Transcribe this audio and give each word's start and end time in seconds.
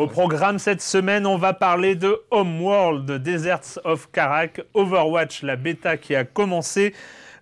Au 0.00 0.06
programme 0.06 0.58
cette 0.58 0.80
semaine, 0.80 1.26
on 1.26 1.36
va 1.36 1.52
parler 1.52 1.94
de 1.94 2.22
Homeworld, 2.30 3.22
Deserts 3.22 3.78
of 3.84 4.10
Karak, 4.10 4.62
Overwatch, 4.72 5.42
la 5.42 5.56
bêta 5.56 5.98
qui 5.98 6.14
a 6.14 6.24
commencé, 6.24 6.94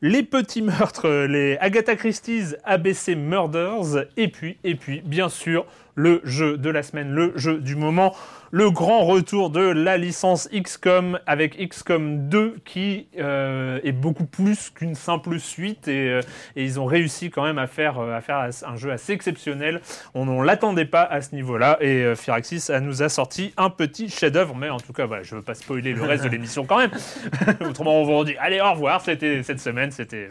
les 0.03 0.25
petits 0.25 0.61
meurtres, 0.61 1.09
les 1.29 1.57
Agatha 1.59 1.95
Christie's 1.95 2.57
ABC 2.65 3.15
Murders, 3.15 4.07
et 4.17 4.27
puis, 4.27 4.59
et 4.65 4.75
puis, 4.75 5.03
bien 5.05 5.29
sûr, 5.29 5.67
le 5.99 6.21
jeu 6.23 6.57
de 6.57 6.71
la 6.71 6.85
semaine, 6.85 7.11
le 7.11 7.33
jeu 7.35 7.59
du 7.59 7.75
moment, 7.75 8.15
le 8.53 8.71
grand 8.71 9.05
retour 9.05 9.51
de 9.51 9.61
la 9.61 9.99
licence 9.99 10.49
XCOM 10.55 11.19
avec 11.27 11.59
XCOM 11.59 12.29
2 12.29 12.59
qui 12.65 13.09
euh, 13.19 13.81
est 13.83 13.91
beaucoup 13.91 14.25
plus 14.25 14.71
qu'une 14.71 14.95
simple 14.95 15.41
suite 15.41 15.89
et, 15.89 16.09
euh, 16.09 16.21
ils 16.55 16.79
ont 16.79 16.87
réussi 16.87 17.31
quand 17.31 17.43
même 17.43 17.59
à 17.59 17.67
faire, 17.67 17.99
euh, 17.99 18.17
à 18.17 18.21
faire 18.21 18.49
un 18.65 18.77
jeu 18.77 18.93
assez 18.93 19.13
exceptionnel. 19.13 19.81
On 20.15 20.25
ne 20.25 20.45
l'attendait 20.45 20.85
pas 20.85 21.03
à 21.03 21.21
ce 21.21 21.35
niveau-là 21.35 21.79
et 21.81 22.05
euh, 22.05 22.15
Firaxis 22.15 22.71
nous 22.81 23.03
a 23.03 23.09
sorti 23.09 23.53
un 23.57 23.69
petit 23.69 24.09
chef-d'œuvre, 24.09 24.55
mais 24.55 24.71
en 24.71 24.79
tout 24.79 24.93
cas, 24.93 25.09
je 25.23 25.35
ne 25.35 25.41
veux 25.41 25.45
pas 25.45 25.55
spoiler 25.55 25.95
le 25.95 26.05
reste 26.05 26.23
de 26.23 26.29
l'émission 26.29 26.65
quand 26.65 26.79
même. 26.79 26.93
Autrement, 27.69 28.01
on 28.01 28.05
vous 28.05 28.25
dit 28.25 28.37
allez, 28.39 28.61
au 28.61 28.71
revoir, 28.71 29.01
c'était 29.01 29.43
cette 29.43 29.61
semaine, 29.61 29.91
c'était. 29.91 30.29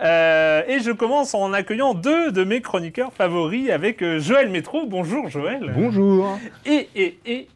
Euh, 0.00 0.62
et 0.68 0.80
je 0.80 0.90
commence 0.90 1.34
en 1.34 1.52
accueillant 1.52 1.94
deux 1.94 2.32
de 2.32 2.44
mes 2.44 2.60
chroniqueurs 2.60 3.12
favoris 3.12 3.70
avec 3.70 4.02
euh, 4.02 4.18
Joël 4.20 4.50
Métro. 4.50 4.86
Bonjour 4.86 5.28
Joël. 5.28 5.72
Bonjour. 5.74 6.38
Et, 6.64 6.88
et, 6.94 7.18
et 7.26 7.48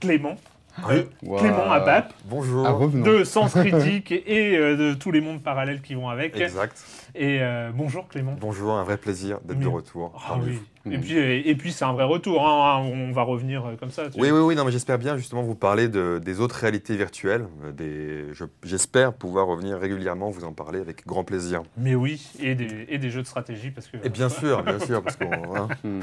Clément. 0.00 0.36
Oui. 0.88 1.06
Clément 1.38 1.70
Abap. 1.70 2.12
Bonjour. 2.24 2.66
Ah, 2.66 2.98
de 2.98 3.24
Sens 3.24 3.52
Critique 3.54 4.12
et, 4.12 4.56
euh, 4.56 4.76
de 4.76 4.94
tous 4.94 5.10
les 5.10 5.20
mondes 5.20 5.42
parallèles 5.42 5.82
qui 5.82 5.94
vont 5.94 6.08
avec. 6.08 6.38
Exact. 6.38 6.82
Et 7.14 7.38
euh, 7.40 7.70
bonjour 7.74 8.06
Clément. 8.08 8.36
Bonjour, 8.40 8.72
un 8.72 8.84
vrai 8.84 8.96
plaisir 8.96 9.40
d'être 9.44 9.58
Oui. 9.58 9.64
de 9.64 9.68
retour. 9.68 10.12
Ah 10.28 10.36
oui. 10.42 10.60
vous. 10.84 10.92
Et 10.92 10.96
puis, 10.98 11.12
et, 11.18 11.50
et 11.50 11.54
puis 11.56 11.72
c'est 11.72 11.84
un 11.84 11.92
vrai 11.92 12.04
retour. 12.04 12.46
hein, 12.46 12.78
On 12.82 13.12
va 13.12 13.22
revenir 13.22 13.66
euh, 13.66 13.76
comme 13.78 13.90
ça. 13.90 14.04
Oui, 14.16 14.30
oui, 14.30 14.40
oui, 14.40 14.54
non, 14.56 14.64
mais 14.64 14.70
j'espère 14.72 14.96
bien 14.98 15.16
justement 15.18 15.42
vous 15.42 15.54
parler 15.54 15.88
de- 15.88 16.18
des 16.24 16.40
autres 16.40 16.54
réalités 16.56 16.96
virtuelles. 16.96 17.46
euh, 17.80 18.30
je- 18.32 18.44
j'espère 18.64 19.12
pouvoir 19.12 19.46
revenir 19.46 19.76
régulièrement 19.78 20.30
vous 20.30 20.44
en 20.44 20.52
parler 20.52 20.80
avec 20.80 21.06
grand 21.06 21.22
plaisir. 21.24 21.62
Mais 21.76 21.94
oui, 21.94 22.30
et 22.40 22.54
des, 22.54 22.86
et 22.88 22.96
des 22.98 23.10
jeux 23.10 23.20
de 23.22 23.26
stratégie 23.26 23.70
parce 23.70 23.88
que. 23.88 23.98
Et 24.02 24.08
bien 24.08 24.28
sûr, 24.30 24.62
bien 24.64 24.78
sûr, 24.78 25.02
parce 25.02 25.18
hein. 25.20 25.68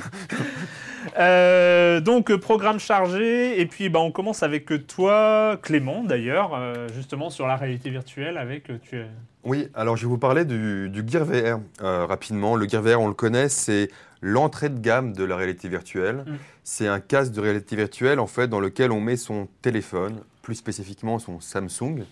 Euh, 1.17 2.01
donc 2.01 2.29
euh, 2.31 2.37
programme 2.37 2.79
chargé 2.79 3.61
et 3.61 3.65
puis 3.65 3.87
bah, 3.87 3.99
on 3.99 4.11
commence 4.11 4.43
avec 4.43 4.69
euh, 4.73 4.77
toi 4.79 5.57
Clément 5.61 6.03
d'ailleurs 6.03 6.51
euh, 6.53 6.87
justement 6.93 7.29
sur 7.29 7.47
la 7.47 7.55
réalité 7.55 7.89
virtuelle 7.89 8.37
avec 8.37 8.69
euh, 8.69 8.77
tu 8.81 8.97
es 8.97 9.05
Oui, 9.47 9.69
alors 9.73 9.95
je 9.95 10.01
vais 10.01 10.09
vous 10.09 10.17
parler 10.17 10.43
du, 10.43 10.89
du 10.89 11.05
Gear 11.07 11.23
VR 11.23 11.61
euh, 11.81 12.05
rapidement. 12.05 12.57
Le 12.57 12.67
Gear 12.67 12.81
VR, 12.81 12.99
on 12.99 13.07
le 13.07 13.13
connaît, 13.13 13.47
c'est 13.47 13.87
l'entrée 14.21 14.67
de 14.67 14.77
gamme 14.77 15.13
de 15.13 15.23
la 15.23 15.37
réalité 15.37 15.69
virtuelle. 15.69 16.25
Mm. 16.27 16.35
C'est 16.65 16.87
un 16.89 16.99
casque 16.99 17.31
de 17.31 17.39
réalité 17.39 17.77
virtuelle 17.77 18.19
en 18.19 18.27
fait 18.27 18.49
dans 18.49 18.59
lequel 18.59 18.91
on 18.91 18.99
met 18.99 19.15
son 19.15 19.47
téléphone, 19.61 20.19
plus 20.41 20.55
spécifiquement 20.55 21.17
son 21.17 21.39
Samsung 21.39 22.03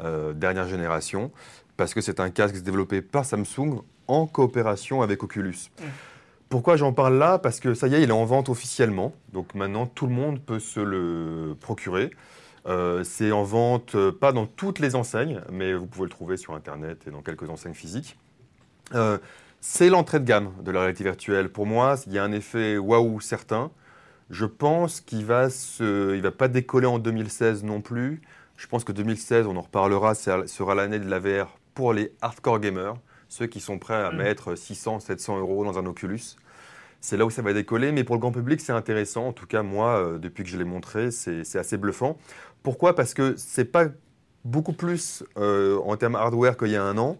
euh, 0.00 0.32
dernière 0.32 0.66
génération, 0.66 1.30
parce 1.76 1.92
que 1.92 2.00
c'est 2.00 2.20
un 2.20 2.30
casque 2.30 2.56
développé 2.62 3.02
par 3.02 3.26
Samsung 3.26 3.82
en 4.06 4.26
coopération 4.26 5.02
avec 5.02 5.22
Oculus. 5.22 5.68
Mm. 5.78 5.84
Pourquoi 6.48 6.76
j'en 6.76 6.94
parle 6.94 7.18
là? 7.18 7.36
Parce 7.36 7.60
que 7.60 7.74
ça 7.74 7.88
y 7.88 7.96
est, 7.96 8.02
il 8.02 8.08
est 8.08 8.12
en 8.12 8.24
vente 8.24 8.48
officiellement. 8.48 9.12
Donc 9.34 9.54
maintenant, 9.54 9.84
tout 9.84 10.06
le 10.06 10.14
monde 10.14 10.40
peut 10.40 10.58
se 10.58 10.80
le 10.80 11.54
procurer. 11.60 12.12
Euh, 12.68 13.02
c'est 13.02 13.32
en 13.32 13.44
vente, 13.44 13.94
euh, 13.94 14.12
pas 14.12 14.32
dans 14.32 14.46
toutes 14.46 14.78
les 14.78 14.94
enseignes, 14.94 15.40
mais 15.50 15.72
vous 15.72 15.86
pouvez 15.86 16.04
le 16.04 16.10
trouver 16.10 16.36
sur 16.36 16.54
Internet 16.54 17.06
et 17.06 17.10
dans 17.10 17.22
quelques 17.22 17.48
enseignes 17.48 17.74
physiques. 17.74 18.18
Euh, 18.94 19.18
c'est 19.60 19.88
l'entrée 19.88 20.20
de 20.20 20.24
gamme 20.24 20.52
de 20.62 20.70
la 20.70 20.80
réalité 20.80 21.04
virtuelle. 21.04 21.48
Pour 21.50 21.66
moi, 21.66 21.96
il 22.06 22.12
y 22.12 22.18
a 22.18 22.24
un 22.24 22.32
effet 22.32 22.76
waouh 22.78 23.20
certain. 23.20 23.70
Je 24.30 24.44
pense 24.44 25.00
qu'il 25.00 25.24
va 25.24 25.48
se, 25.50 26.14
il 26.14 26.20
va 26.22 26.30
pas 26.30 26.48
décoller 26.48 26.86
en 26.86 26.98
2016 26.98 27.64
non 27.64 27.80
plus. 27.80 28.20
Je 28.56 28.66
pense 28.66 28.84
que 28.84 28.92
2016, 28.92 29.46
on 29.46 29.56
en 29.56 29.62
reparlera, 29.62 30.14
sera 30.14 30.74
l'année 30.74 30.98
de 30.98 31.08
la 31.08 31.18
VR 31.20 31.58
pour 31.74 31.92
les 31.92 32.12
hardcore 32.20 32.58
gamers, 32.60 32.94
ceux 33.28 33.46
qui 33.46 33.60
sont 33.60 33.78
prêts 33.78 33.94
à 33.94 34.10
Mm. 34.10 34.16
mettre 34.16 34.54
600, 34.56 35.00
700 35.00 35.38
euros 35.38 35.64
dans 35.64 35.78
un 35.78 35.86
Oculus. 35.86 36.20
C'est 37.00 37.16
là 37.16 37.24
où 37.24 37.30
ça 37.30 37.42
va 37.42 37.52
décoller, 37.52 37.92
mais 37.92 38.02
pour 38.02 38.16
le 38.16 38.20
grand 38.20 38.32
public, 38.32 38.60
c'est 38.60 38.72
intéressant. 38.72 39.28
En 39.28 39.32
tout 39.32 39.46
cas, 39.46 39.62
moi, 39.62 40.18
depuis 40.20 40.42
que 40.42 40.50
je 40.50 40.58
l'ai 40.58 40.64
montré, 40.64 41.12
c'est 41.12 41.56
assez 41.56 41.76
bluffant. 41.76 42.18
Pourquoi? 42.62 42.94
Parce 42.94 43.14
que 43.14 43.34
c'est 43.36 43.64
pas 43.64 43.86
beaucoup 44.44 44.72
plus 44.72 45.24
euh, 45.36 45.78
en 45.84 45.96
termes 45.96 46.16
hardware 46.16 46.56
qu'il 46.56 46.68
y 46.68 46.76
a 46.76 46.82
un 46.82 46.98
an, 46.98 47.18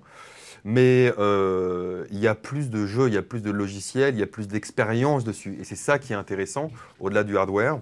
mais 0.64 1.12
euh, 1.18 2.04
il 2.10 2.18
y 2.18 2.26
a 2.26 2.34
plus 2.34 2.70
de 2.70 2.86
jeux, 2.86 3.08
il 3.08 3.14
y 3.14 3.18
a 3.18 3.22
plus 3.22 3.42
de 3.42 3.50
logiciels, 3.50 4.14
il 4.14 4.20
y 4.20 4.22
a 4.22 4.26
plus 4.26 4.48
d'expérience 4.48 5.24
dessus. 5.24 5.56
Et 5.60 5.64
c'est 5.64 5.76
ça 5.76 5.98
qui 5.98 6.12
est 6.12 6.16
intéressant, 6.16 6.70
au-delà 7.00 7.24
du 7.24 7.36
hardware. 7.36 7.80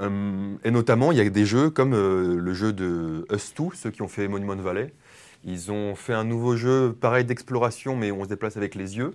Euh, 0.00 0.54
et 0.64 0.70
notamment, 0.70 1.12
il 1.12 1.18
y 1.18 1.20
a 1.20 1.28
des 1.28 1.46
jeux 1.46 1.70
comme 1.70 1.92
le 1.92 2.54
jeu 2.54 2.72
de 2.72 3.26
Us2, 3.30 3.74
ceux 3.74 3.90
qui 3.90 4.02
ont 4.02 4.08
fait 4.08 4.28
Monument 4.28 4.56
Valley. 4.56 4.92
Ils 5.44 5.70
ont 5.70 5.94
fait 5.94 6.14
un 6.14 6.24
nouveau 6.24 6.56
jeu, 6.56 6.96
pareil 6.98 7.24
d'exploration, 7.24 7.96
mais 7.96 8.10
on 8.10 8.24
se 8.24 8.28
déplace 8.28 8.56
avec 8.56 8.74
les 8.74 8.96
yeux. 8.96 9.14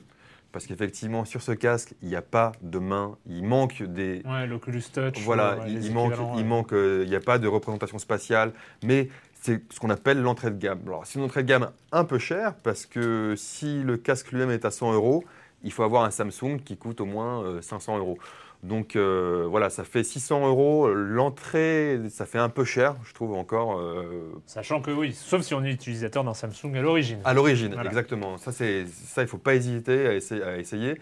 Parce 0.52 0.66
qu'effectivement, 0.66 1.26
sur 1.26 1.42
ce 1.42 1.52
casque, 1.52 1.94
il 2.02 2.10
n'y 2.10 2.16
a 2.16 2.22
pas 2.22 2.54
de 2.62 2.80
main. 2.80 3.18
Il 3.28 3.44
manque 3.44 3.84
des, 3.84 4.24
ouais 4.26 4.48
l'Oculus 4.48 4.84
Touch 4.92 5.20
voilà, 5.24 5.58
ouais, 5.58 5.72
il, 5.72 5.94
manque, 5.94 6.14
il 6.38 6.46
manque, 6.46 6.74
euh, 6.74 7.04
il 7.04 7.10
n'y 7.10 7.16
a 7.16 7.20
pas 7.20 7.38
de 7.38 7.48
représentation 7.48 8.00
spatiale, 8.00 8.52
mais 8.84 9.10
c'est 9.42 9.62
ce 9.72 9.80
qu'on 9.80 9.90
appelle 9.90 10.22
l'entrée 10.22 10.52
de 10.52 10.58
gamme. 10.58 10.82
Alors, 10.88 11.06
c'est 11.06 11.20
une 11.20 11.26
entrée 11.26 11.44
de 11.44 11.48
gamme 11.48 11.70
un 11.92 12.04
peu 12.04 12.18
chère 12.18 12.56
parce 12.56 12.86
que 12.86 13.36
si 13.38 13.84
le 13.84 13.98
casque 13.98 14.32
lui-même 14.32 14.52
est 14.52 14.66
à 14.66 14.72
100 14.72 14.94
euros, 14.94 15.24
il 15.64 15.72
faut 15.72 15.84
avoir 15.84 16.04
un 16.04 16.12
Samsung 16.12 16.60
qui 16.64 16.78
coûte 16.78 17.02
au 17.02 17.06
moins 17.06 17.44
euh, 17.44 17.62
500 17.62 17.98
euros. 17.98 18.18
Donc 18.62 18.96
euh, 18.98 19.46
voilà, 19.50 19.70
ça 19.70 19.84
fait 19.86 20.04
600 20.04 20.46
euros. 20.48 20.90
L'entrée, 20.94 21.98
ça 22.10 22.26
fait 22.26 22.40
un 22.40 22.50
peu 22.50 22.66
cher, 22.66 22.96
je 23.06 23.14
trouve 23.14 23.34
encore. 23.34 23.80
euh, 23.80 24.34
Sachant 24.46 24.82
que 24.82 24.92
oui, 24.92 25.14
sauf 25.14 25.44
si 25.44 25.54
on 25.54 25.64
est 25.64 25.72
utilisateur 25.72 26.24
d'un 26.26 26.34
Samsung 26.34 26.76
à 26.76 26.82
l'origine. 26.82 27.20
à 27.24 27.34
l'origine, 27.34 27.74
Voilà. 27.74 27.90
exactement. 27.90 28.38
Ça, 28.38 28.52
c'est 28.52 28.86
ça, 28.88 29.22
il 29.22 29.28
faut 29.30 29.38
pas 29.38 29.56
hésiter 29.56 30.08
à 30.08 30.14
essayer. 30.14 30.44
à 30.44 30.58
essayer. 30.58 31.00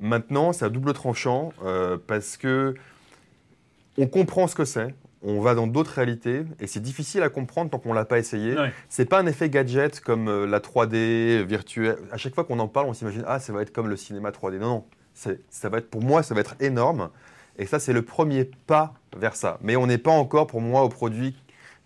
Maintenant, 0.00 0.52
c'est 0.54 0.64
à 0.64 0.68
double 0.70 0.92
tranchant 0.94 1.52
euh, 1.64 1.98
parce 2.06 2.36
que 2.38 2.74
on 3.98 4.06
comprend 4.06 4.46
ce 4.46 4.54
que 4.54 4.64
c'est. 4.64 4.94
On 5.22 5.40
va 5.40 5.54
dans 5.54 5.66
d'autres 5.66 5.92
réalités 5.92 6.44
et 6.60 6.66
c'est 6.66 6.80
difficile 6.80 7.22
à 7.22 7.28
comprendre 7.30 7.70
tant 7.70 7.78
qu'on 7.78 7.92
l'a 7.94 8.04
pas 8.04 8.18
essayé. 8.18 8.54
Ouais. 8.56 8.72
C'est 8.88 9.06
pas 9.06 9.18
un 9.18 9.26
effet 9.26 9.48
gadget 9.50 10.00
comme 10.00 10.44
la 10.44 10.60
3D 10.60 11.42
virtuelle. 11.44 11.96
À 12.12 12.16
chaque 12.16 12.34
fois 12.34 12.44
qu'on 12.44 12.58
en 12.58 12.68
parle, 12.68 12.86
on 12.86 12.92
s'imagine 12.94 13.24
ah 13.26 13.38
ça 13.38 13.52
va 13.52 13.62
être 13.62 13.72
comme 13.72 13.88
le 13.88 13.96
cinéma 13.96 14.30
3D. 14.30 14.58
Non 14.58 14.68
non, 14.68 14.84
ça 15.16 15.68
va 15.68 15.78
être 15.78 15.90
pour 15.90 16.02
moi 16.02 16.22
ça 16.22 16.34
va 16.34 16.40
être 16.42 16.54
énorme 16.60 17.10
et 17.58 17.66
ça 17.66 17.78
c'est 17.78 17.92
le 17.92 18.02
premier 18.02 18.44
pas 18.66 18.94
vers 19.16 19.34
ça. 19.34 19.58
Mais 19.62 19.76
on 19.76 19.86
n'est 19.86 19.98
pas 19.98 20.10
encore 20.10 20.46
pour 20.46 20.60
moi 20.60 20.82
au 20.82 20.88
produit 20.90 21.34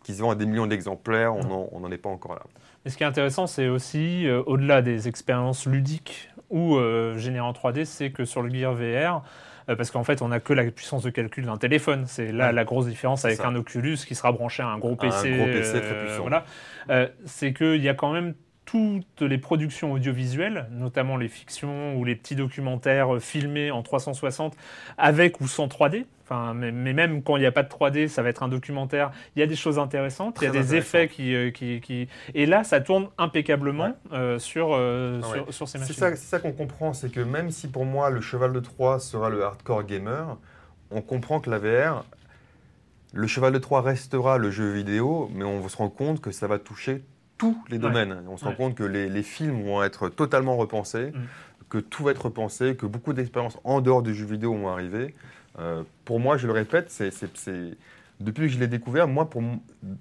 qui 0.02 0.14
se 0.14 0.20
vend 0.22 0.30
à 0.30 0.34
des 0.34 0.46
millions 0.46 0.66
d'exemplaires. 0.66 1.34
On 1.36 1.78
n'en 1.80 1.90
est 1.92 1.98
pas 1.98 2.08
encore 2.08 2.34
là. 2.34 2.42
Et 2.86 2.90
ce 2.90 2.96
qui 2.96 3.02
est 3.02 3.06
intéressant, 3.06 3.46
c'est 3.46 3.68
aussi, 3.68 4.26
euh, 4.26 4.42
au-delà 4.46 4.80
des 4.82 5.06
expériences 5.06 5.66
ludiques 5.66 6.30
ou 6.48 6.76
euh, 6.76 7.16
générées 7.18 7.46
en 7.46 7.52
3D, 7.52 7.84
c'est 7.84 8.10
que 8.10 8.24
sur 8.24 8.42
le 8.42 8.48
Gear 8.52 8.72
VR, 8.74 9.22
euh, 9.68 9.76
parce 9.76 9.90
qu'en 9.90 10.02
fait, 10.02 10.22
on 10.22 10.28
n'a 10.28 10.40
que 10.40 10.54
la 10.54 10.64
puissance 10.70 11.02
de 11.02 11.10
calcul 11.10 11.44
d'un 11.44 11.58
téléphone. 11.58 12.04
C'est 12.06 12.32
là 12.32 12.46
Ouais. 12.46 12.52
la 12.54 12.64
grosse 12.64 12.86
différence 12.86 13.24
avec 13.26 13.36
ça. 13.36 13.46
un 13.48 13.54
Oculus 13.54 13.98
qui 13.98 14.14
sera 14.14 14.32
branché 14.32 14.62
à 14.62 14.68
un 14.68 14.78
gros 14.78 14.92
Un 14.92 14.96
PC. 14.96 15.36
gros 15.36 15.44
PC 15.44 15.80
très 15.82 16.00
puissant. 16.04 16.22
voilà. 16.22 16.44
Euh, 16.88 17.06
c'est 17.26 17.52
qu'il 17.52 17.82
y 17.82 17.88
a 17.90 17.94
quand 17.94 18.12
même 18.12 18.34
toutes 18.70 19.22
les 19.22 19.38
productions 19.38 19.92
audiovisuelles, 19.92 20.68
notamment 20.70 21.16
les 21.16 21.28
fictions 21.28 21.96
ou 21.96 22.04
les 22.04 22.14
petits 22.14 22.36
documentaires 22.36 23.16
euh, 23.16 23.18
filmés 23.18 23.72
en 23.72 23.82
360 23.82 24.56
avec 24.96 25.40
ou 25.40 25.48
sans 25.48 25.66
3D. 25.66 26.06
Enfin, 26.22 26.54
mais, 26.54 26.70
mais 26.70 26.92
même 26.92 27.24
quand 27.24 27.36
il 27.36 27.40
n'y 27.40 27.46
a 27.46 27.52
pas 27.52 27.64
de 27.64 27.68
3D, 27.68 28.06
ça 28.06 28.22
va 28.22 28.28
être 28.28 28.44
un 28.44 28.48
documentaire. 28.48 29.10
Il 29.34 29.40
y 29.40 29.42
a 29.42 29.48
des 29.48 29.56
choses 29.56 29.80
intéressantes, 29.80 30.38
il 30.40 30.44
y 30.44 30.46
a 30.46 30.50
des 30.50 30.76
effets 30.76 31.08
qui, 31.08 31.34
euh, 31.34 31.50
qui, 31.50 31.80
qui- 31.80 32.06
Et 32.34 32.46
là, 32.46 32.62
ça 32.62 32.80
tourne 32.80 33.08
impeccablement 33.18 33.96
euh, 34.12 34.38
sur, 34.38 34.68
euh, 34.72 35.20
sur, 35.50 35.66
ces 35.66 35.72
C'est 35.72 35.78
machines. 35.80 35.94
ça, 35.96 36.10
c'est 36.10 36.28
ça 36.28 36.38
qu'on 36.38 36.52
comprend, 36.52 36.92
c'est 36.92 37.10
que 37.10 37.20
même 37.20 37.50
si 37.50 37.66
pour 37.66 37.84
moi 37.84 38.10
le 38.10 38.20
cheval 38.20 38.52
de 38.52 38.60
Troie 38.60 39.00
sera 39.00 39.30
le 39.30 39.42
hardcore 39.42 39.82
gamer, 39.82 40.36
on 40.92 41.02
comprend 41.02 41.40
que 41.40 41.50
la 41.50 41.58
VR, 41.58 42.04
le 43.12 43.26
cheval 43.26 43.52
de 43.52 43.58
Troie 43.58 43.82
restera 43.82 44.38
le 44.38 44.52
jeu 44.52 44.70
vidéo, 44.70 45.28
mais 45.34 45.44
on 45.44 45.68
se 45.68 45.76
rend 45.76 45.88
compte 45.88 46.20
que 46.20 46.30
ça 46.30 46.46
va 46.46 46.60
toucher 46.60 47.02
tous 47.40 47.56
les 47.70 47.76
Ouais. 47.78 47.82
domaines. 47.82 48.22
On 48.28 48.36
se 48.36 48.44
rend 48.44 48.50
Ouais. 48.50 48.56
compte 48.56 48.74
que 48.74 48.82
les, 48.84 49.08
les 49.08 49.22
films 49.22 49.62
vont 49.64 49.82
être 49.82 50.10
totalement 50.10 50.56
repensés, 50.58 51.06
Mm. 51.12 51.20
que 51.70 51.78
tout 51.78 52.04
va 52.04 52.10
être 52.10 52.26
repensé, 52.26 52.76
que 52.76 52.84
beaucoup 52.84 53.14
d'expériences 53.14 53.56
en 53.64 53.80
dehors 53.80 54.02
du 54.02 54.14
jeu 54.14 54.26
vidéo 54.26 54.52
vont 54.54 54.68
arriver. 54.68 55.14
Euh, 55.58 55.82
pour 56.04 56.20
moi, 56.20 56.36
je 56.36 56.46
le 56.46 56.52
répète, 56.52 56.90
c'est, 56.90 57.10
depuis 58.20 58.48
que 58.48 58.52
je 58.52 58.58
l'ai 58.58 58.66
découvert, 58.68 59.08
moi, 59.08 59.30
pour 59.30 59.42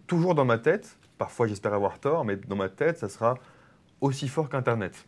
toujours 0.06 0.36
dans 0.36 0.44
ma 0.44 0.58
tête, 0.58 0.98
parfois 1.18 1.48
j'espère 1.48 1.74
avoir 1.74 1.98
tort, 2.00 2.26
mais 2.26 2.36
dans 2.36 2.58
ma 2.58 2.68
tête, 2.68 2.98
ça 2.98 3.08
sera 3.08 3.36
aussi 4.02 4.28
fort 4.28 4.50
qu'Internet. 4.50 5.06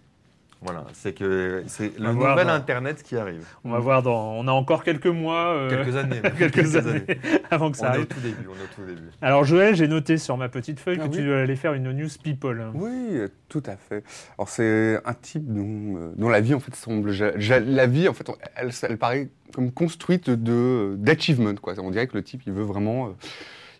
Voilà, 0.63 0.85
c'est 0.93 1.13
que 1.13 1.63
c'est 1.65 1.97
le 1.97 2.13
nouvel 2.13 2.45
dans- 2.45 2.53
Internet 2.53 3.01
qui 3.01 3.17
arrive. 3.17 3.43
On 3.63 3.71
va 3.71 3.79
voir 3.79 4.03
dans. 4.03 4.33
On 4.33 4.47
a 4.47 4.51
encore 4.51 4.83
quelques 4.83 5.07
mois. 5.07 5.47
euh, 5.53 5.69
Quelques 5.69 5.95
années. 5.95 6.21
quelques 6.37 6.75
années 6.75 7.03
avant 7.49 7.71
que 7.71 7.77
On 7.77 7.79
ça 7.79 7.87
est 7.87 7.89
au 7.89 7.93
arrive. 7.93 8.05
tout 8.05 8.19
début. 8.19 8.47
On 8.47 8.53
est 8.53 8.63
au 8.63 8.75
tout 8.75 8.85
début. 8.85 9.07
Alors 9.23 9.43
Joël, 9.43 9.75
j'ai 9.75 9.87
noté 9.87 10.17
sur 10.17 10.37
ma 10.37 10.49
petite 10.49 10.79
feuille 10.79 10.99
Ah 11.01 11.07
que 11.07 11.11
oui. 11.15 11.17
tu 11.17 11.33
allais 11.33 11.55
faire 11.55 11.73
une 11.73 11.91
news 11.91 12.09
people. 12.23 12.69
Oui, 12.75 13.21
tout 13.49 13.63
à 13.65 13.75
fait. 13.75 14.03
Alors 14.37 14.49
c'est 14.49 14.99
un 15.03 15.13
type 15.15 15.51
dont, 15.51 15.97
euh, 15.97 16.11
dont 16.15 16.29
la 16.29 16.41
vie 16.41 16.53
en 16.53 16.59
fait 16.59 16.75
semble, 16.75 17.11
la 17.11 17.87
vie 17.87 18.07
en 18.07 18.13
fait, 18.13 18.29
elle, 18.55 18.69
elle 18.83 18.97
paraît 18.99 19.29
comme 19.55 19.71
construite 19.71 20.29
de 20.29 20.95
d'achievement 20.99 21.55
quoi. 21.55 21.73
On 21.79 21.89
dirait 21.89 22.05
que 22.05 22.15
le 22.15 22.23
type 22.23 22.43
il 22.45 22.53
veut 22.53 22.63
vraiment, 22.63 23.07
euh, 23.07 23.09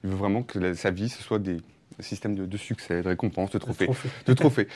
il 0.04 0.10
veut 0.10 0.16
vraiment 0.16 0.42
que 0.42 0.58
la- 0.58 0.74
sa 0.74 0.90
vie 0.90 1.10
ce 1.10 1.22
soit 1.22 1.38
des 1.40 1.58
systèmes 2.00 2.34
de, 2.34 2.48
de 2.48 2.58
succès, 2.58 3.04
de 3.04 3.08
récompenses, 3.10 3.52
de 3.52 3.60
trophées, 3.60 3.86
Trophée. 3.86 4.10
de 4.26 4.34
trophées. 4.34 4.68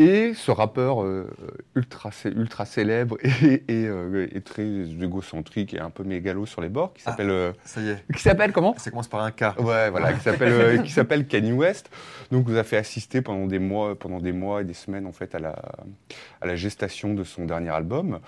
Et 0.00 0.32
ce 0.34 0.52
rappeur 0.52 1.02
euh, 1.02 1.28
ultra, 1.74 2.10
ultra 2.24 2.64
célèbre 2.64 3.16
et, 3.42 3.64
et, 3.68 3.86
euh, 3.88 4.28
et 4.32 4.40
très 4.42 4.64
égocentrique 4.64 5.74
et 5.74 5.80
un 5.80 5.90
peu 5.90 6.04
mégalo 6.04 6.46
sur 6.46 6.60
les 6.62 6.68
bords, 6.68 6.94
qui 6.94 7.02
Ah. 7.04 7.10
s'appelle, 7.10 7.30
euh, 7.30 7.52
Ça 7.64 7.80
y 7.80 7.88
est. 7.88 8.04
qui 8.14 8.22
s'appelle 8.22 8.52
comment? 8.52 8.74
Ça 8.78 8.90
commence 8.90 9.08
par 9.08 9.20
un 9.22 9.32
K. 9.32 9.58
Ouais, 9.58 9.90
voilà, 9.90 10.12
qui 10.12 10.20
s'appelle 10.20 10.82
qui 10.84 10.92
s'appelle 10.92 11.26
Kanye 11.26 11.52
West. 11.52 11.90
Donc, 12.30 12.46
vous 12.46 12.56
a 12.56 12.62
fait 12.62 12.76
assister 12.76 13.22
pendant 13.22 13.46
des 13.46 13.58
mois, 13.58 13.98
pendant 13.98 14.20
des 14.20 14.32
mois 14.32 14.60
et 14.60 14.64
des 14.64 14.72
semaines 14.74 15.04
en 15.06 15.12
fait 15.12 15.34
à 15.34 15.40
la 15.40 15.56
à 16.40 16.46
la 16.46 16.54
gestation 16.54 17.12
de 17.12 17.24
son 17.24 17.44
dernier 17.44 17.70
album. 17.70 18.20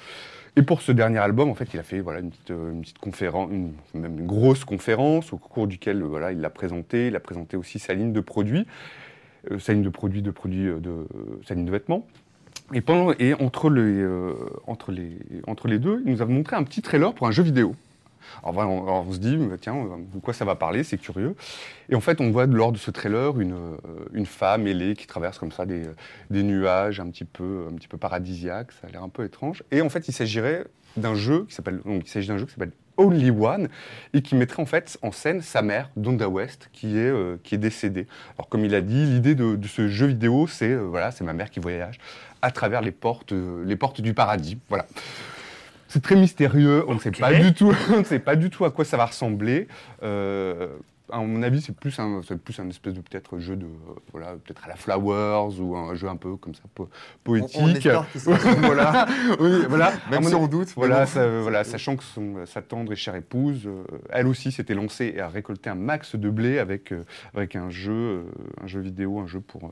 Et 0.56 0.62
pour 0.62 0.82
ce 0.82 0.90
dernier 0.90 1.18
album, 1.18 1.48
en 1.48 1.54
fait, 1.54 1.72
il 1.72 1.78
a 1.78 1.84
fait 1.84 2.00
voilà 2.00 2.18
une 2.18 2.30
petite 2.30 2.50
une 2.50 2.80
petite 2.80 2.98
conférence, 2.98 3.48
une, 3.52 3.72
même 3.94 4.18
une 4.18 4.26
grosse 4.26 4.64
conférence 4.64 5.32
au 5.32 5.36
cours 5.38 5.68
duquel 5.68 6.02
voilà 6.02 6.32
il 6.32 6.40
l'a 6.40 6.50
présenté. 6.50 7.06
Il 7.06 7.14
a 7.14 7.20
présenté 7.20 7.56
aussi 7.56 7.78
sa 7.78 7.94
ligne 7.94 8.12
de 8.12 8.20
produits, 8.20 8.66
euh, 9.50 9.58
sa 9.58 9.72
ligne 9.72 9.82
de 9.82 9.88
produits 9.88 10.22
de 10.22 10.30
produits 10.30 10.68
euh, 10.68 10.80
de 10.80 11.06
sa 11.46 11.54
ligne 11.54 11.64
de 11.64 11.70
vêtements. 11.70 12.06
Et 12.72 12.80
pendant 12.80 13.12
et 13.18 13.34
entre 13.34 13.68
les 13.70 13.80
euh, 13.80 14.34
entre 14.66 14.92
les 14.92 15.18
entre 15.46 15.68
les 15.68 15.78
deux, 15.78 16.02
il 16.04 16.12
nous 16.12 16.22
a 16.22 16.26
montré 16.26 16.56
un 16.56 16.62
petit 16.62 16.82
trailer 16.82 17.14
pour 17.14 17.26
un 17.26 17.32
jeu 17.32 17.42
vidéo. 17.42 17.74
Alors, 18.42 18.70
on, 19.06 19.12
se 19.12 19.18
dit, 19.18 19.36
bah, 19.36 19.56
tiens, 19.60 19.76
euh, 19.76 19.96
de 20.14 20.20
quoi 20.20 20.32
ça 20.32 20.44
va 20.44 20.54
parler, 20.54 20.84
c'est 20.84 20.98
curieux. 20.98 21.34
Et 21.88 21.94
en 21.94 22.00
fait, 22.00 22.20
on 22.20 22.30
voit 22.30 22.46
lors 22.46 22.72
de 22.72 22.78
ce 22.78 22.90
trailer 22.90 23.38
une, 23.40 23.54
euh, 23.54 23.76
une 24.12 24.26
femme 24.26 24.66
ailée 24.66 24.94
qui 24.94 25.06
traverse 25.06 25.38
comme 25.38 25.52
ça 25.52 25.66
des, 25.66 25.82
des 26.30 26.42
nuages 26.42 27.00
un 27.00 27.10
petit, 27.10 27.24
peu, 27.24 27.66
un 27.70 27.74
petit 27.74 27.88
peu 27.88 27.98
paradisiaques, 27.98 28.72
ça 28.72 28.86
a 28.86 28.90
l'air 28.90 29.02
un 29.02 29.08
peu 29.08 29.24
étrange. 29.24 29.62
Et 29.70 29.82
en 29.82 29.88
fait, 29.88 30.08
il 30.08 30.12
s'agirait 30.12 30.64
d'un 30.96 31.14
jeu 31.14 31.44
qui 31.48 31.54
s'appelle, 31.54 31.80
il 31.86 32.06
s'agit 32.06 32.28
d'un 32.28 32.38
jeu 32.38 32.46
qui 32.46 32.52
s'appelle 32.52 32.72
Only 33.00 33.30
One 33.30 33.68
et 34.14 34.22
qui 34.22 34.34
mettrait 34.34 34.62
en 34.62 34.66
fait 34.66 34.98
en 35.02 35.10
scène 35.12 35.40
sa 35.42 35.62
mère, 35.62 35.90
Donda 35.96 36.28
West, 36.28 36.68
qui 36.72 36.98
est, 36.98 37.10
euh, 37.10 37.36
qui 37.42 37.54
est 37.54 37.58
décédée. 37.58 38.06
Alors 38.36 38.48
comme 38.48 38.64
il 38.64 38.74
a 38.74 38.80
dit, 38.80 39.06
l'idée 39.06 39.34
de, 39.34 39.56
de 39.56 39.66
ce 39.66 39.88
jeu 39.88 40.06
vidéo, 40.06 40.46
c'est 40.46 40.70
euh, 40.70 40.80
voilà, 40.82 41.10
c'est 41.10 41.24
ma 41.24 41.32
mère 41.32 41.50
qui 41.50 41.60
voyage 41.60 41.98
à 42.42 42.50
travers 42.50 42.80
les 42.82 42.92
portes, 42.92 43.32
euh, 43.32 43.64
les 43.66 43.76
portes 43.76 44.00
du 44.00 44.14
paradis. 44.14 44.58
Voilà. 44.68 44.86
C'est 45.88 46.02
très 46.02 46.14
mystérieux, 46.16 46.84
on 46.88 46.94
ne 46.94 47.00
sait 47.00 47.08
Ok. 47.08 47.18
pas 47.20 47.34
du 47.34 47.52
tout, 47.52 47.74
on 47.92 47.98
ne 47.98 48.04
sait 48.04 48.20
pas 48.20 48.36
du 48.36 48.48
tout 48.50 48.64
à 48.64 48.70
quoi 48.70 48.84
ça 48.84 48.96
va 48.96 49.06
ressembler. 49.06 49.66
À 51.12 51.18
mon 51.18 51.42
avis, 51.42 51.60
c'est 51.60 51.74
plus 51.74 51.98
un, 51.98 52.20
plus 52.44 52.58
un 52.60 52.68
espèce 52.68 52.94
de 52.94 53.00
peut-être 53.00 53.38
jeu 53.38 53.56
de, 53.56 53.66
voilà, 54.12 54.32
peut-être 54.44 54.64
à 54.64 54.68
la 54.68 54.76
Flowers 54.76 55.60
ou 55.60 55.76
un 55.76 55.94
jeu 55.94 56.08
un 56.08 56.16
peu 56.16 56.36
comme 56.36 56.54
ça 56.54 56.62
po- 56.74 56.88
On, 57.26 57.32
on 57.32 57.38
poétique. 57.40 57.86
espère 57.86 58.10
qu'il 58.10 58.20
sera 58.20 58.36
à 58.36 58.38
ce 58.38 58.48
niveau-là. 58.60 59.06
oui, 59.40 59.64
voilà. 59.68 59.92
Même 60.10 60.22
si 60.24 60.34
on 60.34 60.46
doute. 60.46 60.72
voilà, 60.76 61.06
ça- 61.06 61.40
voilà, 61.40 61.64
sachant 61.64 61.96
que 61.96 62.04
son, 62.04 62.46
sa 62.46 62.62
tendre 62.62 62.92
et 62.92 62.96
chère 62.96 63.14
épouse, 63.16 63.66
euh, 63.66 63.82
elle 64.10 64.26
aussi 64.26 64.52
s'était 64.52 64.74
lancée 64.74 65.12
et 65.16 65.20
a 65.20 65.28
récolté 65.28 65.68
un 65.70 65.74
max 65.74 66.16
de 66.16 66.30
blé 66.30 66.58
avec, 66.58 66.92
euh, 66.92 67.04
avec 67.34 67.56
un 67.56 67.70
jeu, 67.70 67.92
euh, 67.92 68.22
un 68.62 68.66
jeu 68.66 68.80
vidéo, 68.80 69.18
un 69.20 69.26
jeu 69.26 69.40
pour, 69.40 69.70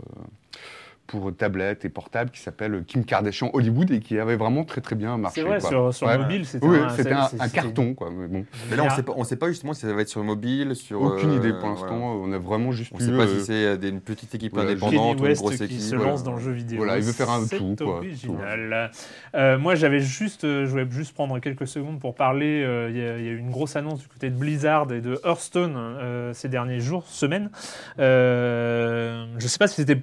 pour 1.09 1.35
tablette 1.35 1.85
et 1.85 1.89
portable 1.89 2.31
qui 2.31 2.39
s'appelle 2.41 2.85
Kim 2.87 3.05
Kardashian 3.05 3.51
Hollywood 3.55 3.91
et 3.91 3.99
qui 3.99 4.19
avait 4.19 4.37
vraiment 4.37 4.63
très 4.65 4.81
très 4.81 4.95
bien 4.95 5.17
marché. 5.17 5.41
C'est 5.41 5.47
vrai, 5.49 5.59
quoi. 5.59 5.69
sur, 5.69 5.93
sur 5.95 6.07
Ouais. 6.07 6.19
mobile, 6.19 6.47
c'était 6.47 6.65
Oui, 6.67 6.79
un, 6.79 6.91
c'était 6.91 7.11
carton, 7.53 7.95
quoi. 7.95 8.11
Mais 8.17 8.29
bon, 8.29 8.45
Mais 8.71 8.77
là, 8.77 8.85
on 8.85 8.89
Ah. 8.91 8.95
sait 8.95 9.03
pas, 9.03 9.13
on 9.17 9.25
sait 9.25 9.37
pas 9.37 9.49
justement 9.49 9.73
si 9.73 9.81
ça 9.81 9.93
va 9.93 10.03
être 10.03 10.09
sur 10.09 10.23
mobile, 10.23 10.77
sur. 10.77 11.01
aucune 11.03 11.31
euh, 11.31 11.37
idée 11.37 11.51
pour 11.51 11.61
voilà. 11.61 11.75
l'instant. 11.81 11.97
On 12.23 12.31
a 12.33 12.39
vraiment 12.39 12.71
juste 12.73 12.93
On 12.95 12.99
eu. 12.99 13.03
sait 13.03 13.11
pas 13.17 13.25
euh, 13.25 13.39
si 13.41 13.45
c'est 13.47 13.65
euh, 13.65 13.77
des- 13.77 13.89
une 13.89 14.01
petite 14.03 14.35
équipe 14.35 14.53
voilà, 14.53 14.71
indépendante 14.71 15.21
ou 15.21 15.27
une 15.27 15.33
grosse 15.35 15.57
qui 15.57 15.65
équipe. 15.65 15.81
se 15.81 15.97
voilà. 15.97 16.11
lance 16.13 16.23
dans 16.23 16.35
le 16.35 16.41
jeu 16.41 16.53
vidéo. 16.53 16.77
Voilà, 16.79 16.99
il 16.99 17.03
veut 17.05 17.13
faire 17.13 17.31
un 17.31 17.41
C'est 17.47 17.57
tout, 17.59 17.75
quoi. 17.79 17.97
original. 17.97 18.91
Euh, 19.35 19.59
moi, 19.59 19.75
j'avais 19.75 20.01
juste, 20.01 20.45
euh, 20.45 20.67
je 20.67 20.71
voulais 20.71 20.87
juste 20.91 21.15
prendre 21.15 21.39
quelques 21.41 21.67
secondes 21.67 21.99
pour 22.01 22.15
parler. 22.15 22.63
euh, 22.63 22.91
Il 22.91 22.97
y, 22.97 23.01
y 23.01 23.29
a 23.29 23.33
eu 23.33 23.39
une 23.39 23.51
grosse 23.51 23.77
annonce 23.77 24.01
du 24.01 24.09
côté 24.09 24.29
de 24.29 24.37
Blizzard 24.37 24.93
et 24.93 25.01
de 25.01 25.19
Hearthstone 25.25 25.75
euh, 25.77 26.33
ces 26.35 26.49
derniers 26.51 26.81
jours, 26.81 27.07
semaines. 27.07 27.51
Euh, 27.99 29.27
je 29.39 29.45
ne 29.45 29.49
sais 29.49 29.59
pas 29.59 29.69
si 29.69 29.77
c'était 29.77 30.03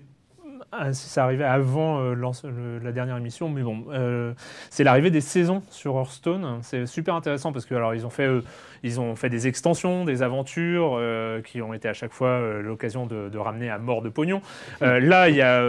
ah, 0.79 0.93
si 0.93 1.07
ça 1.09 1.23
arrivait 1.23 1.43
avant 1.43 1.99
euh, 1.99 2.13
le- 2.13 2.79
la 2.79 2.91
dernière 2.91 3.17
émission, 3.17 3.49
mais 3.49 3.61
bon, 3.63 3.85
euh, 3.91 4.33
c'est 4.69 4.83
l'arrivée 4.83 5.11
des 5.11 5.21
saisons 5.21 5.61
sur 5.69 5.95
Hearthstone. 5.95 6.59
C'est 6.61 6.85
super 6.85 7.15
intéressant 7.15 7.51
parce 7.53 7.65
que 7.65 7.75
alors 7.75 7.93
ils 7.95 8.05
ont 8.05 8.09
fait 8.09 8.27
euh, 8.27 8.41
ils 8.83 8.99
ont 8.99 9.15
fait 9.15 9.29
des 9.29 9.47
extensions, 9.47 10.05
des 10.05 10.21
aventures 10.21 11.01
qui 11.43 11.61
ont 11.61 11.73
été 11.73 11.87
à 11.87 11.93
chaque 11.93 12.11
fois 12.13 12.39
l'occasion 12.61 13.07
de, 13.07 13.29
de 13.29 13.37
ramener 13.39 13.69
à 13.69 13.79
mort 13.79 14.03
de 14.03 14.09
pognon. 14.09 14.41
Là, 14.81 15.27
il 15.29 15.35
y 15.35 15.41
a 15.41 15.63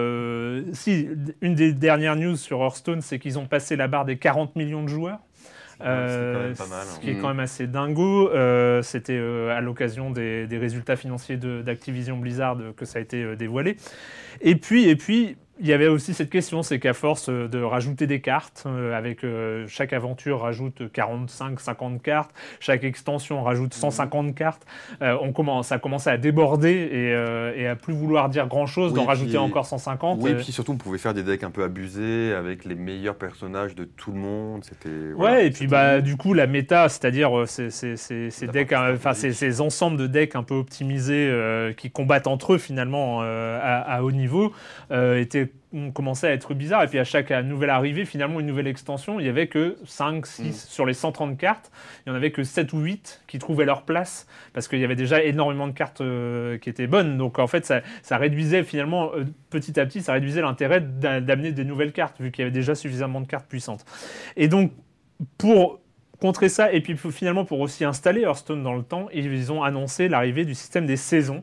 si 0.75 1.09
une 1.41 1.55
des 1.55 1.73
dernières 1.73 2.17
news 2.17 2.37
sur 2.37 2.61
Hearthstone, 2.61 3.01
c'est 3.01 3.19
qu'ils 3.19 3.39
ont 3.39 3.47
passé 3.47 3.75
la 3.75 3.89
barre 3.89 4.05
des 4.05 4.19
40 4.19 4.55
millions 4.57 4.83
de 4.83 4.89
joueurs. 4.89 5.19
Quand 5.79 5.85
Euh, 5.87 6.49
même 6.49 6.57
pas 6.57 6.67
mal. 6.67 6.87
Ce 6.87 6.97
hein. 6.97 6.99
qui 7.03 7.11
est 7.11 7.17
quand 7.17 7.29
même 7.29 7.41
assez 7.41 7.67
dingo. 7.67 8.31
Euh, 8.31 8.83
C'était 8.83 9.17
euh, 9.19 9.57
à 9.57 9.61
l'occasion 9.61 10.11
des, 10.11 10.47
des 10.47 10.59
résultats 10.59 10.97
financiers 10.97 11.37
d'Activision 11.37 12.17
Blizzard 12.17 12.59
euh, 12.61 12.73
que 12.73 12.85
ça 12.85 12.99
a 12.99 13.03
été 13.03 13.37
dévoilé. 13.37 13.77
Et 14.41 14.57
puis, 14.57 14.89
et 14.89 14.97
puis 14.97 15.37
il 15.59 15.67
y 15.67 15.73
avait 15.73 15.89
aussi 15.89 16.13
cette 16.15 16.31
question, 16.31 16.63
c'est 16.63 16.79
qu'à 16.79 16.93
force 16.93 17.29
euh, 17.29 17.49
de 17.49 17.63
rajouter 17.63 18.07
des 18.07 18.21
cartes, 18.21 18.65
euh, 18.67 18.97
avec 18.97 19.25
euh, 19.25 19.65
chaque 19.69 19.93
aventure 19.93 20.41
rajoute 20.41 20.91
45, 20.93 21.59
50 21.61 22.03
cartes, 22.03 22.31
chaque 22.61 22.85
extension 22.85 23.43
rajoute 23.43 23.73
150 23.75 24.35
cartes, 24.35 24.67
euh, 25.03 25.17
on 25.23 25.33
commence, 25.33 25.69
ça 25.69 25.77
a 25.77 25.79
commencé 25.79 26.11
à 26.11 26.19
déborder 26.19 26.71
et, 26.71 27.61
et 27.63 27.67
à 27.67 27.77
plus 27.77 27.95
vouloir 27.95 28.29
dire 28.29 28.47
grand 28.49 28.67
chose, 28.67 28.93
Oui, 28.93 28.99
d'en 28.99 29.05
rajouter 29.07 29.31
puis- 29.31 29.39
encore 29.39 29.67
150. 29.67 30.19
Oui, 30.23 30.31
et 30.31 30.35
puis 30.35 30.53
surtout, 30.53 30.73
on 30.73 30.77
pouvait 30.77 30.99
faire 30.99 31.15
des 31.15 31.23
decks 31.23 31.45
un 31.45 31.51
peu 31.51 31.63
abusés 31.65 32.35
avec 32.35 32.65
les 32.65 32.75
meilleurs 32.75 33.17
personnages 33.17 33.75
de 33.75 33.85
tout 33.85 34.13
le 34.13 34.19
monde. 34.19 34.65
C'était. 34.65 35.13
Ouais, 35.15 35.47
et 35.47 35.51
puis 35.51 35.67
bah 35.67 36.01
du 36.01 36.17
coup 36.17 36.35
la 36.35 36.47
méta, 36.47 36.89
c'est-à-dire 36.89 37.45
ces, 37.47 37.71
ces, 37.71 37.97
ces, 37.97 38.31
ces 38.31 38.47
La 38.47 38.53
decks, 38.53 38.73
euh, 38.73 38.95
enfin 38.95 39.15
ces, 39.15 39.61
ensembles 39.61 39.97
de 39.97 40.07
decks 40.07 40.37
un 40.37 40.43
peu 40.43 40.55
optimisés 40.55 41.33
qui 41.77 41.91
combattent 41.91 42.27
entre 42.27 42.55
eux 42.55 42.59
finalement 42.59 43.21
à, 43.23 43.27
à 43.87 44.03
haut 44.03 44.13
niveau, 44.13 44.53
euh, 44.91 45.17
on 45.73 45.91
commençait 45.91 46.29
à 46.29 46.33
être 46.33 46.55
bizarre 46.55 46.83
et 46.83 46.87
puis 46.87 46.99
à 46.99 47.05
chaque 47.05 47.31
nouvelle 47.31 47.71
arrivée 47.71 48.05
finalement 48.05 48.41
une 48.41 48.47
nouvelle 48.47 48.67
extension 48.67 49.21
il 49.21 49.27
y 49.27 49.29
avait 49.29 49.47
que 49.47 49.77
5 49.85 50.27
6 50.27 50.43
Mm. 50.43 50.53
sur 50.53 50.87
les 50.87 50.95
130 50.95 51.37
cartes 51.37 51.71
il 52.07 52.11
y 52.11 52.13
en 52.13 52.15
avait 52.15 52.31
que 52.31 52.43
7 52.45 52.73
ou 52.73 52.79
8 52.81 53.23
qui 53.27 53.39
trouvaient 53.39 53.65
leur 53.65 53.83
place 53.83 54.27
parce 54.53 54.69
qu'il 54.69 54.79
y 54.79 54.85
avait 54.85 54.97
déjà 54.97 55.23
énormément 55.23 55.67
de 55.67 55.73
cartes 55.73 56.01
euh, 56.01 56.57
qui 56.59 56.69
étaient 56.71 56.87
bonnes 56.87 57.19
donc 57.19 57.39
en 57.39 57.47
fait 57.47 57.67
ça, 57.67 57.81
ça 58.03 58.17
réduisait 58.17 58.63
finalement 58.65 59.11
euh, 59.15 59.25
petit 59.51 59.79
à 59.79 59.87
petit 59.87 60.01
ça 60.03 60.13
réduisait 60.15 60.41
l'intérêt 60.43 60.81
d'a- 60.81 61.21
d'amener 61.21 61.53
des 61.53 61.65
nouvelles 61.65 61.93
cartes 61.93 62.21
vu 62.21 62.31
qu'il 62.31 62.43
y 62.43 62.47
avait 62.47 62.53
déjà 62.55 62.75
suffisamment 62.75 63.21
de 63.21 63.27
cartes 63.27 63.47
puissantes 63.49 63.85
et 64.37 64.49
donc 64.49 64.73
pour 65.39 65.81
contrer 66.21 66.49
ça 66.49 66.73
et 66.73 66.81
puis 66.81 66.97
finalement 66.97 67.45
pour 67.45 67.61
aussi 67.61 67.85
installer 67.85 68.23
Hearthstone 68.23 68.63
dans 68.63 68.75
le 68.75 68.83
temps, 68.83 69.09
ils 69.13 69.53
ont 69.53 69.63
annoncé 69.63 70.09
l'arrivée 70.09 70.47
du 70.47 70.55
système 70.55 70.87
des 70.87 70.97
saisons. 70.97 71.43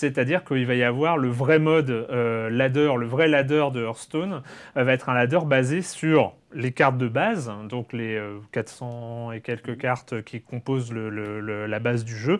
C'est-à-dire 0.00 0.44
qu'il 0.44 0.66
va 0.66 0.74
y 0.74 0.82
avoir 0.82 1.16
le 1.16 1.28
vrai 1.30 1.58
mode 1.58 1.88
euh, 1.88 2.50
ladder, 2.50 2.92
le 2.98 3.06
vrai 3.06 3.28
ladder 3.28 3.68
de 3.72 3.82
Hearthstone 3.82 4.42
euh, 4.76 4.84
va 4.84 4.92
être 4.92 5.08
un 5.08 5.14
ladder 5.14 5.38
basé 5.46 5.80
sur 5.80 6.34
les 6.52 6.72
cartes 6.72 6.98
de 6.98 7.08
base, 7.08 7.50
donc 7.70 7.94
les 7.94 8.14
euh, 8.16 8.36
400 8.52 9.32
et 9.32 9.40
quelques 9.40 9.78
cartes 9.78 10.22
qui 10.22 10.42
composent 10.42 10.92
le- 10.92 11.08
le- 11.08 11.40
le- 11.40 11.66
la 11.66 11.78
base 11.80 12.04
du 12.04 12.14
jeu, 12.14 12.38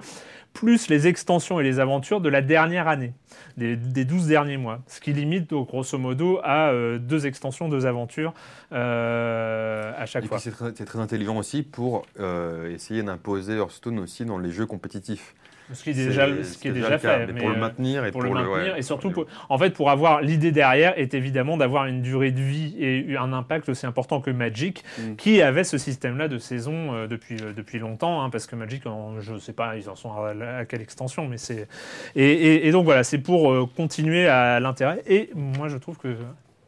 plus 0.52 0.88
les 0.88 1.06
extensions 1.06 1.58
et 1.58 1.62
les 1.62 1.80
aventures 1.80 2.20
de 2.20 2.28
la 2.28 2.42
dernière 2.42 2.88
année, 2.88 3.14
des, 3.56 3.75
des 3.76 4.04
12 4.04 4.26
derniers 4.26 4.58
mois. 4.58 4.80
Ce 4.86 5.00
qui 5.00 5.14
limite 5.14 5.48
donc, 5.48 5.68
grosso 5.68 5.96
modo 5.96 6.38
à 6.44 6.68
euh, 6.72 6.98
deux 6.98 7.26
extensions, 7.26 7.70
deux 7.70 7.86
aventures 7.86 8.34
euh, 8.72 9.92
à 9.96 10.04
chaque 10.04 10.25
Et 10.25 10.28
fois. 10.28 10.38
c'est 10.38 10.50
très, 10.50 10.98
intelligent 10.98 11.36
aussi 11.38 11.62
pour 11.62 12.04
euh, 12.20 12.70
essayer 12.75 13.02
d'imposer 13.02 13.54
Hearthstone 13.56 13.98
aussi 13.98 14.26
dans 14.26 14.38
les 14.38 14.50
jeux 14.50 14.66
compétitifs. 14.66 15.34
Ce 15.73 15.82
qui 15.82 15.90
est 15.90 15.94
déjà, 15.94 16.26
ce 16.44 16.58
qui 16.58 16.68
est 16.68 16.73
fait. 16.73 17.26
mais 17.26 17.32
mais, 17.32 17.40
pour 17.40 17.49
le 17.50 17.56
euh, 17.56 17.58
maintenir 17.58 18.04
et 18.04 18.11
pour 18.12 18.23
le 18.23 18.30
maintenir 18.30 18.73
ouais, 18.75 18.78
et 18.78 18.82
surtout 18.82 19.11
pour 19.11 19.26
en 19.49 19.58
fait 19.58 19.70
pour 19.70 19.90
avoir 19.90 20.20
l'idée 20.23 20.52
derrière 20.52 20.99
est 20.99 21.12
évidemment 21.14 21.56
d'avoir 21.56 21.87
une 21.87 22.02
durée 22.02 22.30
de 22.30 22.40
vie 22.40 22.76
et 22.78 23.16
un 23.16 23.32
impact 23.32 23.68
aussi 23.68 23.85
important 23.87 24.20
que 24.20 24.30
Magic 24.30 24.85
Mm. 24.99 25.16
qui 25.16 25.42
avait 25.42 25.64
ce 25.64 25.78
système 25.78 26.18
là 26.18 26.28
de 26.28 26.38
saison 26.38 26.94
euh, 26.94 27.06
depuis 27.06 27.37
euh, 27.42 27.52
depuis 27.52 27.78
longtemps 27.78 28.23
hein, 28.23 28.30
parce 28.30 28.46
que 28.46 28.54
Magic 28.56 28.87
en- 28.87 29.20
je 29.20 29.37
sais 29.38 29.52
pas 29.52 29.76
ils 29.76 29.88
en 29.88 29.96
sont 29.96 30.12
à, 30.12 30.32
à 30.58 30.64
quelle 30.64 30.80
extension 30.82 31.26
mais 31.26 31.38
c'est 31.38 31.66
et, 32.14 32.25
et- 32.32 32.68
et 32.68 32.70
donc 32.73 32.85
voilà 32.85 33.02
c'est 33.04 33.18
pour 33.18 33.50
euh, 33.52 33.66
continuer 33.76 34.28
à 34.28 34.61
l'intérêt 34.61 35.02
et 35.08 35.30
moi 35.35 35.68
je 35.68 35.76
trouve 35.78 35.96
que 35.99 36.14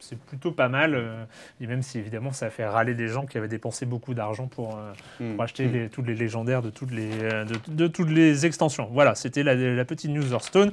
c'est 0.01 0.19
plutôt 0.19 0.53
pas 0.53 0.69
mal, 0.69 0.95
euh, 0.95 1.25
et 1.61 1.67
même 1.67 1.83
si 1.83 1.99
évidemment 1.99 2.33
ça 2.33 2.47
a 2.47 2.51
fait 2.51 2.67
râler 2.67 2.95
des 2.95 3.09
gens 3.09 3.27
qui 3.27 3.37
avaient 3.39 3.49
dépensé 3.49 3.87
beaucoup 3.87 4.15
d'argent 4.15 4.47
pour, 4.47 4.77
euh, 4.77 4.93
Mm. 5.21 5.35
pour 5.35 5.43
acheter 5.45 5.67
les, 5.67 5.89
toutes 5.89 6.07
les 6.07 6.15
légendaires 6.15 6.63
de 6.63 6.71
toutes 6.71 6.91
les, 6.93 7.11
euh, 7.23 7.45
de, 7.45 7.55
de 7.69 7.87
toutes 7.89 8.11
les 8.11 8.47
extensions. 8.47 8.89
Voilà, 8.93 9.15
c'était 9.15 9.43
la, 9.43 9.55
la 9.55 9.85
petite 9.85 10.11
news 10.11 10.33
Hearthstone. 10.33 10.71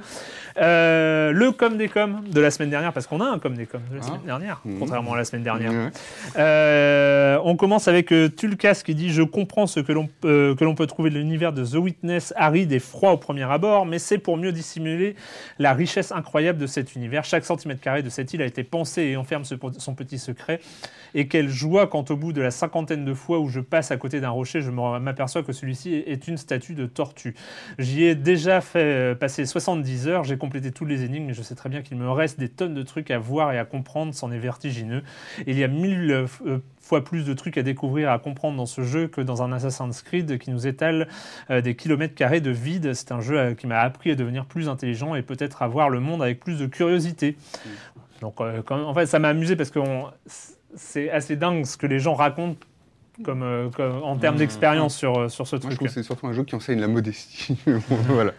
Euh, 0.58 1.32
le 1.32 1.52
com 1.52 1.76
des 1.76 1.88
com 1.88 2.22
de 2.30 2.40
la 2.40 2.50
semaine 2.50 2.70
dernière, 2.70 2.92
parce 2.92 3.06
qu'on 3.06 3.20
a 3.20 3.26
un 3.26 3.38
com 3.38 3.54
des 3.54 3.66
com 3.66 3.80
de 3.90 3.96
la 3.96 4.02
Ah. 4.02 4.06
semaine 4.06 4.22
dernière, 4.24 4.60
Mhm. 4.64 4.78
contrairement 4.78 5.14
à 5.14 5.16
la 5.16 5.24
semaine 5.24 5.42
dernière. 5.42 5.72
Euh, 6.36 7.38
on 7.44 7.56
commence 7.56 7.88
avec 7.88 8.12
euh, 8.12 8.28
Tulkas 8.28 8.82
qui 8.84 8.94
dit 8.94 9.10
Je 9.10 9.22
comprends 9.22 9.66
ce 9.66 9.80
que 9.80 9.92
l'on 9.92 10.08
que 10.22 10.62
l'on 10.64 10.74
peut 10.74 10.86
trouver 10.86 11.10
de 11.10 11.18
l'univers 11.18 11.52
de 11.52 11.64
The 11.64 11.74
Witness 11.74 12.32
aride 12.36 12.72
et 12.72 12.78
froid 12.78 13.10
au 13.12 13.16
premier 13.16 13.44
abord, 13.44 13.86
mais 13.86 13.98
c'est 13.98 14.18
pour 14.18 14.36
mieux 14.36 14.52
dissimuler 14.52 15.16
la 15.58 15.72
richesse 15.72 16.12
incroyable 16.12 16.58
de 16.58 16.66
cet 16.66 16.94
univers. 16.94 17.24
Chaque 17.24 17.44
centimètre 17.44 17.80
carré 17.80 18.02
de 18.02 18.08
cette 18.10 18.32
île 18.34 18.42
a 18.42 18.46
été 18.46 18.64
pensé 18.64 19.02
et 19.02 19.15
enferme 19.16 19.44
son 19.44 19.94
petit 19.94 20.18
secret. 20.18 20.60
Et 21.14 21.28
quelle 21.28 21.48
joie 21.48 21.86
quand 21.86 22.10
au 22.10 22.16
bout 22.16 22.32
de 22.32 22.42
la 22.42 22.50
cinquantaine 22.50 23.04
de 23.04 23.14
fois 23.14 23.38
où 23.38 23.48
je 23.48 23.60
passe 23.60 23.90
à 23.90 23.96
côté 23.96 24.20
d'un 24.20 24.30
rocher, 24.30 24.60
je 24.60 24.70
m'aperçois 24.70 25.42
que 25.42 25.52
celui-ci 25.52 25.94
est 25.94 26.28
une 26.28 26.36
statue 26.36 26.74
de 26.74 26.86
tortue. 26.86 27.34
J'y 27.78 28.04
ai 28.04 28.14
déjà 28.14 28.60
fait 28.60 29.12
euh, 29.12 29.14
passer 29.14 29.46
70 29.46 30.08
heures, 30.08 30.24
j'ai 30.24 30.36
complété 30.36 30.72
tous 30.72 30.84
les 30.84 31.04
énigmes, 31.04 31.32
je 31.32 31.42
sais 31.42 31.54
très 31.54 31.68
bien 31.68 31.82
qu'il 31.82 31.96
me 31.96 32.10
reste 32.10 32.38
des 32.38 32.48
tonnes 32.48 32.74
de 32.74 32.82
trucs 32.82 33.10
à 33.10 33.18
voir 33.18 33.52
et 33.52 33.58
à 33.58 33.64
comprendre, 33.64 34.14
c'en 34.14 34.30
est 34.30 34.38
vertigineux. 34.38 35.02
Il 35.46 35.58
y 35.58 35.64
a 35.64 35.68
mille 35.68 36.10
euh, 36.10 36.26
euh, 36.46 36.58
fois 36.80 37.02
plus 37.02 37.24
de 37.24 37.34
trucs 37.34 37.58
à 37.58 37.62
découvrir, 37.62 38.10
à 38.10 38.18
comprendre 38.18 38.56
dans 38.56 38.66
ce 38.66 38.82
jeu 38.82 39.08
que 39.08 39.20
dans 39.20 39.42
un 39.42 39.52
Assassin's 39.52 40.02
Creed 40.02 40.38
qui 40.38 40.52
nous 40.52 40.68
étale 40.68 41.08
des 41.50 41.74
kilomètres 41.74 42.14
carrés 42.14 42.40
de 42.40 42.52
vide. 42.52 42.94
C'est 42.94 43.10
un 43.10 43.20
jeu 43.20 43.54
qui 43.54 43.66
m'a 43.66 43.80
appris 43.80 44.12
à 44.12 44.14
devenir 44.14 44.46
plus 44.46 44.68
intelligent 44.68 45.16
et 45.16 45.22
peut-être 45.22 45.62
à 45.62 45.66
voir 45.66 45.90
le 45.90 45.98
monde 45.98 46.22
avec 46.22 46.38
plus 46.38 46.60
de 46.60 46.66
curiosité. 46.66 47.36
Donc, 48.20 48.40
euh, 48.40 48.62
en 48.70 48.94
fait, 48.94 49.06
ça 49.06 49.18
m'a 49.18 49.28
amusé 49.28 49.56
parce 49.56 49.70
que 49.70 49.80
c'est 50.74 51.10
assez 51.10 51.36
dingue 51.36 51.64
ce 51.64 51.76
que 51.76 51.86
les 51.86 51.98
gens 51.98 52.14
racontent 52.14 52.66
comme, 53.24 53.42
euh, 53.42 53.68
comme- 53.70 54.02
en 54.02 54.16
termes 54.16 54.34
Mmh. 54.36 54.38
d'expérience 54.38 54.94
sur, 54.96 55.18
euh, 55.18 55.28
sur 55.28 55.46
ce 55.46 55.56
Moi, 55.56 55.60
je 55.62 55.66
truc. 55.66 55.76
trouve 55.76 55.88
que 55.88 55.94
c'est 55.94 56.02
surtout 56.02 56.26
un 56.26 56.32
jeu 56.32 56.44
qui 56.44 56.54
enseigne 56.54 56.80
la 56.80 56.88
modestie. 56.88 57.56
voilà. 58.08 58.32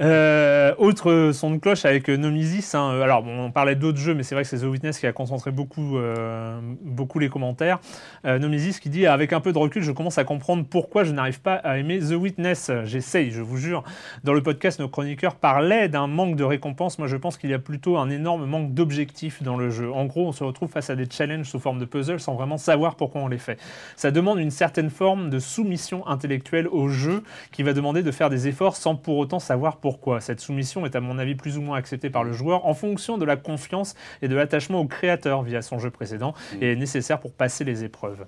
Euh, 0.00 0.74
autre 0.78 1.30
son 1.32 1.50
de 1.50 1.58
cloche 1.58 1.84
avec 1.84 2.08
Nomisis. 2.08 2.74
hein, 2.74 2.98
alors, 3.02 3.22
bon, 3.22 3.38
on 3.46 3.50
parlait 3.50 3.74
d'autres 3.76 3.98
jeux, 3.98 4.14
mais 4.14 4.22
c'est 4.22 4.34
vrai 4.34 4.44
que 4.44 4.48
c'est 4.50 4.58
The 4.58 4.64
Witness 4.64 4.98
qui 4.98 5.06
a 5.06 5.12
concentré 5.12 5.50
beaucoup, 5.50 5.98
euh, 5.98 6.58
beaucoup 6.82 7.18
les 7.18 7.28
commentaires. 7.28 7.78
Euh, 8.24 8.38
Nomisis 8.38 8.80
qui 8.80 8.88
dit 8.88 9.06
Avec 9.06 9.32
un 9.32 9.40
peu 9.40 9.52
de 9.52 9.58
recul, 9.58 9.82
je 9.82 9.92
commence 9.92 10.18
à 10.18 10.24
comprendre 10.24 10.64
pourquoi 10.68 11.04
je 11.04 11.12
n'arrive 11.12 11.40
pas 11.40 11.54
à 11.56 11.78
aimer 11.78 11.98
The 11.98 12.12
Witness. 12.12 12.70
J'essaye, 12.84 13.30
je 13.30 13.42
vous 13.42 13.56
jure. 13.58 13.84
Dans 14.24 14.32
le 14.32 14.42
podcast, 14.42 14.80
nos 14.80 14.88
chroniqueurs 14.88 15.34
parlaient 15.34 15.88
d'un 15.88 16.06
manque 16.06 16.36
de 16.36 16.44
récompense. 16.44 16.98
Moi, 16.98 17.08
je 17.08 17.16
pense 17.16 17.36
qu'il 17.36 17.50
y 17.50 17.54
a 17.54 17.58
plutôt 17.58 17.98
un 17.98 18.08
énorme 18.10 18.46
manque 18.46 18.72
d'objectifs 18.74 19.42
dans 19.42 19.56
le 19.56 19.70
jeu. 19.70 19.92
En 19.92 20.06
gros, 20.06 20.28
on 20.28 20.32
se 20.32 20.44
retrouve 20.44 20.70
face 20.70 20.90
à 20.90 20.96
des 20.96 21.06
challenges 21.10 21.46
sous 21.48 21.58
forme 21.60 21.78
de 21.78 21.84
puzzles 21.84 22.20
sans 22.20 22.34
vraiment 22.34 22.56
savoir 22.58 22.94
pourquoi 22.96 23.20
on 23.20 23.28
les 23.28 23.38
fait. 23.38 23.58
Ça 23.96 24.10
demande 24.22 24.38
une 24.38 24.52
certaine 24.52 24.88
forme 24.88 25.30
de 25.30 25.40
soumission 25.40 26.06
intellectuelle 26.06 26.68
au 26.68 26.88
jeu 26.88 27.24
qui 27.50 27.64
va 27.64 27.72
demander 27.72 28.04
de 28.04 28.10
faire 28.12 28.30
des 28.30 28.46
efforts 28.46 28.76
sans 28.76 28.94
pour 28.94 29.18
autant 29.18 29.40
savoir 29.40 29.78
pourquoi. 29.78 30.20
Cette 30.20 30.40
soumission 30.40 30.86
est 30.86 30.94
à 30.94 31.00
mon 31.00 31.18
avis 31.18 31.34
plus 31.34 31.58
ou 31.58 31.60
moins 31.60 31.76
acceptée 31.76 32.08
par 32.08 32.22
le 32.22 32.32
joueur 32.32 32.64
en 32.66 32.72
fonction 32.72 33.18
de 33.18 33.24
la 33.24 33.36
confiance 33.36 33.96
et 34.22 34.28
de 34.28 34.36
l'attachement 34.36 34.80
au 34.80 34.86
créateur 34.86 35.42
via 35.42 35.60
son 35.60 35.80
jeu 35.80 35.90
précédent 35.90 36.34
et 36.60 36.72
est 36.72 36.76
nécessaire 36.76 37.18
pour 37.18 37.32
passer 37.32 37.64
les 37.64 37.82
épreuves. 37.82 38.24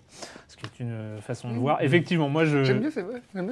Ce 0.49 0.57
qui 0.57 0.67
est 0.67 0.83
une 0.83 1.21
façon 1.21 1.53
de 1.53 1.59
voir. 1.59 1.81
Effectivement, 1.81 2.29
moi 2.29 2.45
je... 2.45 2.65
J'aime 2.65 2.81
bien, 2.81 2.91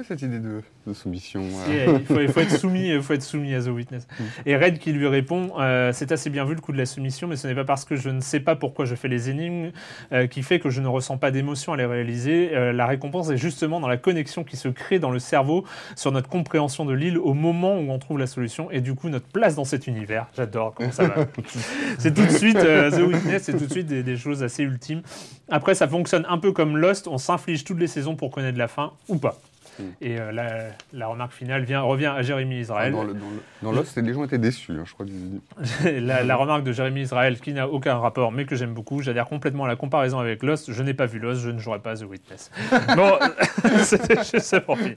cette 0.03 0.21
idée 0.21 0.39
de, 0.39 0.61
de 0.85 0.93
soumission. 0.93 1.43
Si, 1.65 1.71
euh. 1.71 1.97
il, 1.99 2.05
faut, 2.05 2.19
il 2.19 2.27
faut 2.27 2.41
être 2.41 2.57
soumis, 2.57 2.89
il 2.89 3.01
faut 3.01 3.13
être 3.13 3.23
soumis 3.23 3.55
à 3.55 3.61
The 3.61 3.67
Witness. 3.67 4.05
Et 4.45 4.57
Red 4.57 4.79
qui 4.79 4.91
lui 4.91 5.07
répond 5.07 5.53
euh, 5.59 5.93
C'est 5.93 6.11
assez 6.11 6.29
bien 6.29 6.43
vu 6.43 6.55
le 6.55 6.61
coup 6.61 6.73
de 6.73 6.77
la 6.77 6.85
soumission, 6.85 7.29
mais 7.29 7.37
ce 7.37 7.47
n'est 7.47 7.55
pas 7.55 7.63
parce 7.63 7.85
que 7.85 7.95
je 7.95 8.09
ne 8.09 8.19
sais 8.19 8.41
pas 8.41 8.57
pourquoi 8.57 8.83
je 8.83 8.95
fais 8.95 9.07
les 9.07 9.29
énigmes 9.29 9.71
euh, 10.11 10.27
qui 10.27 10.43
fait 10.43 10.59
que 10.59 10.69
je 10.69 10.81
ne 10.81 10.87
ressens 10.87 11.17
pas 11.17 11.31
d'émotion 11.31 11.71
à 11.71 11.77
les 11.77 11.85
réaliser. 11.85 12.32
Euh, 12.33 12.73
la 12.73 12.85
récompense 12.85 13.29
est 13.29 13.37
justement 13.37 13.79
dans 13.79 13.87
la 13.87 13.97
connexion 13.97 14.43
qui 14.43 14.57
se 14.57 14.67
crée 14.67 14.99
dans 14.99 15.11
le 15.11 15.19
cerveau 15.19 15.63
sur 15.95 16.11
notre 16.11 16.29
compréhension 16.29 16.85
de 16.85 16.93
l'île 16.93 17.17
au 17.17 17.33
moment 17.33 17.77
où 17.77 17.91
on 17.91 17.99
trouve 17.99 18.19
la 18.19 18.27
solution 18.27 18.69
et 18.71 18.81
du 18.81 18.95
coup 18.95 19.09
notre 19.09 19.27
place 19.27 19.55
dans 19.55 19.65
cet 19.65 19.87
univers. 19.87 20.27
J'adore 20.35 20.73
comment 20.73 20.91
ça 20.91 21.05
va. 21.05 21.25
c'est 21.97 22.13
tout 22.13 22.25
de 22.25 22.31
suite 22.31 22.57
euh, 22.57 22.91
The 22.91 23.07
Witness, 23.07 23.43
c'est 23.43 23.57
tout 23.57 23.65
de 23.65 23.71
suite 23.71 23.87
des, 23.87 24.03
des 24.03 24.17
choses 24.17 24.43
assez 24.43 24.63
ultimes. 24.63 25.01
Après, 25.49 25.75
ça 25.75 25.87
fonctionne 25.87 26.25
un 26.29 26.37
peu 26.37 26.51
comme 26.51 26.77
Lost, 26.77 27.07
on 27.07 27.17
s'inflige 27.17 27.63
toutes 27.63 27.79
les 27.79 27.87
saisons 27.87 28.15
pour 28.15 28.31
connaître 28.31 28.57
la 28.57 28.67
fin 28.67 28.93
ou 29.07 29.17
pas. 29.17 29.37
Mm. 29.79 29.83
Et 30.01 30.19
euh, 30.19 30.31
la, 30.31 30.47
la 30.93 31.07
remarque 31.07 31.33
finale 31.33 31.63
vient, 31.63 31.81
revient 31.81 32.07
à 32.15 32.21
Jérémy 32.21 32.59
Israël. 32.59 32.91
Dans, 32.91 33.03
le, 33.03 33.15
dans, 33.61 33.71
Lost, 33.71 33.97
les 33.97 34.13
gens 34.13 34.23
étaient 34.23 34.37
déçus, 34.37 34.73
hein, 34.73 34.83
je 34.85 34.93
crois. 34.93 35.05
du- 35.05 35.41
la, 36.01 36.23
la 36.23 36.35
remarque 36.35 36.63
de 36.63 36.71
Jérémy 36.71 37.01
Israël 37.01 37.39
qui 37.39 37.53
n'a 37.53 37.67
aucun 37.67 37.97
rapport 37.97 38.31
mais 38.31 38.45
que 38.45 38.55
j'aime 38.55 38.73
beaucoup. 38.73 39.01
J'adhère 39.01 39.25
complètement 39.27 39.65
à 39.65 39.67
la 39.67 39.75
comparaison 39.75 40.19
avec 40.19 40.43
Lost. 40.43 40.71
Je 40.71 40.83
n'ai 40.83 40.93
pas 40.93 41.05
vu 41.05 41.19
Lost, 41.19 41.41
je 41.41 41.49
ne 41.49 41.59
jouerai 41.59 41.79
pas 41.79 41.95
The 41.95 42.03
Witness. 42.03 42.51
Bon, 42.95 43.11
c'était 43.83 44.23
juste 44.23 44.59
pour 44.61 44.77
finir. 44.77 44.95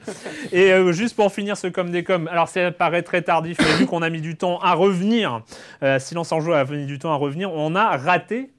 Et 0.53 0.73
euh, 0.73 0.93
juste 0.93 1.17
pour 1.17 1.33
finir 1.33 1.57
ce 1.57 1.67
comme 1.69 1.91
des 1.91 2.05
comme, 2.05 2.29
alors 2.29 2.49
ça 2.49 2.71
paraît 2.73 3.03
très 3.03 3.23
tardif, 3.23 3.57
mais 3.61 3.77
vu 3.79 3.87
qu'on 3.87 4.03
a 4.03 4.11
mis 4.11 4.21
du 4.21 4.37
temps 4.37 4.59
à 4.61 4.75
revenir, 4.75 5.43
euh, 5.83 5.99
Silence 5.99 6.33
en 6.33 6.41
jeu 6.41 6.55
a 6.55 6.65
mis 6.65 6.87
du 6.87 6.99
temps 6.99 7.13
à 7.13 7.17
revenir, 7.17 7.53
on 7.53 7.75
a 7.75 7.97
raté 7.97 8.51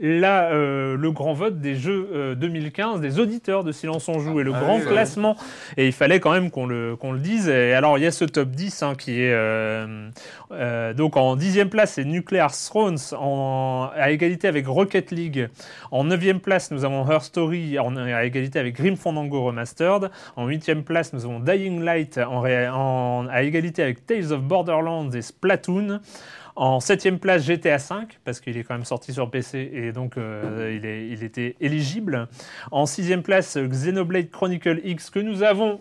la, 0.00 0.50
euh, 0.52 0.96
le 0.96 1.10
grand 1.10 1.32
vote 1.32 1.58
des 1.60 1.74
jeux 1.74 2.08
euh, 2.12 2.34
2015 2.34 3.00
des 3.00 3.18
auditeurs 3.18 3.64
de 3.64 3.72
Silence 3.72 4.08
on 4.08 4.18
joue 4.18 4.40
et 4.40 4.44
le 4.44 4.52
Ah 4.54 4.60
grand 4.60 4.76
oui, 4.78 4.84
classement. 4.84 5.36
Et 5.76 5.86
il 5.86 5.92
fallait 5.92 6.20
quand 6.20 6.32
même 6.32 6.50
qu'on 6.50 6.66
le, 6.66 6.96
qu'on 6.96 7.12
le 7.12 7.18
dise. 7.18 7.48
Et 7.48 7.72
alors 7.72 7.96
il 7.98 8.04
y 8.04 8.06
a 8.06 8.10
ce 8.10 8.24
top 8.26 8.50
10 8.50 8.82
hein, 8.82 8.92
qui 8.98 9.20
est 9.22 9.32
euh, 9.32 10.08
euh, 10.52 10.92
donc 10.92 11.16
en 11.16 11.34
dixième 11.36 11.70
place 11.70 11.92
c'est 11.94 12.04
Nuclear 12.04 12.52
Thrones 12.52 12.98
en, 13.18 13.88
à 13.96 14.10
égalité 14.10 14.48
avec 14.48 14.66
Rocket 14.66 15.10
League. 15.12 15.48
En 15.90 16.04
neuvième 16.04 16.40
place 16.40 16.70
nous 16.70 16.84
avons 16.84 17.10
Her 17.10 17.22
Story 17.22 17.78
en, 17.78 17.96
à 17.96 18.24
égalité 18.24 18.58
avec 18.58 18.76
Grim 18.76 18.96
Fandango 18.96 19.44
Remastered. 19.44 20.10
En 20.36 20.46
huitième 20.46 20.84
place 20.84 21.12
nous 21.12 21.24
avons 21.24 21.40
Dying 21.40 21.82
Light 21.82 22.18
en, 22.18 22.44
en- 22.44 23.26
à 23.28 23.42
égalité 23.42 23.82
avec 23.82 24.04
Tales 24.06 24.32
of 24.32 24.42
Borderlands 24.42 25.10
et 25.12 25.22
Splatoon 25.22 26.00
En 26.56 26.80
septième 26.80 27.18
place, 27.18 27.44
GTA 27.44 27.76
V, 27.76 28.06
parce 28.24 28.40
qu'il 28.40 28.56
est 28.56 28.64
quand 28.64 28.74
même 28.74 28.86
sorti 28.86 29.12
sur 29.12 29.30
PC 29.30 29.70
et 29.74 29.92
donc 29.92 30.16
euh, 30.16 30.72
il, 30.74 31.12
il 31.12 31.22
était 31.22 31.54
éligible. 31.60 32.28
En 32.70 32.86
sixième 32.86 33.22
place, 33.22 33.58
Xenoblade 33.58 34.30
Chronicle 34.30 34.80
X, 34.82 35.10
que 35.10 35.18
nous 35.18 35.42
avons 35.42 35.80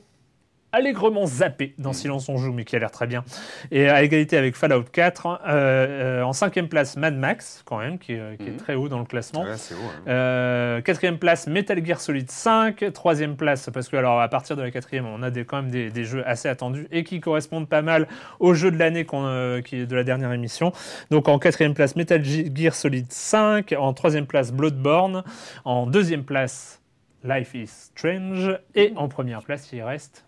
allègrement 0.75 1.25
zappé 1.25 1.73
dans 1.77 1.93
Silence 1.93 2.29
on 2.29 2.37
joue, 2.37 2.51
mais 2.53 2.65
qui 2.65 2.75
a 2.75 2.79
l'air 2.79 2.91
très 2.91 3.07
bien. 3.07 3.23
Et 3.71 3.87
à 3.89 4.03
égalité 4.03 4.37
avec 4.37 4.55
Fallout 4.55 4.83
4. 4.91 5.25
Euh, 5.25 5.39
euh, 5.47 6.21
en 6.23 6.33
cinquième 6.33 6.67
place, 6.67 6.97
Mad 6.97 7.15
Max, 7.17 7.61
quand 7.65 7.77
même, 7.79 7.97
qui, 7.97 8.13
est- 8.13 8.37
qui 8.37 8.47
est 8.47 8.51
Mhm. 8.51 8.57
très 8.57 8.75
haut 8.75 8.89
dans 8.89 8.99
le 8.99 9.05
classement. 9.05 9.43
Ouais, 9.43 9.51
haut. 9.53 9.75
hein. 9.75 10.09
Euh, 10.09 10.81
quatrième 10.81 11.17
place, 11.17 11.47
Metal 11.47 11.83
Gear 11.85 11.99
Solid 11.99 12.29
5. 12.29 12.85
Troisième 12.93 13.35
place, 13.35 13.69
parce 13.73 13.87
que 13.89 13.95
alors 13.97 14.19
à 14.21 14.27
partir 14.27 14.55
de 14.55 14.61
la 14.61 14.71
quatrième, 14.71 15.05
on 15.05 15.23
a 15.23 15.31
des, 15.31 15.45
quand 15.45 15.61
même 15.61 15.71
des, 15.71 15.89
des 15.89 16.03
jeux 16.03 16.27
assez 16.27 16.47
attendus 16.49 16.87
et 16.91 17.03
qui 17.03 17.19
correspondent 17.19 17.69
pas 17.69 17.81
mal 17.81 18.07
aux 18.39 18.53
jeux 18.53 18.71
de 18.71 18.77
l'année 18.77 19.05
euh, 19.13 19.61
qui 19.61 19.77
est 19.77 19.85
de 19.85 19.95
la 19.95 20.03
dernière 20.03 20.31
émission. 20.33 20.71
Donc 21.11 21.27
en 21.29 21.39
quatrième 21.39 21.73
place, 21.73 21.95
Metal 21.95 22.23
Gear 22.23 22.73
Solid 22.75 23.11
5. 23.11 23.73
En 23.77 23.93
troisième 23.93 24.25
place, 24.25 24.51
Bloodborne. 24.51 25.23
En 25.63 25.85
deuxième 25.87 26.23
place, 26.23 26.81
Life 27.23 27.53
is 27.55 27.67
Strange. 27.67 28.59
Et 28.75 28.91
en 28.95 29.07
première 29.07 29.41
place, 29.41 29.69
il 29.73 29.81
reste. 29.81 30.24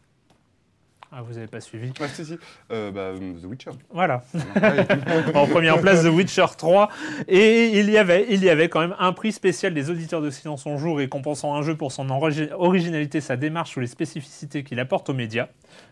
Ah, 1.11 1.21
vous 1.25 1.35
n'avez 1.35 1.47
pas 1.47 1.61
suivi. 1.61 1.91
Ah, 2.01 2.07
si, 2.09 2.25
si. 2.25 2.37
Euh, 2.71 2.91
bah, 2.91 3.11
The 3.17 3.45
Witcher. 3.45 3.71
Voilà. 3.91 4.23
en 5.35 5.47
première 5.47 5.79
place 5.79 6.03
The 6.03 6.07
Witcher 6.09 6.45
3 6.57 6.89
et 7.29 7.79
il 7.79 7.89
y 7.89 7.97
avait 7.97 8.25
il 8.29 8.43
y 8.43 8.49
avait 8.49 8.67
quand 8.67 8.81
même 8.81 8.95
un 8.99 9.13
prix 9.13 9.31
spécial 9.31 9.73
des 9.73 9.89
auditeurs 9.89 10.21
de 10.21 10.29
Silence 10.29 10.65
on 10.65 10.77
joue 10.77 10.93
récompensant 10.93 11.55
un 11.55 11.61
jeu 11.61 11.75
pour 11.75 11.91
son 11.93 12.07
origi- 12.09 12.51
originalité, 12.51 13.21
sa 13.21 13.37
démarche 13.37 13.77
ou 13.77 13.79
les 13.79 13.87
spécificités 13.87 14.63
qu'il 14.63 14.79
apporte 14.81 15.09
aux 15.09 15.13
médias. 15.13 15.47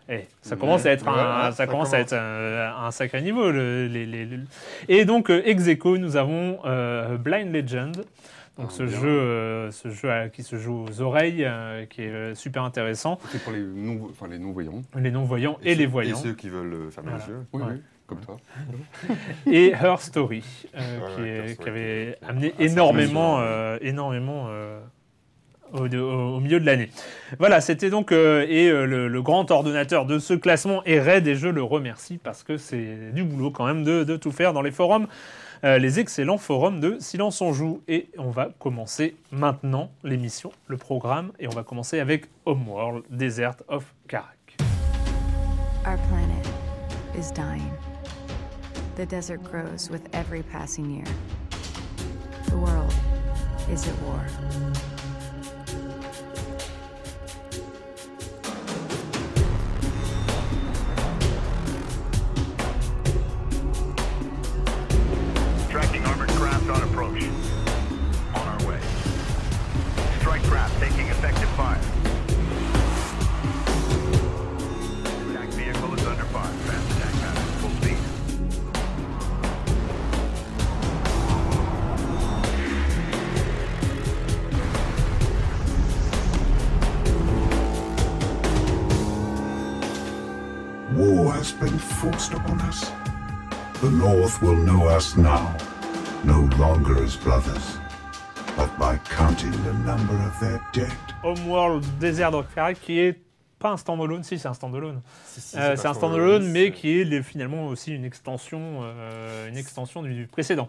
Et 0.08 0.26
ça 0.42 0.54
commence 0.56 0.84
à 0.86 0.90
être 0.90 1.08
un 1.08 1.12
Ouais, 1.12 1.50
ça, 1.50 1.52
ça 1.52 1.66
commence 1.66 1.94
à 1.94 2.00
être 2.00 2.12
un, 2.12 2.84
un 2.86 2.90
sacré 2.90 3.22
niveau 3.22 3.50
le- 3.50 3.86
les- 3.86 4.06
les- 4.06 4.26
les- 4.26 4.38
et 4.88 5.04
donc 5.06 5.30
euh, 5.30 5.40
ex 5.46 5.66
aequo, 5.66 5.96
nous 5.98 6.16
avons 6.16 6.58
euh, 6.66 7.16
Blind 7.16 7.52
Legend. 7.54 8.04
Donc 8.58 8.68
Ah, 8.70 8.74
ce 8.74 8.82
bien. 8.84 9.00
jeu, 9.00 9.08
euh, 9.08 9.70
ce 9.70 9.90
jeu 9.90 10.08
qui 10.32 10.42
se 10.42 10.56
joue 10.56 10.86
aux 10.88 11.00
oreilles, 11.02 11.44
euh, 11.44 11.84
qui 11.84 12.02
est 12.02 12.08
euh, 12.10 12.34
super 12.34 12.62
intéressant. 12.62 13.18
C'est 13.30 13.42
pour 13.42 13.52
les 13.52 13.60
non, 13.60 14.08
enfin, 14.10 14.28
les 14.28 14.38
non-voyants. 14.38 14.82
Les 14.98 15.10
non-voyants 15.10 15.58
et, 15.62 15.72
ceux- 15.74 15.78
les 15.78 15.86
voyants. 15.86 16.16
Et 16.16 16.22
ceux 16.22 16.32
qui 16.32 16.48
veulent 16.48 16.90
fermer 16.90 17.10
Voilà. 17.10 17.24
les 17.26 17.32
yeux. 17.32 17.40
Oui, 17.52 17.62
Ouais. 17.62 17.68
oui, 17.72 17.82
comme 18.06 18.20
toi. 18.20 18.36
et 19.46 19.72
Her 19.72 20.00
Story, 20.00 20.40
qui, 20.40 20.68
ouais, 20.74 21.28
est- 21.28 21.36
Her 21.38 21.44
qui 21.48 21.52
Story, 21.54 21.70
avait 21.70 22.18
amené 22.26 22.54
énormément, 22.58 23.42
énormément 23.82 24.48
au, 25.74 25.88
de- 25.88 25.98
au- 25.98 26.36
au 26.36 26.40
milieu 26.40 26.58
de 26.58 26.64
l'année. 26.64 26.88
Voilà, 27.38 27.60
c'était 27.60 27.90
donc 27.90 28.10
euh, 28.12 28.46
et 28.48 28.68
euh, 28.70 28.86
le, 28.86 29.08
le 29.08 29.20
grand 29.22 29.50
ordonnateur 29.50 30.06
de 30.06 30.18
ce 30.18 30.32
classement 30.32 30.82
est 30.84 31.00
Red 31.00 31.26
et 31.26 31.34
je 31.34 31.48
le 31.48 31.62
remercie 31.62 32.18
parce 32.22 32.42
que 32.42 32.56
c'est 32.56 33.10
du 33.12 33.22
boulot 33.24 33.50
quand 33.50 33.66
même 33.66 33.84
de, 33.84 34.02
de 34.04 34.16
tout 34.16 34.30
faire 34.32 34.52
dans 34.54 34.62
les 34.62 34.70
forums. 34.70 35.08
Euh, 35.64 35.78
les 35.78 36.00
excellents 36.00 36.38
forums 36.38 36.80
de 36.80 36.98
Silence 37.00 37.40
on 37.40 37.52
joue 37.52 37.82
et 37.88 38.08
on 38.18 38.30
va 38.30 38.50
commencer 38.58 39.16
maintenant 39.30 39.90
l'émission, 40.04 40.52
le 40.66 40.76
programme 40.76 41.32
et 41.38 41.46
on 41.46 41.50
va 41.50 41.62
commencer 41.62 42.00
avec 42.00 42.26
Homeworld 42.44 43.04
Desert 43.10 43.56
of 43.68 43.84
Karak. 44.08 44.56
Our 45.86 45.98
planet 46.08 46.46
is 47.16 47.30
dying. 47.32 47.72
The 48.96 49.06
desert 49.06 49.42
grows 49.42 49.90
with 49.90 50.02
every 50.12 50.42
passing 50.42 50.90
year. 50.90 51.06
The 52.48 52.56
world 52.56 52.92
is 53.70 53.86
at 53.86 54.02
war. 54.02 54.24
The 93.82 93.90
North 93.90 94.40
will 94.42 94.56
know 94.64 94.88
us 94.88 95.16
now, 95.16 95.50
no 96.24 96.48
longer 96.58 97.02
as 97.04 97.16
brothers, 97.16 97.78
but 98.56 98.68
by 98.78 98.98
counting 99.16 99.52
the 99.64 99.72
number 99.84 100.14
of 100.14 100.38
their 100.40 100.60
dead. 100.72 100.90
Homeworld 101.22 101.84
Desert 102.00 102.34
of 102.34 102.46
Karak 102.54 102.78
qui 102.80 102.98
est 102.98 103.16
pas 103.58 103.70
un 103.70 103.76
standalone, 103.76 104.22
si 104.22 104.38
c'est 104.38 104.48
un 104.48 104.54
standalone. 104.54 105.00
Si, 105.26 105.40
si, 105.40 105.56
Euh, 105.58 105.76
c'est 105.76 105.86
un 105.86 105.94
standalone, 105.94 106.50
mais 106.50 106.72
qui 106.72 107.00
est 107.00 107.04
les- 107.04 107.22
finalement 107.22 107.66
aussi 107.66 107.94
une 107.94 108.04
extension, 108.04 108.80
euh, 108.82 109.48
une 109.48 109.56
extension 109.56 110.02
du 110.02 110.26
précédent. 110.26 110.68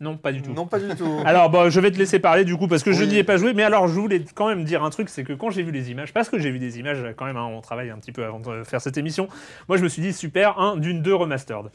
Non, 0.00 0.16
pas 0.16 0.32
du 0.32 0.42
tout. 0.42 0.52
Non, 0.52 0.66
pas 0.66 0.80
du 0.80 0.94
tout. 0.96 1.08
Alors, 1.24 1.50
bah, 1.50 1.70
je 1.70 1.78
vais 1.80 1.90
te 1.90 1.96
laisser 1.98 2.18
parler 2.18 2.44
du 2.44 2.56
coup 2.56 2.66
parce 2.68 2.82
que 2.82 2.92
je 2.92 3.04
n'y 3.04 3.16
ai 3.16 3.24
pas 3.24 3.36
joué. 3.36 3.54
Mais 3.54 3.62
alors, 3.62 3.86
je 3.86 3.98
voulais 3.98 4.22
quand 4.34 4.48
même 4.48 4.64
dire 4.64 4.82
un 4.82 4.90
truc, 4.90 5.08
c'est 5.08 5.22
que 5.24 5.32
quand 5.32 5.50
j'ai 5.50 5.62
vu 5.62 5.70
les 5.70 5.90
images, 5.90 6.12
parce 6.12 6.28
que 6.28 6.38
j'ai 6.38 6.50
vu 6.50 6.58
des 6.58 6.78
images 6.78 6.98
quand 7.16 7.24
même, 7.26 7.36
hein, 7.36 7.46
on 7.50 7.60
travaille 7.60 7.90
un 7.90 7.96
petit 7.98 8.10
peu 8.12 8.24
avant 8.24 8.40
de 8.40 8.64
faire 8.64 8.80
cette 8.80 8.98
émission. 8.98 9.28
Moi, 9.68 9.78
je 9.78 9.84
me 9.84 9.88
suis 9.88 10.02
dit 10.02 10.12
super, 10.12 10.58
un 10.58 10.76
d'une 10.76 11.00
deux 11.00 11.14
remastered. 11.14 11.70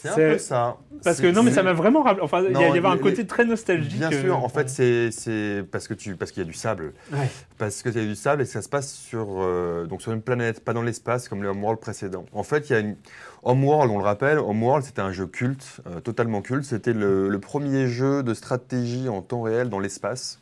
C'est 0.00 0.08
un 0.08 0.14
peu 0.14 0.38
ça. 0.38 0.76
Parce 1.04 1.20
que 1.20 1.26
non, 1.30 1.42
mais 1.42 1.52
ça 1.52 1.62
m'a 1.62 1.72
vraiment 1.72 2.02
rappelé. 2.02 2.22
Enfin, 2.22 2.42
il 2.48 2.52
y, 2.52 2.64
avait 2.64 2.86
un 2.86 2.98
côté 2.98 3.18
les- 3.18 3.26
très 3.26 3.44
nostalgique. 3.44 3.98
Bien 3.98 4.12
euh, 4.12 4.22
sûr, 4.22 4.42
en 4.42 4.48
fait, 4.48 4.68
c'est 4.68 5.10
c'est 5.10 5.64
parce 5.70 5.88
que 5.88 5.94
tu 5.94 6.16
parce 6.16 6.32
qu'il 6.32 6.42
y 6.42 6.46
a 6.46 6.48
du 6.48 6.54
sable. 6.54 6.92
Ouais. 7.12 7.28
Parce 7.56 7.82
que 7.82 7.88
y 7.88 7.98
a 7.98 8.04
du 8.04 8.14
sable 8.14 8.42
et 8.42 8.44
que 8.44 8.50
ça 8.50 8.62
se 8.62 8.68
passe 8.68 8.92
sur, 8.92 9.26
euh, 9.38 9.86
donc 9.86 10.02
sur 10.02 10.12
une 10.12 10.22
planète, 10.22 10.64
pas 10.64 10.72
dans 10.72 10.82
l'espace 10.82 11.28
comme 11.28 11.42
les 11.42 11.48
Homeworld 11.48 11.80
précédents. 11.80 12.26
En 12.32 12.42
fait, 12.42 12.70
il 12.70 12.72
y 12.72 12.76
a 12.76 12.80
une... 12.80 12.96
Homeworld, 13.42 13.90
on 13.90 13.98
le 13.98 14.04
rappelle, 14.04 14.38
Homeworld, 14.38 14.84
c'était 14.84 15.00
un 15.00 15.12
jeu 15.12 15.26
culte, 15.26 15.80
euh, 15.86 16.00
totalement 16.00 16.42
culte. 16.42 16.64
C'était 16.64 16.92
le, 16.92 17.28
le 17.28 17.38
premier 17.38 17.86
jeu 17.86 18.22
de 18.22 18.34
stratégie 18.34 19.08
en 19.08 19.22
temps 19.22 19.42
réel 19.42 19.68
dans 19.68 19.78
l'espace, 19.78 20.40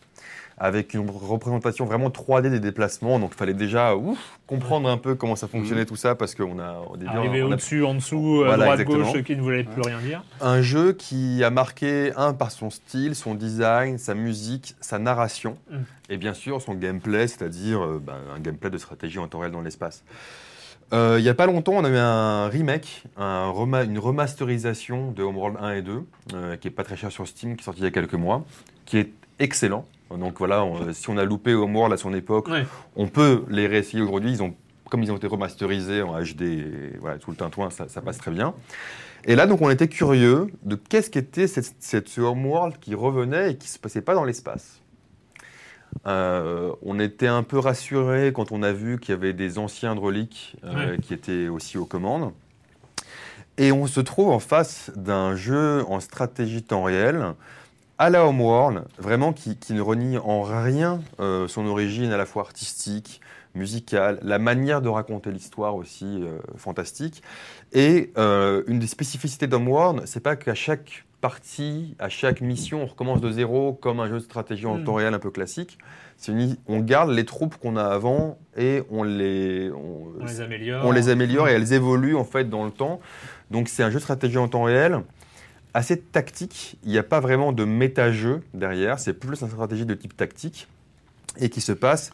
avec 0.59 0.95
une 0.95 1.11
représentation 1.11 1.85
vraiment 1.85 2.09
3D 2.09 2.49
des 2.51 2.61
déplacements. 2.61 3.19
Donc, 3.19 3.33
il 3.35 3.37
fallait 3.37 3.53
déjà 3.55 3.95
ouf, 3.95 4.19
comprendre 4.47 4.89
un 4.89 4.97
peu 4.97 5.15
comment 5.15 5.37
ça 5.37 5.49
fonctionnait 5.49 5.85
tout 5.85 5.97
ça, 5.97 6.15
parce 6.15 6.35
qu'on 6.35 6.59
a 6.59 6.79
au 6.91 6.97
début, 6.97 7.11
Arrivé 7.11 7.41
a 7.43 7.47
au-dessus, 7.47 7.85
en 7.85 7.95
dessous, 7.95 8.41
à 8.43 8.47
Voilà, 8.49 8.65
droite, 8.65 8.81
exactement. 8.81 9.13
gauche, 9.13 9.23
qui 9.23 9.37
ne 9.37 9.43
voulait 9.43 9.65
plus 9.65 9.83
rien 9.83 9.99
dire. 10.01 10.23
un 10.41 10.63
jeu 10.63 10.93
qui 10.95 11.45
a 11.45 11.51
marqué, 11.51 12.13
un, 12.17 12.33
par 12.33 12.51
son 12.51 12.71
style, 12.71 13.15
son 13.15 13.35
design, 13.35 13.99
sa 13.99 14.15
musique, 14.15 14.75
sa 14.81 14.99
narration, 14.99 15.59
Mm. 15.71 15.77
et 16.11 16.17
bien 16.17 16.33
sûr 16.33 16.63
son 16.63 16.75
gameplay, 16.75 17.27
c'est-à-dire 17.29 17.85
euh, 17.85 18.03
ben, 18.05 18.15
un 18.35 18.41
gameplay 18.41 18.71
de 18.71 18.79
stratégie 18.79 19.19
en 19.19 19.27
temps 19.29 19.41
réel 19.41 19.53
dans 19.53 19.61
l'espace. 19.63 20.05
Euh, 20.93 21.17
Il 21.19 21.23
n'y 21.25 21.29
a 21.29 21.35
pas 21.35 21.47
longtemps, 21.47 21.73
on 21.75 21.85
a 21.85 21.89
eu 21.91 21.97
un 21.97 22.49
remake, 22.49 23.03
un 23.19 23.51
rema- 23.51 23.85
une 23.85 23.99
remasterisation 23.99 25.11
de 25.11 25.23
Homeworld 25.23 25.57
1 25.61 25.73
et 25.75 25.83
2, 25.83 26.05
euh, 26.35 26.57
qui 26.57 26.69
est 26.69 26.71
pas 26.71 26.85
très 26.85 26.97
cher 26.97 27.11
sur 27.11 27.27
Steam, 27.27 27.57
qui 27.57 27.63
est 27.63 27.65
sorti 27.65 27.81
il 27.81 27.85
y 27.85 27.89
a 27.89 27.91
quelques 27.91 28.15
mois, 28.15 28.45
qui 28.85 28.99
est 28.99 29.11
excellent. 29.41 29.85
Donc 30.11 30.39
voilà, 30.39 30.65
on- 30.65 30.93
si 30.93 31.11
on 31.11 31.17
a 31.17 31.25
loupé 31.25 31.55
Homeworld 31.55 31.93
à 31.93 31.97
son 31.97 32.15
époque, 32.15 32.49
Ouais. 32.49 32.65
on 32.95 33.09
peut 33.09 33.45
les 33.49 33.67
réessayer 33.67 34.03
aujourd'hui. 34.03 34.31
Ils 34.31 34.43
ont, 34.43 34.55
comme 34.91 35.03
ils 35.03 35.11
ont 35.11 35.17
été 35.17 35.27
remasterisés 35.27 36.03
en 36.03 36.17
HD, 36.21 36.43
et 36.43 36.97
voilà, 37.01 37.19
tout 37.19 37.31
le 37.31 37.37
tintouin, 37.37 37.71
ça, 37.71 37.89
ça 37.89 38.01
passe 38.01 38.19
très 38.19 38.31
bien. 38.31 38.55
Et 39.25 39.35
là, 39.35 39.47
donc, 39.49 39.61
on 39.63 39.71
était 39.71 39.89
curieux 39.89 40.47
de 40.63 40.77
qu'est-ce 40.77 41.11
qu'était 41.11 41.49
cette, 41.49 41.75
cette, 41.81 42.09
ce 42.09 42.21
Homeworld 42.21 42.79
qui 42.79 42.95
revenait 42.95 43.53
et 43.53 43.57
qui 43.57 43.67
se 43.69 43.79
passait 43.79 44.01
pas 44.03 44.15
dans 44.15 44.25
l'espace. 44.25 44.81
Euh, 46.07 46.73
on 46.83 47.01
était 47.01 47.27
un 47.27 47.43
peu 47.43 47.59
rassuré 47.59 48.33
quand 48.35 48.53
on 48.53 48.63
a 48.63 48.73
vu 48.73 48.99
qu'il 49.01 49.11
y 49.15 49.19
avait 49.19 49.33
des 49.33 49.59
anciens 49.59 49.95
Drolic 49.95 50.57
euh, 50.65 50.93
Ouais. 50.93 50.99
qui 50.99 51.15
étaient 51.15 51.49
aussi 51.49 51.79
aux 51.79 51.85
commandes. 51.87 52.33
Et 53.59 53.73
on 53.73 53.87
se 53.87 54.01
trouve 54.01 54.29
en 54.29 54.39
face 54.39 54.93
d'un 54.95 55.35
jeu 55.35 55.83
en 55.89 55.99
stratégie 56.01 56.63
temps 56.63 56.83
réel, 56.83 57.33
à 57.99 58.11
la 58.11 58.27
Homeworld, 58.27 58.85
vraiment 58.99 59.33
qui, 59.33 59.57
qui 59.57 59.73
ne 59.73 59.81
renie 59.81 60.19
en 60.19 60.43
rien 60.43 61.01
euh, 61.21 61.49
son 61.49 61.67
origine 61.67 62.13
à 62.13 62.17
la 62.17 62.27
fois 62.27 62.43
artistique, 62.43 63.21
musicale, 63.55 64.19
la 64.23 64.39
manière 64.39 64.83
de 64.83 64.89
raconter 64.91 65.31
l'histoire 65.31 65.77
aussi 65.77 66.05
euh, 66.23 66.39
fantastique. 66.57 67.23
Et 67.73 68.13
euh, 68.19 68.63
une 68.67 68.79
des 68.79 68.87
spécificités 68.87 69.47
d'Homeworld, 69.47 70.03
c'est 70.05 70.21
pas 70.23 70.37
qu'à 70.37 70.55
chaque 70.55 71.07
partie, 71.23 71.97
à 71.99 72.11
chaque 72.11 72.43
mission, 72.43 72.83
on 72.83 72.87
recommence 72.87 73.23
de 73.23 73.31
zéro 73.31 73.73
comme 73.73 73.99
un 74.01 74.09
jeu 74.09 74.17
de 74.17 74.19
stratégie 74.21 74.67
en 74.67 74.77
Mm. 74.77 74.85
temps 74.85 74.95
réel 74.95 75.15
un 75.15 75.19
peu 75.19 75.31
classique. 75.31 75.79
Une- 76.29 76.57
on 76.69 76.81
garde 76.81 77.11
les 77.11 77.25
troupes 77.25 77.57
qu'on 77.57 77.77
a 77.77 77.83
avant 77.85 78.39
et 78.59 78.83
on 78.91 79.03
les, 79.03 79.71
on- 79.73 80.13
On 80.21 80.25
les 80.27 80.41
améliore. 80.43 80.85
on 80.85 80.91
les 80.93 81.09
améliore 81.09 81.49
et 81.49 81.53
elles 81.53 81.73
évoluent 81.73 82.17
en 82.17 82.25
fait 82.25 82.49
dans 82.51 82.65
le 82.67 82.71
temps. 82.71 83.01
Donc 83.51 83.69
c'est 83.69 83.83
un 83.83 83.89
jeu 83.91 83.97
de 83.97 84.03
stratégie 84.03 84.37
en 84.39 84.49
temps 84.49 84.65
réel, 84.65 85.01
assez 85.77 86.01
tactique. 86.01 86.79
Il 86.85 86.91
n'y 86.91 86.97
a 86.97 87.03
pas 87.03 87.21
vraiment 87.21 87.53
de 87.53 87.65
méta-jeu 87.67 88.43
derrière. 88.55 88.99
C'est 88.99 89.13
plus 89.13 89.43
une 89.43 89.49
stratégie 89.49 89.85
de 89.85 89.93
type 89.93 90.17
tactique 90.17 90.69
et 91.39 91.51
qui 91.51 91.61
se 91.61 91.73
passe 91.73 92.13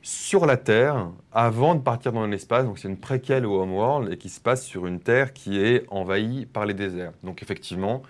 sur 0.00 0.46
la 0.46 0.56
Terre 0.56 1.10
avant 1.30 1.74
de 1.74 1.82
partir 1.82 2.12
dans 2.12 2.26
l'espace. 2.26 2.64
Donc 2.64 2.78
c'est 2.78 2.88
une 2.88 2.96
préquelle 2.96 3.44
au 3.44 3.60
Homeworld 3.60 4.10
et 4.10 4.16
qui 4.16 4.30
se 4.30 4.40
passe 4.40 4.64
sur 4.64 4.86
une 4.86 5.00
Terre 5.00 5.34
qui 5.34 5.60
est 5.60 5.84
envahie 5.88 6.46
par 6.46 6.64
les 6.64 6.72
déserts. 6.72 7.12
Donc 7.22 7.42
effectivement, 7.42 8.02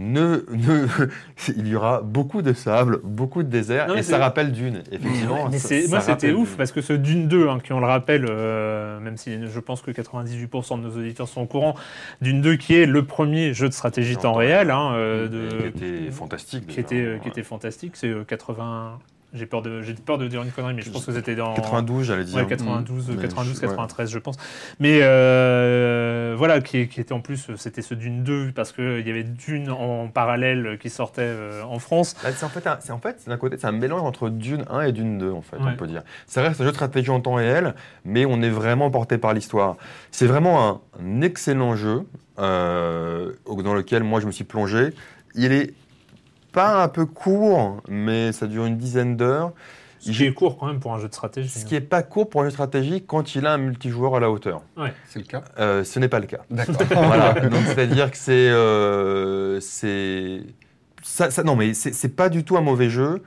ne, 0.00 0.44
ne- 0.50 0.86
il 1.56 1.68
y 1.68 1.76
aura 1.76 2.00
beaucoup 2.00 2.40
de 2.42 2.52
sable, 2.52 3.00
beaucoup 3.04 3.42
de 3.42 3.48
désert 3.48 3.86
Non, 3.86 3.94
mais 3.94 4.00
et 4.00 4.02
ça 4.02 4.18
rappelle 4.18 4.50
Dune. 4.50 4.82
Effectivement, 4.90 5.48
Mais 5.50 5.58
ça- 5.58 5.74
moi, 5.88 6.00
c'était 6.00 6.32
ouf 6.32 6.48
Dune. 6.48 6.56
parce 6.56 6.72
que 6.72 6.80
ce 6.80 6.92
Dune 6.94 7.28
2, 7.28 7.48
hein, 7.48 7.58
qui 7.62 7.72
on 7.72 7.80
le 7.80 7.86
rappelle, 7.86 8.26
euh, 8.28 8.98
même 9.00 9.16
si 9.16 9.46
je 9.46 9.60
pense 9.60 9.82
que 9.82 9.90
98% 9.90 10.78
de 10.78 10.82
nos 10.88 10.96
auditeurs 10.96 11.28
sont 11.28 11.42
au 11.42 11.46
courant, 11.46 11.74
Dune 12.22 12.40
2 12.40 12.56
qui 12.56 12.74
est 12.74 12.86
le 12.86 13.04
premier 13.04 13.52
jeu 13.52 13.68
de 13.68 13.74
stratégie 13.74 14.16
temps 14.16 14.34
réel, 14.34 14.70
hein, 14.70 14.92
euh, 14.94 15.28
de, 15.28 15.68
qui 15.70 15.84
était 15.84 16.10
fantastique. 16.10 16.60
qui 16.66 16.76
déjà, 16.76 16.80
était, 16.80 16.94
euh, 16.96 17.14
ouais. 17.14 17.20
qui 17.20 17.28
était 17.28 17.42
fantastique. 17.42 17.92
C'est 17.94 18.08
euh, 18.08 18.24
80. 18.24 18.98
J'ai 19.32 19.46
peur 19.46 19.62
de, 19.62 19.80
j'ai 19.82 19.94
peur 19.94 20.18
de 20.18 20.26
dire 20.26 20.42
une 20.42 20.50
connerie, 20.50 20.74
mais 20.74 20.82
je 20.82 20.90
pense 20.90 21.04
que 21.06 21.12
c'était 21.12 21.36
dans 21.36 21.54
92, 21.54 22.04
j'allais 22.04 22.24
dire. 22.24 22.36
Ouais, 22.36 22.46
92, 22.46 23.08
Mais 23.10 23.22
92, 23.22 23.54
je- 23.56 23.60
ouais. 23.60 23.66
93, 23.68 24.10
je 24.10 24.18
pense. 24.18 24.36
Mais 24.80 25.00
euh, 25.02 26.34
voilà, 26.36 26.60
qui, 26.60 26.88
qui 26.88 27.00
était 27.00 27.12
en 27.12 27.20
plus, 27.20 27.48
c'était 27.56 27.82
ce 27.82 27.94
Dune 27.94 28.24
2, 28.24 28.52
parce 28.54 28.72
qu'il 28.72 29.06
y 29.06 29.10
avait 29.10 29.22
Dune 29.22 29.70
en 29.70 30.08
parallèle 30.08 30.78
qui 30.80 30.90
sortait 30.90 31.22
euh, 31.22 31.62
en 31.62 31.78
France. 31.78 32.16
Là, 32.24 32.30
c'est 32.32 32.44
en 32.44 32.48
fait, 32.48 32.68
c'est 32.80 32.92
en 32.92 32.98
fait 32.98 33.22
d'un 33.28 33.36
côté, 33.36 33.56
c'est 33.58 33.66
un 33.66 33.72
mélange 33.72 34.02
entre 34.02 34.28
Dune 34.30 34.64
1 34.70 34.80
et 34.82 34.92
Dune 34.92 35.18
2, 35.18 35.30
en 35.30 35.42
fait, 35.42 35.56
Ouais. 35.58 35.70
on 35.72 35.76
peut 35.76 35.86
dire. 35.86 36.02
Ça 36.26 36.42
reste 36.42 36.60
un 36.60 36.64
jeu 36.64 36.70
de 36.70 36.74
stratégie 36.76 37.10
en 37.10 37.20
temps 37.20 37.34
réel, 37.34 37.74
mais 38.04 38.26
on 38.26 38.42
est 38.42 38.50
vraiment 38.50 38.90
porté 38.90 39.18
par 39.18 39.32
l'histoire. 39.34 39.76
C'est 40.10 40.26
vraiment 40.26 40.68
un, 40.68 40.80
un 41.00 41.20
excellent 41.20 41.76
jeu 41.76 42.02
euh, 42.38 43.32
dans 43.46 43.74
lequel 43.74 44.02
moi 44.02 44.20
je 44.20 44.26
me 44.26 44.32
suis 44.32 44.44
plongé. 44.44 44.90
Il 45.34 45.52
est 45.52 45.74
pas 46.52 46.82
un 46.82 46.88
peu 46.88 47.06
court, 47.06 47.82
mais 47.88 48.32
ça 48.32 48.46
dure 48.46 48.64
une 48.66 48.76
dizaine 48.76 49.16
d'heures. 49.16 49.52
Ce 49.98 50.10
qui 50.12 50.24
est 50.24 50.32
court 50.32 50.56
quand 50.56 50.66
même 50.66 50.80
pour 50.80 50.94
un 50.94 50.98
jeu 50.98 51.08
de 51.08 51.12
stratégie. 51.12 51.50
Ce 51.50 51.66
qui 51.66 51.74
est 51.74 51.80
pas 51.82 52.02
court 52.02 52.30
pour 52.30 52.40
un 52.40 52.44
jeu 52.44 52.48
de 52.48 52.54
stratégie 52.54 53.04
quand 53.06 53.34
il 53.34 53.44
a 53.46 53.52
un 53.52 53.58
multijoueur 53.58 54.16
à 54.16 54.20
la 54.20 54.30
hauteur. 54.30 54.62
C'est 55.06 55.18
le 55.18 55.26
cas? 55.26 55.42
Euh, 55.58 55.84
ce 55.84 55.98
n'est 55.98 56.08
pas 56.08 56.20
le 56.20 56.26
cas. 56.26 56.40
D'accord. 56.50 56.76
voilà. 56.90 57.34
Donc 57.34 57.60
c'est-à-dire 57.66 58.10
que 58.10 58.16
c'est 58.16 58.48
euh, 58.48 59.60
c'est 59.60 60.40
ça, 61.02 61.30
ça- 61.30 61.42
non 61.42 61.54
mais 61.54 61.74
c'est 61.74 61.92
c'est 61.92 62.16
pas 62.16 62.30
du 62.30 62.44
tout 62.44 62.56
un 62.56 62.62
mauvais 62.62 62.88
jeu. 62.88 63.22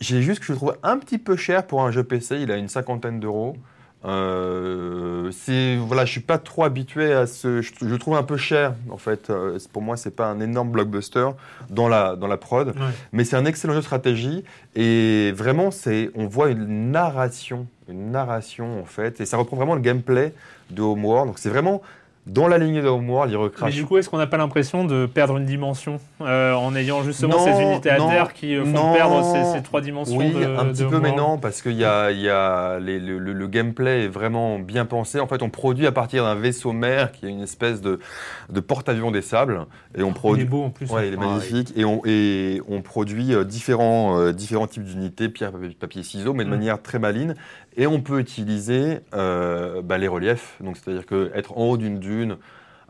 J'ai 0.00 0.20
juste 0.20 0.40
que 0.40 0.46
je 0.46 0.52
le 0.52 0.58
trouve 0.58 0.76
un 0.82 0.98
petit 0.98 1.16
peu 1.18 1.36
cher 1.36 1.66
pour 1.66 1.82
un 1.82 1.90
jeu 1.90 2.04
PC. 2.04 2.38
Il 2.40 2.50
a 2.52 2.56
une 2.56 2.68
cinquantaine 2.68 3.18
d'euros. 3.20 3.56
Euh, 4.04 5.30
c'est 5.32 5.76
voilà, 5.76 6.04
je 6.04 6.12
suis 6.12 6.20
pas 6.20 6.38
trop 6.38 6.64
habitué 6.64 7.12
à 7.12 7.26
ce. 7.26 7.62
Je, 7.62 7.72
je 7.80 7.94
trouve 7.96 8.16
un 8.16 8.22
peu 8.22 8.36
cher 8.36 8.74
en 8.90 8.98
fait. 8.98 9.30
Euh, 9.30 9.58
pour 9.72 9.82
moi, 9.82 9.96
c'est 9.96 10.14
pas 10.14 10.26
un 10.26 10.40
énorme 10.40 10.70
blockbuster 10.70 11.28
dans 11.70 11.88
la 11.88 12.14
dans 12.16 12.26
la 12.26 12.36
prod, 12.36 12.68
Ouais. 12.68 12.74
mais 13.12 13.24
c'est 13.24 13.36
un 13.36 13.44
excellent 13.46 13.72
jeu 13.74 13.80
de 13.80 13.84
stratégie 13.84 14.44
et 14.76 15.32
vraiment 15.32 15.70
c'est 15.70 16.10
on 16.14 16.26
voit 16.26 16.50
une 16.50 16.90
narration, 16.90 17.66
une 17.88 18.10
narration 18.10 18.80
en 18.80 18.84
fait 18.84 19.20
et 19.20 19.26
ça 19.26 19.36
reprend 19.36 19.56
vraiment 19.56 19.74
le 19.74 19.80
gameplay 19.80 20.32
de 20.70 20.82
Homeworld. 20.82 21.28
Donc 21.28 21.38
c'est 21.38 21.48
vraiment 21.50 21.80
dans 22.26 22.48
la 22.48 22.56
lignée 22.56 22.80
de 22.80 22.88
Homeworld, 22.88 23.30
il 23.30 23.36
Mais 23.36 23.42
recrache. 23.42 23.74
du 23.74 23.84
coup, 23.84 23.98
est-ce 23.98 24.08
qu'on 24.08 24.16
n'a 24.16 24.26
pas 24.26 24.38
l'impression 24.38 24.84
de 24.86 25.04
perdre 25.04 25.36
une 25.36 25.44
dimension 25.44 26.00
euh, 26.22 26.54
en 26.54 26.74
ayant 26.74 27.02
justement 27.02 27.36
Non, 27.36 27.44
ces 27.44 27.60
unités 27.62 27.90
à 27.90 27.98
non, 27.98 28.08
terre 28.08 28.32
qui 28.32 28.56
euh, 28.56 28.64
font 28.64 28.70
non. 28.70 28.92
perdre 28.94 29.22
ces, 29.22 29.44
ces 29.58 29.62
trois 29.62 29.82
dimensions 29.82 30.16
Oui, 30.16 30.32
de, 30.32 30.42
un 30.44 30.64
petit 30.66 30.84
de 30.84 30.88
peu, 30.88 31.00
mais 31.00 31.14
non, 31.14 31.36
parce 31.36 31.60
qu'il 31.60 31.72
y 31.74 31.84
a, 31.84 32.10
il 32.12 32.20
y 32.20 32.30
a 32.30 32.78
les- 32.78 32.98
le, 32.98 33.18
le- 33.18 33.34
le 33.34 33.46
gameplay 33.46 34.04
est 34.04 34.08
vraiment 34.08 34.58
bien 34.58 34.86
pensé. 34.86 35.20
En 35.20 35.26
fait, 35.26 35.42
on 35.42 35.50
produit 35.50 35.86
à 35.86 35.92
partir 35.92 36.24
d'un 36.24 36.34
vaisseau 36.34 36.72
mère 36.72 37.12
qui 37.12 37.26
est 37.26 37.30
une 37.30 37.42
espèce 37.42 37.82
de, 37.82 38.00
de 38.48 38.60
porte-avions 38.60 39.10
des 39.10 39.20
sables, 39.22 39.66
et 39.96 40.02
on 40.02 40.06
Il 40.06 40.10
est 40.10 40.14
produit. 40.14 40.44
beau 40.46 40.62
en 40.62 40.70
plus. 40.70 40.90
Ouais, 40.90 41.08
il 41.08 41.14
est 41.14 41.18
Ah, 41.20 41.26
magnifique. 41.26 41.74
Et, 41.76 41.84
on, 41.84 42.00
et 42.06 42.62
on 42.68 42.80
produit 42.80 43.34
euh, 43.34 43.44
différents, 43.44 44.18
euh, 44.18 44.32
différents 44.32 44.66
types 44.66 44.84
d'unités, 44.84 45.28
pierre, 45.28 45.52
papier, 45.78 46.02
ciseaux, 46.02 46.32
mais 46.32 46.44
de 46.44 46.48
Mm. 46.48 46.52
manière 46.52 46.80
très 46.82 46.98
maligne. 46.98 47.34
Et 47.76 47.86
on 47.86 48.00
peut 48.00 48.20
utiliser 48.20 49.00
euh, 49.14 49.82
bah, 49.82 49.98
les 49.98 50.08
reliefs. 50.08 50.56
Donc, 50.60 50.76
c'est-à-dire 50.76 51.06
que 51.06 51.30
être 51.34 51.56
en 51.58 51.64
haut 51.70 51.76
d'une 51.76 51.98
dune 51.98 52.36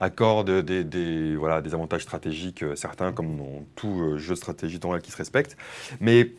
accorde 0.01 0.51
des, 0.63 0.85
des- 0.85 1.37
voilà, 1.37 1.61
des 1.63 1.73
avantages 1.73 2.03
stratégiques, 2.03 2.63
euh, 2.63 2.75
certains, 2.75 3.13
comme 3.13 3.37
dans 3.37 3.65
tout 3.77 4.01
euh, 4.01 4.19
jeu 4.19 4.35
de 4.35 4.39
stratégie 4.39 4.79
temps 4.81 4.91
réel 4.91 5.03
qui 5.03 5.11
se 5.13 5.17
respecte. 5.17 5.57
Mais 6.01 6.33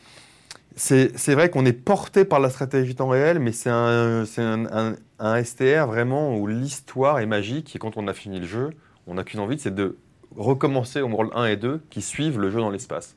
c'est 0.75 1.33
vrai 1.33 1.49
qu'on 1.49 1.65
est 1.65 1.71
porté 1.73 2.25
par 2.25 2.39
la 2.41 2.49
stratégie 2.49 2.95
temps 2.95 3.07
réel, 3.07 3.39
mais 3.39 3.53
c'est 3.53 3.69
un, 3.69 4.23
un, 4.37 4.65
un- 4.65 4.95
un 5.19 5.43
STR 5.43 5.85
vraiment 5.87 6.35
où 6.37 6.47
l'histoire 6.47 7.19
est 7.19 7.25
magique. 7.25 7.75
Et 7.75 7.79
quand 7.79 7.95
on 7.97 8.07
a 8.07 8.13
fini 8.13 8.39
le 8.41 8.45
jeu, 8.45 8.71
on 9.07 9.13
n'a 9.13 9.23
qu'une 9.23 9.39
envie, 9.39 9.57
c'est 9.57 9.73
de 9.73 9.97
recommencer 10.35 10.99
au 11.01 11.07
World 11.07 11.31
1 11.33 11.45
et 11.45 11.55
2 11.55 11.81
qui 11.89 12.01
suivent 12.01 12.39
le 12.39 12.51
jeu 12.51 12.59
dans 12.59 12.69
l'espace. 12.69 13.15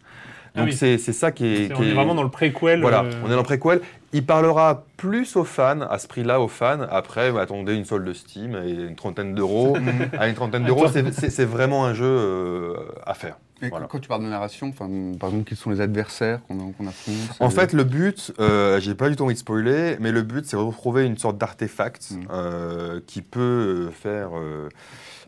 Ah 0.54 0.60
Donc 0.60 0.68
oui. 0.68 0.76
c'est 0.76 0.98
ça 0.98 1.32
qui 1.32 1.46
est... 1.46 1.66
Qui 1.66 1.72
on 1.74 1.82
est 1.82 1.88
est- 1.88 1.94
vraiment 1.94 2.14
dans 2.14 2.22
le 2.22 2.30
préquel. 2.30 2.80
Voilà, 2.80 3.02
euh, 3.02 3.10
on 3.24 3.26
est 3.26 3.30
dans 3.30 3.36
le 3.38 3.42
préquel. 3.42 3.80
Il 4.12 4.24
parlera 4.24 4.84
plus 4.96 5.36
aux 5.36 5.44
fans, 5.44 5.82
à 5.82 5.98
ce 5.98 6.08
prix-là, 6.08 6.40
aux 6.40 6.48
fans. 6.48 6.80
Après, 6.90 7.38
attendez 7.38 7.74
une 7.74 7.84
solde 7.84 8.06
de 8.06 8.14
Steam 8.14 8.56
et 8.64 8.70
une 8.70 8.96
trentaine 8.96 9.34
d'euros. 9.34 9.76
à 10.18 10.28
une 10.28 10.34
trentaine 10.34 10.64
d'euros, 10.64 10.86
c'est 10.88 11.44
vraiment 11.44 11.84
un 11.84 11.92
jeu 11.92 12.06
euh, 12.06 12.74
à 13.04 13.14
faire. 13.14 13.36
Et 13.62 13.68
Voilà. 13.70 13.86
quand 13.90 13.98
tu 13.98 14.08
parles 14.08 14.22
de 14.22 14.28
narration, 14.28 14.68
enfin, 14.68 14.88
par 15.18 15.30
exemple, 15.30 15.48
quels 15.48 15.58
sont 15.58 15.70
les 15.70 15.80
adversaires 15.80 16.40
qu'on 16.46 16.72
qu'on 16.72 16.86
affronte 16.86 17.16
En 17.40 17.50
fait, 17.50 17.72
le 17.72 17.82
but, 17.84 18.32
euh, 18.38 18.78
j'ai 18.80 18.94
pas 18.94 19.08
du 19.08 19.16
tout 19.16 19.24
envie 19.24 19.34
de 19.34 19.38
spoiler, 19.38 19.96
mais 20.00 20.12
le 20.12 20.22
but, 20.22 20.46
c'est 20.46 20.56
de 20.56 20.62
retrouver 20.62 21.04
une 21.06 21.18
sorte 21.18 21.38
d'artefact 21.38 22.12
Mm. 22.12 22.16
euh, 22.30 23.00
qui 23.06 23.22
peut 23.22 23.40
euh, 23.40 23.90
faire. 23.90 24.30
euh, 24.38 24.68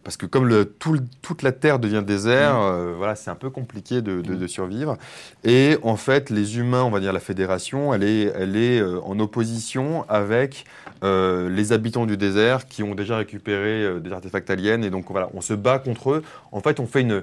parce 0.03 0.17
que 0.17 0.25
comme 0.25 0.47
le, 0.49 0.65
tout 0.65 0.95
le- 0.95 1.01
toute 1.21 1.43
la 1.43 1.53
Terre 1.53 1.79
devient 1.79 2.03
désert, 2.07 2.57
euh, 2.59 2.95
voilà, 2.97 3.15
c'est 3.17 3.31
un 3.31 3.35
peu 3.35 3.51
compliqué 3.51 4.01
de, 4.01 4.23
de- 4.23 4.35
Mm. 4.35 4.39
de 4.39 4.47
survivre. 4.47 4.97
Et 5.45 5.77
en 5.83 5.97
fait, 5.97 6.31
les 6.31 6.57
humains, 6.59 6.85
on 6.85 6.91
va 6.91 7.01
dire 7.01 7.13
la 7.13 7.21
Fédération, 7.21 7.93
elle 7.93 8.05
est, 8.05 8.33
elle 8.35 8.57
est 8.57 8.81
en 8.83 9.19
opposition 9.19 10.05
avec 10.09 10.65
les 11.03 11.73
habitants 11.73 12.07
du 12.07 12.17
désert 12.17 12.67
qui 12.67 12.83
ont 12.83 12.95
déjà 12.95 13.17
récupéré 13.17 13.99
des 14.01 14.13
artefacts 14.13 14.49
aliens. 14.51 14.83
Et 14.83 14.91
donc 14.91 15.07
voilà, 15.11 15.29
on 15.35 15.41
se 15.41 15.55
bat 15.55 15.79
contre 15.79 16.13
eux. 16.13 16.23
En 16.53 16.61
fait, 16.61 16.79
on 16.81 16.87
fait 16.87 17.01
une 17.03 17.23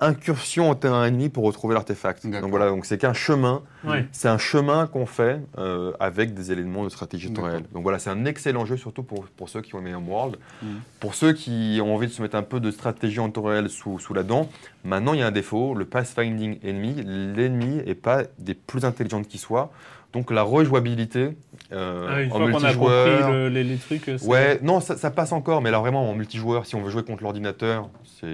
incursion 0.00 0.70
en 0.70 0.74
terrain 0.74 1.04
ennemi 1.06 1.28
pour 1.28 1.44
retrouver 1.44 1.74
l'artefact. 1.74 2.26
Donc 2.26 2.50
voilà, 2.50 2.68
donc 2.68 2.84
c'est 2.86 2.98
qu'un 2.98 3.12
chemin. 3.12 3.62
ouais. 3.84 4.06
C'est 4.12 4.28
un 4.28 4.38
chemin 4.38 4.86
qu'on 4.86 5.06
fait 5.06 5.40
euh, 5.58 5.92
avec 6.00 6.34
des 6.34 6.50
éléments 6.50 6.84
de 6.84 6.88
stratégie 6.88 7.32
temps 7.32 7.42
réel. 7.42 7.62
Donc 7.72 7.82
voilà, 7.82 7.98
c'est 7.98 8.10
un 8.10 8.24
excellent 8.24 8.66
jeu, 8.66 8.76
surtout 8.76 9.02
pour, 9.02 9.26
pour 9.26 9.48
ceux 9.48 9.60
qui 9.60 9.74
ont 9.74 9.78
aimé 9.78 9.94
Homeworld. 9.94 10.36
Mhm. 10.62 10.80
Pour 11.00 11.14
ceux 11.14 11.32
qui 11.32 11.78
ont 11.82 11.94
envie 11.94 12.08
de 12.08 12.12
se 12.12 12.20
mettre 12.20 12.36
un 12.36 12.42
peu 12.42 12.58
de 12.58 12.70
stratégie 12.70 13.20
en 13.20 13.30
temps 13.30 13.42
réel 13.42 13.68
sous, 13.68 13.98
sous 13.98 14.14
la 14.14 14.22
dent, 14.22 14.48
maintenant 14.84 15.12
il 15.14 15.20
y 15.20 15.22
a 15.22 15.26
un 15.26 15.32
défaut, 15.32 15.74
le 15.74 15.84
pathfinding 15.84 16.58
ennemi, 16.62 17.02
l'ennemi 17.04 17.82
n'est 17.86 17.94
pas 17.94 18.24
des 18.38 18.54
plus 18.54 18.84
intelligentes 18.84 19.28
qui 19.28 19.38
soient. 19.38 19.72
Donc 20.12 20.30
la 20.30 20.42
rejouabilité 20.42 21.30
euh, 21.72 22.06
Ah, 22.10 22.20
une 22.22 22.32
en 22.32 22.34
fois 22.36 22.50
qu'on 22.52 22.64
a 22.64 22.72
le- 22.72 23.48
les, 23.48 23.64
les 23.64 23.76
trucs. 23.76 24.02
c'est- 24.04 24.26
Ouais, 24.26 24.58
non, 24.62 24.80
ça, 24.80 24.96
ça 24.98 25.10
passe 25.10 25.32
encore, 25.32 25.62
mais 25.62 25.70
alors 25.70 25.80
vraiment 25.82 26.08
en 26.10 26.14
multijoueur, 26.14 26.66
si 26.66 26.74
on 26.74 26.82
veut 26.82 26.90
jouer 26.90 27.02
contre 27.02 27.22
l'ordinateur, 27.22 27.88
c'est 28.20 28.26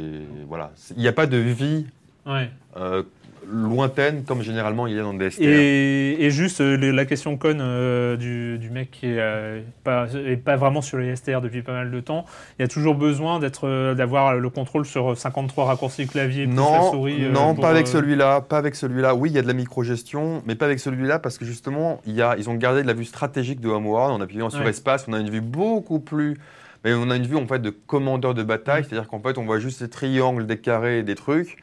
voilà, 0.49 0.73
il 0.97 1.01
n'y 1.03 1.09
a 1.09 1.13
pas 1.13 1.27
de 1.27 1.37
vie 1.37 1.87
Ouais. 2.27 2.51
euh, 2.77 3.03
lointaine 3.51 4.25
comme 4.25 4.43
généralement 4.43 4.87
il 4.87 4.95
y 4.97 4.99
a 4.99 5.03
dans 5.03 5.15
des 5.15 5.31
STR. 5.31 5.43
Et, 5.43 6.25
et 6.25 6.31
juste 6.31 6.61
euh, 6.61 6.77
la 6.93 7.05
question 7.05 7.37
conne 7.37 7.61
euh, 7.61 8.17
du, 8.17 8.59
du 8.59 8.71
mec 8.71 8.91
qui 8.91 9.07
est, 9.07 9.19
euh, 9.19 9.61
pas, 9.85 10.07
est 10.15 10.37
pas 10.37 10.57
vraiment 10.57 10.83
sur 10.83 10.99
les 10.99 11.15
STR 11.17 11.41
depuis 11.41 11.63
pas 11.63 11.73
mal 11.73 11.91
de 11.91 12.01
temps, 12.01 12.25
il 12.59 12.63
y 12.63 12.65
a 12.65 12.69
toujours 12.69 12.95
besoin 12.95 13.39
d'être, 13.39 13.67
euh, 13.67 13.95
d'avoir 13.95 14.37
le 14.37 14.51
contrôle 14.51 14.85
sur 14.85 15.17
53 15.17 15.65
raccourcis 15.67 16.07
clavier 16.07 16.47
plus 16.47 16.57
la 16.57 16.83
souris. 16.91 17.29
non, 17.31 17.55
pour, 17.55 17.63
pas 17.63 17.71
avec 17.71 17.87
celui-là, 17.87 18.41
pas 18.43 18.59
avec 18.59 18.75
celui-là. 18.75 19.15
Oui, 19.15 19.31
il 19.31 19.35
y 19.37 19.39
a 19.39 19.43
de 19.43 19.47
la 19.49 19.53
microgestion, 19.55 20.43
mais 20.47 20.55
pas 20.55 20.67
avec 20.67 20.81
celui-là 20.81 21.19
parce 21.19 21.39
que 21.39 21.45
justement, 21.45 22.01
il 22.07 22.15
y 22.15 22.23
a, 22.23 22.37
ils 22.39 22.49
ont 22.51 22.55
gardé 22.55 22.83
de 22.83 22.87
la 22.87 22.95
vue 22.95 23.05
stratégique 23.05 23.61
de 23.61 23.69
Homeworld. 23.69 24.13
En 24.15 24.21
appuyant 24.21 24.51
sur 24.51 24.63
Ouais. 24.63 24.71
espace, 24.71 25.07
on 25.09 25.13
a 25.13 25.21
une 25.21 25.31
vue 25.31 25.41
beaucoup 25.41 26.01
plus, 26.01 26.37
mais 26.85 26.93
on 26.95 27.11
a 27.11 27.17
une 27.17 27.27
vue 27.27 27.37
en 27.37 27.47
fait 27.47 27.61
de 27.61 27.71
commandeur 27.71 28.35
de 28.35 28.43
bataille, 28.43 28.83
Mm. 28.83 28.85
c'est-à-dire 28.89 29.09
qu'en 29.09 29.21
fait, 29.21 29.39
on 29.39 29.45
voit 29.45 29.59
juste 29.59 29.83
des 29.83 29.89
triangles, 29.89 30.47
des 30.47 30.59
carrés, 30.59 31.03
des 31.03 31.15
trucs. 31.15 31.57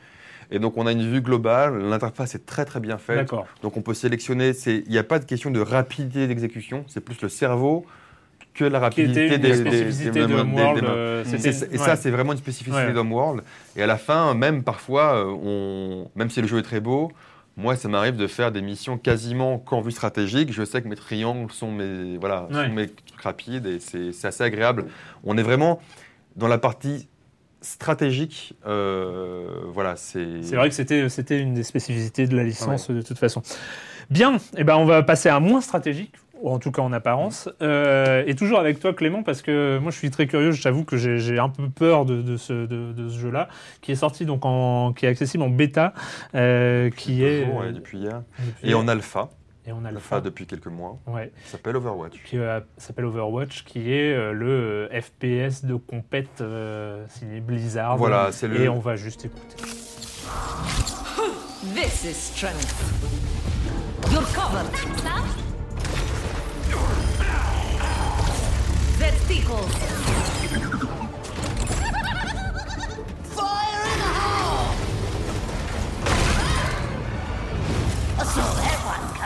Et 0.51 0.60
donc 0.60 0.77
on 0.77 0.86
a 0.88 0.91
une 0.91 1.10
vue 1.10 1.21
globale, 1.21 1.77
l'interface 1.89 2.36
est 2.36 2.45
très 2.45 2.65
très 2.65 2.79
bien 2.79 2.97
faite. 2.97 3.31
Donc 3.62 3.77
on 3.77 3.81
peut 3.81 3.93
sélectionner, 3.93 4.51
il 4.67 4.84
n'y 4.89 4.97
a 4.97 5.03
pas 5.03 5.19
de 5.19 5.25
question 5.25 5.51
de 5.51 5.60
rapidité 5.60 6.27
d'exécution, 6.27 6.84
c'est 6.88 7.01
plus 7.01 7.21
le 7.21 7.29
cerveau 7.29 7.86
que 8.53 8.63
la 8.63 8.79
rapidité 8.79 9.29
des, 9.31 9.38
des- 9.38 9.63
des- 9.63 10.12
de 10.12 10.12
des- 10.12 10.81
euh, 10.88 11.23
Et 11.25 11.51
ça- 11.51 11.65
ouais. 11.91 11.95
c'est 11.97 12.10
vraiment 12.12 12.31
une 12.31 12.38
spécificité 12.38 12.86
Ouais. 12.88 12.93
d'Homeworld. 12.93 13.43
Et 13.75 13.84
à 13.84 13.88
la 13.88 13.97
fin, 13.97 14.34
même 14.34 14.63
parfois, 14.63 15.15
euh, 15.15 15.25
on, 15.43 16.10
même 16.15 16.29
si 16.29 16.41
le 16.41 16.47
jeu 16.47 16.60
est 16.60 16.63
très 16.63 16.79
beau, 16.79 17.12
moi, 17.58 17.75
ça 17.75 17.89
m'arrive 17.89 18.15
de 18.15 18.27
faire 18.27 18.51
des 18.53 18.62
missions 18.62 18.97
quasiment 18.97 19.58
qu'en 19.60 19.81
vue 19.81 19.91
stratégique. 19.91 20.53
Je 20.53 20.63
sais 20.63 20.81
que 20.81 20.88
mes 20.88 20.95
triangles 20.95 21.51
sont 21.51 21.71
mes, 21.71 22.17
voilà, 22.17 22.47
Ouais. 22.51 22.67
sont 22.67 22.73
mes 22.73 22.88
trucs 22.88 23.21
rapides 23.21 23.65
et 23.65 23.79
c'est 23.79 24.25
assez 24.27 24.43
agréable. 24.43 24.86
On 25.25 25.38
est 25.38 25.43
vraiment 25.43 25.81
dans 26.38 26.47
la 26.47 26.58
partie 26.58 27.08
stratégique. 27.65 28.54
euh, 28.67 29.47
voilà, 29.73 29.95
c'est. 29.95 30.41
C'est 30.43 30.56
vrai 30.56 30.69
que 30.69 30.75
c'était, 30.75 31.10
c'était 31.10 31.39
une 31.39 31.54
des 31.54 31.63
spécificités 31.63 32.28
de 32.28 32.36
la 32.36 32.43
licence 32.43 32.89
de 32.89 33.01
toute 33.01 33.17
façon. 33.17 33.41
Bien, 34.10 34.38
et 34.56 34.63
ben 34.63 34.75
on 34.75 34.86
va 34.86 35.01
passer 35.04 35.30
à 35.30 35.39
moins 35.39 35.62
stratégique, 35.62 36.13
ou 36.41 36.51
en 36.51 36.60
tout 36.60 36.71
cas 36.71 36.84
en 36.84 36.93
apparence. 36.93 37.49
Euh, 37.63 38.23
et 38.28 38.36
toujours 38.36 38.60
avec 38.60 38.80
toi 38.80 38.93
Clément, 38.93 39.23
parce 39.23 39.41
que 39.41 39.80
moi 39.80 39.91
je 39.91 39.97
suis 39.97 40.12
très 40.12 40.28
curieux, 40.28 40.51
j'avoue 40.51 40.84
que 40.84 40.95
j'ai, 40.95 41.39
un 41.39 41.49
peu 41.49 41.69
peur 41.69 42.06
de, 42.06 42.21
de 42.21 42.38
ce, 42.38 42.54
de, 42.54 42.93
de 42.93 43.10
ce 43.10 43.17
jeu-là, 43.17 43.49
qui 43.82 43.91
est 43.91 43.95
sorti 43.95 44.25
donc 44.25 44.45
en, 44.45 44.93
qui 44.93 45.08
est 45.08 45.10
accessible 45.10 45.43
en 45.43 45.49
bêta, 45.49 45.93
euh, 46.36 46.91
qui 46.91 47.23
est 47.23 47.45
ouais, 47.47 47.71
depuis 47.71 47.97
hier. 47.97 48.21
depuis- 48.45 48.69
Et 48.69 48.73
en 48.75 48.88
alpha. 48.88 49.30
Et 49.67 49.71
on 49.71 49.84
a 49.84 49.89
le 49.89 49.97
Alpha 49.97 50.21
depuis 50.21 50.45
quelques 50.45 50.67
mois. 50.67 50.99
Ouais, 51.08 51.32
Ça 51.45 51.54
s'appelle 51.54 51.75
Overwatch. 51.78 52.21
qui 52.23 52.38
euh, 52.38 52.60
s'appelle 52.78 53.06
Overwatch, 53.06 53.63
qui 53.65 53.91
est 53.91 54.13
euh, 54.13 54.32
le 54.32 54.89
euh, 54.91 55.01
FPS 55.01 55.65
de 55.65 55.75
compète 55.75 56.41
euh, 56.41 57.04
signé 57.10 57.39
Blizzard. 57.39 57.97
Voilà, 57.97 58.32
c'est 58.32 58.47
le- 58.47 58.62
Et 58.62 58.69
on 58.69 58.80
va 58.80 58.95
juste 58.95 59.25
écouter. 59.25 59.56
This 61.73 62.04
is 62.04 62.13
strength. 62.13 62.75
You're 64.12 64.21
covered. 64.36 64.67
That's 68.99 69.23
Pickles. 69.28 69.67
Fire 73.36 73.82
in 73.84 73.97
the 73.99 74.12
hole! 74.13 74.75
I 78.17 78.23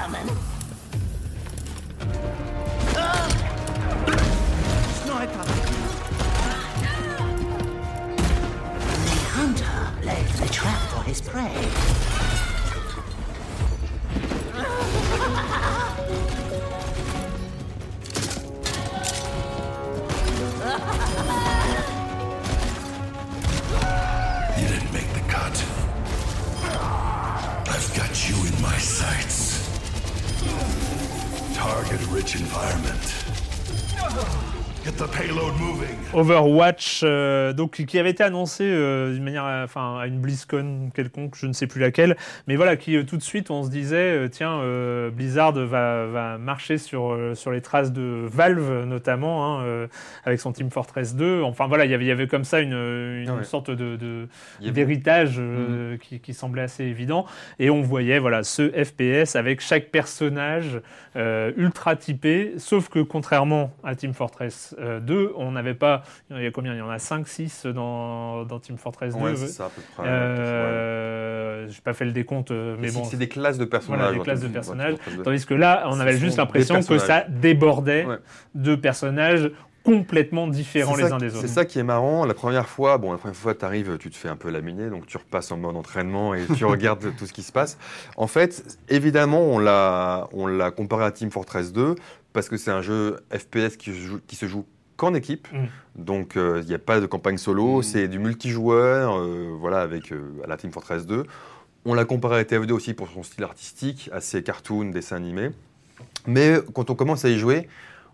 saw 0.10 0.16
coming. 0.16 0.36
Sniper. 5.04 5.44
The 9.06 9.18
hunter 9.34 10.06
lays 10.06 10.40
the 10.40 10.48
trap 10.48 10.80
for 10.90 11.04
his 11.04 11.22
prey. 11.22 11.54
You 24.58 24.68
didn't 24.68 24.94
make 24.94 25.12
the 25.14 25.22
cut. 25.28 25.66
I've 27.68 27.94
got 27.96 28.30
you 28.30 28.36
in 28.46 28.62
my 28.62 28.78
sights 28.78 29.39
target-rich 31.60 32.36
environment. 32.36 33.04
No. 33.98 34.49
Overwatch, 36.14 37.02
euh, 37.04 37.54
donc 37.54 37.72
qui 37.86 38.00
avait 38.00 38.10
été 38.10 38.24
annoncé 38.24 38.64
euh, 38.64 39.14
d'une 39.14 39.24
manière, 39.24 39.46
euh, 39.46 39.64
enfin 39.64 40.00
à 40.00 40.08
une 40.08 40.20
BlizzCon 40.20 40.90
quelconque, 40.94 41.36
je 41.36 41.46
ne 41.46 41.54
sais 41.54 41.68
plus 41.68 41.80
laquelle, 41.80 42.18
mais 42.48 42.56
voilà, 42.56 42.76
qui 42.78 42.96
euh, 42.98 43.04
tout 43.04 43.16
de 43.18 43.22
suite 43.22 43.52
on 43.52 43.64
se 43.64 43.70
disait, 43.70 43.96
euh, 44.18 44.28
tiens, 44.28 44.60
euh, 44.62 45.12
Blizzard 45.12 45.52
va, 45.54 46.08
va 46.08 46.38
marcher 46.40 46.78
sur 46.80 47.12
euh, 47.12 47.36
sur 47.36 47.52
les 47.52 47.62
traces 47.62 47.92
de 47.94 48.26
Valve 48.28 48.86
notamment, 48.86 49.60
hein, 49.60 49.64
euh, 49.64 49.88
avec 50.26 50.40
son 50.40 50.52
Team 50.52 50.72
Fortress 50.72 51.16
2. 51.16 51.42
Enfin 51.44 51.68
voilà, 51.68 51.86
il 51.86 51.92
y 51.92 51.94
avait 51.94 52.06
il 52.06 52.08
y 52.08 52.12
avait 52.12 52.28
comme 52.28 52.44
ça 52.44 52.60
une, 52.60 52.74
une 52.74 53.30
Ouais. 53.30 53.44
sorte 53.44 53.70
de, 53.70 53.96
avait- 54.62 54.72
d'héritage 54.72 55.36
euh, 55.38 55.98
qui, 55.98 56.20
qui 56.20 56.34
semblait 56.34 56.64
assez 56.64 56.84
évident, 56.86 57.26
et 57.60 57.70
on 57.70 57.82
voyait 57.82 58.18
voilà 58.20 58.44
ce 58.44 58.70
FPS 58.84 59.36
avec 59.36 59.62
chaque 59.62 59.90
personnage 59.90 60.82
euh, 61.16 61.52
ultra 61.58 61.96
typé, 61.96 62.54
sauf 62.58 62.90
que 62.90 63.00
contrairement 63.00 63.72
à 63.84 63.94
Team 63.96 64.14
Fortress 64.14 64.76
euh, 64.80 65.00
2, 65.00 65.34
on 65.36 65.52
n'avait 65.52 65.74
pas, 65.74 66.04
il 66.32 66.42
y 66.42 66.46
a 66.46 66.52
combien? 66.52 66.74
Il 66.74 66.80
y 66.80 66.82
en 66.82 66.90
a 66.90 67.00
5, 67.00 67.28
6 67.28 67.66
dans, 67.68 68.44
dans 68.46 68.60
Team 68.60 68.78
Fortress 68.78 69.16
2. 69.16 69.22
Ouais, 69.22 69.36
c'est 69.36 69.48
ça 69.48 69.66
à 69.66 69.70
peu 69.70 69.82
près. 69.96 70.08
Euh, 70.08 71.68
J'ai 71.70 71.82
pas 71.82 71.94
fait 71.94 72.06
le 72.06 72.12
décompte, 72.12 72.52
euh, 72.52 72.76
mais 72.80 72.92
bon. 72.92 73.04
c'est 73.04 73.18
des 73.18 73.28
classes 73.30 73.58
de 73.58 73.66
personnages. 73.66 73.98
Voilà, 74.00 74.12
des 74.14 74.18
dans 74.20 74.24
classes 74.24 74.42
de 74.42 74.48
personnages. 74.48 74.96
Tandis 75.24 75.46
que 75.46 75.54
là, 75.54 75.84
on 75.88 76.00
avait 76.00 76.18
juste 76.18 76.38
l'impression 76.38 76.82
que 76.82 76.98
ça 76.98 77.26
débordait 77.30 78.06
Ouais. 78.06 78.18
de 78.56 78.76
personnages 78.76 79.52
complètement 79.84 80.48
différents 80.48 80.96
les 80.96 81.06
uns 81.12 81.18
qui- 81.18 81.26
des 81.26 81.32
autres. 81.32 81.42
C'est 81.42 81.48
ça 81.48 81.66
qui 81.66 81.80
est 81.80 81.84
marrant. 81.84 82.26
La 82.26 82.34
première 82.34 82.68
fois, 82.68 82.98
bon, 82.98 83.12
la 83.14 83.18
première 83.18 83.36
fois, 83.36 83.56
tu 83.56 83.64
arrives, 83.66 83.98
tu 83.98 84.10
te 84.10 84.16
fais 84.18 84.28
un 84.28 84.36
peu 84.36 84.50
laminer, 84.50 84.90
donc 84.90 85.08
tu 85.08 85.18
repasses 85.18 85.52
en 85.52 85.58
mode 85.58 85.76
entraînement 85.78 86.34
et 86.36 86.46
tu 86.58 86.66
regardes 86.66 87.16
tout 87.18 87.26
ce 87.26 87.34
qui 87.34 87.42
se 87.44 87.52
passe. 87.52 87.78
En 88.18 88.28
fait, 88.28 88.78
évidemment, 88.90 89.42
on 89.42 89.58
l'a, 89.58 90.28
on 90.34 90.48
l'a 90.48 90.72
comparé 90.72 91.06
à 91.06 91.12
Team 91.12 91.32
Fortress 91.32 91.72
2 91.72 91.96
parce 92.34 92.50
que 92.50 92.58
c'est 92.58 92.72
un 92.72 92.82
jeu 92.82 93.18
FPS 93.32 93.78
qui, 93.78 93.94
joue- 93.94 94.20
qui 94.28 94.36
se 94.36 94.46
joue 94.48 94.66
qu'en 94.98 95.14
équipe. 95.14 95.48
Mm. 95.54 95.66
Donc, 96.04 96.36
euh, 96.38 96.60
il 96.62 96.68
n'y 96.68 96.74
a 96.76 96.80
pas 96.80 97.00
de 97.00 97.06
campagne 97.06 97.38
solo, 97.38 97.80
Mm. 97.80 97.84
c'est 97.84 98.08
du 98.08 98.20
multijoueur, 98.20 99.18
euh, 99.18 99.56
voilà, 99.60 99.82
avec 99.82 100.12
euh, 100.12 100.32
la 100.48 100.58
Team 100.58 100.72
Fortress 100.72 101.06
2. 101.06 101.24
On 101.86 101.94
l'a 101.94 102.06
comparé 102.06 102.40
à 102.40 102.44
TF2 102.44 102.72
aussi 102.74 102.94
pour 102.94 103.08
son 103.10 103.24
style 103.24 103.44
artistique, 103.44 104.10
assez 104.14 104.44
cartoon, 104.44 104.86
dessin 104.92 105.16
animé. 105.16 105.52
Mais 106.28 106.60
quand 106.74 106.90
on 106.90 106.96
commence 106.96 107.24
à 107.26 107.30
y 107.30 107.40
jouer, 107.40 107.68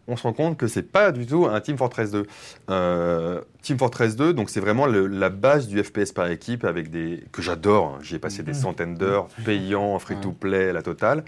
on 0.08 0.16
se 0.16 0.22
rend 0.24 0.34
compte 0.34 0.56
que 0.58 0.68
c'est 0.68 0.84
pas 0.84 1.12
du 1.12 1.26
tout 1.26 1.48
un 1.48 1.60
Team 1.62 1.78
Fortress 1.78 2.12
2. 2.12 2.28
Euh, 2.70 3.42
Team 3.64 3.80
Fortress 3.80 4.16
2, 4.16 4.34
donc 4.34 4.52
c'est 4.52 4.60
vraiment 4.60 4.86
le- 4.86 5.08
la 5.08 5.30
base 5.30 5.68
du 5.68 5.84
FPS 5.84 6.12
par 6.14 6.28
équipe 6.30 6.64
avec 6.64 6.92
des 6.92 7.24
que 7.32 7.42
j'adore. 7.42 7.96
hein. 7.96 8.00
J'y 8.04 8.16
ai 8.16 8.20
passé 8.20 8.44
des 8.44 8.52
Mhm. 8.52 8.58
centaines 8.60 8.96
d'heures, 8.96 9.28
payant, 9.44 9.98
free 9.98 10.18
to 10.22 10.32
play, 10.32 10.72
la 10.72 10.84
totale. 10.84 11.24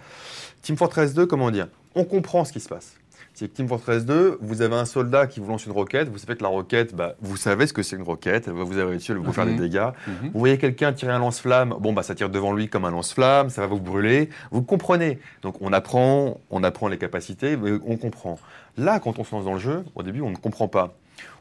Team 0.61 0.77
Fortress 0.77 1.15
2, 1.15 1.25
comment 1.25 1.49
dire? 1.49 1.67
On 1.99 2.03
comprend 2.03 2.45
ce 2.45 2.53
qui 2.53 2.59
se 2.59 2.69
passe. 2.69 2.93
C'est 3.33 3.47
que 3.47 3.53
Team 3.55 3.67
Fortress 3.67 4.05
2, 4.05 4.37
vous 4.41 4.61
avez 4.61 4.75
un 4.75 4.85
soldat 4.85 5.25
qui 5.27 5.39
vous 5.39 5.47
lance 5.47 5.65
une 5.65 5.71
roquette, 5.71 6.09
vous 6.09 6.17
savez 6.19 6.35
que 6.35 6.43
la 6.43 6.49
roquette, 6.49 6.95
bah, 6.95 7.15
vous 7.21 7.37
savez 7.37 7.65
ce 7.67 7.73
que 7.73 7.81
c'est 7.83 7.95
une 7.95 8.01
roquette, 8.03 8.47
elle 8.47 8.53
va 8.53 8.63
vous 8.63 8.79
arrêter 8.79 8.97
dessus, 8.97 9.11
elle 9.11 9.17
va 9.19 9.23
vous 9.25 9.33
faire 9.33 9.45
des 9.45 9.51
Mhm. 9.53 9.59
dégâts. 9.59 9.89
Mhm. 10.07 10.29
Vous 10.33 10.39
voyez 10.39 10.57
quelqu'un 10.59 10.91
tirer 10.93 11.11
un 11.11 11.19
lance-flamme, 11.19 11.75
bon 11.79 11.93
bah 11.93 12.01
ça 12.03 12.13
tire 12.15 12.29
devant 12.29 12.53
lui 12.53 12.67
comme 12.67 12.85
un 12.85 12.91
lance-flamme, 12.91 13.49
ça 13.49 13.61
va 13.61 13.67
vous 13.67 13.79
brûler. 13.79 14.29
Vous 14.51 14.61
comprenez. 14.63 15.19
Donc 15.43 15.55
on 15.61 15.73
apprend, 15.73 16.39
on 16.51 16.63
apprend 16.63 16.87
les 16.87 16.97
capacités, 16.99 17.57
mais 17.57 17.77
on 17.85 17.97
comprend. 17.97 18.39
Là, 18.77 18.99
quand 18.99 19.17
on 19.19 19.23
se 19.23 19.33
lance 19.35 19.45
dans 19.45 19.53
le 19.53 19.59
jeu, 19.59 19.83
au 19.95 20.01
début 20.03 20.21
on 20.21 20.29
ne 20.31 20.35
comprend 20.37 20.67
pas. 20.67 20.95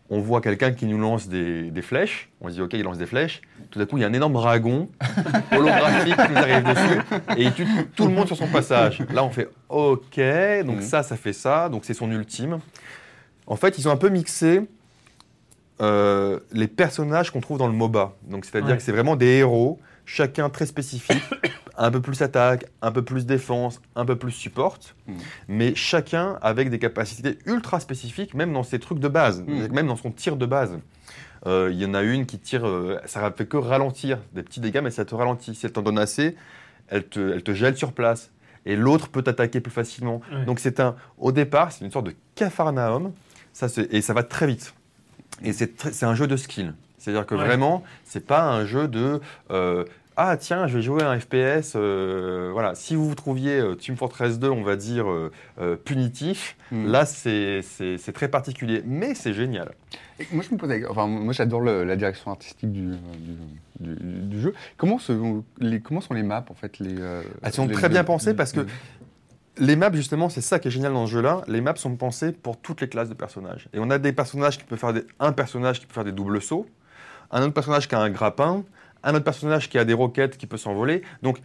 On 0.08 0.20
voit 0.20 0.40
quelqu'un 0.40 0.70
qui 0.72 0.86
nous 0.86 0.98
lance 0.98 1.28
des, 1.28 1.70
des 1.70 1.82
flèches, 1.82 2.28
on 2.40 2.48
se 2.48 2.54
dit 2.54 2.60
ok 2.62 2.74
il 2.74 2.82
lance 2.82 2.98
des 2.98 3.06
flèches. 3.06 3.40
Tout 3.70 3.78
d'un 3.80 3.86
coup 3.86 3.98
il 3.98 4.02
y 4.02 4.04
a 4.04 4.06
un 4.06 4.12
énorme 4.12 4.34
dragon 4.34 4.88
holographique 5.52 6.14
qui 6.16 6.30
nous 6.30 6.36
arrive 6.38 6.62
dessus 6.62 7.00
et 7.36 7.42
il 7.44 7.52
tue 7.52 7.66
tout 7.96 8.06
le 8.06 8.12
monde 8.14 8.26
sur 8.28 8.36
son 8.36 8.46
passage. 8.46 9.02
Là 9.12 9.24
on 9.24 9.30
fait 9.30 9.48
ok, 9.68 10.20
donc 10.64 10.76
Mhm. 10.76 10.82
ça 10.82 11.02
ça 11.02 11.16
fait 11.16 11.32
ça, 11.32 11.68
donc 11.68 11.84
c'est 11.84 11.94
son 11.94 12.10
ultime. 12.12 12.58
En 13.48 13.56
fait 13.56 13.78
ils 13.78 13.88
ont 13.88 13.90
un 13.90 13.96
peu 13.96 14.08
mixé 14.08 14.62
euh, 15.82 16.38
les 16.52 16.68
personnages 16.68 17.30
qu'on 17.30 17.40
trouve 17.40 17.58
dans 17.58 17.66
le 17.66 17.74
MOBA. 17.74 18.14
Donc, 18.30 18.44
c'est-à-dire 18.46 18.70
Ouais. 18.70 18.76
que 18.78 18.82
c'est 18.82 18.92
vraiment 18.92 19.14
des 19.16 19.26
héros, 19.26 19.78
chacun 20.06 20.48
très 20.48 20.64
spécifique, 20.64 21.22
un 21.76 21.90
peu 21.90 22.00
plus 22.00 22.22
attaque, 22.22 22.64
un 22.80 22.90
peu 22.92 23.02
plus 23.02 23.26
défense, 23.26 23.82
un 23.94 24.06
peu 24.06 24.16
plus 24.16 24.32
support, 24.32 24.78
Mm. 25.06 25.12
mais 25.48 25.74
chacun 25.74 26.38
avec 26.40 26.70
des 26.70 26.78
capacités 26.78 27.38
ultra 27.44 27.78
spécifiques, 27.80 28.32
même 28.34 28.52
dans 28.54 28.62
ses 28.62 28.78
trucs 28.78 28.98
de 29.00 29.08
base, 29.08 29.42
Mm. 29.46 29.72
même 29.72 29.86
dans 29.88 29.96
son 29.96 30.10
tir 30.10 30.36
de 30.36 30.46
base. 30.46 30.78
Euh, 31.46 31.68
Il 31.70 31.78
y 31.80 31.84
en 31.84 31.92
a 31.94 32.02
une 32.02 32.24
qui 32.26 32.38
tire, 32.38 32.66
euh, 32.66 32.98
ça 33.04 33.28
ne 33.28 33.34
fait 33.34 33.46
que 33.46 33.56
ralentir 33.58 34.18
des 34.32 34.42
petits 34.42 34.60
dégâts, 34.60 34.80
mais 34.82 34.90
ça 34.90 35.04
te 35.04 35.14
ralentit. 35.14 35.54
Si 35.54 35.66
elle 35.66 35.72
t'en 35.72 35.82
donne 35.82 35.98
assez, 35.98 36.34
elle 36.88 37.06
te, 37.06 37.20
elle 37.34 37.42
te 37.42 37.52
gèle 37.52 37.76
sur 37.76 37.92
place. 37.92 38.30
Et 38.64 38.74
l'autre 38.74 39.08
peut 39.10 39.22
t'attaquer 39.22 39.60
plus 39.60 39.70
facilement. 39.70 40.22
Ouais. 40.32 40.44
Donc 40.44 40.58
c'est 40.58 40.80
un, 40.80 40.96
au 41.18 41.30
départ, 41.30 41.70
c'est 41.70 41.84
une 41.84 41.90
sorte 41.92 42.06
de 42.06 42.14
capharnaüm, 42.34 43.12
ça, 43.52 43.68
c'est- 43.68 43.92
et 43.94 44.02
ça 44.02 44.12
va 44.12 44.22
très 44.24 44.46
vite. 44.48 44.74
Et 45.44 45.52
c'est 45.52 46.02
un 46.04 46.14
jeu 46.14 46.26
de 46.26 46.36
skill. 46.36 46.74
C'est-à-dire 47.06 47.24
que 47.24 47.36
Ouais. 47.36 47.44
vraiment, 47.44 47.84
c'est 48.04 48.26
pas 48.26 48.42
un 48.50 48.64
jeu 48.64 48.88
de 48.88 49.20
euh, 49.52 49.84
ah 50.16 50.36
tiens, 50.36 50.66
je 50.66 50.76
vais 50.76 50.82
jouer 50.82 51.02
à 51.04 51.10
un 51.10 51.20
FPS. 51.20 51.74
euh, 51.76 52.50
voilà, 52.52 52.74
si 52.74 52.96
vous 52.96 53.08
vous 53.08 53.14
trouviez 53.14 53.60
euh, 53.60 53.74
Team 53.76 53.96
Fortress 53.96 54.40
2, 54.40 54.48
on 54.50 54.62
va 54.64 54.74
dire 54.74 55.08
euh, 55.08 55.30
euh, 55.60 55.76
punitif, 55.76 56.56
Mm. 56.72 56.86
là 56.90 57.06
c'est 57.06 57.62
très 58.12 58.26
particulier, 58.26 58.82
mais 58.84 59.14
c'est 59.14 59.32
génial. 59.34 59.70
Et 60.18 60.26
moi, 60.32 60.42
je 60.48 60.52
me 60.52 60.58
posais, 60.58 60.84
enfin, 60.88 61.06
moi, 61.06 61.32
j'adore 61.32 61.60
la 61.62 61.94
direction 61.94 62.32
artistique 62.32 62.72
du, 62.72 62.88
du, 62.88 63.94
du- 63.94 64.22
du 64.22 64.40
jeu. 64.40 64.52
Comment, 64.78 64.98
se- 64.98 65.12
les, 65.60 65.80
comment 65.80 66.00
sont 66.00 66.14
les 66.14 66.24
maps 66.24 66.44
en 66.50 66.54
fait 66.54 66.80
les, 66.80 66.96
euh, 66.98 67.22
Elles 67.42 67.52
sont 67.52 67.68
les- 67.68 67.74
très 67.74 67.88
bien 67.88 68.00
les- 68.00 68.06
pensées 68.06 68.34
parce 68.34 68.52
que 68.52 68.60
les- 68.60 68.66
Les 69.66 69.76
maps, 69.76 69.90
justement, 69.92 70.28
c'est 70.28 70.40
ça 70.42 70.58
qui 70.58 70.68
est 70.68 70.70
génial 70.70 70.92
dans 70.92 71.06
ce 71.06 71.12
jeu-là. 71.12 71.40
Les 71.48 71.60
maps 71.62 71.76
sont 71.76 71.94
pensées 71.96 72.32
pour 72.32 72.58
toutes 72.58 72.80
les 72.82 72.88
classes 72.90 73.08
de 73.08 73.14
personnages. 73.14 73.68
Et 73.72 73.78
on 73.78 73.88
a 73.88 73.96
des 73.98 74.12
personnages 74.12 74.58
qui 74.58 74.64
peuvent 74.64 74.78
faire 74.78 74.92
des... 74.92 75.04
un 75.18 75.32
personnage 75.32 75.80
qui 75.80 75.86
peut 75.86 75.94
faire 75.94 76.04
des 76.04 76.12
doubles 76.12 76.42
sauts, 76.42 76.66
un 77.30 77.42
autre 77.42 77.54
personnage 77.54 77.88
qui 77.88 77.94
a 77.94 78.00
un 78.00 78.10
grappin, 78.10 78.64
un 79.02 79.14
autre 79.14 79.24
personnage 79.24 79.68
qui 79.68 79.78
a 79.78 79.84
des 79.84 79.94
roquettes 79.94 80.36
qui 80.36 80.46
peut 80.46 80.56
s'envoler. 80.56 81.02
Donc 81.22 81.38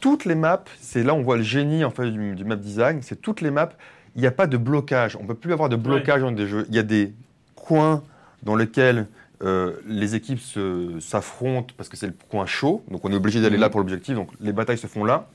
toutes 0.00 0.24
les 0.24 0.34
maps, 0.34 0.64
c'est 0.80 1.02
là 1.02 1.14
où 1.14 1.18
on 1.18 1.22
voit 1.22 1.36
le 1.36 1.42
génie 1.42 1.84
en 1.84 1.90
fait 1.90 2.10
du, 2.10 2.34
du 2.34 2.44
map 2.44 2.56
design. 2.56 3.00
C'est 3.02 3.20
toutes 3.20 3.40
les 3.40 3.50
maps. 3.50 3.70
Il 4.16 4.20
n'y 4.20 4.26
a 4.26 4.32
pas 4.32 4.46
de 4.46 4.56
blocage. 4.56 5.16
On 5.20 5.24
peut 5.26 5.34
plus 5.34 5.52
avoir 5.52 5.68
de 5.68 5.76
blocage 5.76 6.22
dans 6.22 6.32
des 6.32 6.46
jeux. 6.46 6.66
Il 6.68 6.74
y 6.74 6.78
a 6.78 6.82
des 6.82 7.12
coins 7.54 8.02
dans 8.42 8.56
lesquels 8.56 9.06
euh, 9.42 9.74
les 9.86 10.14
équipes 10.16 10.40
s'affrontent 11.00 11.74
parce 11.76 11.88
que 11.88 11.96
c'est 11.96 12.06
le 12.06 12.14
coin 12.30 12.46
chaud. 12.46 12.82
Donc 12.90 13.04
on 13.04 13.12
est 13.12 13.16
obligé 13.16 13.40
d'aller 13.40 13.56
Mhm. 13.56 13.60
là 13.62 13.70
pour 13.70 13.80
l'objectif. 13.80 14.14
Donc 14.14 14.30
les 14.40 14.52
batailles 14.52 14.78
se 14.78 14.86
font 14.86 15.04
là. 15.04 15.26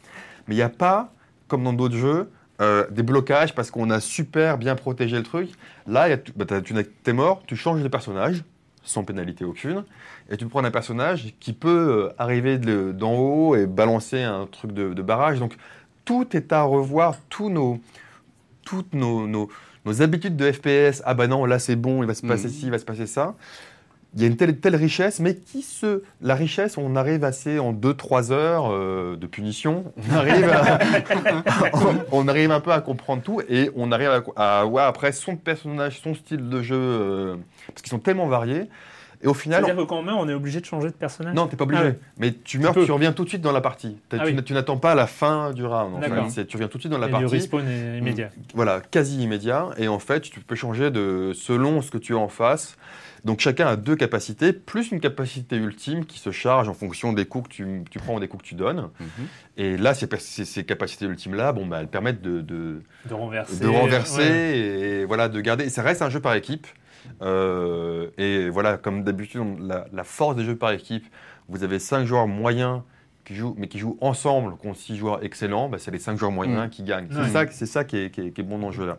Mais 0.48 0.56
il 0.56 0.58
n'y 0.58 0.63
a 0.63 0.69
pas 0.69 1.12
comme 1.48 1.63
dans 1.63 1.74
d'autres 1.74 1.96
jeux, 1.96 2.30
euh, 2.62 2.86
des 2.89 3.04
blocages 3.04 3.54
parce 3.54 3.69
qu'on 3.72 3.89
a 3.89 4.00
super 4.00 4.58
bien 4.58 4.76
protégé 4.76 5.17
le 5.17 5.24
truc. 5.24 5.50
Là, 5.88 6.10
y 6.10 6.13
a 6.13 6.17
bah, 6.36 6.46
tu 6.62 6.74
es 7.06 7.13
mort, 7.13 7.43
tu 7.46 7.56
changes 7.56 7.82
de 7.84 7.88
personnage, 7.88 8.43
sans 8.84 9.04
pénalité 9.04 9.46
aucune, 9.46 9.84
et 10.30 10.38
tu 10.38 10.46
prends 10.48 10.63
un 10.63 10.72
personnage 10.72 11.34
qui 11.39 11.54
peut 11.54 11.69
euh, 12.10 12.13
arriver 12.17 12.58
de- 12.58 12.91
d'en 12.91 13.13
haut 13.15 13.56
et 13.56 13.65
balancer 13.65 14.22
un 14.22 14.46
truc 14.46 14.72
de, 14.74 14.93
de 14.93 15.02
barrage. 15.02 15.39
Donc, 15.39 15.56
tout 16.06 16.36
est 16.36 16.52
à 16.52 16.63
revoir, 16.63 17.15
tous 17.30 17.50
nos, 17.50 17.80
toutes 18.65 18.93
nos, 18.93 19.28
nos- 19.28 19.50
nos 19.86 20.02
habitudes 20.02 20.36
de 20.36 20.52
FPS. 20.52 21.02
Ah 21.06 21.13
bah 21.13 21.28
non, 21.28 21.46
là 21.46 21.60
c'est 21.60 21.76
bon, 21.76 22.04
il 22.04 22.08
va 22.08 22.13
se 22.13 22.26
passer 22.26 22.48
Mhm. 22.48 22.54
ci, 22.54 22.65
il 22.65 22.72
va 22.72 22.80
se 22.80 22.86
passer 22.86 23.06
ça. 23.08 23.36
Il 24.15 24.21
y 24.21 24.26
a 24.26 24.28
une 24.28 24.38
telle, 24.38 24.60
telle 24.60 24.76
richesse, 24.76 25.19
mais 25.19 25.36
qui 25.36 25.62
se. 25.62 26.04
La 26.21 26.36
richesse, 26.36 26.78
on 26.78 26.95
arrive 26.95 27.23
assez 27.23 27.58
en 27.60 27.73
2-3 27.73 28.32
heures 28.32 28.71
euh, 28.71 29.15
de 29.15 29.26
punition. 29.28 29.91
On 30.12 30.15
arrive, 30.15 30.43
à- 30.49 30.80
on, 31.73 31.95
on 32.23 32.28
arrive 32.28 32.52
un 32.52 32.60
peu 32.60 32.71
à 32.71 32.82
comprendre 32.82 33.23
tout 33.23 33.41
et 33.49 33.69
on 33.76 33.91
arrive 33.91 34.10
à, 34.10 34.23
à 34.36 34.60
avoir 34.62 34.88
après 34.88 35.12
son 35.12 35.36
personnage, 35.36 35.99
son 36.02 36.13
style 36.13 36.49
de 36.49 36.62
jeu, 36.62 36.76
euh, 36.78 37.36
parce 37.67 37.82
qu'ils 37.82 37.89
sont 37.91 37.99
tellement 37.99 38.28
variés. 38.28 38.69
Et 39.23 39.28
au 39.28 39.34
final. 39.34 39.63
C'est-à-dire 39.63 39.84
que 39.84 39.88
quand 39.88 39.99
on 39.99 40.04
meurt, 40.04 40.17
on 40.19 40.28
est 40.28 40.34
obligé 40.34 40.60
de 40.60 40.65
changer 40.65 40.89
de 40.89 40.93
personnage 40.95 41.34
Non, 41.34 41.47
t'es 41.47 41.56
pas 41.56 41.63
obligé. 41.63 41.93
Ah. 41.93 42.06
Mais 42.19 42.34
tu 42.34 42.60
meurs, 42.60 42.73
tu 42.73 42.91
reviens 42.91 43.13
tout 43.13 43.23
de 43.23 43.30
suite 43.30 43.41
dans 43.41 43.54
la 43.54 43.62
partie. 43.62 43.97
Ah 44.12 44.17
tu 44.19 44.26
oui. 44.26 44.32
n- 44.32 44.43
tu 44.43 44.52
n'attends 44.52 44.76
pas 44.76 44.95
la 44.95 45.08
fin 45.08 45.54
du 45.54 45.63
round. 45.65 45.95
en 45.95 46.02
fait. 46.30 46.45
Tu 46.45 46.58
reviens 46.58 46.67
tout 46.67 46.78
de 46.78 46.82
suite 46.82 46.91
dans 46.91 46.97
la 46.99 47.08
Et 47.08 47.12
partie. 47.12 47.28
respawn 47.28 47.65
est 47.65 47.99
immédiat. 47.99 48.30
Voilà, 48.54 48.82
quasi 48.82 49.23
immédiat. 49.23 49.69
Et 49.78 49.88
en 49.88 49.99
fait, 49.99 50.19
tu 50.21 50.41
peux 50.41 50.56
changer 50.56 50.91
de 50.91 51.32
selon 51.34 51.82
ce 51.82 51.89
que 51.89 51.97
tu 51.97 52.13
as 52.15 52.17
en 52.17 52.28
face. 52.28 52.76
Donc 53.25 53.39
chacun 53.39 53.67
a 53.67 53.75
deux 53.77 53.95
capacités, 53.95 54.51
plus 54.51 54.91
une 54.91 54.99
capacité 54.99 55.55
ultime 55.55 56.05
qui 56.05 56.19
se 56.19 56.31
charge 56.31 56.67
en 56.67 56.73
fonction 56.73 57.13
des 57.13 57.25
coups 57.25 57.47
que 57.47 57.53
tu, 57.53 57.83
tu 57.89 57.97
prends 57.99 58.15
ou 58.15 58.19
des 58.19 58.27
coups 58.27 58.43
que 58.43 58.47
tu 58.49 58.55
donnes. 58.55 58.89
Mhm. 58.99 59.07
Et 59.57 59.77
là, 59.77 59.93
ces, 59.93 60.07
per- 60.07 60.19
ces- 60.19 60.43
ces 60.45 60.65
capacités 60.65 61.05
ultimes-là, 61.05 61.53
bon, 61.53 61.65
bah, 61.65 61.77
elles 61.79 61.88
permettent 61.88 62.21
de, 62.21 62.41
de, 62.41 62.81
De 63.05 63.13
renverser. 63.13 63.63
de 63.63 63.67
renverser 63.67 64.17
ouais. 64.17 64.57
et 64.57 65.05
voilà, 65.05 65.29
de 65.29 65.39
garder. 65.39 65.63
Et 65.65 65.69
ça 65.69 65.83
reste 65.83 66.01
un 66.01 66.09
jeu 66.09 66.19
par 66.19 66.33
équipe. 66.36 66.67
Euh, 67.21 68.09
et 68.17 68.49
voilà, 68.49 68.77
comme 68.77 69.03
d'habitude, 69.03 69.41
la, 69.59 69.86
la 69.93 70.03
force 70.03 70.36
des 70.36 70.43
jeux 70.43 70.55
par 70.55 70.71
équipe, 70.71 71.05
vous 71.49 71.63
avez 71.63 71.79
cinq 71.79 72.05
joueurs 72.05 72.27
moyens 72.27 72.81
qui 73.25 73.36
jouent, 73.36 73.55
mais 73.57 73.67
qui 73.67 73.79
jouent 73.79 73.97
ensemble 74.01 74.55
contre 74.57 74.77
six 74.77 74.97
joueurs 74.97 75.23
excellents, 75.23 75.69
bah, 75.69 75.77
c'est 75.79 75.91
les 75.91 75.99
cinq 75.99 76.17
joueurs 76.17 76.31
moyens 76.31 76.67
Mm. 76.67 76.69
qui 76.69 76.83
gagnent. 76.83 77.07
Ouais. 77.07 77.23
C'est 77.25 77.31
ça, 77.31 77.45
c'est 77.51 77.65
ça 77.65 77.83
qui 77.86 77.97
est, 77.97 78.09
qui 78.09 78.21
est- 78.21 78.31
qui 78.31 78.41
est 78.41 78.43
bon 78.43 78.59
dans 78.59 78.67
le 78.67 78.73
jeu 78.73 78.86
là. 78.86 78.97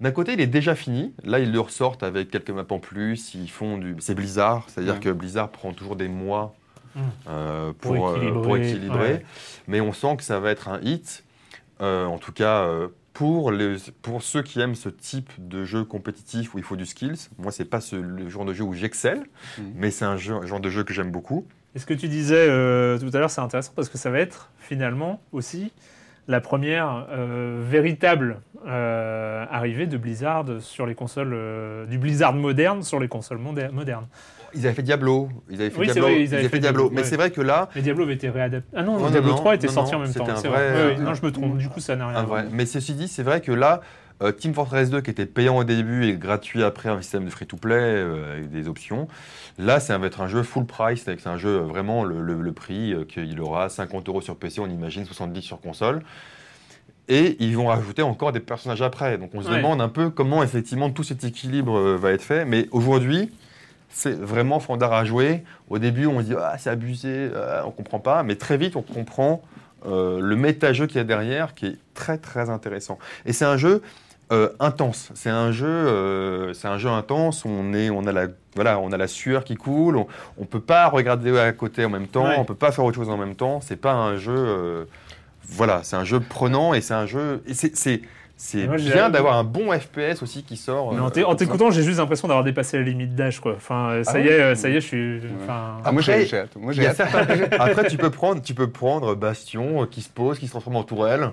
D'un 0.00 0.10
côté, 0.10 0.32
il 0.34 0.40
est 0.40 0.46
déjà 0.46 0.74
fini. 0.74 1.14
Là, 1.24 1.38
ils 1.38 1.52
le 1.52 1.60
ressortent 1.60 2.02
avec 2.02 2.30
quelques 2.30 2.50
maps 2.50 2.66
en 2.70 2.78
plus. 2.78 3.34
Ils 3.34 3.48
font 3.50 3.78
du. 3.78 3.96
C'est 4.00 4.14
Blizzard, 4.14 4.64
c'est-à-dire 4.68 4.94
Ouais. 4.94 5.00
que 5.00 5.10
Blizzard 5.10 5.50
prend 5.50 5.72
toujours 5.72 5.96
des 5.96 6.08
mois 6.08 6.54
Mm. 6.96 7.00
euh, 7.28 7.72
Pour 7.80 7.94
pour, 7.96 8.08
euh, 8.08 8.16
équilibrer, 8.16 8.42
pour 8.42 8.56
équilibrer. 8.56 9.12
ouais. 9.14 9.24
Mais 9.66 9.80
on 9.80 9.92
sent 9.92 10.16
que 10.16 10.22
ça 10.22 10.38
va 10.40 10.50
être 10.50 10.68
un 10.68 10.80
hit. 10.82 11.24
Euh, 11.80 12.04
en 12.06 12.18
tout 12.18 12.30
cas, 12.32 12.62
euh, 12.66 12.86
pour, 13.12 13.50
les, 13.50 13.76
pour 14.02 14.22
ceux 14.22 14.42
qui 14.42 14.60
aiment 14.60 14.76
ce 14.76 14.88
type 14.88 15.30
de 15.38 15.64
jeu 15.64 15.84
compétitif 15.84 16.54
où 16.54 16.58
il 16.58 16.64
faut 16.64 16.76
du 16.76 16.86
skills, 16.86 17.28
moi, 17.38 17.50
c'est 17.50 17.64
pas 17.64 17.80
ce, 17.80 17.96
le 17.96 18.28
genre 18.28 18.44
de 18.44 18.52
jeu 18.52 18.62
où 18.64 18.74
j'excelle, 18.74 19.24
Mhm. 19.58 19.72
mais 19.76 19.90
c'est 19.90 20.04
un 20.04 20.16
jeu- 20.16 20.46
genre 20.46 20.60
de 20.60 20.70
jeu 20.70 20.84
que 20.84 20.92
j'aime 20.94 21.10
beaucoup. 21.10 21.46
Et 21.74 21.80
ce 21.80 21.86
que 21.86 21.94
tu 21.94 22.06
disais 22.06 22.46
euh, 22.48 22.96
tout 22.98 23.10
à 23.12 23.18
l'heure, 23.18 23.30
c'est 23.30 23.40
intéressant 23.40 23.72
parce 23.74 23.88
que 23.88 23.98
ça 23.98 24.10
va 24.10 24.20
être 24.20 24.50
finalement 24.60 25.20
aussi 25.32 25.72
la 26.28 26.40
première 26.40 27.06
euh, 27.10 27.60
véritable 27.62 28.40
euh, 28.66 29.44
arrivée 29.50 29.86
de 29.86 29.96
Blizzard 29.96 30.46
sur 30.60 30.86
les 30.86 30.94
consoles, 30.94 31.32
euh, 31.34 31.86
du 31.86 31.98
Blizzard 31.98 32.32
moderne 32.32 32.82
sur 32.82 32.98
les 32.98 33.08
consoles 33.08 33.38
modernes. 33.38 34.06
Ils 34.54 34.66
avaient 34.66 34.74
fait 34.74 34.82
Diablo, 34.82 35.28
ils 35.50 35.60
avaient 35.60 35.70
fait 35.70 35.80
Oui, 35.80 35.86
c'est 35.88 35.94
Diablo, 35.94 36.10
vrai, 36.10 36.22
ils 36.22 36.34
avaient 36.34 36.48
fait 36.48 36.58
Diablo. 36.60 36.82
Diablo, 36.82 36.90
Mais 36.94 37.02
ouais. 37.02 37.06
c'est 37.06 37.16
vrai 37.16 37.30
que 37.30 37.40
là, 37.40 37.68
Mais 37.74 37.82
Diablo 37.82 38.04
avait 38.04 38.14
été 38.14 38.30
réadapté. 38.30 38.68
Ah 38.74 38.82
non, 38.82 38.98
non, 38.98 39.10
Diablo 39.10 39.30
non, 39.30 39.36
3 39.36 39.54
était 39.56 39.66
non, 39.66 39.72
sorti 39.72 39.94
en 39.96 39.98
même 39.98 40.14
temps. 40.14 40.28
un 40.28 40.36
c'est 40.36 40.48
vrai, 40.48 40.96
non, 40.96 41.12
je 41.14 41.24
me 41.24 41.32
trompe. 41.32 41.58
Du 41.58 41.68
coup, 41.68 41.80
ça 41.80 41.96
n'a 41.96 42.08
rien 42.08 42.18
à 42.18 42.22
voir. 42.22 42.44
Mais 42.52 42.64
ceci 42.64 42.94
dit, 42.94 43.08
c'est 43.08 43.24
vrai 43.24 43.40
que 43.40 43.52
là, 43.52 43.80
euh, 44.24 44.32
Team 44.32 44.54
Fortress 44.54 44.90
2, 44.90 45.00
qui 45.02 45.10
était 45.10 45.26
payant 45.26 45.56
au 45.58 45.64
début 45.64 46.06
et 46.06 46.14
gratuit 46.16 46.62
après, 46.64 46.88
un 46.88 47.00
système 47.02 47.24
de 47.26 47.30
free-to-play 47.30 47.74
euh, 47.74 48.32
avec 48.32 48.50
des 48.50 48.66
options, 48.68 49.06
là, 49.58 49.78
ça 49.80 49.96
va 49.98 50.06
être 50.06 50.20
un 50.20 50.28
jeu 50.28 50.42
full 50.42 50.64
price, 50.66 51.02
c'est-à-dire 51.02 51.16
que 51.18 51.22
c'est 51.22 51.28
un 51.34 51.38
jeu 51.38 51.60
euh, 51.60 51.62
vraiment 51.62 52.04
le, 52.04 52.20
le- 52.22 52.40
le 52.40 52.52
prix 52.52 52.92
euh, 52.92 53.04
qu'il 53.04 53.40
aura 53.40 53.68
50 53.68 54.08
euros 54.08 54.20
sur 54.20 54.36
PC, 54.36 54.60
on 54.60 54.66
imagine 54.68 55.04
70 55.04 55.42
sur 55.42 55.60
console. 55.60 56.02
Et 57.08 57.36
ils 57.38 57.54
vont 57.56 57.66
rajouter 57.66 58.00
encore 58.02 58.32
des 58.32 58.40
personnages 58.40 58.80
après. 58.80 59.18
Donc 59.18 59.30
on 59.34 59.42
se 59.42 59.50
Ouais. 59.50 59.56
demande 59.58 59.80
un 59.82 59.90
peu 59.90 60.08
comment 60.08 60.42
effectivement 60.42 60.88
tout 60.90 61.02
cet 61.02 61.22
équilibre 61.22 61.78
va 61.96 62.12
être 62.12 62.22
fait. 62.22 62.46
Mais 62.46 62.66
aujourd'hui, 62.70 63.30
c'est 63.90 64.18
vraiment 64.18 64.58
fandard 64.58 64.94
à 64.94 65.04
jouer. 65.04 65.44
Au 65.68 65.78
début, 65.78 66.06
on 66.06 66.20
se 66.20 66.24
dit 66.24 66.34
ah 66.38 66.56
c'est 66.58 66.70
abusé, 66.70 67.28
on 67.66 67.70
comprend 67.72 67.98
pas. 67.98 68.22
Mais 68.22 68.36
très 68.36 68.56
vite, 68.56 68.74
on 68.74 68.80
comprend 68.80 69.42
euh, 69.84 70.18
le 70.18 70.34
méta-jeu 70.34 70.86
qu'il 70.86 70.96
y 70.96 71.00
a 71.00 71.04
derrière, 71.04 71.52
qui 71.54 71.66
est 71.66 71.76
très 71.92 72.16
très 72.16 72.48
intéressant. 72.48 72.98
Et 73.26 73.34
c'est 73.34 73.44
un 73.44 73.58
jeu 73.58 73.82
euh, 74.32 74.48
intense. 74.60 75.10
C'est 75.14 75.30
un 75.30 75.52
jeu, 75.52 75.66
euh, 75.68 76.52
c'est 76.54 76.68
un 76.68 76.78
jeu 76.78 76.88
intense. 76.88 77.44
On 77.44 77.72
est, 77.74 77.90
on 77.90 78.06
a 78.06 78.12
la, 78.12 78.26
voilà, 78.54 78.78
on 78.78 78.90
a 78.92 78.96
la 78.96 79.06
sueur 79.08 79.44
qui 79.44 79.54
coule. 79.56 79.96
On, 79.96 80.06
on 80.38 80.44
peut 80.46 80.60
pas 80.60 80.88
regarder 80.88 81.38
à 81.38 81.52
côté 81.52 81.84
en 81.84 81.90
même 81.90 82.06
temps. 82.08 82.24
Ouais. 82.26 82.36
On 82.38 82.44
peut 82.44 82.54
pas 82.54 82.72
faire 82.72 82.84
autre 82.84 82.96
chose 82.96 83.10
en 83.10 83.16
même 83.18 83.34
temps. 83.34 83.60
C'est 83.60 83.76
pas 83.76 83.92
un 83.92 84.16
jeu, 84.16 84.34
euh, 84.34 84.84
voilà, 85.48 85.80
c'est 85.82 85.96
un 85.96 86.04
jeu 86.04 86.20
prenant 86.20 86.74
et 86.74 86.80
c'est 86.80 86.94
un 86.94 87.06
jeu. 87.06 87.42
Et 87.46 87.54
c'est, 87.54 87.76
c'est, 87.76 88.66
bien 88.66 89.10
d'avoir 89.10 89.36
un 89.36 89.44
bon 89.44 89.70
FPS 89.78 90.22
aussi 90.22 90.42
qui 90.42 90.56
sort. 90.56 90.92
Mais 90.92 91.00
en 91.00 91.10
t'é- 91.10 91.22
en 91.24 91.34
t'écoutant, 91.36 91.70
j'ai 91.70 91.82
juste 91.82 91.98
l'impression 91.98 92.26
d'avoir 92.26 92.44
dépassé 92.44 92.76
la 92.78 92.82
limite 92.82 93.14
d'âge, 93.14 93.40
quoi. 93.40 93.54
Enfin, 93.56 93.90
euh, 93.90 94.04
ça 94.04 94.12
Ah 94.16 94.20
y 94.20 94.26
est, 94.26 94.54
ça 94.56 94.68
y 94.68 94.72
est, 94.76 94.80
je 94.80 94.86
suis. 94.86 95.20
enfin, 95.42 95.76
Ah, 95.84 95.92
moi, 95.92 96.00
Après, 96.02 96.24
j'ai 96.26 96.38
hâte. 96.38 96.56
Moi, 96.56 96.72
hâte. 96.78 96.96
certains- 96.96 97.26
Après, 97.60 97.86
tu 97.88 97.96
peux 97.96 98.10
prendre, 98.10 98.42
tu 98.42 98.54
peux 98.54 98.68
prendre 98.70 99.14
Bastion 99.14 99.86
qui 99.86 100.02
se 100.02 100.08
pose, 100.08 100.38
qui 100.38 100.46
se 100.46 100.50
transforme 100.52 100.76
en 100.76 100.82
tourelle. 100.82 101.30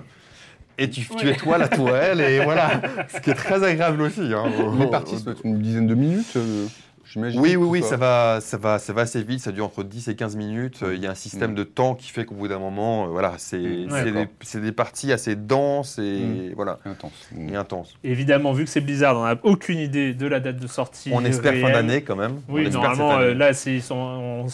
Et 0.78 0.88
tu, 0.88 1.02
tu 1.06 1.26
Ouais. 1.26 1.32
es 1.32 1.36
toi 1.36 1.58
la 1.58 1.68
tourelle, 1.68 2.20
et 2.20 2.40
voilà. 2.42 2.80
Ce 3.14 3.20
qui 3.20 3.30
est 3.30 3.34
très 3.34 3.62
agréable 3.62 4.00
aussi. 4.02 4.22
Hein. 4.34 4.44
Les 4.78 4.86
parties, 4.86 5.16
ça 5.18 5.24
doit 5.24 5.32
être 5.34 5.44
une 5.44 5.58
dizaine 5.60 5.86
de 5.86 5.94
minutes, 5.94 6.34
euh, 6.36 6.66
j'imagine. 7.12 7.40
Oui, 7.40 7.50
oui, 7.50 7.56
ou 7.56 7.70
oui, 7.70 7.82
ça 7.82 7.96
va, 7.96 8.38
ça, 8.40 8.56
va, 8.56 8.78
ça 8.78 8.92
va 8.92 9.02
assez 9.02 9.22
vite, 9.22 9.40
ça 9.40 9.52
dure 9.52 9.64
entre 9.66 9.82
10 9.84 10.08
et 10.08 10.16
15 10.16 10.36
minutes. 10.36 10.80
Euh, 10.82 10.94
Il 10.94 11.02
y 11.02 11.06
a 11.06 11.10
un 11.10 11.14
système 11.14 11.52
Mm. 11.52 11.56
de 11.56 11.64
temps 11.64 11.94
qui 11.94 12.10
fait 12.10 12.24
qu'au 12.24 12.34
bout 12.34 12.48
d'un 12.48 12.58
moment, 12.58 13.04
euh, 13.04 13.08
voilà, 13.08 13.34
c'est 13.38 13.58
Mm. 13.58 13.88
c'est 13.90 14.56
Ouais, 14.58 14.62
des, 14.62 14.72
parties 14.72 15.12
assez 15.12 15.36
denses 15.36 15.98
et, 15.98 16.52
voilà, 16.54 16.78
C'est 16.82 16.88
intense. 16.90 17.12
et 17.38 17.56
intenses. 17.56 17.94
Évidemment, 18.04 18.52
vu 18.52 18.64
que 18.64 18.70
c'est 18.70 18.80
Blizzard, 18.80 19.16
on 19.18 19.24
n'a 19.24 19.36
aucune 19.42 19.78
idée 19.78 20.14
de 20.14 20.26
la 20.26 20.40
date 20.40 20.56
de 20.56 20.66
sortie. 20.66 21.10
On 21.12 21.24
espère 21.24 21.54
fin 21.54 21.70
d'année 21.72 22.02
quand 22.02 22.16
même. 22.16 22.40
Oui, 22.48 22.68
normalement, 22.70 23.18
euh, 23.18 23.34
là, 23.34 23.50
ils 23.66 23.82
sont- 23.82 23.94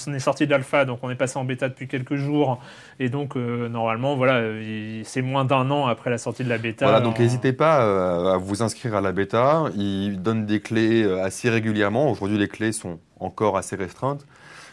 on 0.07 0.12
est 0.14 0.18
sorti 0.18 0.47
de 0.47 0.51
l'alpha, 0.51 0.85
donc 0.85 0.99
on 1.03 1.11
est 1.11 1.14
passé 1.14 1.38
en 1.38 1.44
bêta 1.44 1.68
depuis 1.68 1.88
quelques 1.88 2.16
jours. 2.16 2.61
Et 3.01 3.09
donc, 3.09 3.37
euh, 3.37 3.68
normalement, 3.68 4.16
voilà, 4.16 4.40
il- 4.61 5.03
c'est 5.05 5.23
moins 5.23 5.44
d'un 5.44 5.71
an 5.71 5.87
après 5.87 6.11
la 6.11 6.18
sortie 6.18 6.42
de 6.44 6.49
la 6.49 6.59
bêta. 6.59 6.87
Voilà, 6.87 7.01
donc 7.01 7.18
En- 7.18 7.23
n'hésitez 7.23 7.53
pas 7.53 7.85
euh, 7.85 8.35
à 8.35 8.37
vous 8.38 8.62
inscrire 8.62 8.94
à 8.97 9.01
la 9.01 9.12
bêta. 9.12 9.64
Ils 9.77 10.21
donnent 10.21 10.47
des 10.47 10.61
clés 10.61 11.05
assez 11.23 11.49
régulièrement. 11.51 12.11
Aujourd'hui, 12.11 12.38
les 12.38 12.48
clés 12.49 12.73
sont 12.73 12.99
encore 13.21 13.57
assez 13.57 13.77
restreintes. 13.77 14.27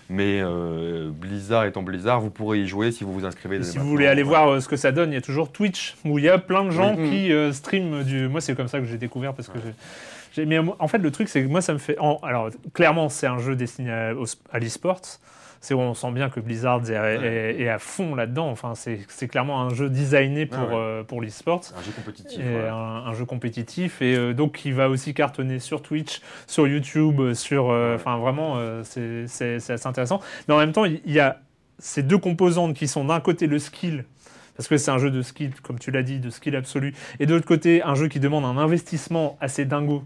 Mais 0.08 0.40
euh, 0.40 1.10
Blizzard 1.12 1.66
étant 1.66 1.82
Blizzard, 1.82 2.22
vous 2.22 2.30
pourrez 2.30 2.60
y 2.60 2.68
jouer 2.68 2.92
si 2.92 3.04
vous 3.04 3.12
vous 3.12 3.26
inscrivez. 3.26 3.64
Si 3.64 3.80
vous 3.80 3.88
voulez 3.88 4.06
aller 4.06 4.22
voir 4.22 4.48
euh, 4.50 4.60
ce 4.60 4.68
que 4.68 4.76
ça 4.76 4.92
donne, 4.92 5.12
il 5.12 5.16
y 5.16 5.18
a 5.18 5.22
toujours 5.22 5.52
Twitch 5.52 5.96
où 6.06 6.20
il 6.20 6.26
y 6.26 6.30
a 6.30 6.38
plein 6.38 6.64
de 6.64 6.70
gens 6.70 6.94
Oui. 6.96 7.10
qui 7.10 7.32
euh, 7.34 7.52
streament 7.52 8.04
du. 8.04 8.28
Moi, 8.28 8.40
c'est 8.40 8.54
comme 8.56 8.68
ça 8.68 8.80
que 8.80 8.86
j'ai 8.86 9.00
découvert 9.00 9.34
parce 9.34 9.48
que 9.48 9.58
j'ai- 9.58 9.74
j'ai. 10.36 10.46
Mais 10.46 10.60
en 10.60 10.88
fait, 10.88 11.00
le 11.00 11.10
truc, 11.10 11.28
c'est 11.28 11.42
que 11.42 11.48
moi, 11.48 11.62
ça 11.62 11.74
me 11.74 11.80
fait. 11.80 11.98
Alors, 12.22 12.52
clairement, 12.76 13.10
c'est 13.10 13.26
un 13.26 13.40
jeu 13.40 13.56
destiné 13.56 13.92
à, 13.92 14.14
à 14.52 14.60
l'e-sport. 14.60 15.02
C'est 15.66 15.74
où 15.74 15.80
on 15.80 15.96
sent 15.96 16.12
bien 16.12 16.30
que 16.30 16.40
Blizzard 16.40 16.88
est, 16.90 16.94
est- 16.94 17.62
est 17.64 17.70
à 17.70 17.80
fond 17.80 18.14
là-dedans. 18.14 18.50
Enfin, 18.52 18.74
c'est 18.76 19.28
clairement 19.28 19.62
un 19.62 19.70
jeu 19.74 19.90
designé 19.90 20.46
pour, 20.46 20.60
Ah 20.72 20.76
ouais. 21.00 21.04
pour 21.08 21.22
l'e-sport. 21.22 21.62
Un 21.76 21.82
jeu 21.82 21.92
compétitif. 21.96 22.40
Et 22.40 22.68
un, 22.68 22.74
un 22.76 23.14
jeu 23.14 23.26
compétitif 23.26 24.02
et 24.02 24.16
euh, 24.16 24.34
donc 24.34 24.52
qui 24.58 24.72
va 24.72 24.90
aussi 24.90 25.16
cartonner 25.16 25.58
sur 25.60 25.82
Twitch, 25.82 26.22
sur 26.46 26.68
YouTube, 26.68 27.20
euh, 27.20 27.34
sur, 27.34 27.66
enfin 27.96 28.18
vraiment, 28.18 28.60
c'est- 28.84 29.26
assez 29.26 29.88
intéressant. 29.88 30.20
Mais 30.48 30.54
en 30.54 30.58
même 30.60 30.72
temps, 30.72 30.86
il 30.86 31.02
il 31.06 31.14
y 31.14 31.20
a 31.20 31.40
ces 31.80 32.04
deux 32.04 32.18
composantes 32.20 32.76
qui 32.76 32.88
sont 32.88 33.04
d'un 33.06 33.20
côté 33.20 33.48
le 33.48 33.58
skill, 33.60 34.06
parce 34.56 34.68
que 34.70 34.78
c'est 34.78 34.92
un 34.92 34.98
jeu 35.00 35.10
de 35.12 35.22
skill, 35.22 35.52
comme 35.64 35.80
tu 35.80 35.90
l'as 35.92 36.04
dit, 36.04 36.20
de 36.20 36.30
skill 36.30 36.56
absolu, 36.56 36.94
et 37.20 37.26
de 37.26 37.34
l'autre 37.34 37.46
côté 37.48 37.82
un 37.84 37.96
jeu 37.96 38.08
qui 38.08 38.20
demande 38.20 38.46
un 38.46 38.58
investissement 38.58 39.36
assez 39.42 39.66
dingo 39.66 40.04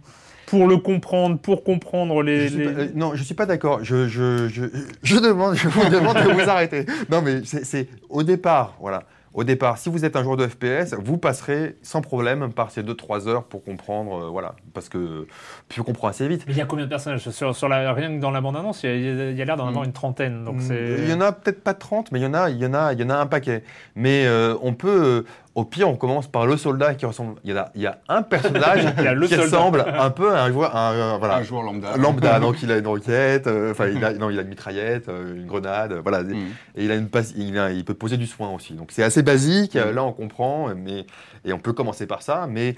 pour 0.49 0.67
le 0.67 0.77
comprendre, 0.77 1.37
pour 1.39 1.63
comprendre 1.63 2.21
les. 2.23 2.47
Je 2.47 2.53
suis 2.53 2.57
les- 2.59 2.65
pas- 2.73 2.79
euh, 2.81 2.87
non, 2.95 3.11
je 3.15 3.23
suis 3.23 3.35
pas 3.35 3.45
d'accord. 3.45 3.79
Je, 3.83 4.07
je, 4.07 4.47
je, 4.47 4.63
je 5.03 5.17
demande, 5.17 5.55
je 5.55 5.67
vous 5.67 5.89
demande 5.89 6.17
de 6.17 6.31
vous 6.31 6.49
arrêter. 6.49 6.85
Non, 7.09 7.21
mais 7.21 7.41
c'est 7.45 7.65
c'est 7.65 7.87
au 8.09 8.23
départ, 8.23 8.75
voilà. 8.79 9.03
Au 9.31 9.43
départ, 9.43 9.77
si 9.77 9.89
vous 9.89 10.05
êtes 10.05 10.15
un 10.15 10.23
joueur 10.23 10.37
de 10.37 10.47
FPS, 10.47 10.95
vous 10.97 11.19
passerez 11.19 11.75
sans 11.83 12.01
problème 12.01 12.51
par 12.51 12.71
ces 12.71 12.81
2-3 12.81 13.27
heures 13.27 13.43
pour 13.43 13.63
comprendre, 13.63 14.23
euh, 14.25 14.27
voilà, 14.29 14.55
parce 14.73 14.89
que 14.89 15.27
tu 15.69 15.83
comprends 15.83 16.07
assez 16.07 16.27
vite. 16.27 16.45
Mais 16.47 16.53
il 16.53 16.57
y 16.57 16.61
a 16.61 16.65
combien 16.65 16.85
de 16.85 16.89
personnages? 16.89 17.29
Sur, 17.29 17.55
sur 17.55 17.69
la, 17.69 17.93
Rien 17.93 18.15
que 18.15 18.19
dans 18.19 18.31
la 18.31 18.41
bande-annonce, 18.41 18.81
il 18.83 18.89
y 18.89 18.91
a, 18.91 19.29
il 19.29 19.37
y 19.37 19.41
a 19.41 19.45
l'air 19.45 19.55
d'en 19.55 19.67
avoir 19.67 19.83
Mm. 19.83 19.87
une 19.87 19.93
trentaine. 19.93 20.45
Donc 20.45 20.55
Mm, 20.55 20.61
c'est... 20.61 20.95
Il 21.03 21.09
y 21.09 21.13
en 21.13 21.21
a 21.21 21.31
peut-être 21.31 21.63
pas 21.63 21.75
30, 21.75 22.11
mais 22.11 22.19
il 22.19 22.23
y 22.23 22.25
en 22.25 22.33
a, 22.33 22.49
il 22.49 22.57
y 22.57 22.65
en 22.65 22.73
a, 22.73 22.91
il 22.93 22.99
y 22.99 23.03
en 23.03 23.09
a 23.11 23.17
un 23.17 23.27
paquet. 23.27 23.63
Mais 23.95 24.25
euh, 24.25 24.55
on 24.63 24.73
peut, 24.73 24.89
euh, 25.03 25.21
au 25.55 25.65
pire, 25.65 25.89
on 25.89 25.95
commence 25.95 26.27
par 26.27 26.45
le 26.45 26.55
soldat 26.57 26.93
qui 26.95 27.05
ressemble. 27.05 27.35
Il 27.43 27.53
y 27.53 27.57
a, 27.57 27.71
il 27.75 27.81
y 27.81 27.87
a 27.87 27.99
un 28.07 28.21
personnage 28.21 28.85
Il 28.97 29.03
y 29.03 29.07
a 29.07 29.13
le 29.13 29.27
qui 29.27 29.33
soldat. 29.35 29.43
ressemble 29.57 29.85
un 29.87 30.09
peu 30.09 30.33
à 30.33 30.43
un 30.43 30.51
joueur, 30.51 30.75
un, 30.75 30.93
euh, 30.93 31.17
voilà, 31.17 31.37
Un 31.37 31.43
joueur 31.43 31.63
lambda. 31.63 31.97
lambda. 31.97 32.39
donc 32.39 32.61
il 32.63 32.71
a 32.71 32.77
une 32.77 32.87
roquette, 32.87 33.47
euh, 33.47 33.71
enfin 33.71 33.87
il 33.87 34.03
a, 34.05 34.13
non, 34.13 34.29
il 34.29 34.37
a 34.39 34.43
une 34.43 34.47
mitraillette, 34.49 35.09
euh, 35.09 35.35
une 35.35 35.47
grenade, 35.47 35.93
voilà. 36.03 36.23
Mm. 36.23 36.33
Et 36.75 36.85
il 36.85 36.91
a 36.91 36.95
une 36.95 37.09
passe, 37.09 37.33
il, 37.35 37.57
a- 37.57 37.71
il 37.71 37.83
peut 37.83 37.93
poser 37.95 38.17
du 38.17 38.27
soin 38.27 38.49
aussi. 38.51 38.73
Donc 38.73 38.89
c'est 38.91 39.03
assez 39.03 39.23
basique. 39.23 39.75
Mm. 39.75 39.91
Là 39.95 40.03
on 40.03 40.13
comprend, 40.13 40.73
mais 40.75 41.05
et 41.43 41.51
on 41.51 41.59
peut 41.59 41.73
commencer 41.73 42.05
par 42.07 42.21
ça. 42.21 42.47
Mais 42.49 42.75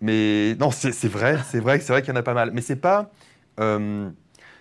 mais 0.00 0.54
non, 0.60 0.70
c'est 0.70 0.90
vrai, 1.08 1.38
c'est 1.48 1.60
vrai 1.60 1.80
c'est 1.80 1.92
vrai 1.92 2.02
qu'il 2.02 2.12
y 2.12 2.16
en 2.16 2.20
a 2.20 2.22
pas 2.22 2.34
mal. 2.34 2.50
Mais 2.52 2.60
c'est 2.60 2.76
pas 2.76 3.10
euh, 3.60 4.08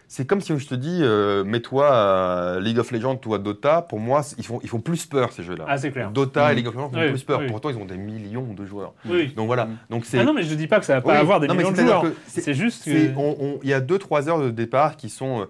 C'est 0.09 0.25
comme 0.25 0.39
si 0.39 0.57
je 0.57 0.67
te 0.67 0.73
dis, 0.75 0.99
euh, 1.01 1.43
mets-toi 1.43 1.87
à 1.89 2.59
League 2.61 2.79
of 2.79 2.91
Legends 2.91 3.19
ou 3.25 3.33
à 3.33 3.39
Dota. 3.39 3.81
Pour 3.81 3.99
moi, 3.99 4.21
ils 4.37 4.45
font, 4.45 4.59
ils 4.63 4.69
font 4.69 4.79
plus 4.79 5.05
peur 5.05 5.33
ces 5.33 5.43
jeux-là. 5.43 5.65
Ah, 5.67 5.77
c'est 5.77 5.91
clair. 5.91 6.11
Dota 6.11 6.49
et 6.49 6.53
Mm. 6.53 6.57
League 6.57 6.67
of 6.67 6.75
Legends 6.75 6.89
font 6.91 6.99
Oui, 7.01 7.09
plus 7.09 7.23
peur. 7.23 7.39
oui. 7.41 7.47
Pourtant, 7.47 7.69
ils 7.69 7.77
ont 7.77 7.85
des 7.85 7.97
millions 7.97 8.53
de 8.53 8.65
joueurs. 8.65 8.93
Oui. 9.05 9.33
Donc 9.35 9.47
voilà. 9.47 9.65
Mm. 9.65 9.77
Donc 9.89 10.05
c'est. 10.05 10.19
Ah 10.19 10.23
non, 10.23 10.33
mais 10.33 10.43
je 10.43 10.55
dis 10.55 10.67
pas 10.67 10.79
que 10.79 10.85
ça 10.85 10.95
va 10.95 11.01
pas 11.01 11.11
Oui. 11.11 11.17
avoir 11.17 11.39
des 11.41 11.47
Non, 11.47 11.55
millions 11.55 11.71
de 11.71 11.75
joueurs. 11.75 12.05
c'est- 12.25 12.39
C'est 12.41 12.53
juste 12.53 12.85
que. 12.85 13.59
Il 13.63 13.69
y 13.69 13.73
a 13.73 13.81
2-3 13.81 14.29
heures 14.29 14.39
de 14.41 14.49
départ 14.49 14.95
qui 14.95 15.09
sont. 15.09 15.45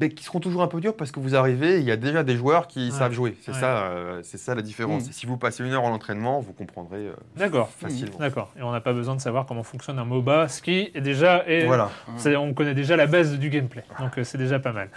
Mais 0.00 0.08
qui 0.08 0.24
seront 0.24 0.40
toujours 0.40 0.62
un 0.62 0.66
peu 0.66 0.80
durs 0.80 0.96
parce 0.96 1.12
que 1.12 1.20
vous 1.20 1.34
arrivez, 1.36 1.78
il 1.78 1.84
y 1.84 1.90
a 1.90 1.96
déjà 1.96 2.22
des 2.24 2.36
joueurs 2.36 2.66
qui 2.66 2.86
Ouais. 2.86 2.90
savent 2.90 3.12
jouer. 3.12 3.36
C'est 3.42 3.52
Ouais. 3.52 3.58
ça, 3.60 3.82
euh, 3.84 4.20
c'est 4.22 4.38
ça 4.38 4.54
la 4.54 4.62
différence. 4.62 5.08
Mm. 5.08 5.12
Si 5.12 5.26
vous 5.26 5.36
passez 5.36 5.62
une 5.64 5.72
heure 5.72 5.84
en 5.84 5.92
entraînement, 5.92 6.40
vous 6.40 6.52
comprendrez 6.52 7.06
euh, 7.08 7.12
D'accord. 7.36 7.68
facilement. 7.70 8.18
D'accord. 8.18 8.52
Et 8.58 8.62
on 8.62 8.72
n'a 8.72 8.80
pas 8.80 8.92
besoin 8.92 9.14
de 9.14 9.20
savoir 9.20 9.46
comment 9.46 9.62
fonctionne 9.62 9.98
un 9.98 10.04
MOBA, 10.04 10.48
ce 10.48 10.62
qui 10.62 10.90
est 10.94 11.00
déjà 11.00 11.44
est, 11.46 11.66
Voilà. 11.66 11.90
c'est- 12.16 12.36
on 12.36 12.54
connaît 12.54 12.74
déjà 12.74 12.96
la 12.96 13.06
base 13.06 13.38
du 13.38 13.50
gameplay, 13.50 13.84
donc 14.00 14.18
euh, 14.18 14.24
c'est 14.24 14.38
déjà 14.38 14.58
pas 14.58 14.72
mal. 14.72 14.88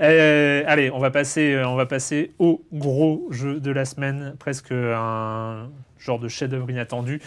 Euh, 0.00 0.62
allez, 0.66 0.90
on 0.90 0.98
va 0.98 1.10
passer, 1.10 1.52
euh, 1.52 1.68
on 1.68 1.74
va 1.76 1.86
passer 1.86 2.32
au 2.38 2.62
gros 2.72 3.26
jeu 3.30 3.60
de 3.60 3.70
la 3.70 3.84
semaine, 3.84 4.34
presque 4.38 4.72
un 4.72 5.68
genre 5.98 6.18
de 6.18 6.28
chef-d'œuvre 6.28 6.70
inattendu, 6.70 7.20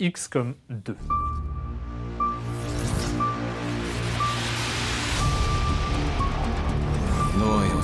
XCOM 0.00 0.54
2. 0.70 0.96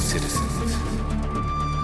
Citizens, 0.00 0.74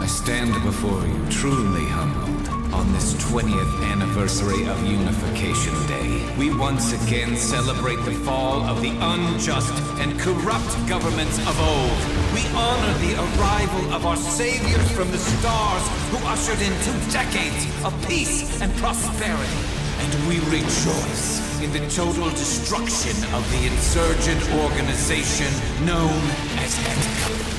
I 0.01 0.07
stand 0.07 0.53
before 0.63 1.07
you 1.07 1.27
truly 1.31 1.87
humbled 1.87 2.49
on 2.75 2.93
this 2.93 3.15
20th 3.15 3.93
anniversary 3.93 4.67
of 4.67 4.83
Unification 4.85 5.75
Day. 5.87 6.35
We 6.37 6.55
once 6.55 6.93
again 6.93 7.37
celebrate 7.37 8.03
the 8.05 8.15
fall 8.27 8.63
of 8.63 8.83
the 8.83 8.91
unjust 8.91 9.73
and 10.01 10.19
corrupt 10.19 10.73
governments 10.89 11.39
of 11.47 11.59
old. 11.61 11.99
We 12.35 12.43
honor 12.55 12.95
the 12.99 13.15
arrival 13.25 13.95
of 13.95 14.07
our 14.07 14.17
saviors 14.17 14.91
from 14.93 15.11
the 15.11 15.19
stars 15.19 15.85
who 16.11 16.19
ushered 16.27 16.61
in 16.61 16.73
two 16.83 16.99
decades 17.13 17.65
of 17.85 17.93
peace 18.07 18.61
and 18.61 18.75
prosperity. 18.77 19.65
And 20.01 20.29
we 20.29 20.41
rejoice 20.51 21.63
in 21.63 21.73
the 21.73 21.89
total 21.89 22.29
destruction 22.31 23.17
of 23.33 23.49
the 23.53 23.67
insurgent 23.67 24.43
organization 24.61 25.51
known 25.87 26.21
as 26.59 26.75
XCOM. 26.75 27.54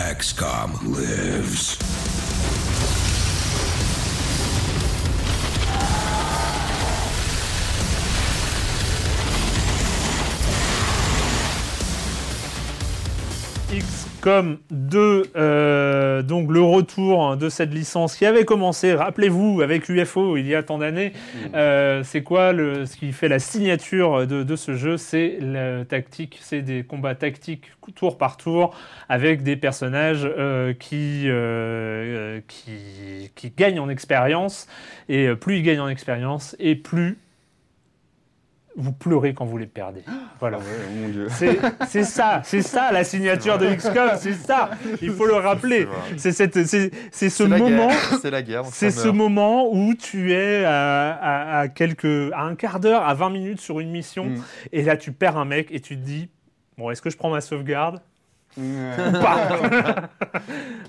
XCOM 0.00 0.80
lives. 0.96 1.76
XCOM 13.70 14.58
2, 14.70 15.22
euh, 15.36 16.22
donc 16.22 16.50
le 16.50 16.60
retour 16.60 17.36
de 17.36 17.48
cette 17.48 17.72
licence 17.72 18.16
qui 18.16 18.26
avait 18.26 18.44
commencé, 18.44 18.94
rappelez-vous, 18.94 19.60
avec 19.62 19.88
UFO 19.88 20.36
il 20.36 20.46
y 20.46 20.56
a 20.56 20.62
tant 20.64 20.78
d'années. 20.78 21.12
Euh, 21.54 22.02
c'est 22.02 22.22
quoi 22.22 22.52
le, 22.52 22.84
ce 22.86 22.96
qui 22.96 23.12
fait 23.12 23.28
la 23.28 23.38
signature 23.38 24.26
de, 24.26 24.42
de 24.42 24.56
ce 24.56 24.74
jeu? 24.74 24.96
C'est 24.96 25.38
la 25.40 25.84
tactique, 25.84 26.38
c'est 26.42 26.62
des 26.62 26.82
combats 26.82 27.14
tactiques 27.14 27.66
tour 27.94 28.18
par 28.18 28.36
tour 28.36 28.72
avec 29.08 29.42
des 29.42 29.56
personnages 29.56 30.24
euh, 30.24 30.72
qui, 30.72 31.26
qui, 32.46 33.30
qui 33.34 33.50
gagnent 33.56 33.80
en 33.80 33.88
expérience. 33.88 34.68
Et 35.08 35.34
plus 35.34 35.58
ils 35.58 35.62
gagnent 35.62 35.80
en 35.80 35.88
expérience, 35.88 36.56
et 36.58 36.74
plus 36.74 37.18
vous 38.80 38.92
pleurez 38.92 39.34
quand 39.34 39.44
vous 39.44 39.58
les 39.58 39.66
perdez. 39.66 40.02
Voilà. 40.40 40.58
Ah 40.60 40.64
ouais, 40.64 41.00
mon 41.00 41.08
dieu. 41.08 41.28
C'est 41.86 42.02
ça, 42.04 42.40
c'est 42.44 42.62
ça 42.62 42.90
la 42.92 43.04
signature 43.04 43.58
de 43.58 43.66
XCOM, 43.74 44.10
c'est 44.18 44.32
ça. 44.34 44.70
Il 45.02 45.10
faut 45.12 45.26
le 45.26 45.34
rappeler. 45.34 45.86
C'est 46.16 46.32
cette- 46.32 46.64
c'est 46.66 46.90
c'est 47.12 47.30
ce 47.30 47.42
moment, 47.44 47.88
C'est 48.22 48.30
la 48.30 48.42
guerre. 48.42 48.62
donc 48.64 48.72
c'est 48.74 48.90
ça 48.90 49.02
ce 49.02 49.08
moment 49.08 49.68
où 49.72 49.94
tu 49.94 50.32
es 50.32 50.64
à, 50.64 51.10
à- 51.12 51.58
à 51.60 51.68
quelques, 51.68 52.32
à 52.32 52.42
un 52.42 52.54
quart 52.54 52.80
d'heure, 52.80 53.04
à 53.06 53.14
20 53.14 53.30
minutes 53.30 53.60
sur 53.60 53.80
une 53.80 53.90
mission, 53.90 54.24
Mm. 54.26 54.42
et 54.72 54.82
là 54.82 54.96
tu 54.96 55.12
perds 55.12 55.36
un 55.36 55.44
mec 55.44 55.68
et 55.70 55.80
tu 55.80 55.96
te 55.96 56.02
dis, 56.02 56.30
bon, 56.78 56.90
est-ce 56.90 57.02
que 57.02 57.10
je 57.10 57.16
prends 57.16 57.30
ma 57.30 57.40
sauvegarde? 57.40 58.00
Ou 58.58 58.62
pas 59.20 59.38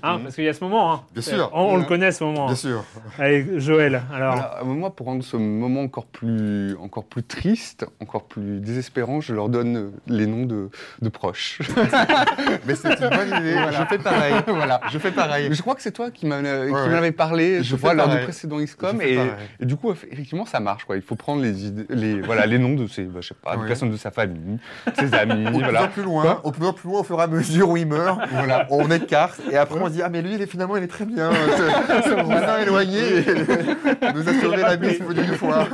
Hein, 0.04 0.18
Parce 0.22 0.34
qu'il 0.34 0.44
y 0.44 0.48
a 0.48 0.52
ce 0.52 0.64
moment. 0.64 0.92
hein. 0.94 1.00
Bien 1.12 1.22
sûr. 1.22 1.50
On, 1.54 1.60
on 1.74 1.76
le 1.76 1.84
connaît 1.84 2.10
ce 2.12 2.24
moment. 2.24 2.46
Bien 2.46 2.56
sûr. 2.56 2.84
Allez, 3.18 3.60
Joël. 3.60 4.02
Alors, 4.12 4.34
Voilà, 4.34 4.58
euh, 4.60 4.64
moi, 4.64 4.94
pour 4.94 5.06
rendre 5.06 5.22
ce 5.22 5.36
moment 5.36 5.82
encore 5.82 6.06
plus, 6.06 6.74
encore 6.80 7.04
plus 7.04 7.22
triste, 7.22 7.86
encore 8.00 8.24
plus 8.24 8.58
désespérant, 8.60 9.20
je 9.20 9.32
leur 9.32 9.48
donne 9.48 9.76
euh, 9.76 9.90
les 10.08 10.26
noms 10.26 10.44
de, 10.44 10.70
de 11.00 11.08
proches. 11.08 11.60
Mais 12.66 12.74
c'est 12.74 12.88
une 13.00 13.08
bonne 13.10 13.28
idée. 13.40 13.54
Je 13.70 13.84
fais 13.88 13.98
pareil. 13.98 14.34
voilà. 14.48 14.80
Je 14.90 14.98
fais 14.98 15.12
pareil. 15.12 15.48
Je 15.52 15.62
crois 15.62 15.76
que 15.76 15.82
c'est 15.82 15.92
toi 15.92 16.10
qui 16.10 16.26
m'en 16.26 16.42
euh, 16.44 16.68
Ouais, 16.68 16.72
ouais. 16.90 16.94
avais 16.96 17.12
parlé, 17.12 17.58
je, 17.58 17.62
Je 17.62 17.76
vois, 17.76 17.90
fais 17.90 17.96
lors 17.96 18.08
du 18.08 18.18
précédent 18.24 18.58
fais 18.58 19.14
Et, 19.60 19.66
du 19.66 19.76
coup, 19.76 19.92
eff- 19.92 20.06
effectivement, 20.10 20.46
ça 20.46 20.58
marche. 20.58 20.84
Quoi. 20.84 20.96
Il 20.96 21.02
faut 21.02 21.14
prendre 21.16 21.42
les, 21.42 21.66
idées- 21.66 21.86
les, 21.90 22.20
voilà, 22.20 22.46
les 22.46 22.58
noms 22.58 22.74
de 22.74 22.86
ses, 22.88 23.04
bah, 23.04 23.20
je 23.20 23.28
sais 23.28 23.34
pas, 23.40 23.56
Ouais. 23.56 23.66
personnes 23.68 23.90
de 23.90 23.96
sa 23.96 24.10
famille, 24.10 24.58
de 24.86 24.92
ses 24.96 25.14
amis. 25.14 25.46
Au 25.46 25.50
plus 25.52 25.62
voilà. 25.62 25.86
plus 25.88 26.02
loin, 26.02 26.40
au 26.42 26.50
plus 26.50 26.62
loin, 26.88 27.00
au 27.00 27.04
fur 27.04 27.18
et 27.20 27.22
à 27.22 27.26
mesure 27.28 27.51
où 27.60 27.76
il 27.76 27.86
meurt, 27.86 28.18
voilà, 28.30 28.66
on 28.70 28.90
écarte 28.90 29.40
et 29.50 29.56
après 29.56 29.78
on 29.80 29.86
se 29.88 29.92
dit 29.92 30.02
ah 30.02 30.08
mais 30.08 30.22
lui 30.22 30.34
il 30.34 30.40
est 30.42 30.46
finalement 30.46 30.76
il 30.76 30.82
est 30.84 30.88
très 30.88 31.04
bien, 31.04 31.30
ce, 31.32 32.08
ce 32.08 32.22
voisin 32.24 32.58
éloigné 32.60 33.00
nous 34.14 34.28
a 34.28 34.40
sauvé 34.40 34.56
la 34.58 34.76
mise 34.76 35.00
d'une 35.00 35.34
fois. 35.34 35.66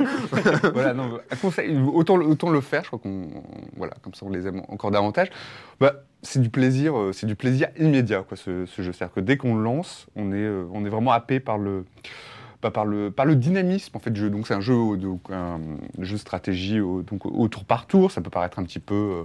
voilà, 0.73 0.93
non, 0.93 1.19
conseil, 1.41 1.77
autant, 1.93 2.17
le- 2.17 2.25
autant 2.25 2.49
le 2.49 2.61
faire, 2.61 2.81
je 2.83 2.87
crois 2.87 2.99
qu'on, 2.99 3.27
voilà, 3.77 3.93
comme 4.01 4.13
ça 4.13 4.25
on 4.25 4.29
les 4.29 4.47
aime 4.47 4.61
encore 4.67 4.91
davantage. 4.91 5.29
Bah, 5.79 5.93
c'est 6.21 6.41
du 6.41 6.49
plaisir, 6.49 6.97
euh, 6.97 7.13
c'est 7.13 7.27
du 7.27 7.35
plaisir 7.35 7.69
immédiat, 7.79 8.23
quoi, 8.27 8.35
ce, 8.35 8.65
ce 8.65 8.81
jeu. 8.81 8.91
C'est-à-dire 8.91 9.13
que 9.13 9.19
dès 9.21 9.37
qu'on 9.37 9.55
le 9.55 9.63
lance, 9.63 10.07
on 10.17 10.33
est, 10.33 10.35
euh, 10.35 10.65
on 10.73 10.83
est 10.85 10.89
vraiment 10.89 11.11
happé 11.13 11.39
par 11.39 11.57
le, 11.57 11.85
bah, 12.61 12.71
par 12.71 12.83
le, 12.83 13.09
par 13.09 13.25
le 13.25 13.37
dynamisme 13.37 13.95
en 13.95 13.99
fait 14.01 14.11
du 14.11 14.19
jeu. 14.19 14.29
Donc 14.29 14.45
c'est 14.45 14.53
un 14.53 14.59
jeu, 14.59 14.97
donc, 14.97 15.21
un 15.31 15.59
jeu 15.99 16.15
de 16.15 16.19
stratégie 16.19 16.81
au, 16.81 17.03
donc, 17.03 17.25
au 17.25 17.47
tour 17.47 17.63
par 17.63 17.85
tour. 17.85 18.11
Ça 18.11 18.19
peut 18.19 18.29
paraître 18.29 18.59
un 18.59 18.63
petit 18.63 18.79
peu, 18.79 18.93
euh, 18.95 19.23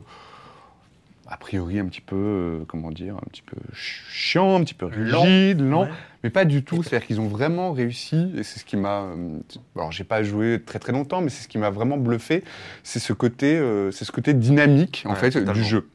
a 1.29 1.37
priori 1.37 1.79
un 1.79 1.87
petit 1.87 2.01
peu, 2.01 2.17
euh, 2.17 2.65
comment 2.67 2.91
dire, 2.91 3.15
un 3.17 3.27
petit 3.31 3.43
peu 3.43 3.57
ch- 3.73 4.05
chiant, 4.11 4.57
un 4.57 4.65
petit 4.65 4.75
peu 4.75 4.87
rigide, 4.87 5.61
lent. 5.61 5.85
Ouais. 5.85 5.89
Mais 6.23 6.31
pas 6.31 6.45
du 6.45 6.63
tout. 6.65 6.83
C'est-à-dire 6.83 7.07
qu'ils 7.07 7.21
ont 7.21 7.29
vraiment 7.29 7.73
réussi, 7.73 8.33
et 8.37 8.43
c'est 8.43 8.59
ce 8.61 8.65
qui 8.65 8.77
m'a. 8.77 9.03
euh, 9.03 9.39
Alors, 9.77 9.93
j'ai 9.93 10.05
pas 10.05 10.23
joué 10.23 10.61
très 10.65 10.79
très 10.79 10.93
longtemps, 10.93 11.21
mais 11.21 11.29
c'est 11.31 11.43
ce 11.43 11.49
qui 11.49 11.59
m'a 11.59 11.71
vraiment 11.71 11.97
bluffé. 11.99 12.45
C'est 12.83 12.99
ce 12.99 13.13
côté, 13.13 13.57
euh, 13.59 13.91
c'est 13.91 14.05
ce 14.05 14.13
côté 14.13 14.33
dynamique 14.35 15.03
en 15.07 15.11
Ouais, 15.11 15.17
fait 15.17 15.31
totalement. 15.31 15.53
du 15.53 15.65
jeu. 15.65 15.89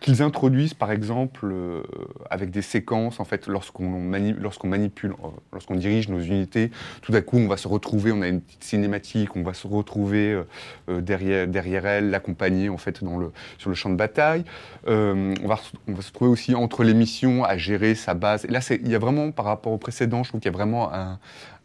Qu'ils 0.00 0.22
introduisent 0.22 0.72
par 0.72 0.90
exemple 0.92 1.50
euh, 1.52 1.82
avec 2.30 2.50
des 2.50 2.62
séquences 2.62 3.20
en 3.20 3.24
fait 3.24 3.46
lorsqu'on 3.48 3.84
mani- 4.00 4.34
manipule, 4.64 5.12
euh, 5.22 5.28
lorsqu'on 5.52 5.74
dirige 5.74 6.08
nos 6.08 6.20
unités, 6.20 6.70
tout 7.02 7.12
d'un 7.12 7.20
coup 7.20 7.36
on 7.36 7.46
va 7.46 7.58
se 7.58 7.68
retrouver, 7.68 8.10
on 8.10 8.22
a 8.22 8.28
une 8.28 8.40
petite 8.40 8.64
cinématique, 8.64 9.36
on 9.36 9.42
va 9.42 9.52
se 9.52 9.66
retrouver 9.66 10.32
euh, 10.32 10.44
euh, 10.88 11.00
derrière 11.02 11.46
derrière 11.46 11.84
elle, 11.84 12.08
l'accompagner 12.08 12.70
en 12.70 12.78
fait 12.78 13.04
dans 13.04 13.18
le 13.18 13.30
sur 13.58 13.68
le 13.68 13.76
champ 13.76 13.90
de 13.90 13.96
bataille. 13.96 14.44
Euh, 14.88 15.34
on 15.42 15.46
va 15.48 15.60
on 15.86 15.92
va 15.92 16.02
se 16.02 16.12
trouver 16.12 16.30
aussi 16.30 16.54
entre 16.54 16.82
les 16.82 16.94
missions 16.94 17.44
à 17.44 17.58
gérer 17.58 17.94
sa 17.94 18.14
base. 18.14 18.46
Et 18.46 18.48
là 18.48 18.60
il 18.70 18.88
y 18.88 18.94
a 18.94 18.98
vraiment 18.98 19.30
par 19.32 19.44
rapport 19.44 19.72
au 19.72 19.78
précédent, 19.78 20.22
je 20.22 20.30
trouve 20.30 20.40
qu'il 20.40 20.50
y 20.50 20.54
a 20.54 20.56
vraiment 20.56 20.94
un, 20.94 21.18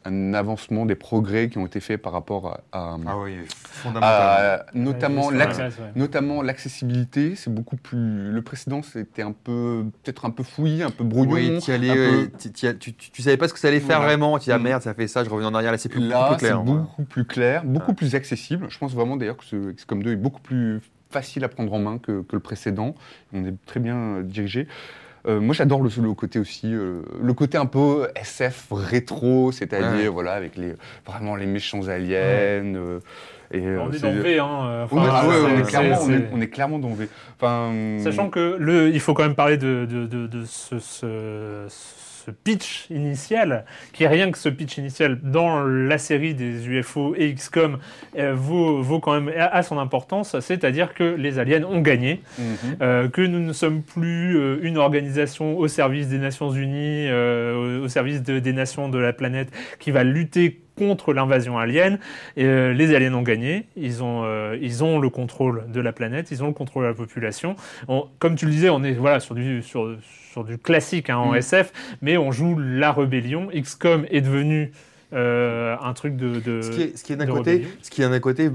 un 0.06 0.34
avancement 0.34 0.86
des 0.86 0.95
progrès 0.95 1.49
qui 1.49 1.58
ont 1.58 1.66
été 1.66 1.80
faits 1.80 2.01
par 2.01 2.14
rapport 2.14 2.47
à, 2.72 2.78
à- 2.78 2.97
Ah 3.08 3.18
oui, 3.18 3.34
à- 3.39 3.45
fondamentalement. 3.51 4.64
notamment 4.76 5.28
Ouais, 5.28 5.36
l'acc- 5.38 5.58
ouais, 5.58 5.64
ouais. 5.66 5.91
notamment 5.95 6.41
l'accessibilité, 6.41 7.36
c'est 7.36 7.51
beaucoup 7.53 7.76
plus. 7.76 8.32
Le 8.32 8.41
précédent, 8.41 8.82
c'était 8.84 9.24
un 9.24 9.32
peu, 9.32 9.86
peut-être 10.03 10.26
un 10.26 10.30
peu 10.30 10.43
fouillé, 10.43 10.84
un 10.84 10.91
peu 10.91 11.03
brouillon. 11.03 11.56
Oui, 11.56 11.60
tu, 11.60 11.72
allais, 11.72 11.89
un 11.89 11.95
euh, 11.95 12.26
peu- 12.28 12.49
tu- 12.51 12.51
tu, 12.78 12.93
tu- 12.93 13.12
tu 13.12 13.22
savais 13.22 13.38
pas 13.38 13.47
ce 13.47 13.53
que 13.53 13.60
ça 13.60 13.68
allait 13.70 13.80
faire 13.80 13.97
Voilà. 13.99 14.16
vraiment. 14.16 14.38
Tu 14.38 14.45
dis 14.45 14.51
ah 14.51 14.60
Mm. 14.60 14.64
merde, 14.64 14.82
ça 14.84 14.93
fait 14.93 15.08
ça, 15.08 15.24
je 15.24 15.30
reviens 15.30 15.47
en 15.49 15.53
arrière. 15.56 15.72
Là, 15.72 15.78
c'est 15.78 15.89
plus, 15.89 16.01
plus 16.01 16.12
c'est 16.32 16.38
clair. 16.38 16.62
voilà. 16.64 16.82
beaucoup 16.82 17.03
plus 17.03 17.26
clair, 17.26 17.64
beaucoup 17.66 17.93
plus 17.93 18.16
accessible. 18.16 18.68
Je 18.70 18.78
pense 18.78 18.93
vraiment 18.93 19.18
d'ailleurs 19.18 19.38
que 19.38 19.45
ce 19.45 19.72
XCOM 19.72 20.03
2 20.03 20.12
est 20.14 20.16
beaucoup 20.18 20.41
plus 20.41 20.82
facile 21.10 21.43
à 21.43 21.47
prendre 21.49 21.72
en 21.74 21.80
main 21.80 21.97
que, 21.97 22.22
que 22.22 22.34
le 22.36 22.39
précédent. 22.41 22.93
On 23.34 23.45
est 23.45 23.53
très 23.66 23.80
bien 23.80 23.95
euh, 23.97 24.24
dirigé. 24.24 24.68
Euh, 25.28 25.39
moi, 25.39 25.55
j'adore 25.55 25.82
le, 25.82 25.89
le 26.01 26.13
côté 26.13 26.38
aussi, 26.39 26.67
euh, 26.73 27.01
le 27.21 27.34
côté 27.34 27.57
un 27.57 27.65
peu 27.65 28.07
SF 28.15 28.67
rétro, 28.71 29.51
c'est-à-dire 29.51 29.91
Ouais. 30.03 30.07
voilà 30.07 30.34
avec 30.34 30.55
les 30.55 30.73
vraiment 31.05 31.36
les 31.36 31.45
méchants 31.47 31.88
aliens. 31.88 32.15
euh, 32.76 32.99
et, 33.51 33.59
euh, 33.65 33.80
on 33.82 33.91
est 33.91 33.99
dans 34.01 34.11
V, 34.11 34.39
hein. 34.39 34.47
ah 34.91 35.28
ouais, 35.28 35.36
on, 35.45 35.59
est 35.59 35.63
clairement, 35.63 35.95
on, 36.01 36.09
est, 36.09 36.17
c'est- 36.17 36.30
on 36.34 36.41
est 36.41 36.47
clairement 36.47 36.80
dans 36.80 36.93
V. 36.93 37.07
Enfin, 37.39 37.71
Sachant 38.03 38.30
que 38.30 38.55
le, 38.59 38.89
il 38.89 38.99
faut 38.99 39.13
quand 39.13 39.23
même 39.23 39.36
parler 39.36 39.57
de, 39.57 39.88
de, 39.89 40.05
de, 40.05 40.28
de 40.28 40.45
ce, 40.45 40.80
ce, 40.80 41.65
ce 41.69 42.14
pitch 42.32 42.88
initial, 42.89 43.65
qui 43.93 44.03
est 44.03 44.07
rien 44.07 44.32
que 44.32 44.38
ce 44.38 44.49
pitch 44.49 44.78
initial 44.78 45.19
dans 45.21 45.63
la 45.63 45.97
série 45.97 46.34
des 46.34 46.67
UFO 46.67 47.15
et 47.17 47.34
XCOM 47.34 47.80
euh, 48.17 48.34
vaut, 48.36 48.82
vaut 48.82 48.99
quand 48.99 49.19
même 49.19 49.34
à, 49.38 49.45
à 49.47 49.63
son 49.63 49.78
importance, 49.80 50.39
c'est-à-dire 50.39 50.93
que 50.93 51.03
les 51.03 51.39
aliens 51.39 51.63
ont 51.63 51.82
gagné, 51.82 52.21
Mhm. 52.39 52.78
euh, 52.82 53.07
que 53.09 53.21
nous 53.21 53.39
ne 53.39 53.53
sommes 53.53 53.82
plus 53.82 54.38
euh, 54.38 54.59
une 54.61 54.78
organisation 54.78 55.57
au 55.57 55.67
service 55.67 56.07
des 56.09 56.17
Nations 56.19 56.51
Unies, 56.51 57.07
euh, 57.07 57.82
au, 57.82 57.86
au 57.86 57.88
service 57.88 58.23
de- 58.23 58.39
des 58.39 58.53
nations 58.53 58.89
de 58.89 58.97
la 58.97 59.13
planète 59.13 59.49
qui 59.80 59.91
va 59.91 60.03
lutter 60.03 60.61
contre 60.78 61.13
l'invasion 61.13 61.57
alien. 61.57 61.99
Et, 62.36 62.43
euh, 62.43 62.73
les 62.73 62.93
aliens 62.93 63.13
ont 63.13 63.21
gagné. 63.21 63.67
Ils 63.78 64.03
ont, 64.03 64.23
euh, 64.26 64.57
ils 64.61 64.84
ont 64.84 64.99
le 64.99 65.07
contrôle 65.09 65.63
de 65.71 65.80
la 65.80 65.93
planète. 65.93 66.32
Ils 66.32 66.43
ont 66.43 66.47
le 66.47 66.53
contrôle 66.53 66.84
de 66.84 66.89
la 66.89 66.93
population. 66.93 67.55
On- 67.88 68.05
comme 68.19 68.36
tu 68.36 68.45
le 68.45 68.51
disais, 68.51 68.69
on 68.69 68.84
est 68.84 68.91
voilà 68.91 69.21
sur 69.21 69.36
du 69.36 69.61
sur, 69.63 69.95
sur 70.36 70.44
du 70.44 70.58
classique 70.58 71.10
hein, 71.10 71.16
en 71.18 71.32
Mm. 71.32 71.36
SF, 71.38 71.72
mais 72.02 72.18
on 72.18 72.34
joue 72.34 72.58
la 72.60 72.92
rébellion. 72.92 73.48
XCOM 73.54 74.06
est 74.12 74.20
devenu 74.20 74.74
euh, 75.14 75.78
un 75.82 75.94
truc 75.94 76.18
de, 76.18 76.42
de 76.42 76.62
Ce 76.62 76.72
qui 76.72 76.82
est, 76.82 76.98
ce 76.98 77.04
qui 77.06 77.14
est 77.14 77.16
d'un 77.16 77.26
côté, 77.26 77.52
rébellion. 77.52 77.70
ce 77.82 77.90
qui 77.90 78.02
est 78.02 78.10
d'un 78.10 78.20
côté 78.20 78.50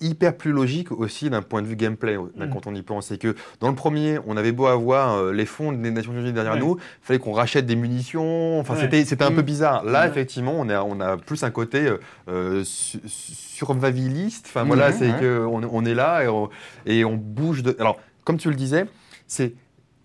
hyper 0.00 0.36
plus 0.36 0.52
logique 0.52 0.92
aussi 0.92 1.28
d'un 1.28 1.42
point 1.42 1.60
de 1.60 1.66
vue 1.66 1.74
gameplay 1.74 2.14
là, 2.36 2.46
Mm. 2.46 2.50
quand 2.50 2.68
on 2.68 2.74
y 2.76 2.82
pense, 2.82 3.06
c'est 3.08 3.18
que 3.18 3.34
dans 3.58 3.68
le 3.68 3.74
premier, 3.74 4.20
on 4.28 4.36
avait 4.36 4.52
beau 4.52 4.66
avoir 4.66 5.14
euh, 5.16 5.32
les 5.32 5.44
fonds 5.44 5.72
des 5.72 5.90
Nations 5.90 6.12
Unies 6.12 6.32
derrière 6.32 6.52
Ouais. 6.52 6.60
nous, 6.60 6.76
il 6.78 6.82
fallait 7.04 7.18
qu'on 7.18 7.32
rachète 7.32 7.66
des 7.66 7.74
munitions, 7.74 8.60
enfin 8.60 8.74
Ouais. 8.74 8.82
c'était 8.82 9.04
c'était 9.04 9.24
un 9.24 9.32
peu 9.32 9.42
Mm. 9.42 9.46
bizarre. 9.46 9.84
Là, 9.84 10.02
Ouais. 10.02 10.08
effectivement, 10.08 10.54
on 10.56 10.68
a 10.68 10.84
on 10.84 11.00
a 11.00 11.16
plus 11.16 11.42
un 11.42 11.50
côté 11.50 11.88
euh, 11.88 11.96
euh, 12.28 12.62
su- 12.62 13.00
survivaliste. 13.08 14.46
Enfin 14.46 14.62
voilà, 14.62 14.90
Ouais, 14.90 14.92
c'est 14.92 15.10
ouais. 15.10 15.18
que 15.20 15.44
on, 15.44 15.62
on 15.68 15.84
est 15.84 15.94
là 15.94 16.22
et 16.22 16.28
on, 16.28 16.48
et 16.86 17.04
on 17.04 17.16
bouge 17.16 17.64
de. 17.64 17.74
Alors 17.80 17.98
comme 18.22 18.36
tu 18.38 18.50
le 18.50 18.54
disais, 18.54 18.84
c'est 19.26 19.54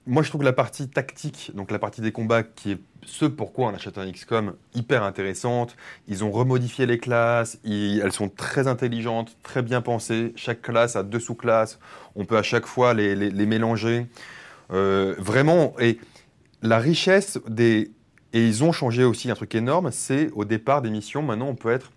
moi, 0.05 0.21
je 0.23 0.29
trouve 0.29 0.43
la 0.43 0.53
partie 0.53 0.89
tactique, 0.89 1.51
donc 1.53 1.71
la 1.71 1.79
partie 1.79 2.01
des 2.01 2.11
combats, 2.11 2.43
qui 2.43 2.73
est 2.73 2.79
ce 3.05 3.25
pourquoi 3.25 3.67
on 3.67 3.73
achète 3.73 3.97
un 3.97 4.09
XCOM, 4.11 4.53
hyper 4.75 5.03
intéressante. 5.03 5.75
Ils 6.07 6.23
ont 6.23 6.31
remodifié 6.31 6.85
les 6.85 6.97
classes, 6.97 7.57
elles 7.65 8.11
sont 8.11 8.29
très 8.29 8.67
intelligentes, 8.67 9.37
très 9.43 9.61
bien 9.61 9.81
pensées. 9.81 10.33
Chaque 10.35 10.61
classe 10.61 10.95
a 10.95 11.03
deux 11.03 11.19
sous-classes, 11.19 11.79
on 12.15 12.25
peut 12.25 12.37
à 12.37 12.43
chaque 12.43 12.65
fois 12.65 12.93
les 12.93 13.45
mélanger. 13.45 14.07
Euh, 14.71 15.15
vraiment, 15.17 15.73
et 15.79 15.99
la 16.61 16.79
richesse 16.79 17.39
des... 17.47 17.91
Et 18.35 18.47
ils 18.47 18.63
ont 18.63 18.71
changé 18.71 19.03
aussi 19.03 19.29
un 19.29 19.35
truc 19.35 19.53
énorme, 19.53 19.91
c'est 19.91 20.31
au 20.31 20.43
départ 20.43 20.81
des 20.81 20.89
missions, 20.89 21.21
maintenant 21.21 21.47
on 21.47 21.55
peut 21.55 21.71
être 21.71 21.91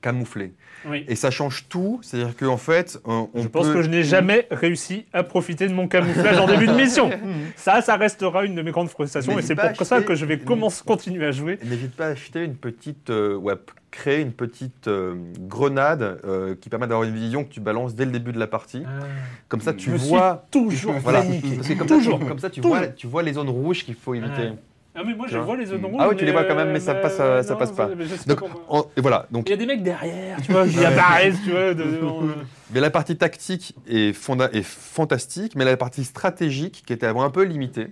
camouflé. 0.00 0.54
Oui. 0.88 1.04
Et 1.08 1.16
ça 1.16 1.30
change 1.30 1.66
tout, 1.68 1.98
c'est-à-dire 2.02 2.36
qu'en 2.36 2.56
fait, 2.56 2.98
on, 3.04 3.28
Je 3.34 3.48
pense 3.48 3.66
peut- 3.66 3.74
que 3.74 3.82
je 3.82 3.88
n'ai 3.88 4.02
jamais 4.04 4.46
réussi 4.50 5.06
à 5.12 5.22
profiter 5.24 5.66
de 5.66 5.72
mon 5.74 5.88
camouflage 5.88 6.38
en 6.38 6.46
début 6.46 6.66
de 6.66 6.72
mission. 6.74 7.10
Ça, 7.56 7.80
ça 7.80 7.96
restera 7.96 8.44
une 8.44 8.54
de 8.54 8.62
mes 8.62 8.70
grandes 8.70 8.88
frustrations 8.90 9.38
et 9.38 9.42
c'est 9.42 9.56
pour 9.56 9.86
ça 9.86 10.02
que 10.02 10.14
je 10.14 10.24
vais 10.26 10.38
commencer, 10.38 10.82
continuer 10.86 11.26
à 11.26 11.30
jouer. 11.32 11.58
N'hésite 11.64 11.96
pas 11.96 12.06
à 12.06 12.10
acheter 12.10 12.44
une 12.44 12.54
petite, 12.54 13.10
euh, 13.10 13.34
ouais, 13.36 13.56
p- 13.56 13.72
créer 13.90 14.20
une 14.20 14.32
petite 14.32 14.88
euh, 14.88 15.14
grenade 15.40 16.20
euh, 16.24 16.54
qui 16.60 16.68
permet 16.68 16.86
d'avoir 16.86 17.08
une 17.08 17.14
vision 17.14 17.44
que 17.44 17.48
tu 17.52 17.60
balances 17.60 17.94
dès 17.94 18.04
le 18.04 18.10
début 18.12 18.32
de 18.32 18.38
la 18.38 18.46
partie. 18.46 18.82
Comme 19.48 19.60
ça, 19.60 19.72
tu 19.72 19.90
vois. 19.90 20.46
toujours 20.50 20.92
Voilà. 20.94 21.22
paniqué. 21.22 21.56
Parce 21.56 21.68
que 21.68 21.74
comme 21.74 21.86
Toujours. 21.88 22.20
ça, 22.20 22.26
comme 22.26 22.38
ça, 22.38 22.50
tu 22.50 22.60
Toujours. 22.60 22.76
vois, 22.76 22.86
tu 22.88 23.06
vois 23.06 23.22
les 23.22 23.32
zones 23.32 23.48
rouges 23.48 23.84
qu'il 23.84 23.94
faut 23.94 24.14
éviter. 24.14 24.42
Ouais. 24.42 24.54
Ah 24.98 25.02
mais 25.04 25.14
moi 25.14 25.26
je 25.28 25.38
vois 25.38 25.56
les 25.56 25.66
zones 25.66 25.84
rouges. 25.84 26.00
Ah 26.00 26.08
oui, 26.08 26.16
tu 26.16 26.24
les 26.24 26.32
vois 26.32 26.44
quand 26.44 26.54
euh, 26.54 26.64
même, 26.64 26.72
mais 26.72 26.80
ça 26.80 26.94
bah, 26.94 27.00
passe, 27.00 27.18
euh, 27.20 27.42
ça 27.42 27.56
passe 27.56 27.72
pas. 27.72 27.88
Donc, 28.26 28.40
voilà. 28.96 29.26
Donc, 29.30 29.48
Il 29.48 29.50
y 29.50 29.54
a 29.54 29.56
des 29.56 29.66
mecs 29.66 29.82
derrière, 29.82 30.40
tu 30.42 30.52
vois, 30.52 30.66
qui 30.66 30.84
apparaissent, 30.84 31.42
tu 31.44 31.50
vois. 31.50 31.74
de- 31.74 31.82
de- 31.82 32.00
mais 32.72 32.80
la 32.80 32.90
partie 32.90 33.16
tactique 33.16 33.74
est, 33.88 34.16
est 34.18 34.62
fantastique, 34.62 35.54
mais 35.54 35.64
la 35.64 35.76
partie 35.76 36.04
stratégique 36.04 36.82
qui 36.86 36.92
était 36.92 37.06
avant 37.06 37.22
un 37.22 37.30
peu 37.30 37.42
limitée. 37.44 37.88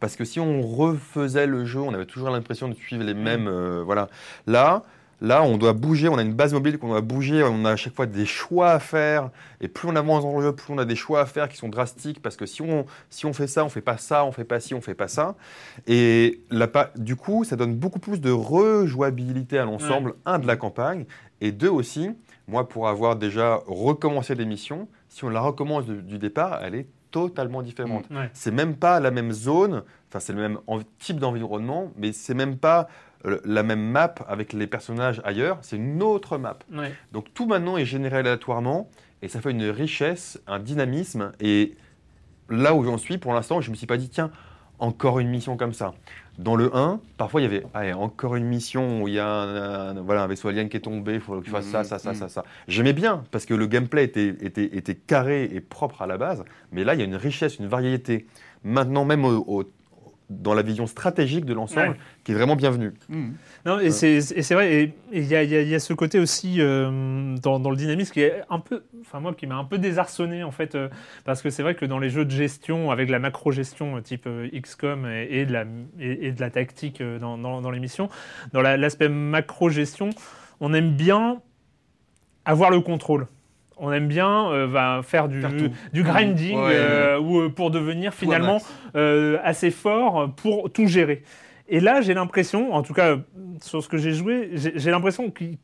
Parce 0.00 0.14
que 0.16 0.24
si 0.24 0.38
on 0.40 0.62
refaisait 0.62 1.46
le 1.46 1.64
jeu, 1.64 1.80
on 1.80 1.92
avait 1.92 2.06
toujours 2.06 2.30
l'impression 2.30 2.68
de 2.68 2.74
suivre 2.74 3.02
les 3.02 3.14
mêmes. 3.14 3.48
euh, 3.48 3.82
voilà. 3.84 4.08
Là, 4.46 4.84
là, 5.20 5.42
on 5.42 5.56
doit 5.56 5.72
bouger, 5.72 6.08
on 6.08 6.16
a 6.18 6.22
une 6.22 6.32
base 6.34 6.52
mobile 6.52 6.78
qu'on 6.78 6.88
doit 6.88 7.00
bouger, 7.00 7.42
on 7.42 7.64
a 7.64 7.70
à 7.72 7.76
chaque 7.76 7.94
fois 7.94 8.06
des 8.06 8.26
choix 8.26 8.70
à 8.70 8.78
faire. 8.78 9.30
Et 9.60 9.68
plus 9.68 9.88
on 9.88 9.96
avance 9.96 10.22
dans 10.22 10.36
le 10.38 10.42
jeu, 10.46 10.52
plus 10.54 10.72
on 10.72 10.78
a 10.78 10.84
des 10.84 10.94
choix 10.96 11.20
à 11.20 11.26
faire 11.26 11.48
qui 11.48 11.56
sont 11.56 11.68
drastiques. 11.68 12.22
Parce 12.22 12.36
que 12.36 12.46
si 12.46 12.62
on, 12.62 12.86
si 13.10 13.26
on 13.26 13.32
fait 13.32 13.46
ça, 13.48 13.64
on 13.64 13.68
fait 13.68 13.80
pas 13.80 13.96
ça, 13.98 14.24
on 14.24 14.32
fait 14.32 14.44
pas 14.44 14.60
ci, 14.60 14.74
on 14.74 14.80
fait 14.80 14.94
pas 14.94 15.08
ça. 15.08 15.34
Et 15.86 16.40
la 16.50 16.68
du 16.96 17.16
coup, 17.16 17.44
ça 17.44 17.56
donne 17.56 17.74
beaucoup 17.74 17.98
plus 17.98 18.20
de 18.20 18.30
rejouabilité 18.30 19.58
à 19.58 19.64
l'ensemble, 19.64 20.14
un, 20.26 20.38
de 20.38 20.46
la 20.46 20.56
campagne, 20.56 21.04
et 21.40 21.52
deux 21.52 21.68
aussi, 21.68 22.10
moi, 22.46 22.68
pour 22.68 22.88
avoir 22.88 23.16
déjà 23.16 23.60
recommencé 23.66 24.34
des 24.34 24.44
missions, 24.46 24.88
si 25.08 25.24
on 25.24 25.28
la 25.30 25.40
recommence 25.40 25.86
de- 25.86 26.00
du 26.00 26.18
départ, 26.18 26.60
elle 26.62 26.74
est 26.74 26.86
totalement 27.10 27.62
différente. 27.62 28.04
Ouais. 28.10 28.28
C'est 28.34 28.50
même 28.50 28.76
pas 28.76 29.00
la 29.00 29.10
même 29.10 29.32
zone, 29.32 29.82
enfin 30.08 30.20
c'est 30.20 30.32
le 30.34 30.40
même 30.40 30.58
type 30.98 31.18
d'environnement, 31.18 31.90
mais 31.96 32.12
c'est 32.12 32.34
même 32.34 32.56
pas 32.58 32.88
la 33.44 33.62
même 33.62 33.82
map 33.82 34.14
avec 34.28 34.52
les 34.52 34.66
personnages 34.66 35.20
ailleurs, 35.24 35.58
c'est 35.62 35.76
une 35.76 36.02
autre 36.02 36.38
map. 36.38 36.56
Ouais. 36.72 36.92
Donc 37.12 37.32
tout 37.34 37.46
maintenant 37.46 37.76
est 37.76 37.84
généré 37.84 38.18
aléatoirement 38.18 38.88
et 39.22 39.28
ça 39.28 39.40
fait 39.40 39.50
une 39.50 39.64
richesse, 39.70 40.40
un 40.46 40.60
dynamisme. 40.60 41.32
Et 41.40 41.76
là 42.48 42.74
où 42.74 42.84
j'en 42.84 42.98
suis, 42.98 43.18
pour 43.18 43.34
l'instant, 43.34 43.60
je 43.60 43.70
me 43.70 43.76
suis 43.76 43.86
pas 43.86 43.96
dit, 43.96 44.08
tiens, 44.08 44.30
encore 44.78 45.18
une 45.18 45.28
mission 45.28 45.56
comme 45.56 45.72
ça. 45.72 45.92
Dans 46.38 46.54
le 46.54 46.70
1, 46.76 47.00
parfois 47.16 47.40
il 47.40 47.44
y 47.44 47.46
avait 47.48 47.64
allez, 47.74 47.92
encore 47.92 48.36
une 48.36 48.44
mission 48.44 49.02
où 49.02 49.08
il 49.08 49.14
y 49.14 49.18
a 49.18 49.26
un, 49.28 49.96
un- 49.96 50.00
voilà, 50.02 50.22
un 50.22 50.28
vaisseau 50.28 50.46
alien 50.46 50.68
qui 50.68 50.76
est 50.76 50.80
tombé, 50.80 51.14
il 51.14 51.20
faut 51.20 51.40
qu'il 51.40 51.50
fasse 51.50 51.64
ça, 51.66 51.82
ça, 51.82 51.98
ça, 51.98 52.14
ça, 52.14 52.28
ça. 52.28 52.44
J'aimais 52.68 52.92
bien 52.92 53.24
parce 53.32 53.44
que 53.44 53.54
le 53.54 53.66
gameplay 53.66 54.04
était, 54.04 54.28
était, 54.40 54.76
était 54.76 54.94
carré 54.94 55.48
et 55.52 55.60
propre 55.60 56.02
à 56.02 56.06
la 56.06 56.16
base, 56.16 56.44
mais 56.70 56.84
là 56.84 56.94
il 56.94 57.00
y 57.00 57.02
a 57.02 57.06
une 57.06 57.16
richesse, 57.16 57.58
une 57.58 57.66
variété. 57.66 58.28
Maintenant, 58.62 59.04
même 59.04 59.24
au- 59.24 59.44
au- 59.48 59.64
dans 60.30 60.52
la 60.52 60.60
vision 60.62 60.86
stratégique 60.86 61.46
de 61.46 61.54
l'ensemble, 61.54 61.88
Ouais. 61.90 61.96
qui 62.22 62.32
est 62.32 62.34
vraiment 62.34 62.54
bienvenue. 62.54 62.92
Mm. 63.08 63.28
Non, 63.64 63.78
et 63.80 63.90
c'est 63.90 64.16
et 64.16 64.42
c'est 64.42 64.54
vrai, 64.54 64.92
il 65.10 65.24
y 65.24 65.34
a, 65.34 65.42
il 65.42 65.50
y 65.50 65.70
y 65.70 65.74
a 65.74 65.78
ce 65.80 65.94
côté 65.94 66.18
aussi 66.18 66.56
euh, 66.60 67.34
dans, 67.42 67.58
dans 67.58 67.70
le 67.70 67.76
dynamisme 67.76 68.12
qui 68.12 68.20
est 68.20 68.42
un 68.50 68.58
peu, 68.60 68.84
enfin 69.00 69.20
moi 69.20 69.32
qui 69.32 69.46
m'a 69.46 69.56
un 69.56 69.64
peu 69.64 69.78
désarçonné 69.78 70.42
en 70.44 70.50
fait, 70.50 70.74
euh, 70.74 70.88
parce 71.24 71.40
que 71.40 71.48
c'est 71.48 71.62
vrai 71.62 71.74
que 71.74 71.86
dans 71.86 71.98
les 71.98 72.10
jeux 72.10 72.26
de 72.26 72.30
gestion, 72.30 72.90
avec 72.90 73.08
la 73.08 73.18
macro-gestion 73.18 73.96
euh, 73.96 74.00
type 74.02 74.26
euh, 74.26 74.48
XCOM 74.52 75.06
et, 75.06 75.28
et 75.30 75.46
de 75.46 75.52
la, 75.54 75.64
et, 75.98 76.26
et 76.26 76.32
de 76.32 76.40
la 76.40 76.50
tactique 76.50 77.00
euh, 77.00 77.18
dans, 77.18 77.38
dans, 77.38 77.62
dans 77.62 77.70
l'émission, 77.70 78.10
dans 78.52 78.60
la- 78.60 78.76
l'aspect 78.76 79.08
macro-gestion, 79.08 80.10
on 80.60 80.74
aime 80.74 80.92
bien 80.92 81.40
avoir 82.44 82.70
le 82.70 82.80
contrôle. 82.80 83.26
On 83.80 83.92
aime 83.92 84.08
bien 84.08 84.50
euh, 84.50 84.66
va 84.66 85.00
faire 85.04 85.28
du, 85.28 85.40
Faire 85.40 85.56
tout. 85.56 85.70
du 85.92 86.02
grinding 86.02 86.56
Ouais. 86.58 86.72
euh, 86.74 87.18
ou, 87.20 87.40
euh, 87.42 87.48
pour 87.48 87.70
devenir 87.70 88.12
finalement 88.14 88.60
euh, 88.96 89.38
assez 89.44 89.70
fort 89.70 90.30
pour 90.36 90.70
tout 90.72 90.86
gérer. 90.86 91.22
Et 91.68 91.80
là, 91.80 92.00
j'ai 92.00 92.14
l'impression, 92.14 92.72
en 92.74 92.82
tout 92.82 92.94
cas 92.94 93.16
sur 93.60 93.82
ce 93.82 93.88
que 93.88 93.98
j'ai 93.98 94.12
joué, 94.12 94.50
j'ai 94.54 94.90
l'impression 94.90 95.30
qu'il 95.30 95.58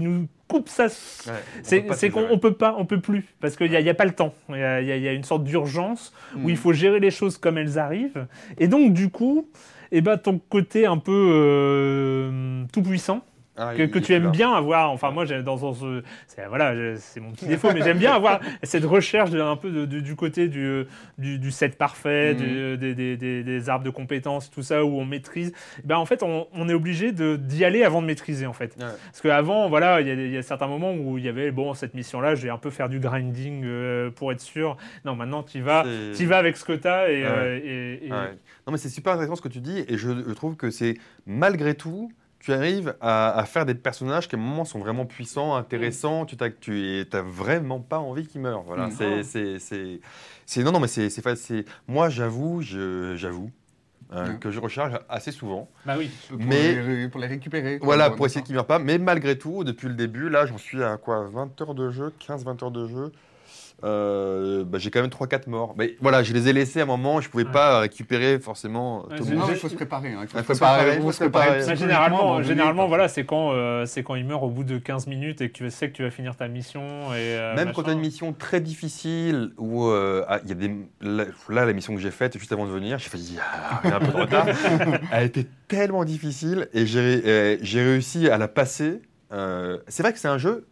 nous 0.00 0.26
coupe 0.48 0.68
ça. 0.70 0.88
C'est 0.88 1.84
c'est 1.92 2.08
qu'on 2.10 2.26
on 2.30 2.38
peut 2.38 2.54
pas, 2.54 2.74
on 2.78 2.86
peut 2.86 2.98
plus, 3.00 3.24
parce 3.40 3.56
qu'il 3.56 3.68
n'y 3.70 3.76
a, 3.76 3.80
y 3.80 3.90
a 3.90 3.94
pas 3.94 4.06
le 4.06 4.12
temps. 4.12 4.32
Il 4.48 4.56
y 4.56 4.62
a, 4.62 4.80
y 4.80 4.86
y 5.02 5.14
une 5.14 5.22
sorte 5.24 5.44
d'urgence 5.44 6.14
où 6.34 6.46
Mm. 6.46 6.50
il 6.50 6.56
faut 6.56 6.72
gérer 6.72 6.98
les 6.98 7.10
choses 7.10 7.36
comme 7.36 7.58
elles 7.58 7.78
arrivent. 7.78 8.26
Et 8.58 8.68
donc, 8.68 8.94
du 8.94 9.10
coup, 9.10 9.48
eh 9.92 10.00
ben, 10.00 10.16
ton 10.16 10.38
côté 10.38 10.86
un 10.86 10.96
peu 10.98 12.30
tout 12.72 12.82
puissant, 12.82 13.20
Ah, 13.62 13.74
que, 13.76 13.82
que 13.82 13.98
tu 13.98 14.14
aimes 14.14 14.30
bien 14.30 14.52
avoir. 14.54 14.90
Enfin, 14.90 15.10
moi, 15.10 15.26
dans 15.26 15.74
ce, 15.74 16.02
c'est 16.26 16.46
voilà, 16.48 16.96
c'est 16.96 17.20
mon 17.20 17.30
petit 17.32 17.44
défaut, 17.46 17.68
mais 17.74 17.82
j'aime 17.82 17.98
bien 17.98 18.12
avoir 18.14 18.40
cette 18.62 18.84
recherche 18.86 19.28
de- 19.30 19.40
un 19.40 19.56
peu 19.56 19.70
de- 19.70 19.84
de- 19.84 20.00
du 20.00 20.16
côté 20.16 20.48
du, 20.48 20.84
du, 21.18 21.38
du 21.38 21.50
set 21.50 21.76
parfait, 21.76 22.34
du- 22.34 22.78
des, 22.78 22.94
des, 22.94 23.16
des, 23.18 23.42
des 23.44 23.68
arbres 23.68 23.84
de 23.84 23.90
compétences, 23.90 24.50
tout 24.50 24.62
ça 24.62 24.82
où 24.84 24.98
on 24.98 25.04
maîtrise. 25.04 25.52
Ben 25.84 25.96
en 25.98 26.06
fait, 26.06 26.22
on, 26.22 26.46
on 26.54 26.68
est 26.70 26.74
obligé 26.74 27.12
d'y 27.12 27.64
aller 27.64 27.84
avant 27.84 28.00
de 28.00 28.06
maîtriser 28.06 28.46
en 28.46 28.54
fait. 28.54 28.74
Ouais. 28.78 28.86
Parce 29.04 29.20
qu'avant, 29.20 29.68
voilà, 29.68 30.00
il 30.00 30.06
y, 30.06 30.10
a- 30.10 30.14
il 30.14 30.32
y 30.32 30.38
a 30.38 30.42
certains 30.42 30.66
moments 30.68 30.94
où 30.94 31.18
il 31.18 31.24
y 31.24 31.28
avait 31.28 31.50
bon 31.50 31.74
cette 31.74 31.92
mission-là, 31.94 32.34
je 32.36 32.42
vais 32.44 32.50
un 32.50 32.58
peu 32.58 32.70
faire 32.70 32.88
du 32.88 32.98
grinding 32.98 33.62
euh, 33.66 34.10
pour 34.10 34.32
être 34.32 34.40
sûr. 34.40 34.76
Non, 35.04 35.14
maintenant 35.16 35.42
tu 35.42 35.60
vas, 35.60 35.84
tu 36.16 36.24
vas 36.24 36.38
avec 36.38 36.56
ce 36.56 36.64
que 36.64 36.72
tu 36.72 36.88
as 36.88 37.10
et, 37.10 37.22
Ouais. 37.22 37.28
euh, 37.30 37.60
et- 37.62 38.06
et- 38.06 38.10
Ouais. 38.10 38.30
Non, 38.66 38.72
mais 38.72 38.78
c'est 38.78 38.88
super 38.88 39.12
intéressant 39.12 39.36
ce 39.36 39.42
que 39.42 39.48
tu 39.48 39.60
dis, 39.60 39.84
et 39.88 39.98
je, 39.98 40.10
je 40.26 40.32
trouve 40.32 40.56
que 40.56 40.70
c'est 40.70 40.94
malgré 41.26 41.74
tout, 41.74 42.10
tu 42.40 42.52
arrives 42.52 42.94
à, 43.00 43.38
à 43.38 43.44
faire 43.44 43.66
des 43.66 43.74
personnages 43.74 44.26
qui 44.28 44.34
à 44.34 44.38
un 44.38 44.42
moment 44.42 44.64
sont 44.64 44.78
vraiment 44.80 45.06
puissants, 45.06 45.54
intéressants, 45.54 46.24
tu 46.26 46.36
t'as 46.36 46.50
tu 46.50 47.04
n'as 47.12 47.22
vraiment 47.22 47.80
pas 47.80 47.98
envie 47.98 48.26
qu'ils 48.26 48.40
meurent. 48.40 48.62
Voilà, 48.62 48.86
Mm. 48.88 48.92
c'est, 48.92 49.22
c'est, 49.22 49.58
c'est, 49.58 50.00
c'est- 50.46 50.62
non, 50.64 50.72
non, 50.72 50.80
mais 50.80 50.88
c'est, 50.88 51.08
c'est, 51.10 51.64
moi 51.86 52.08
j'avoue, 52.08 52.62
je, 52.62 53.14
j'avoue. 53.16 53.50
euh, 54.12 54.26
Ouais. 54.26 54.38
que 54.40 54.50
je 54.50 54.58
recharge 54.58 54.98
assez 55.08 55.30
souvent. 55.30 55.68
Bah 55.86 55.94
oui. 55.96 56.10
Pour, 56.28 56.36
Mais- 56.38 56.82
les, 56.82 57.08
pour 57.08 57.20
les 57.20 57.28
récupérer. 57.28 57.78
quoi. 57.78 57.86
Voilà, 57.86 58.10
pour 58.10 58.26
essayer 58.26 58.42
qu'ils 58.42 58.54
ne 58.54 58.58
meurent 58.58 58.66
pas. 58.66 58.80
Mais 58.80 58.98
malgré 58.98 59.38
tout, 59.38 59.62
depuis 59.62 59.86
le 59.86 59.94
début, 59.94 60.28
là, 60.28 60.46
j'en 60.46 60.58
suis 60.58 60.82
à 60.82 60.96
quoi 60.96 61.28
20 61.30 61.60
heures 61.60 61.74
de 61.76 61.90
jeu 61.90 62.12
15-20 62.18 62.60
heures 62.64 62.70
de 62.72 62.88
jeu 62.88 63.12
Euh, 63.84 64.64
bah, 64.64 64.78
J'ai 64.78 64.90
quand 64.90 65.00
même 65.00 65.10
3-4 65.10 65.48
morts. 65.48 65.74
Mais 65.78 65.96
voilà, 66.00 66.22
je 66.22 66.32
les 66.32 66.48
ai 66.48 66.52
laissés 66.52 66.80
à 66.80 66.82
un 66.82 66.86
moment, 66.86 67.20
je 67.20 67.28
ne 67.28 67.30
pouvais 67.32 67.44
Ouais. 67.44 67.50
pas 67.52 67.80
récupérer 67.80 68.38
forcément 68.38 69.06
Ouais, 69.06 69.16
tout 69.16 69.24
j'ai- 69.24 69.30
le 69.30 69.36
Non, 69.36 69.40
monde. 69.42 69.50
mais 69.50 69.56
il 69.56 69.60
faut 69.60 69.68
se 69.68 69.74
préparer. 69.74 70.08
hein. 70.12 70.20
Il 70.22 70.28
faut 70.28 70.36
Ouais, 70.36 70.42
se 70.42 70.46
faut 70.46 70.54
se 70.54 70.58
préparer. 70.60 70.76
préparer, 70.78 70.96
faut 70.98 71.02
faut 71.06 71.12
se 71.12 71.18
se 71.18 71.24
préparer. 71.24 71.46
préparer 71.46 71.66
Bah, 71.66 71.74
généralement, 71.74 72.42
généralement 72.42 72.88
voilà, 72.88 73.08
c'est 73.08 73.24
quand, 73.24 73.52
euh, 73.52 73.86
c'est 73.86 74.02
quand 74.02 74.14
il 74.14 74.24
meurt 74.26 74.42
au 74.42 74.48
bout 74.50 74.64
de 74.64 74.78
15 74.78 75.06
minutes 75.06 75.40
et 75.40 75.48
que 75.48 75.54
tu 75.54 75.70
sais 75.70 75.88
que 75.90 75.96
tu 75.96 76.02
vas 76.02 76.10
finir 76.10 76.36
ta 76.36 76.48
mission. 76.48 76.80
Et, 77.14 77.16
euh, 77.16 77.54
Même 77.54 77.66
machin. 77.66 77.72
quand 77.76 77.82
tu 77.84 77.90
as 77.90 77.92
une 77.94 78.00
mission 78.00 78.32
très 78.32 78.60
difficile 78.60 79.50
où 79.58 79.86
euh, 79.86 80.24
ah, 80.28 80.40
il 80.44 80.48
y 80.48 80.52
a 80.52 80.54
des 80.56 80.70
là, 81.00 81.24
là, 81.48 81.64
la 81.64 81.72
mission 81.72 81.94
que 81.94 82.00
j'ai 82.00 82.10
faite 82.10 82.36
juste 82.38 82.52
avant 82.52 82.66
de 82.66 82.70
venir, 82.70 82.98
j'ai 82.98 83.08
failli 83.08 83.38
ah, 83.40 83.80
il 83.84 83.90
y 83.90 83.92
a 83.92 83.96
un 83.96 84.00
peu 84.00 84.06
de 84.12 84.16
retard. 84.16 84.46
Elle 85.12 85.26
était 85.26 85.46
tellement 85.68 86.04
difficile 86.04 86.68
et 86.74 86.86
j'ai 86.86 87.22
euh, 87.24 87.56
réussi 87.62 88.28
à 88.28 88.38
la 88.38 88.48
passer. 88.48 89.00
Euh, 89.32 89.78
c'est 89.88 90.02
vrai 90.02 90.12
que 90.12 90.18
c'est 90.18 90.28
un 90.28 90.38
jeu. 90.38 90.66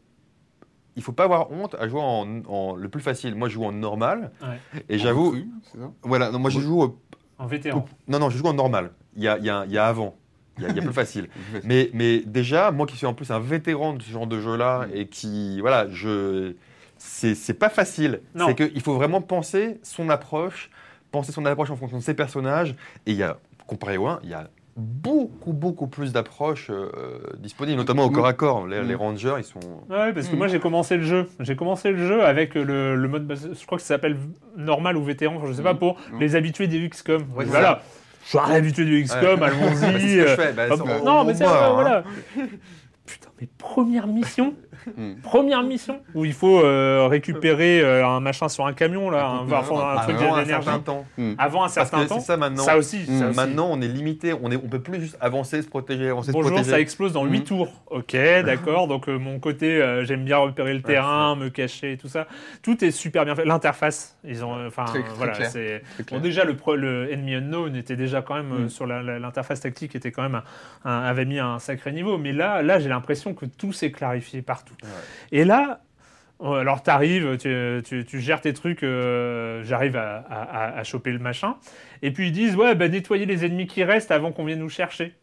Il 0.98 1.02
faut 1.04 1.12
pas 1.12 1.24
avoir 1.24 1.50
honte 1.52 1.76
à 1.78 1.86
jouer 1.88 2.00
en, 2.00 2.42
en- 2.48 2.74
le 2.74 2.88
plus 2.88 3.00
facile. 3.00 3.36
Moi, 3.36 3.48
je 3.48 3.54
joue 3.54 3.64
en 3.64 3.70
normal 3.72 4.32
Ouais. 4.42 4.82
et 4.88 4.98
j'avoue. 4.98 5.36
Ça 5.72 5.78
Voilà, 6.02 6.30
non, 6.32 6.40
moi 6.40 6.50
je 6.50 6.58
joue. 6.58 6.82
au- 6.82 6.98
En 7.38 7.46
vétéran. 7.46 7.86
non, 8.08 8.18
non, 8.18 8.30
je 8.30 8.36
joue 8.38 8.46
en 8.48 8.52
normal. 8.52 8.90
Il 9.16 9.22
y 9.22 9.28
a, 9.28 9.38
il 9.38 9.44
y 9.44 9.50
a- 9.50 9.64
il 9.64 9.72
y 9.72 9.78
a 9.78 9.86
avant. 9.86 10.16
Il 10.58 10.64
y 10.64 10.66
a, 10.66 10.70
il 10.70 10.76
y 10.76 10.80
a 10.80 10.82
plus 10.82 10.92
facile. 10.92 11.28
Mais, 11.62 11.88
mais 11.94 12.18
déjà, 12.26 12.72
moi 12.72 12.84
qui 12.86 12.96
suis 12.96 13.06
en 13.06 13.14
plus 13.14 13.30
un 13.30 13.38
vétéran 13.38 13.92
de 13.92 14.02
ce 14.02 14.10
genre 14.10 14.26
de 14.26 14.40
jeu-là 14.40 14.86
Mm. 14.88 14.90
et 14.96 15.06
qui, 15.06 15.60
voilà, 15.60 15.88
je, 15.88 16.54
c'est 16.98 17.36
c'est 17.36 17.54
pas 17.54 17.68
facile. 17.68 18.20
C'est 18.36 18.56
qu'il 18.56 18.80
faut 18.80 18.94
vraiment 18.94 19.20
penser 19.22 19.78
son 19.84 20.08
approche, 20.10 20.68
penser 21.12 21.30
son 21.30 21.46
approche 21.46 21.70
en 21.70 21.76
fonction 21.76 21.98
de 21.98 22.02
ses 22.02 22.14
personnages. 22.14 22.74
Et 23.06 23.12
il 23.12 23.16
y 23.18 23.22
a, 23.22 23.38
comparé 23.68 23.98
au 23.98 24.08
1, 24.08 24.18
il 24.24 24.30
y 24.30 24.34
a 24.34 24.50
beaucoup, 24.78 25.52
beaucoup 25.52 25.86
plus 25.88 26.12
d'approches 26.12 26.70
euh, 26.70 27.18
disponibles, 27.38 27.76
notamment 27.78 28.04
au 28.04 28.10
Mm. 28.10 28.12
corps 28.14 28.26
à 28.26 28.32
corps. 28.32 28.66
Les, 28.66 28.80
Mm. 28.80 28.86
les 28.88 28.94
rangers, 28.94 29.34
ils 29.38 29.44
sont. 29.44 29.58
Ouais, 29.90 30.12
parce 30.12 30.28
que 30.28 30.34
Mm. 30.34 30.38
moi 30.38 30.48
j'ai 30.48 30.60
commencé 30.60 30.96
le 30.96 31.02
jeu. 31.02 31.28
J'ai 31.40 31.56
commencé 31.56 31.90
le 31.90 32.06
jeu 32.06 32.22
avec 32.24 32.54
le, 32.54 32.94
le 32.96 33.08
mode, 33.08 33.26
base- 33.26 33.50
je 33.52 33.66
crois 33.66 33.76
que 33.76 33.82
ça 33.82 33.88
s'appelle 33.88 34.16
normal 34.56 34.96
ou 34.96 35.02
vétéran, 35.04 35.34
enfin, 35.36 35.46
je 35.48 35.52
sais 35.52 35.62
pas, 35.62 35.74
Mm. 35.74 35.78
pour 35.78 35.96
Mm. 36.12 36.20
les 36.20 36.36
habitués 36.36 36.66
des 36.68 36.88
XCOM. 36.88 37.24
Ouais, 37.36 37.44
voilà. 37.44 37.82
Je 38.24 38.28
suis 38.30 38.38
un 38.38 38.50
habitué 38.50 38.84
du 38.84 39.02
XCOM, 39.02 39.22
Ouais. 39.30 39.36
Bah, 39.36 39.46
allons-y. 39.46 39.76
ce 39.76 39.86
que 39.86 39.90
je 40.00 40.18
euh, 40.20 40.36
fais. 40.36 40.52
Bah, 40.52 40.68
non, 41.04 41.20
on 41.20 41.24
mais 41.24 41.34
c'est 41.34 41.44
hein. 41.44 41.70
voilà. 41.72 42.04
Putain, 43.06 43.28
mais 43.40 43.48
première 43.58 44.06
mission, 44.06 44.54
Mm. 44.96 45.14
première 45.22 45.62
mission 45.62 46.00
où 46.14 46.24
il 46.24 46.32
faut 46.32 46.60
euh, 46.60 47.06
récupérer 47.08 47.80
euh, 47.80 48.06
un 48.06 48.20
machin 48.20 48.48
sur 48.48 48.66
un 48.66 48.72
camion 48.72 49.10
là, 49.10 49.26
un, 49.26 49.50
enfin, 49.50 49.96
un 49.96 50.02
truc 50.02 50.16
Avant 50.16 50.34
un 50.36 50.42
d'énergie. 50.42 50.64
certain 50.66 50.78
temps. 50.80 51.06
Avant 51.38 51.60
un 51.60 51.62
Parce 51.64 51.74
certain 51.74 52.04
que 52.04 52.08
temps. 52.08 52.20
ça 52.20 52.36
maintenant. 52.36 52.62
Ça 52.62 52.76
aussi, 52.78 53.04
ça 53.06 53.28
aussi. 53.28 53.36
Maintenant, 53.36 53.68
on 53.70 53.80
est 53.80 53.88
limité. 53.88 54.32
On 54.34 54.48
ne 54.48 54.56
on 54.56 54.68
peut 54.68 54.80
plus 54.80 55.00
juste 55.00 55.16
avancer, 55.20 55.62
se 55.62 55.68
protéger, 55.68 56.08
avancer, 56.08 56.28
se 56.28 56.32
Bonjour, 56.32 56.50
protéger. 56.52 56.70
ça 56.70 56.80
explose 56.80 57.12
dans 57.12 57.24
8 57.24 57.38
Mhm. 57.40 57.44
tours. 57.44 57.68
Ok, 57.90 58.12
d'accord. 58.44 58.88
Donc, 58.88 59.08
euh, 59.08 59.18
mon 59.18 59.38
côté, 59.38 59.80
euh, 59.80 60.04
j'aime 60.04 60.24
bien 60.24 60.38
repérer 60.38 60.74
le 60.74 60.82
terrain, 60.82 61.36
me 61.36 61.48
cacher 61.48 61.92
et 61.92 61.96
tout 61.96 62.08
ça. 62.08 62.26
Tout 62.62 62.84
est 62.84 62.90
super 62.90 63.24
bien 63.24 63.34
fait. 63.34 63.44
L'interface, 63.44 64.16
ils 64.24 64.44
ont. 64.44 64.56
euh, 64.56 64.68
Enfin, 64.68 64.84
voilà. 65.16 65.32
clair. 65.32 65.50
c'est 65.50 65.82
Bon, 66.10 66.18
déjà, 66.20 66.44
le, 66.44 66.54
pro- 66.56 66.76
le 66.76 67.12
Enemy 67.12 67.36
Unknown 67.36 67.76
était 67.76 67.96
déjà 67.96 68.22
quand 68.22 68.34
même, 68.34 68.68
sur 68.68 68.86
la- 68.86 69.02
la- 69.02 69.18
l'interface 69.18 69.60
tactique, 69.60 69.94
était 69.96 70.10
quand 70.12 70.22
même 70.22 70.36
un- 70.84 70.90
un- 70.90 71.02
avait 71.04 71.24
mis 71.24 71.38
un 71.38 71.58
sacré 71.58 71.92
niveau. 71.92 72.18
Mais 72.18 72.32
là, 72.32 72.62
là 72.62 72.78
j'ai 72.78 72.88
l'impression 72.88 73.34
que 73.34 73.46
tout 73.46 73.72
s'est 73.72 73.90
clarifié 73.90 74.42
partout. 74.42 74.74
Ouais. 74.82 74.88
Et 75.32 75.44
là. 75.44 75.80
euh, 76.40 76.60
Alors 76.60 76.82
t'arrives, 76.84 77.36
tu, 77.38 77.82
tu, 77.84 78.04
tu 78.04 78.20
gères 78.20 78.40
tes 78.40 78.52
trucs, 78.52 78.82
euh, 78.84 79.62
j'arrive 79.64 79.96
à, 79.96 80.18
à- 80.18 80.42
à- 80.42 80.78
à 80.78 80.84
choper 80.84 81.10
le 81.10 81.18
machin, 81.18 81.56
et 82.02 82.12
puis 82.12 82.28
ils 82.28 82.32
disent 82.32 82.54
ouais 82.54 82.74
bah 82.76 82.88
nettoyer 82.88 83.26
les 83.26 83.44
ennemis 83.44 83.66
qui 83.66 83.82
restent 83.82 84.12
avant 84.12 84.30
qu'on 84.30 84.44
vienne 84.44 84.60
nous 84.60 84.68
chercher. 84.68 85.14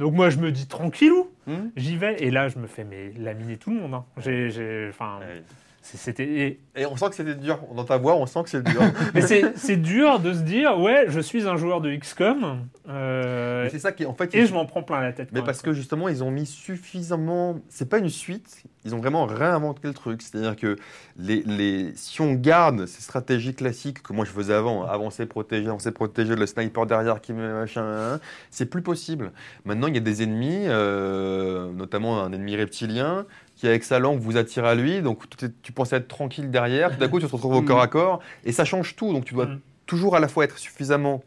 Donc 0.00 0.14
moi 0.14 0.30
je 0.30 0.38
me 0.38 0.50
dis 0.50 0.66
tranquillou, 0.66 1.30
Hmm. 1.46 1.68
j'y 1.76 1.96
vais, 1.96 2.16
et 2.20 2.30
là 2.32 2.48
je 2.48 2.58
me 2.58 2.66
fais 2.66 2.82
mais 2.82 3.12
laminer 3.16 3.56
tout 3.56 3.70
le 3.70 3.76
monde. 3.80 3.94
hein. 3.94 4.04
J'ai, 4.18 4.50
j'ai- 4.50 4.88
enfin, 4.88 5.20
Ouais. 5.20 5.42
C'était, 5.86 6.58
et- 6.76 6.86
on 6.86 6.96
sent 6.96 7.10
que 7.10 7.14
c'était 7.14 7.34
dur. 7.34 7.58
Dans 7.76 7.84
ta 7.84 7.98
voix, 7.98 8.16
on 8.16 8.24
sent 8.24 8.42
que 8.44 8.48
c'est 8.48 8.62
dur. 8.62 8.80
mais 9.14 9.20
c'est, 9.20 9.76
dur 9.76 10.18
de 10.18 10.32
se 10.32 10.40
dire 10.40 10.78
ouais 10.80 11.04
je 11.08 11.20
suis 11.20 11.46
un 11.46 11.56
joueur 11.56 11.80
de 11.82 11.94
XCOM, 11.94 12.60
euh, 12.88 13.68
c'est 13.70 13.78
ça 13.78 13.92
qui, 13.92 14.06
en 14.06 14.14
fait, 14.14 14.34
et 14.34 14.40
ils- 14.40 14.46
je 14.46 14.54
m'en 14.54 14.64
prends 14.64 14.82
plein 14.82 15.00
la 15.00 15.12
tête. 15.12 15.28
Mais 15.32 15.42
parce 15.42 15.60
que 15.62 15.72
justement, 15.72 16.08
ils 16.08 16.24
ont 16.24 16.30
mis 16.30 16.46
suffisamment. 16.46 17.60
C'est 17.68 17.88
pas 17.88 17.98
une 17.98 18.08
suite, 18.08 18.62
ils 18.84 18.94
ont 18.94 18.98
vraiment 18.98 19.26
réinventé 19.26 19.86
le 19.88 19.94
truc. 19.94 20.22
C'est-à-dire 20.22 20.56
que 20.56 20.76
les, 21.18 21.42
les... 21.42 21.92
si 21.96 22.20
on 22.22 22.32
garde 22.32 22.86
ces 22.86 23.02
stratégies 23.02 23.54
classiques 23.54 24.02
que 24.02 24.12
moi 24.12 24.24
je 24.24 24.30
faisais 24.30 24.54
avant, 24.54 24.84
hein, 24.84 24.88
avancer, 24.90 25.26
protéger, 25.26 25.68
avancer, 25.68 25.90
protéger, 25.92 26.34
le 26.34 26.46
sniper 26.46 26.86
derrière 26.86 27.20
qui 27.20 27.32
me 27.34 27.52
machin, 27.60 27.84
hein, 27.84 28.20
c'est 28.50 28.66
plus 28.66 28.82
possible. 28.82 29.32
Maintenant, 29.64 29.86
il 29.88 29.94
y 29.94 29.98
a 29.98 30.00
des 30.00 30.22
ennemis, 30.22 30.64
euh, 30.66 31.70
notamment 31.72 32.22
un 32.22 32.32
ennemi 32.32 32.56
reptilien, 32.56 33.26
qui 33.56 33.66
avec 33.68 33.84
sa 33.84 33.98
langue 33.98 34.18
vous 34.20 34.36
attire 34.36 34.64
à 34.64 34.74
lui, 34.74 35.00
donc 35.02 35.22
tu, 35.62 35.72
pensais 35.72 35.96
être 35.96 36.08
tranquille 36.08 36.50
derrière, 36.50 36.90
tout 36.92 36.98
d'un 36.98 37.08
coup 37.08 37.20
tu 37.20 37.26
te 37.26 37.30
retrouves 37.34 37.54
au 37.54 37.62
corps 37.62 37.80
à 37.80 37.86
corps, 37.88 38.20
et 38.44 38.52
ça 38.52 38.64
change 38.64 38.96
tout. 38.96 39.12
Donc 39.12 39.24
tu 39.24 39.34
dois 39.34 39.46
Mm. 39.46 39.60
toujours 39.86 40.16
à 40.16 40.20
la 40.20 40.28
fois 40.28 40.44
être 40.44 40.58
suffisamment 40.58 41.22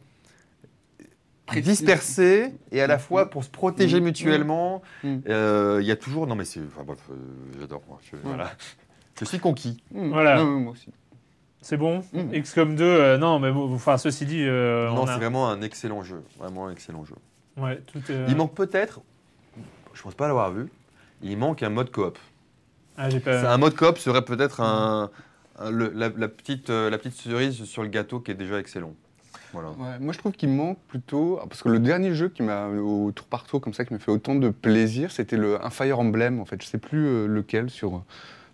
dispersé 1.62 2.54
et 2.72 2.82
à 2.82 2.88
la 2.88 2.98
fois 3.00 3.30
pour 3.30 3.44
se 3.44 3.50
protéger 3.50 4.00
Mm. 4.02 4.04
mutuellement. 4.04 4.82
Mm. 5.04 5.16
Euh, 5.30 5.78
Il 5.82 5.88
y 5.88 5.92
a 5.92 5.96
toujours. 5.96 6.28
Non, 6.28 6.36
mais 6.36 6.46
c'est. 6.46 6.60
Enfin, 6.60 6.84
bref, 6.84 7.00
euh, 7.12 7.16
j'adore. 7.60 7.82
moi. 7.88 8.00
Je, 8.12 8.18
voilà. 8.24 8.52
je 9.20 9.26
suis 9.26 9.40
conquis. 9.40 9.82
Mm. 9.92 10.10
Voilà. 10.10 10.36
Non, 10.38 10.60
moi 10.60 10.72
aussi. 10.74 10.90
C'est 11.62 11.78
bon 11.78 12.04
Mm. 12.14 12.32
XCOM 12.42 12.76
2, 12.76 12.84
euh, 12.84 13.18
non 13.18 13.40
mais 13.40 13.52
bon, 13.52 13.74
enfin 13.74 13.98
ceci 13.98 14.26
dit, 14.26 14.44
euh, 14.44 14.90
non, 14.90 15.04
a- 15.06 15.14
c'est 15.14 15.18
vraiment 15.20 15.50
un 15.50 15.62
excellent 15.62 16.04
jeu. 16.04 16.24
Vraiment 16.38 16.68
un 16.68 16.72
excellent 16.72 17.04
jeu. 17.06 17.16
ouais, 17.58 17.82
tout, 17.88 18.02
euh, 18.10 18.26
Il 18.30 18.36
manque 18.36 18.54
peut-être. 18.54 19.02
Je 19.94 20.02
pense 20.04 20.14
pas 20.14 20.28
l'avoir 20.28 20.52
vu. 20.52 20.68
Il 21.22 21.38
manque 21.38 21.64
un 21.64 21.70
mode 21.70 21.92
coop. 21.92 22.18
ah, 22.98 23.10
pas- 23.24 23.52
Un 23.54 23.58
mode 23.58 23.76
coop 23.76 23.98
serait 23.98 24.24
peut-être 24.24 24.62
un, 24.62 25.10
un- 25.60 25.72
le- 25.72 25.92
la, 25.96 26.10
la 26.10 26.28
petite, 26.28 26.70
euh, 26.70 26.90
la 26.90 26.98
petite 26.98 27.14
cerise 27.16 27.64
sur 27.66 27.84
le 27.84 27.90
gâteau 27.90 28.20
qui 28.20 28.32
est 28.32 28.36
déjà 28.36 28.60
excellent. 28.60 28.94
Voilà. 29.54 29.70
Ouais, 29.72 29.98
moi, 30.00 30.14
je 30.14 30.20
trouve 30.20 30.34
qu'il 30.34 30.50
manque 30.50 30.78
plutôt. 30.88 31.40
Parce 31.50 31.64
que 31.64 31.70
le 31.70 31.80
dernier 31.80 32.14
jeu 32.14 32.30
qui 32.30 32.44
m'a, 32.44 32.68
au 32.68 33.12
tour 33.12 33.26
par 33.28 33.46
tour, 33.46 33.62
comme 33.62 33.74
ça, 33.74 33.86
qui 33.86 33.94
m'a 33.94 34.00
fait 34.00 34.12
autant 34.12 34.36
de 34.36 34.50
plaisir, 34.50 35.12
c'était 35.12 35.38
le, 35.38 35.64
un 35.64 35.70
Fire 35.70 36.00
Emblem, 36.00 36.40
en 36.40 36.46
fait. 36.46 36.62
Je 36.62 36.68
sais 36.68 36.78
plus 36.78 37.08
euh, 37.08 37.28
lequel 37.28 37.70
sur, 37.70 38.04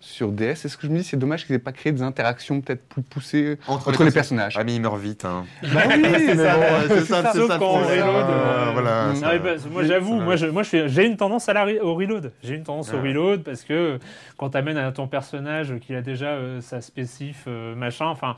sur 0.05 0.33
DS. 0.33 0.65
Est-ce 0.65 0.75
que 0.77 0.85
je 0.85 0.91
me 0.91 0.97
dis, 0.97 1.03
c'est 1.05 1.15
dommage 1.17 1.45
qu'ils 1.45 1.55
aient 1.55 1.59
pas 1.59 1.71
créé 1.71 1.93
des 1.93 2.01
interactions 2.01 2.59
peut-être 2.59 2.83
plus 2.89 3.01
poussées 3.01 3.57
entre, 3.67 4.03
les 4.03 4.11
personnages 4.11 4.55
Ah, 4.59 4.63
mais 4.65 4.75
il 4.75 4.81
meurt 4.81 4.99
vite. 4.99 5.23
Hein. 5.23 5.45
Bah 5.63 5.81
oui, 5.87 6.03
c'est 6.17 6.35
ça. 6.35 6.55
c'est 6.89 6.99
ça, 7.05 7.23
ça. 7.23 7.39
le 7.39 7.47
quand 7.47 7.61
on 7.61 7.73
reload, 7.79 8.29
Euh, 8.29 8.69
voilà. 8.73 9.15
ça- 9.15 9.27
Ah 9.27 9.31
oui, 9.33 9.39
bah, 9.39 9.51
moi 9.71 9.83
j'avoue, 9.85 10.17
ça- 10.19 10.23
moi, 10.23 10.35
je, 10.35 10.45
moi 10.47 10.63
j'ai 10.63 11.05
une 11.05 11.15
tendance 11.17 11.47
à 11.47 11.53
la, 11.53 11.65
au 11.83 11.95
reload. 11.95 12.33
J'ai 12.43 12.55
une 12.55 12.63
tendance 12.63 12.91
au 12.93 12.97
Ah. 12.97 13.01
reload 13.01 13.43
parce 13.43 13.63
que 13.63 13.97
quand 14.37 14.49
tu 14.51 14.57
amènes 14.57 14.77
à 14.77 14.91
ton 14.91 15.07
personnage 15.07 15.73
qui 15.79 15.95
a 15.95 16.01
déjà 16.01 16.27
euh, 16.31 16.59
sa 16.59 16.81
spécif, 16.81 17.45
euh, 17.47 17.73
machin, 17.73 18.07
enfin, 18.07 18.35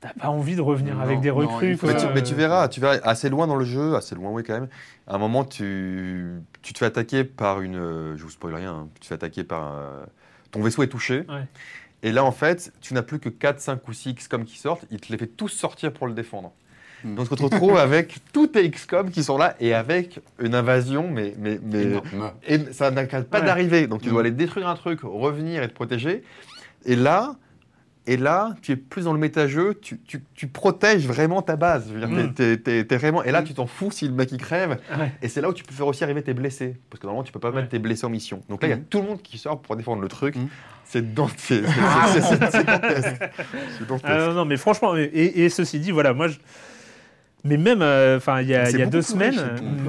t'as 0.00 0.12
pas 0.20 0.28
envie 0.28 0.56
de 0.56 0.62
revenir 0.62 0.96
Non, 0.96 1.00
avec 1.02 1.20
des 1.20 1.30
recrues. 1.30 1.76
faut-. 1.76 1.86
Mais 1.86 1.94
tu, 1.96 2.06
mais 2.12 2.22
tu 2.24 2.34
verras, 2.34 2.68
tu 2.68 2.80
verras 2.80 2.96
assez 3.04 3.28
loin 3.28 3.46
dans 3.46 3.56
le 3.56 3.64
jeu, 3.64 3.94
assez 3.94 4.14
loin, 4.16 4.30
oui, 4.32 4.42
quand 4.44 4.54
même. 4.54 4.68
À 5.06 5.14
un 5.14 5.18
moment, 5.18 5.44
tu, 5.44 6.26
tu 6.62 6.72
te 6.72 6.78
fais 6.78 6.86
attaquer 6.86 7.22
par 7.22 7.60
une. 7.60 8.14
Je 8.16 8.22
vous 8.22 8.30
spoil 8.30 8.54
rien, 8.56 8.72
hein, 8.72 8.88
tu 8.96 9.00
te 9.02 9.06
fais 9.06 9.14
attaquer 9.14 9.44
par. 9.44 9.74
euh, 9.78 10.04
ton 10.50 10.62
vaisseau 10.62 10.82
est 10.82 10.88
touché. 10.88 11.24
Ouais. 11.28 11.44
Et 12.02 12.12
là, 12.12 12.24
en 12.24 12.32
fait, 12.32 12.72
tu 12.80 12.94
n'as 12.94 13.02
plus 13.02 13.18
que 13.18 13.28
4, 13.28 13.58
5 13.60 13.88
ou 13.88 13.92
6 13.92 14.14
XCOM 14.14 14.44
qui 14.44 14.58
sortent. 14.58 14.84
Il 14.90 15.00
te 15.00 15.10
les 15.10 15.18
fait 15.18 15.26
tous 15.26 15.48
sortir 15.48 15.92
pour 15.92 16.06
le 16.06 16.12
défendre. 16.14 16.52
Hmm. 17.04 17.14
Donc, 17.14 17.26
on 17.32 17.36
se 17.36 17.42
retrouve 17.42 17.76
avec 17.78 18.18
tous 18.32 18.46
tes 18.48 18.70
XCOM 18.70 19.10
qui 19.10 19.24
sont 19.24 19.38
là 19.38 19.56
et 19.60 19.74
avec 19.74 20.20
une 20.38 20.54
invasion, 20.54 21.08
mais. 21.10 21.34
mais, 21.38 21.58
mais 21.62 21.86
et 22.46 22.72
ça 22.72 22.90
n'arrête 22.90 23.28
pas 23.28 23.40
Ouais. 23.40 23.46
d'arriver. 23.46 23.86
Donc 23.86 24.02
tu 24.02 24.08
dois 24.08 24.22
Mm. 24.22 24.26
aller 24.26 24.30
détruire 24.34 24.68
un 24.68 24.76
truc, 24.76 25.00
revenir 25.02 25.62
et 25.62 25.68
te 25.68 25.74
protéger. 25.74 26.22
Et 26.84 26.96
là, 26.96 27.36
et 28.06 28.16
là, 28.16 28.54
tu 28.62 28.72
es 28.72 28.76
plus 28.76 29.04
dans 29.04 29.12
le 29.12 29.18
méta-jeu, 29.18 29.74
tu, 29.82 29.98
tu, 30.00 30.22
tu 30.34 30.46
protèges 30.46 31.06
vraiment 31.06 31.42
ta 31.42 31.56
base. 31.56 31.86
Je 31.88 31.94
veux 31.94 32.00
dire, 32.06 32.08
Mm. 32.08 32.34
t'es- 32.34 32.56
t'es- 32.58 32.84
t'es 32.84 32.96
vraiment... 32.96 33.22
Et 33.24 33.32
là, 33.32 33.42
tu 33.42 33.52
t'en 33.54 33.66
fous 33.66 33.90
si 33.90 34.06
le 34.06 34.14
mec 34.14 34.30
il 34.32 34.38
crève. 34.38 34.78
Ouais. 34.98 35.12
Et 35.22 35.28
c'est 35.28 35.40
là 35.40 35.48
où 35.48 35.52
tu 35.52 35.64
peux 35.64 35.74
faire 35.74 35.86
aussi 35.86 36.04
arriver 36.04 36.22
tes 36.22 36.34
blessés. 36.34 36.76
Parce 36.90 37.00
que 37.00 37.06
normalement, 37.06 37.24
tu 37.24 37.32
peux 37.32 37.40
pas 37.40 37.50
mettre 37.50 37.68
tes 37.68 37.78
blessés 37.78 38.06
en 38.06 38.10
mission. 38.10 38.42
Donc 38.48 38.62
là, 38.62 38.68
il 38.68 38.70
y 38.70 38.74
a 38.74 38.76
Mm. 38.78 38.84
tout 38.88 39.00
le 39.02 39.08
monde 39.08 39.22
qui 39.22 39.38
sort 39.38 39.60
pour 39.60 39.76
défendre 39.76 40.02
le 40.02 40.08
truc. 40.08 40.36
Mm. 40.36 40.46
C'est 40.84 41.14
dantesque. 41.14 41.64
C'est 42.12 42.20
dantesque. 42.68 43.22
C'est 43.78 43.86
dantesque. 43.88 44.04
Ah 44.08 44.18
non, 44.28 44.34
non, 44.34 44.44
mais 44.44 44.56
franchement, 44.56 44.96
et, 44.96 45.10
et 45.12 45.48
ceci 45.48 45.80
dit, 45.80 45.90
voilà, 45.90 46.12
moi 46.14 46.28
je. 46.28 46.36
Mais 47.46 47.56
même, 47.56 47.80
euh, 47.82 48.16
enfin, 48.16 48.40
il 48.42 48.48
y 48.48 48.54
a, 48.54 48.68
y 48.70 48.86
deux 48.88 49.02
semaines, 49.02 49.34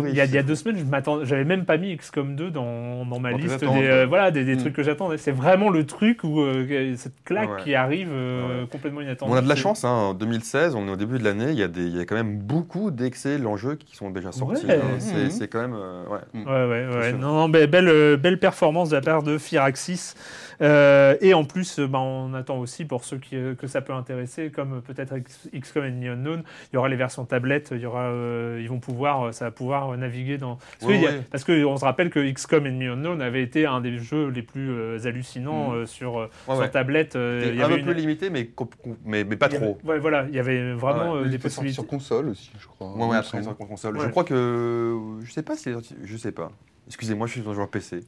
il 0.08 0.14
y 0.16 0.22
a, 0.22 0.26
y 0.26 0.44
deux 0.44 0.56
semaines, 0.56 0.78
je 0.78 0.84
m'attends, 0.84 1.24
j'avais 1.26 1.44
même 1.44 1.66
pas 1.66 1.78
mis 1.78 1.96
XCOM 1.98 2.36
2 2.36 2.52
dans, 2.52 3.06
dans 3.06 3.20
ma 3.20 3.32
liste 3.32 3.60
des, 3.62 3.68
euh, 3.88 4.06
voilà, 4.08 4.32
des, 4.32 4.44
des 4.46 4.56
Mm. 4.56 4.60
trucs 4.60 4.74
que 4.74 4.84
j'attendais. 4.84 5.18
C'est 5.18 5.32
vraiment 5.32 5.70
le 5.70 5.86
truc 5.86 6.24
où 6.24 6.42
euh, 6.42 6.94
cette 6.98 7.24
claque 7.26 7.50
Ouais. 7.50 7.64
qui 7.64 7.76
arrive 7.76 8.10
euh, 8.12 8.62
Ouais. 8.62 8.68
complètement 8.72 9.02
inattendue. 9.02 9.32
On 9.32 9.36
a 9.36 9.42
de 9.42 9.50
la 9.50 9.56
chance, 9.56 9.84
hein. 9.84 9.90
en 9.90 10.14
2016, 10.14 10.76
on 10.76 10.88
est 10.88 10.92
au 10.92 10.96
début 10.96 11.18
de 11.20 11.24
l'année, 11.24 11.52
il 11.52 11.58
y, 11.58 11.64
a 11.64 11.68
des- 11.68 11.86
il 11.86 11.96
y 11.96 12.00
a 12.00 12.06
quand 12.06 12.16
même 12.16 12.38
beaucoup 12.38 12.92
d'excellents 12.92 13.58
jeux 13.58 13.76
qui 13.76 13.96
sont 13.96 14.10
déjà 14.10 14.32
sortis. 14.32 14.66
Ouais. 14.66 14.76
hein. 14.76 14.96
C'est 15.00 15.16
Mhm. 15.26 15.30
c'est 15.32 15.48
quand 15.48 15.62
même... 15.62 15.76
euh, 15.76 16.04
ouais. 16.10 16.44
Ouais, 16.46 16.96
ouais. 17.00 17.14
Non, 17.14 17.34
non, 17.34 17.50
be- 17.50 17.66
belle, 17.68 17.88
euh, 17.90 18.18
belle 18.18 18.40
performance 18.40 18.90
de 18.90 18.96
la 18.96 19.02
part 19.02 19.24
de 19.24 19.38
Firaxis. 19.38 20.14
Euh, 20.62 21.16
et 21.22 21.34
en 21.34 21.44
plus, 21.46 21.80
euh, 21.80 21.88
bah, 21.88 22.00
on 22.00 22.34
attend 22.34 22.58
aussi 22.58 22.84
pour 22.86 23.04
ceux 23.04 23.18
qui, 23.18 23.36
euh, 23.36 23.54
que 23.56 23.68
ça 23.68 23.82
peut 23.82 23.94
intéresser, 23.94 24.50
comme 24.50 24.82
peut-être 24.82 25.14
XCOM 25.54 25.84
Enemy 25.84 26.08
Unknown, 26.10 26.44
il 26.72 26.76
y 26.76 26.78
aura 26.78 26.90
les 26.90 26.96
versions 26.96 27.26
tablettes, 27.26 27.70
il 27.72 27.80
y 27.82 27.86
aura, 27.86 28.06
euh, 28.10 28.60
ils 28.62 28.68
vont 28.70 28.80
pouvoir, 28.80 29.34
ça 29.34 29.46
va 29.46 29.52
pouvoir 29.52 29.96
naviguer 29.98 30.38
dans. 30.38 30.58
Parce, 30.80 30.92
Ouais, 30.92 31.00
que, 31.02 31.06
ouais. 31.06 31.22
parce 31.32 31.44
que 31.44 31.64
on 31.66 31.78
se 31.78 31.86
rappelle 31.86 32.10
que 32.10 32.20
XCOM 32.32 32.66
Enemy 32.66 32.88
Unknown 32.88 33.22
avait 33.22 33.44
été 33.44 33.66
un 33.66 33.82
des 33.82 33.98
jeux 34.00 34.30
les 34.30 34.42
plus 34.42 34.72
euh, 34.72 34.98
hallucinants 35.06 35.72
Mm. 35.72 35.76
euh, 35.76 35.86
sur, 35.86 36.16
Ouais, 36.16 36.28
sur 36.48 36.58
ouais. 36.58 36.70
tablette. 36.72 37.16
euh, 37.16 37.44
Et 37.46 37.50
il 37.50 37.56
y 37.56 37.62
un 37.62 37.66
avait 37.66 37.76
peu 37.76 37.80
une- 37.82 37.86
plus 37.86 37.94
limité, 37.96 38.30
mais, 38.30 38.50
mais, 39.06 39.24
mais 39.24 39.36
pas 39.36 39.46
avait- 39.46 39.58
trop. 39.60 39.78
Ouais, 39.84 40.00
voilà, 40.00 40.26
il 40.30 40.36
y 40.36 40.40
avait 40.40 40.74
vraiment 40.74 41.16
euh, 41.18 41.26
des 41.26 41.38
possibilités. 41.38 41.74
sur 41.76 41.86
console 41.88 42.30
aussi, 42.30 42.52
je 42.60 42.66
crois. 42.68 42.92
Ouais, 42.96 43.06
ouais, 43.06 43.18
après, 43.18 43.44
sur 43.44 43.56
console. 43.58 43.98
Ouais. 43.98 44.06
Je 44.06 44.10
crois 44.10 44.24
que. 44.24 44.98
Je 45.24 45.32
sais 45.32 45.44
pas 45.44 45.56
si. 45.56 45.70
Je 46.04 46.18
sais 46.18 46.32
pas. 46.32 46.52
Excusez-moi, 46.88 47.28
je 47.28 47.34
suis 47.34 47.44
un 47.48 47.54
joueur 47.54 47.70
PC. 47.70 48.00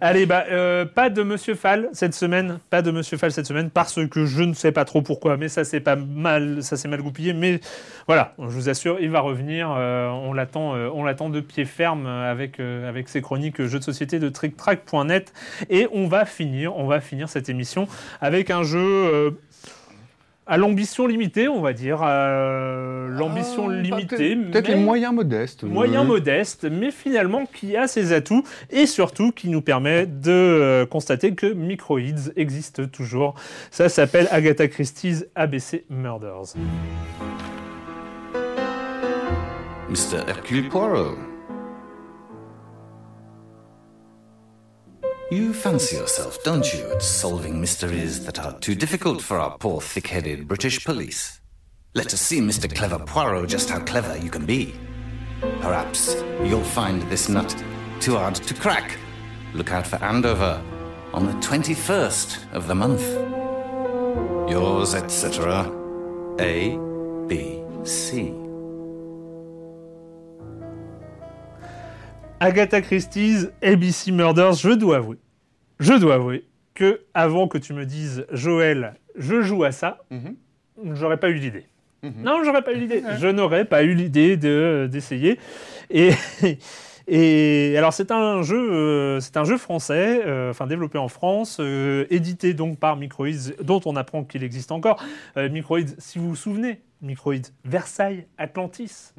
Allez, 0.00 0.24
bah, 0.24 0.44
euh, 0.50 0.86
pas 0.86 1.10
de 1.10 1.22
Monsieur 1.22 1.54
Fall 1.54 1.90
cette 1.92 2.14
semaine, 2.14 2.58
pas 2.70 2.80
de 2.80 2.90
Monsieur 2.90 3.18
Fall 3.18 3.30
cette 3.30 3.46
semaine, 3.46 3.68
parce 3.68 4.00
que 4.08 4.24
je 4.24 4.42
ne 4.42 4.54
sais 4.54 4.72
pas 4.72 4.86
trop 4.86 5.02
pourquoi, 5.02 5.36
mais 5.36 5.48
ça 5.48 5.64
s'est 5.64 5.82
mal 5.84 7.02
goupillé, 7.02 7.34
mais 7.34 7.60
voilà, 8.06 8.34
je 8.38 8.46
vous 8.46 8.70
assure, 8.70 8.98
il 9.00 9.10
va 9.10 9.20
revenir, 9.20 9.70
euh, 9.70 10.08
on 10.08 10.32
l'attend, 10.32 10.74
euh, 10.74 10.88
on 10.94 11.04
l'attend 11.04 11.28
de 11.28 11.40
pied 11.40 11.66
ferme 11.66 12.06
avec 12.06 12.58
avec 12.58 13.08
ses 13.08 13.20
chroniques 13.20 13.62
jeux 13.64 13.78
de 13.78 13.84
société 13.84 14.18
de 14.18 14.30
TrickTrack.net, 14.30 15.32
et 15.68 15.86
on 15.92 16.08
va 16.08 16.24
finir, 16.24 16.76
on 16.76 16.86
va 16.86 17.00
finir 17.00 17.28
cette 17.28 17.48
émission 17.48 17.86
avec 18.20 18.50
un 18.50 18.62
jeu. 18.62 19.36
À 20.46 20.56
l'ambition 20.56 21.06
limitée, 21.06 21.48
on 21.48 21.60
va 21.60 21.72
dire. 21.72 22.00
euh, 22.04 23.08
l'ambition 23.08 23.68
Ah, 23.68 23.74
limitée. 23.74 24.36
Peut-être 24.36 24.68
les 24.68 24.76
moyens 24.76 25.12
modestes. 25.12 25.64
moyen 25.64 26.02
Euh, 26.02 26.04
modeste, 26.04 26.66
mais 26.70 26.90
finalement 26.90 27.46
qui 27.46 27.76
a 27.76 27.88
ses 27.88 28.12
atouts 28.12 28.44
et 28.70 28.86
surtout 28.86 29.32
qui 29.32 29.48
nous 29.48 29.60
permet 29.60 30.06
de 30.06 30.30
euh, 30.30 30.86
constater 30.86 31.34
que 31.34 31.46
Microids 31.52 32.30
existe 32.36 32.90
toujours. 32.92 33.34
Ça 33.70 33.88
s'appelle 33.88 34.28
Agatha 34.30 34.68
Christie's 34.68 35.26
ABC 35.34 35.84
Murders. 35.90 36.54
Mr. 39.88 40.18
Hercule 40.28 40.68
Poirot. 40.68 41.16
You 45.28 45.52
fancy 45.52 45.96
yourself, 45.96 46.40
don't 46.44 46.72
you, 46.72 46.88
at 46.92 47.02
solving 47.02 47.60
mysteries 47.60 48.24
that 48.26 48.38
are 48.38 48.56
too 48.60 48.76
difficult 48.76 49.20
for 49.20 49.40
our 49.40 49.58
poor 49.58 49.80
thick 49.80 50.06
headed 50.06 50.46
British 50.46 50.84
police? 50.84 51.40
Let 51.94 52.14
us 52.14 52.20
see, 52.20 52.38
Mr. 52.38 52.72
Clever 52.72 53.00
Poirot, 53.00 53.48
just 53.48 53.68
how 53.68 53.80
clever 53.80 54.16
you 54.16 54.30
can 54.30 54.46
be. 54.46 54.76
Perhaps 55.60 56.14
you'll 56.44 56.62
find 56.62 57.02
this 57.10 57.28
nut 57.28 57.60
too 57.98 58.14
hard 58.14 58.36
to 58.36 58.54
crack. 58.54 58.96
Look 59.52 59.72
out 59.72 59.84
for 59.84 59.96
Andover 59.96 60.62
on 61.12 61.26
the 61.26 61.32
21st 61.44 62.52
of 62.52 62.68
the 62.68 62.76
month. 62.76 63.02
Yours, 64.48 64.94
etc. 64.94 65.68
A, 66.38 66.78
B, 67.26 67.64
C. 67.82 68.45
Agatha 72.38 72.82
Christie's 72.82 73.48
ABC 73.62 74.12
Murders, 74.12 74.54
je 74.54 74.70
dois 74.70 74.96
avouer, 74.96 75.16
je 75.80 75.94
dois 75.94 76.14
avouer 76.16 76.44
que 76.74 77.00
avant 77.14 77.48
que 77.48 77.56
tu 77.56 77.72
me 77.72 77.86
dises 77.86 78.26
Joël, 78.30 78.94
je 79.16 79.40
joue 79.40 79.64
à 79.64 79.72
ça, 79.72 80.04
j'aurais 80.92 81.16
pas 81.16 81.30
eu 81.30 81.34
l'idée. 81.34 81.66
Non, 82.02 82.42
j'aurais 82.44 82.62
pas 82.62 82.72
eu 82.72 82.78
l'idée. 82.78 83.02
Je 83.18 83.26
n'aurais 83.26 83.64
pas 83.64 83.82
eu 83.82 83.94
l'idée 83.94 84.36
de 84.36 84.88
d'essayer. 84.90 85.38
Et 85.90 86.10
et 87.08 87.74
alors 87.78 87.94
c'est 87.94 88.10
un 88.10 88.42
jeu, 88.42 88.70
euh, 88.70 89.20
c'est 89.20 89.38
un 89.38 89.44
jeu 89.44 89.56
français, 89.56 90.22
euh, 90.26 90.50
enfin 90.50 90.66
développé 90.66 90.98
en 90.98 91.08
France, 91.08 91.56
euh, 91.58 92.04
édité 92.10 92.52
donc 92.52 92.78
par 92.78 92.96
Microids, 92.96 93.54
dont 93.62 93.80
on 93.86 93.96
apprend 93.96 94.24
qu'il 94.24 94.44
existe 94.44 94.72
encore. 94.72 95.02
Microids, 95.36 95.80
si 95.98 96.18
vous 96.18 96.28
vous 96.28 96.36
souvenez, 96.36 96.82
Microids, 97.00 97.50
Versailles, 97.64 98.26
Atlantis. 98.36 99.14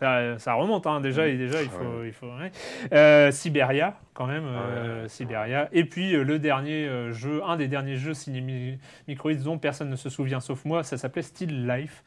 Ça, 0.00 0.38
ça 0.38 0.54
remonte 0.54 0.86
hein, 0.86 1.00
déjà, 1.00 1.28
et 1.28 1.36
déjà 1.36 1.62
il 1.62 1.68
faut, 1.68 2.04
il 2.06 2.12
faut 2.12 2.26
ouais. 2.26 2.50
Euh, 2.92 3.30
Siberia 3.30 3.94
quand 4.14 4.26
même, 4.26 4.44
euh, 4.46 5.06
Siberia. 5.08 5.68
Et 5.72 5.84
puis 5.84 6.14
euh, 6.14 6.22
le 6.24 6.38
dernier 6.38 6.88
jeu, 7.12 7.42
un 7.46 7.56
des 7.56 7.68
derniers 7.68 7.96
jeux 7.96 8.14
signé 8.14 8.40
Mi- 8.40 8.78
Microids 9.08 9.34
dont 9.34 9.58
personne 9.58 9.90
ne 9.90 9.96
se 9.96 10.08
souvient 10.08 10.40
sauf 10.40 10.64
moi, 10.64 10.82
ça 10.84 10.96
s'appelait 10.96 11.20
Still 11.22 11.66
Life, 11.66 12.02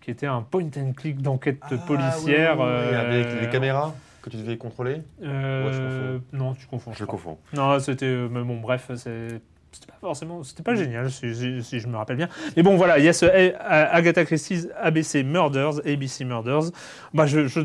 qui 0.00 0.10
était 0.12 0.26
un 0.26 0.42
point 0.42 0.68
and 0.76 0.92
click 0.96 1.20
d'enquête 1.20 1.58
policière. 1.86 2.56
Ah, 2.60 2.64
oui, 2.64 2.70
oui, 2.70 2.88
oui, 2.90 2.94
Avec 2.96 3.40
les 3.40 3.48
caméras 3.48 3.92
que 4.22 4.30
tu 4.30 4.36
devais 4.36 4.56
contrôler 4.56 5.02
euh, 5.24 5.66
Ouais, 5.66 5.72
je 5.72 5.80
confonds. 5.80 6.22
non, 6.32 6.54
tu 6.54 6.66
confonds. 6.68 6.92
Je 6.92 7.04
confonds. 7.04 7.38
Non, 7.54 7.78
c'était. 7.80 8.06
Mais 8.30 8.42
bon, 8.44 8.60
bref, 8.60 8.88
c'est. 8.94 9.40
C'était 9.72 9.86
pas 9.86 9.96
forcément, 10.00 10.42
c'était 10.42 10.62
pas 10.62 10.74
génial 10.74 11.10
si, 11.10 11.34
si- 11.34 11.62
si 11.64 11.80
je 11.80 11.88
me 11.88 11.96
rappelle 11.96 12.16
bien. 12.18 12.28
Mais 12.56 12.62
bon, 12.62 12.76
voilà, 12.76 12.98
il 12.98 13.04
y 13.04 13.08
a 13.08 13.12
ce 13.14 13.24
A- 13.58 13.86
Agatha 13.94 14.24
Christie's 14.24 14.68
ABC 14.78 15.22
Murders, 15.22 15.78
ABC 15.86 16.24
Murders. 16.24 16.70
Bah, 17.14 17.24
je, 17.26 17.46
je, 17.48 17.60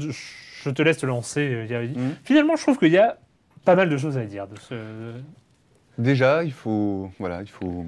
je 0.64 0.70
te 0.70 0.82
laisse 0.82 0.98
te 1.00 1.06
lancer. 1.06 1.68
a- 1.70 1.82
Mhm. 1.82 2.16
Finalement, 2.24 2.56
je 2.56 2.62
trouve 2.62 2.78
qu'il 2.80 2.92
y 2.94 2.98
a 2.98 3.18
pas 3.66 3.76
mal 3.76 3.90
de 3.90 3.98
choses 3.98 4.18
à 4.18 4.24
dire 4.24 4.48
de 4.48 4.58
ce. 4.58 4.76
Déjà, 5.98 6.44
il 6.44 6.52
faut, 6.52 7.12
voilà, 7.18 7.42
il 7.42 7.50
faut 7.50 7.84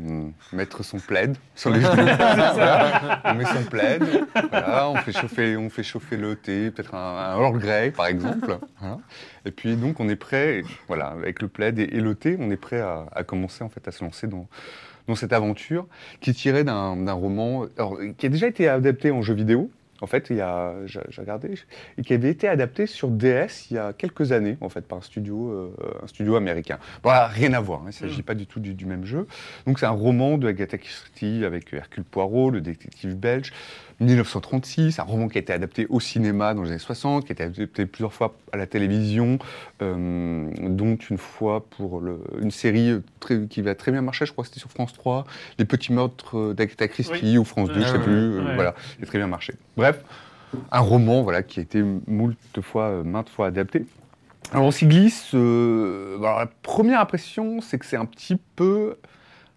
mettre 0.51 0.83
son 0.83 0.97
plaid 0.97 1.37
sur 1.55 1.69
les 1.69 1.79
Voilà, 1.81 3.21
On 3.25 3.33
met 3.35 3.45
son 3.45 3.63
plaid, 3.69 4.03
voilà, 4.49 4.89
on, 4.89 4.95
fait 4.95 5.11
chauffer, 5.11 5.55
on 5.57 5.69
fait 5.69 5.83
chauffer 5.83 6.17
le 6.17 6.35
thé, 6.35 6.71
peut-être 6.71 6.95
un, 6.95 7.17
un 7.17 7.39
Earl 7.39 7.59
Grey 7.59 7.91
par 7.91 8.07
exemple. 8.07 8.57
voilà. 8.79 8.97
Et 9.45 9.51
puis 9.51 9.75
donc 9.75 9.99
on 9.99 10.09
est 10.09 10.15
prêt, 10.15 10.63
voilà, 10.87 11.09
avec 11.09 11.41
le 11.41 11.47
plaid 11.49 11.77
et, 11.77 11.83
et 11.83 11.99
le 12.01 12.15
thé, 12.15 12.35
on 12.39 12.49
est 12.49 12.57
prêt 12.57 12.79
à, 12.79 13.05
à 13.11 13.23
commencer 13.23 13.63
en 13.63 13.69
fait 13.69 13.87
à 13.87 13.91
se 13.91 14.03
lancer 14.03 14.25
dans, 14.25 14.47
dans 15.07 15.15
cette 15.15 15.33
aventure 15.33 15.85
qui 16.19 16.31
est 16.31 16.33
tirée 16.33 16.63
d'un 16.63 16.95
d'un 16.95 17.13
roman 17.13 17.65
alors, 17.77 17.97
qui 18.17 18.25
a 18.25 18.29
déjà 18.29 18.47
été 18.47 18.67
adapté 18.67 19.11
en 19.11 19.21
jeu 19.21 19.33
vidéo. 19.35 19.69
En 20.01 20.07
fait, 20.07 20.29
il 20.29 20.37
y 20.37 20.41
a, 20.41 20.75
j'ai 20.85 21.01
regardé, 21.17 21.55
et 21.97 22.01
qui 22.03 22.13
avait 22.13 22.29
été 22.29 22.47
adapté 22.47 22.85
sur 22.85 23.09
DS 23.09 23.67
il 23.69 23.75
y 23.75 23.77
a 23.77 23.93
quelques 23.93 24.31
années, 24.31 24.57
en 24.61 24.69
fait, 24.69 24.81
par 24.81 24.99
un 24.99 25.01
studio, 25.01 25.51
euh, 25.51 25.75
un 26.03 26.07
studio 26.07 26.35
américain. 26.35 26.79
Voilà, 27.03 27.27
rien 27.27 27.53
à 27.53 27.59
voir, 27.59 27.81
hein, 27.81 27.91
il 27.91 28.05
ne 28.05 28.09
s'agit 28.09 28.23
pas 28.23 28.35
du 28.35 28.47
tout 28.47 28.59
du, 28.59 28.73
du 28.73 28.85
même 28.85 29.05
jeu. 29.05 29.27
Donc 29.65 29.79
c'est 29.79 29.85
un 29.85 29.91
roman 29.91 30.37
de 30.37 30.47
Agatha 30.47 30.77
Christie 30.77 31.43
avec 31.45 31.73
Hercule 31.73 32.03
Poirot, 32.03 32.51
le 32.51 32.61
détective 32.61 33.15
belge, 33.15 33.51
1936, 33.99 34.99
un 34.99 35.03
roman 35.03 35.27
qui 35.27 35.37
a 35.37 35.41
été 35.41 35.51
adapté 35.53 35.85
au 35.89 35.99
cinéma 35.99 36.53
dans 36.53 36.63
les 36.63 36.69
années 36.69 36.79
60, 36.79 37.25
qui 37.25 37.31
a 37.31 37.33
été 37.33 37.43
adapté 37.43 37.85
plusieurs 37.85 38.13
fois 38.13 38.35
à 38.51 38.57
la 38.57 38.65
télévision, 38.65 39.39
euh, 39.81 40.49
dont 40.69 40.95
une 41.09 41.17
fois 41.17 41.65
pour 41.69 41.99
le- 41.99 42.21
une 42.41 42.51
série 42.51 43.01
très- 43.19 43.45
qui 43.47 43.61
va 43.61 43.75
très 43.75 43.91
bien 43.91 44.01
marcher, 44.01 44.25
je 44.25 44.31
crois 44.31 44.43
que 44.43 44.49
c'était 44.49 44.59
sur 44.59 44.69
France 44.71 44.93
3, 44.93 45.25
Les 45.57 45.65
Petits 45.65 45.93
Meurtres 45.93 46.53
d'Agatha 46.53 46.87
Christie, 46.87 47.13
Oui. 47.23 47.37
ou 47.37 47.43
France 47.43 47.69
2, 47.69 47.75
je 47.75 47.79
Ouais, 47.79 47.91
sais 47.91 47.99
plus, 47.99 48.13
euh, 48.13 48.45
ouais. 48.45 48.55
voilà, 48.55 48.73
qui 48.97 49.03
a 49.03 49.05
très 49.05 49.17
bien 49.17 49.27
marché. 49.27 49.53
Bref, 49.77 50.01
un 50.71 50.79
roman 50.79 51.21
voilà, 51.23 51.43
qui 51.43 51.59
a 51.59 51.63
été 51.63 51.83
moult 52.07 52.35
fois, 52.61 52.85
euh, 52.85 53.03
maintes 53.03 53.29
fois 53.29 53.47
adapté. 53.47 53.85
Alors 54.51 54.65
on 54.65 54.71
s'y 54.71 54.87
glisse. 54.87 55.31
euh, 55.35 56.17
alors, 56.19 56.39
la 56.39 56.47
première 56.63 57.01
impression, 57.01 57.61
c'est 57.61 57.77
que 57.77 57.85
c'est 57.85 57.97
un 57.97 58.05
petit 58.05 58.37
peu. 58.55 58.95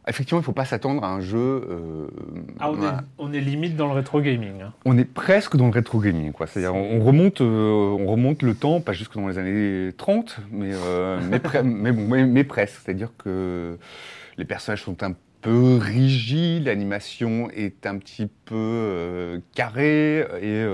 Effectivement, 0.09 0.41
il 0.41 0.43
ne 0.43 0.47
faut 0.47 0.53
pas 0.53 0.65
s'attendre 0.65 1.05
à 1.05 1.13
un 1.13 1.21
jeu. 1.21 1.39
euh, 1.39 2.07
Ah, 2.59 2.71
on, 2.71 2.75
est, 2.75 2.77
voilà. 2.79 3.05
on 3.19 3.33
est 3.33 3.41
limite 3.41 3.77
dans 3.77 3.87
le 3.87 3.93
rétro 3.93 4.21
gaming. 4.21 4.61
hein. 4.63 4.73
On 4.85 4.99
est 4.99 5.05
presque 5.05 5.57
dans 5.57 5.67
le 5.67 5.73
rétro 5.73 6.01
gaming, 6.01 6.33
quoi. 6.33 6.47
C'est-à-dire, 6.49 6.75
on, 6.75 6.97
on 7.01 7.05
remonte, 7.05 7.41
euh, 7.41 7.97
on 8.01 8.07
remonte 8.07 8.43
le 8.43 8.55
temps, 8.55 8.81
pas 8.81 8.93
jusque 8.93 9.15
dans 9.15 9.29
les 9.29 9.39
années 9.39 9.93
30, 9.97 10.41
mais, 10.51 10.71
euh, 10.73 11.21
mais, 11.31 11.41
mais, 11.63 11.93
bon, 11.93 12.09
mais- 12.09 12.27
mais 12.27 12.43
presque. 12.45 12.81
C'est-à-dire 12.85 13.13
que 13.17 13.79
les 14.39 14.45
personnages 14.45 14.83
sont 14.83 15.03
un 15.05 15.13
peu 15.41 15.77
rigides, 15.81 16.67
l'animation 16.67 17.49
est 17.51 17.85
un 17.87 17.99
petit 17.99 18.29
peu 18.45 19.41
carrée, 19.55 20.21
et 20.41 20.65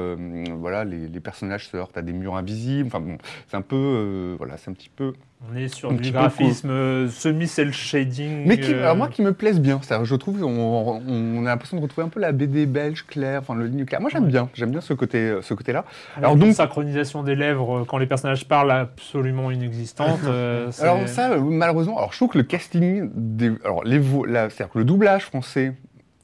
voilà, 0.59 0.85
les, 0.85 1.09
les 1.09 1.20
personnages 1.20 1.68
se 1.68 1.76
heurtent 1.76 1.97
à 1.97 2.03
des 2.03 2.12
murs 2.12 2.37
invisibles. 2.37 2.87
Enfin 2.89 3.01
bon, 3.01 3.16
c'est 3.47 3.57
un 3.57 3.62
peu, 3.62 4.35
voilà, 4.39 4.57
c'est 4.59 4.70
un 4.70 4.74
petit 4.74 4.91
peu 4.95 5.14
On 5.47 5.57
est 5.57 5.68
sur 5.68 5.93
du 5.93 6.11
graphisme 6.11 6.70
euh, 6.70 7.09
semi-cel 7.09 7.72
shading. 7.72 8.45
mais 8.45 8.59
qui, 8.59 8.72
euh, 8.72 8.82
alors 8.82 8.97
moi 8.97 9.09
qui 9.09 9.22
me 9.22 9.32
plaise 9.32 9.61
bien, 9.61 9.80
je 10.03 10.14
trouve 10.16 10.43
on, 10.43 11.01
on 11.07 11.47
a 11.47 11.49
l'impression 11.49 11.76
de 11.76 11.82
retrouver 11.82 12.07
un 12.07 12.11
peu 12.11 12.18
la 12.18 12.32
BD 12.32 12.66
belge 12.66 13.07
claire, 13.07 13.41
enfin 13.41 13.55
le 13.55 13.66
ligne 13.66 13.84
clair. 13.84 14.01
Moi 14.01 14.11
j'aime 14.11 14.26
bien, 14.26 14.49
j'aime 14.55 14.70
bien 14.70 14.80
ce 14.80 14.95
côté, 14.95 15.39
ce 15.43 15.55
côté-là. 15.55 15.84
Alors 16.16 16.32
Alors 16.32 16.36
donc 16.36 16.55
synchronisation 16.55 17.22
des 17.22 17.36
lèvres 17.36 17.78
euh, 17.78 17.84
quand 17.84 17.99
les 17.99 18.07
personnages 18.07 18.47
parlent 18.49 18.72
absolument 18.72 19.53
inexistante. 19.53 20.20
euh, 20.26 20.72
alors 20.80 21.07
ça 21.07 21.30
euh, 21.30 21.41
malheureusement, 21.41 21.99
alors 21.99 22.12
je 22.12 22.18
trouve 22.18 22.30
que 22.30 22.39
le 22.39 22.45
casting, 22.45 23.09
des, 23.14 23.53
alors 23.64 23.84
les 23.84 24.03
c'est-à-dire 24.03 24.70
que 24.70 24.78
le 24.78 24.84
doublage 24.84 25.22
français 25.22 25.74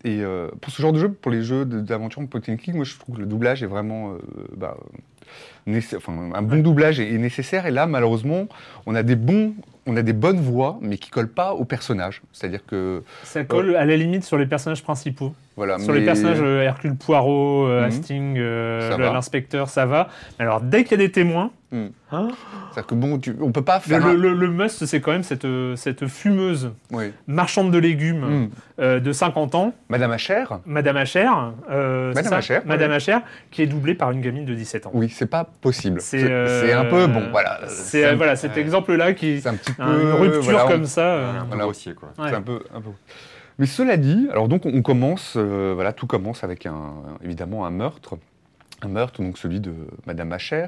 et 0.04 0.20
euh, 0.20 0.50
pour 0.60 0.70
ce 0.70 0.82
genre 0.82 0.92
de 0.92 0.98
jeu, 0.98 1.10
pour 1.10 1.32
les 1.32 1.42
jeux 1.42 1.64
d'aventure 1.64 2.20
en 2.20 2.26
point 2.26 2.40
and 2.46 2.56
click, 2.56 2.74
moi 2.74 2.84
je 2.84 2.94
trouve 2.98 3.16
que 3.16 3.20
le 3.20 3.26
doublage 3.26 3.62
est 3.62 3.66
vraiment, 3.66 4.12
euh, 4.12 4.18
bah, 4.54 4.76
euh, 4.78 4.98
enfin 5.96 6.30
un 6.34 6.42
bon 6.42 6.62
doublage 6.62 7.00
est, 7.00 7.12
est 7.12 7.18
nécessaire. 7.18 7.66
Et 7.66 7.70
là 7.70 7.86
malheureusement, 7.86 8.46
on 8.86 8.94
a 8.94 9.02
des 9.02 9.16
bons, 9.16 9.54
on 9.86 9.96
a 9.96 10.02
des 10.02 10.12
bonnes 10.12 10.40
voix, 10.40 10.78
mais 10.80 10.98
qui 10.98 11.10
collent 11.10 11.32
pas 11.32 11.54
aux 11.54 11.64
personnages. 11.64 12.22
C'est-à-dire 12.32 12.64
que 12.66 13.02
ça 13.22 13.44
colle 13.44 13.76
à 13.76 13.84
la 13.84 13.96
limite 13.96 14.24
sur 14.24 14.38
les 14.38 14.46
personnages 14.46 14.82
principaux. 14.82 15.34
Voilà. 15.56 15.78
Sur 15.78 15.92
les 15.92 16.04
personnages 16.04 16.40
euh, 16.40 16.62
Hercule 16.62 16.96
Poirot, 16.96 17.66
euh, 17.66 17.80
Mhm. 17.80 17.86
Hastings, 17.86 18.34
euh, 18.38 18.96
l'inspecteur, 18.98 19.68
ça 19.68 19.86
va. 19.86 20.08
Mais 20.38 20.44
alors 20.44 20.60
dès 20.60 20.84
qu'il 20.84 20.92
y 20.92 21.02
a 21.02 21.06
des 21.06 21.12
témoins, 21.12 21.50
Mhm. 21.72 21.90
hein, 22.12 22.28
C'est-à-dire 22.72 22.86
que 22.86 22.94
bon, 22.94 23.18
tu, 23.18 23.36
on 23.40 23.50
peut 23.52 23.62
pas 23.62 23.80
faire. 23.80 23.98
le- 24.00 24.12
un- 24.12 24.14
le- 24.14 24.32
le 24.34 24.48
must 24.48 24.84
c'est 24.86 25.00
quand 25.00 25.10
même 25.12 25.22
cette, 25.24 25.44
euh, 25.44 25.74
cette 25.76 26.06
fumeuse 26.06 26.72
Oui. 26.92 27.12
marchande 27.26 27.70
de 27.72 27.78
légumes 27.78 28.20
Mm. 28.46 28.48
euh, 28.80 29.00
de 29.00 29.12
50 29.12 29.54
ans, 29.54 29.72
Madame 29.88 30.10
Acher 30.12 30.44
Madame 30.66 30.96
Acher, 30.96 31.28
euh, 31.70 32.12
Madame 32.14 32.32
Acher, 32.34 32.60
Madame 32.64 32.90
ouais. 32.90 32.96
Acher, 32.96 33.18
qui 33.50 33.62
est 33.62 33.66
doublée 33.66 33.94
par 33.94 34.10
une 34.12 34.20
gamine 34.20 34.44
de 34.44 34.54
17 34.54 34.86
ans. 34.86 34.90
Oui, 34.94 35.08
c'est 35.08 35.26
pas 35.30 35.48
possible. 35.60 36.00
C'est 36.00 36.22
euh, 36.30 36.80
un 36.80 36.84
peu 36.84 37.06
bon, 37.08 37.24
voilà. 37.32 37.60
C'est 37.68 38.04
un- 38.04 38.16
voilà 38.16 38.36
cet 38.36 38.54
ouais. 38.54 38.60
exemple-là 38.60 39.12
qui 39.12 39.40
C'est 39.40 39.48
un 39.48 39.54
petit 39.54 39.72
peu 39.72 39.82
une 39.82 40.12
rupture 40.12 40.42
voilà, 40.42 40.66
on- 40.66 40.68
comme 40.68 40.84
ça. 40.86 41.00
euh, 41.00 41.30
Un 41.30 41.40
peu 41.42 41.46
Voilà. 41.48 41.64
grossier, 41.64 41.94
quoi. 41.94 42.08
ouais. 42.18 42.28
C'est 42.28 42.36
un 42.36 42.42
peu, 42.42 42.60
un 42.74 42.80
peu. 42.80 42.90
Mais 43.58 43.66
cela 43.66 43.96
dit, 43.96 44.26
alors 44.30 44.48
donc 44.48 44.66
on 44.66 44.82
commence, 44.82 45.34
euh, 45.36 45.72
voilà, 45.74 45.92
tout 45.92 46.06
commence 46.06 46.42
avec 46.44 46.66
un, 46.66 46.92
évidemment 47.22 47.64
un 47.66 47.70
meurtre, 47.70 48.18
un 48.82 48.88
meurtre 48.88 49.22
donc 49.22 49.38
celui 49.38 49.60
de 49.60 49.72
Madame 50.06 50.32
Acher, 50.32 50.66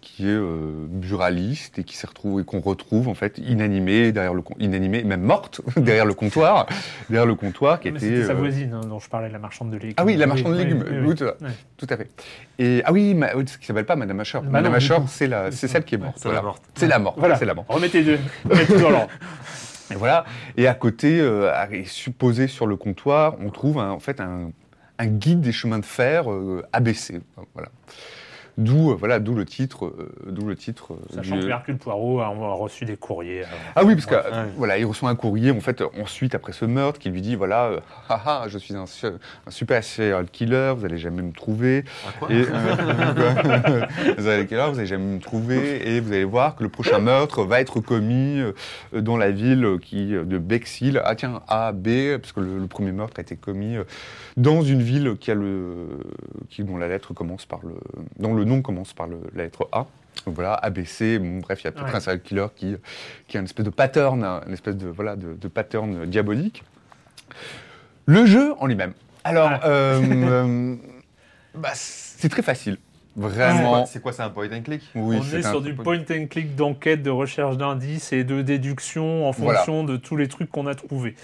qui 0.00 0.24
est 0.26 0.30
euh, 0.32 0.86
buraliste 0.88 1.78
et 1.78 1.84
qui 1.84 1.94
s'est 1.96 2.06
retrouvée, 2.06 2.42
qu'on 2.42 2.60
retrouve 2.60 3.06
en 3.08 3.14
fait 3.14 3.36
inanimée 3.38 4.10
derrière 4.12 4.32
le, 4.34 4.42
inanimée, 4.58 5.04
même 5.04 5.20
morte 5.20 5.60
derrière 5.76 6.06
le 6.06 6.14
comptoir, 6.14 6.66
derrière 7.10 7.26
le 7.26 7.34
comptoir 7.34 7.78
qui 7.80 7.90
Mais 7.90 7.98
était. 7.98 8.08
C'était 8.08 8.24
sa 8.24 8.32
euh, 8.32 8.36
voisine 8.36 8.72
hein, 8.72 8.80
dont 8.88 8.98
je 8.98 9.08
parlais, 9.10 9.28
la 9.28 9.38
marchande 9.38 9.70
de 9.70 9.76
légumes. 9.76 9.94
Ah 9.98 10.04
oui, 10.04 10.16
la 10.16 10.26
marchande 10.26 10.54
de 10.54 10.58
légumes. 10.58 10.84
oui, 10.90 10.96
Oui, 11.02 11.06
oui. 11.08 11.14
tout, 11.14 11.24
à- 11.24 11.36
Ouais. 11.44 11.50
tout 11.76 11.86
à 11.90 11.96
fait. 11.98 12.10
Et 12.58 12.80
ah 12.86 12.92
oui, 12.92 13.14
ma, 13.14 13.28
ce 13.46 13.58
qui 13.58 13.66
s'appelle 13.66 13.84
pas 13.86 13.94
Madame 13.94 14.18
Acher. 14.20 14.38
Bah 14.42 14.48
Madame 14.48 14.72
non, 14.72 14.78
du 14.78 14.84
Acher, 14.84 14.96
tout. 14.96 15.06
c'est 15.06 15.26
la, 15.26 15.50
c'est 15.52 15.68
celle 15.68 15.84
qui 15.84 15.96
est 15.96 15.98
morte. 15.98 16.16
C'est 16.16 16.32
la 16.32 16.42
morte. 16.42 16.62
C'est 16.74 16.88
la 16.88 16.98
morte. 16.98 17.18
Voilà. 17.18 17.36
C'est 17.36 17.44
la 17.44 17.54
morte. 17.54 17.66
Remettez 17.70 18.02
deux. 18.02 18.18
Remettez 18.48 18.78
l'ordre. 18.78 19.08
Et 19.92 19.96
voilà. 19.96 20.24
Et 20.56 20.66
à 20.66 20.74
côté, 20.74 21.20
euh, 21.20 21.52
supposé 21.84 22.48
sur 22.48 22.66
le 22.66 22.76
comptoir, 22.76 23.36
on 23.40 23.50
trouve 23.50 23.78
un- 23.78 23.90
en 23.90 24.00
fait 24.00 24.20
un, 24.20 24.50
guide 25.04 25.40
des 25.40 25.52
chemins 25.52 25.78
de 25.80 25.84
fer 25.84 26.30
euh, 26.30 26.62
ABC. 26.72 27.20
Voilà. 27.54 27.68
D'où 28.58 28.90
euh, 28.90 28.94
voilà, 28.94 29.18
d'où 29.18 29.34
le 29.34 29.44
titre, 29.46 29.86
euh, 29.86 30.10
d'où 30.26 30.46
le 30.46 30.54
titre. 30.56 30.92
euh, 30.92 30.96
Sachant 31.14 31.36
du- 31.36 31.42
que 31.46 31.48
Hercule 31.50 31.78
Poirot 31.78 32.20
a, 32.20 32.26
a 32.26 32.28
reçu 32.54 32.84
des 32.84 32.96
courriers. 32.96 33.44
Ah 33.74 33.82
oui, 33.84 33.94
parce 33.94 34.04
que 34.06 34.14
Ouais. 34.14 34.48
voilà, 34.56 34.78
il 34.78 34.84
reçoit 34.84 35.08
un 35.08 35.14
courrier 35.16 35.50
en 35.50 35.60
fait 35.60 35.82
ensuite 36.00 36.34
après 36.34 36.52
ce 36.52 36.64
meurtre 36.66 36.98
qui 37.00 37.08
lui 37.08 37.22
dit 37.22 37.34
voilà, 37.34 37.64
euh, 37.66 37.80
ah, 38.10 38.20
ah, 38.26 38.44
je 38.48 38.58
suis 38.58 38.74
un, 38.76 38.84
su- 38.86 39.06
un 39.06 39.50
super 39.50 39.82
serial 39.82 40.26
killer, 40.26 40.74
vous 40.76 40.84
allez 40.84 40.98
jamais 40.98 41.22
me 41.22 41.32
trouver. 41.32 41.84
Ah, 42.06 42.10
quoi 42.18 42.28
Et, 42.30 42.42
vous 44.18 44.28
allez 44.28 44.52
heure, 44.52 44.70
vous 44.72 44.78
allez 44.78 44.86
jamais 44.86 45.14
me 45.14 45.20
trouver 45.20 45.88
et 45.94 46.00
vous 46.00 46.12
allez 46.12 46.24
voir 46.24 46.54
que 46.56 46.62
le 46.62 46.68
prochain 46.68 46.98
meurtre 46.98 47.44
va 47.44 47.60
être 47.60 47.80
commis 47.80 48.42
dans 48.92 49.16
la 49.16 49.30
ville 49.30 49.78
qui 49.80 50.08
de 50.08 50.38
Bexhill. 50.38 51.00
Ah 51.04 51.14
tiens, 51.14 51.40
A, 51.48 51.72
B, 51.72 52.18
parce 52.20 52.32
que 52.32 52.40
le, 52.40 52.58
le 52.58 52.66
premier 52.66 52.92
meurtre 52.92 53.14
a 53.18 53.22
été 53.22 53.36
commis 53.36 53.76
dans 54.36 54.62
une 54.62 54.82
ville 54.82 55.16
qui 55.18 55.30
a 55.30 55.34
le, 55.34 55.86
qui, 56.50 56.64
dont 56.64 56.76
la 56.76 56.88
lettre 56.88 57.14
commence 57.14 57.46
par 57.46 57.60
le, 57.64 57.74
dont 58.18 58.34
le 58.34 58.41
nom 58.44 58.62
commence 58.62 58.92
par 58.92 59.06
le- 59.06 59.20
la 59.34 59.44
lettre 59.44 59.68
A. 59.72 59.86
Donc 60.26 60.34
voilà, 60.34 60.54
ABC, 60.54 61.18
bon, 61.18 61.38
bref, 61.38 61.60
il 61.62 61.64
y 61.64 61.68
a 61.68 61.72
peut-être 61.72 61.86
Ouais. 61.88 61.96
un 61.96 62.00
serial 62.00 62.20
killer 62.22 62.46
qui, 62.54 62.76
qui 63.28 63.36
a 63.36 63.40
une 63.40 63.46
espèce 63.46 63.64
de 63.64 63.70
pattern, 63.70 64.22
hein, 64.22 64.40
une 64.46 64.52
espèce 64.52 64.76
de, 64.76 64.88
voilà, 64.88 65.16
de, 65.16 65.34
de 65.34 65.48
pattern 65.48 66.04
diabolique. 66.06 66.62
Le 68.06 68.26
jeu 68.26 68.52
en 68.58 68.66
lui-même. 68.66 68.92
Alors, 69.24 69.50
Ah. 69.52 69.66
euh, 69.68 70.00
euh, 70.10 70.76
bah, 71.54 71.70
c'est 71.74 72.28
très 72.28 72.42
facile. 72.42 72.78
Vraiment. 73.14 73.84
C'est 73.84 74.00
quoi, 74.00 74.12
c'est 74.14 74.22
un 74.22 74.30
point 74.30 74.48
and 74.50 74.62
click? 74.62 74.82
Oui, 74.94 75.18
on 75.20 75.36
est 75.36 75.42
sur 75.42 75.60
du 75.60 75.74
point 75.74 75.98
and 76.10 76.26
click 76.30 76.56
d'enquête, 76.56 77.02
de 77.02 77.10
recherche 77.10 77.58
d'indices 77.58 78.10
et 78.14 78.24
de 78.24 78.40
déduction 78.40 79.28
en 79.28 79.32
Voilà. 79.32 79.58
fonction 79.58 79.84
de 79.84 79.98
tous 79.98 80.16
les 80.16 80.28
trucs 80.28 80.50
qu'on 80.50 80.66
a 80.66 80.74
trouvés. 80.74 81.14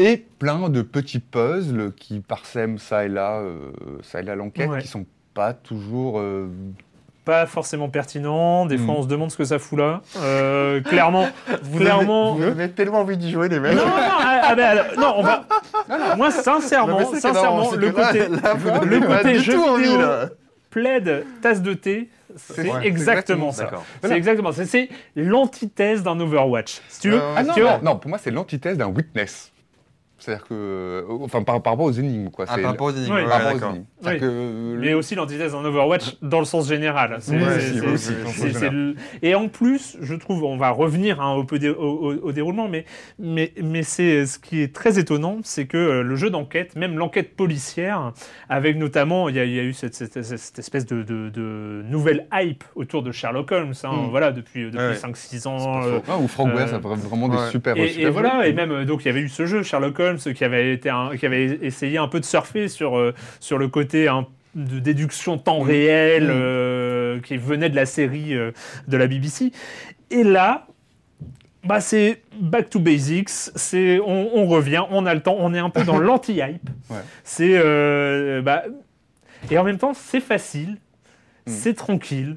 Et 0.00 0.16
plein 0.40 0.68
de 0.68 0.82
petits 0.82 1.20
puzzles 1.20 1.92
qui 1.94 2.18
parsèment 2.18 2.78
ça 2.78 3.04
et 3.04 3.08
là, 3.08 3.38
euh, 3.38 3.70
ça 4.02 4.20
et 4.20 4.22
là 4.24 4.34
l'enquête, 4.34 4.68
Ouais. 4.68 4.80
qui 4.82 4.88
sont 4.88 5.06
pas 5.36 5.52
toujours. 5.52 6.18
euh, 6.18 6.48
Pas 7.24 7.44
forcément 7.46 7.88
pertinent, 7.88 8.66
des 8.66 8.78
fois 8.78 8.94
Mm. 8.94 8.98
on 8.98 9.02
se 9.02 9.08
demande 9.08 9.30
ce 9.32 9.36
que 9.36 9.44
ça 9.44 9.58
fout 9.58 9.76
là. 9.80 10.00
Euh, 10.18 10.80
clairement, 10.80 11.26
clairement. 11.76 12.34
Vous 12.36 12.42
avez 12.44 12.70
tellement 12.70 13.00
envie 13.00 13.16
d'y 13.16 13.32
jouer, 13.32 13.48
les 13.48 13.58
mecs. 13.58 13.74
Non, 13.74 13.84
non, 13.84 13.92
ah, 13.96 14.40
ah, 14.44 14.54
ben, 14.54 14.64
alors, 14.64 14.86
non, 14.96 15.14
on 15.16 15.22
va. 15.22 15.44
Moi, 16.16 16.30
sincèrement, 16.30 17.00
Non, 17.00 17.12
non, 17.12 17.18
sincèrement, 17.18 17.70
le 17.72 17.86
là- 17.88 17.92
côté, 17.92 18.18
là, 18.28 18.54
vous 18.54 18.86
le 18.86 19.00
côté 19.00 19.32
du 19.32 19.38
jeu 19.40 19.54
tout 19.54 19.64
envie, 19.64 19.82
vidéo, 19.86 20.00
là. 20.02 20.28
plaid, 20.70 21.24
tasse 21.42 21.62
de 21.62 21.74
thé, 21.74 22.08
c'est 22.36 22.70
Ouais, 22.70 22.86
exactement 22.86 23.50
ça. 23.50 23.70
C'est 24.04 24.12
exactement. 24.16 24.52
C'est- 24.52 24.66
C'est 24.66 24.88
l'antithèse 25.16 26.04
d'un 26.04 26.20
Overwatch. 26.20 26.80
Si 26.88 27.00
tu 27.00 27.10
veux. 27.10 27.16
Euh, 27.20 27.34
Ah 27.36 27.42
non, 27.42 27.54
tu 27.54 27.60
vois, 27.62 27.78
non, 27.78 27.92
non, 27.94 27.96
pour 27.96 28.08
moi 28.08 28.18
c'est 28.22 28.30
l'antithèse 28.30 28.78
d'un 28.78 28.86
witness. 28.86 29.50
C'est-à-dire 30.26 30.44
que, 30.48 30.54
euh, 30.54 31.02
enfin 31.22 31.42
par, 31.44 31.62
par 31.62 31.74
rapport 31.74 31.86
aux 31.86 31.92
énigmes 31.92 32.30
quoi. 32.30 32.46
Ah, 32.48 32.54
c'est 32.56 32.62
par 32.62 32.72
rapport 32.72 32.88
aux 32.88 32.90
énigmes. 32.90 33.14
Oui. 33.14 33.20
ouais, 33.22 33.28
par 33.28 33.32
rapport 33.38 33.50
aux 33.52 33.54
d'accord. 33.54 33.70
énigmes. 33.70 33.84
C'est-à-dire 34.02 34.22
Oui. 34.28 34.28
que, 34.28 34.76
Mais 34.80 34.94
aussi 34.94 35.14
l'antithèse 35.14 35.52
d'un 35.52 35.64
Overwatch 35.64 36.16
dans 36.20 36.40
le 36.40 36.44
sens 36.44 36.68
général. 36.68 37.18
Et 39.22 39.34
en 39.34 39.48
plus, 39.48 39.96
je 40.00 40.14
trouve, 40.14 40.44
on 40.44 40.56
va 40.56 40.70
revenir 40.70 41.20
hein, 41.20 41.34
au, 41.34 41.44
dé- 41.58 41.68
au- 41.70 41.74
au- 42.12 42.14
au 42.28 42.32
déroulement, 42.32 42.68
mais, 42.68 42.84
mais, 43.18 43.52
mais 43.62 43.82
c'est 43.82 44.26
ce 44.26 44.38
qui 44.38 44.60
est 44.62 44.74
très 44.74 44.98
étonnant, 44.98 45.38
c'est 45.42 45.66
que 45.66 45.76
euh, 45.76 46.02
le 46.02 46.16
jeu 46.16 46.30
d'enquête, 46.30 46.76
même 46.76 46.96
l'enquête 46.98 47.36
policière, 47.36 48.12
avec 48.48 48.76
notamment, 48.76 49.28
il 49.28 49.36
y 49.36 49.40
a, 49.40 49.44
il 49.44 49.52
y 49.54 49.60
a 49.60 49.62
eu 49.62 49.72
cette, 49.72 49.94
cette- 49.94 50.22
cette 50.22 50.58
espèce 50.58 50.86
de, 50.86 51.02
de- 51.02 51.28
de 51.30 51.82
nouvelle 51.88 52.26
hype 52.32 52.64
autour 52.74 53.02
de 53.02 53.12
Sherlock 53.12 53.50
Holmes, 53.52 53.72
hein, 53.84 53.90
Mm. 53.92 54.10
voilà, 54.10 54.32
depuis, 54.32 54.64
depuis 54.66 54.78
Ouais. 54.78 54.94
5-6 54.94 55.46
ans. 55.46 55.82
euh, 55.84 55.98
Ah, 56.08 56.18
ou 56.18 56.28
Frank 56.28 56.50
Euh, 56.52 56.56
West 56.56 56.74
a 56.74 56.78
vraiment 56.78 57.28
des 57.28 57.38
super. 57.50 57.76
et, 57.76 57.88
super 57.88 58.08
et 58.08 58.10
voilà, 58.10 58.46
et 58.46 58.52
même 58.52 58.84
donc 58.84 59.04
il 59.04 59.06
y 59.06 59.10
avait 59.10 59.20
eu 59.20 59.28
ce 59.28 59.46
jeu 59.46 59.62
Sherlock 59.62 59.98
Holmes 60.00 60.15
qui 60.18 60.44
avait 60.44 60.72
été 60.72 60.88
un- 60.90 61.16
qui 61.16 61.26
avait 61.26 61.58
essayé 61.62 61.98
un 61.98 62.08
peu 62.08 62.20
de 62.20 62.24
surfer 62.24 62.68
sur 62.68 62.96
euh, 62.98 63.14
sur 63.40 63.58
le 63.58 63.68
côté 63.68 64.08
hein, 64.08 64.26
de 64.54 64.78
déduction 64.78 65.38
temps 65.38 65.60
réel 65.60 66.24
Mm. 66.24 66.30
euh, 66.32 67.20
qui 67.20 67.36
venait 67.36 67.68
de 67.70 67.76
la 67.76 67.86
série 67.86 68.34
euh, 68.34 68.52
de 68.88 68.96
la 68.96 69.06
BBC. 69.06 69.52
Et 70.10 70.22
là, 70.24 70.66
bah 71.64 71.80
c'est 71.80 72.22
back 72.40 72.70
to 72.70 72.78
basics. 72.78 73.28
C'est 73.28 73.98
on, 74.00 74.36
on 74.36 74.46
revient, 74.46 74.82
on 74.90 75.04
a 75.06 75.14
le 75.14 75.20
temps, 75.20 75.36
on 75.38 75.52
est 75.52 75.58
un 75.58 75.70
peu 75.70 75.82
dans 75.84 75.98
l'anti-hype. 75.98 76.68
Ouais. 76.90 76.96
C'est 77.24 77.52
euh, 77.56 78.40
bah, 78.42 78.62
et 79.50 79.58
en 79.58 79.64
même 79.64 79.78
temps 79.78 79.92
c'est 79.94 80.20
facile, 80.20 80.78
Mm. 81.46 81.50
c'est 81.52 81.74
tranquille. 81.74 82.36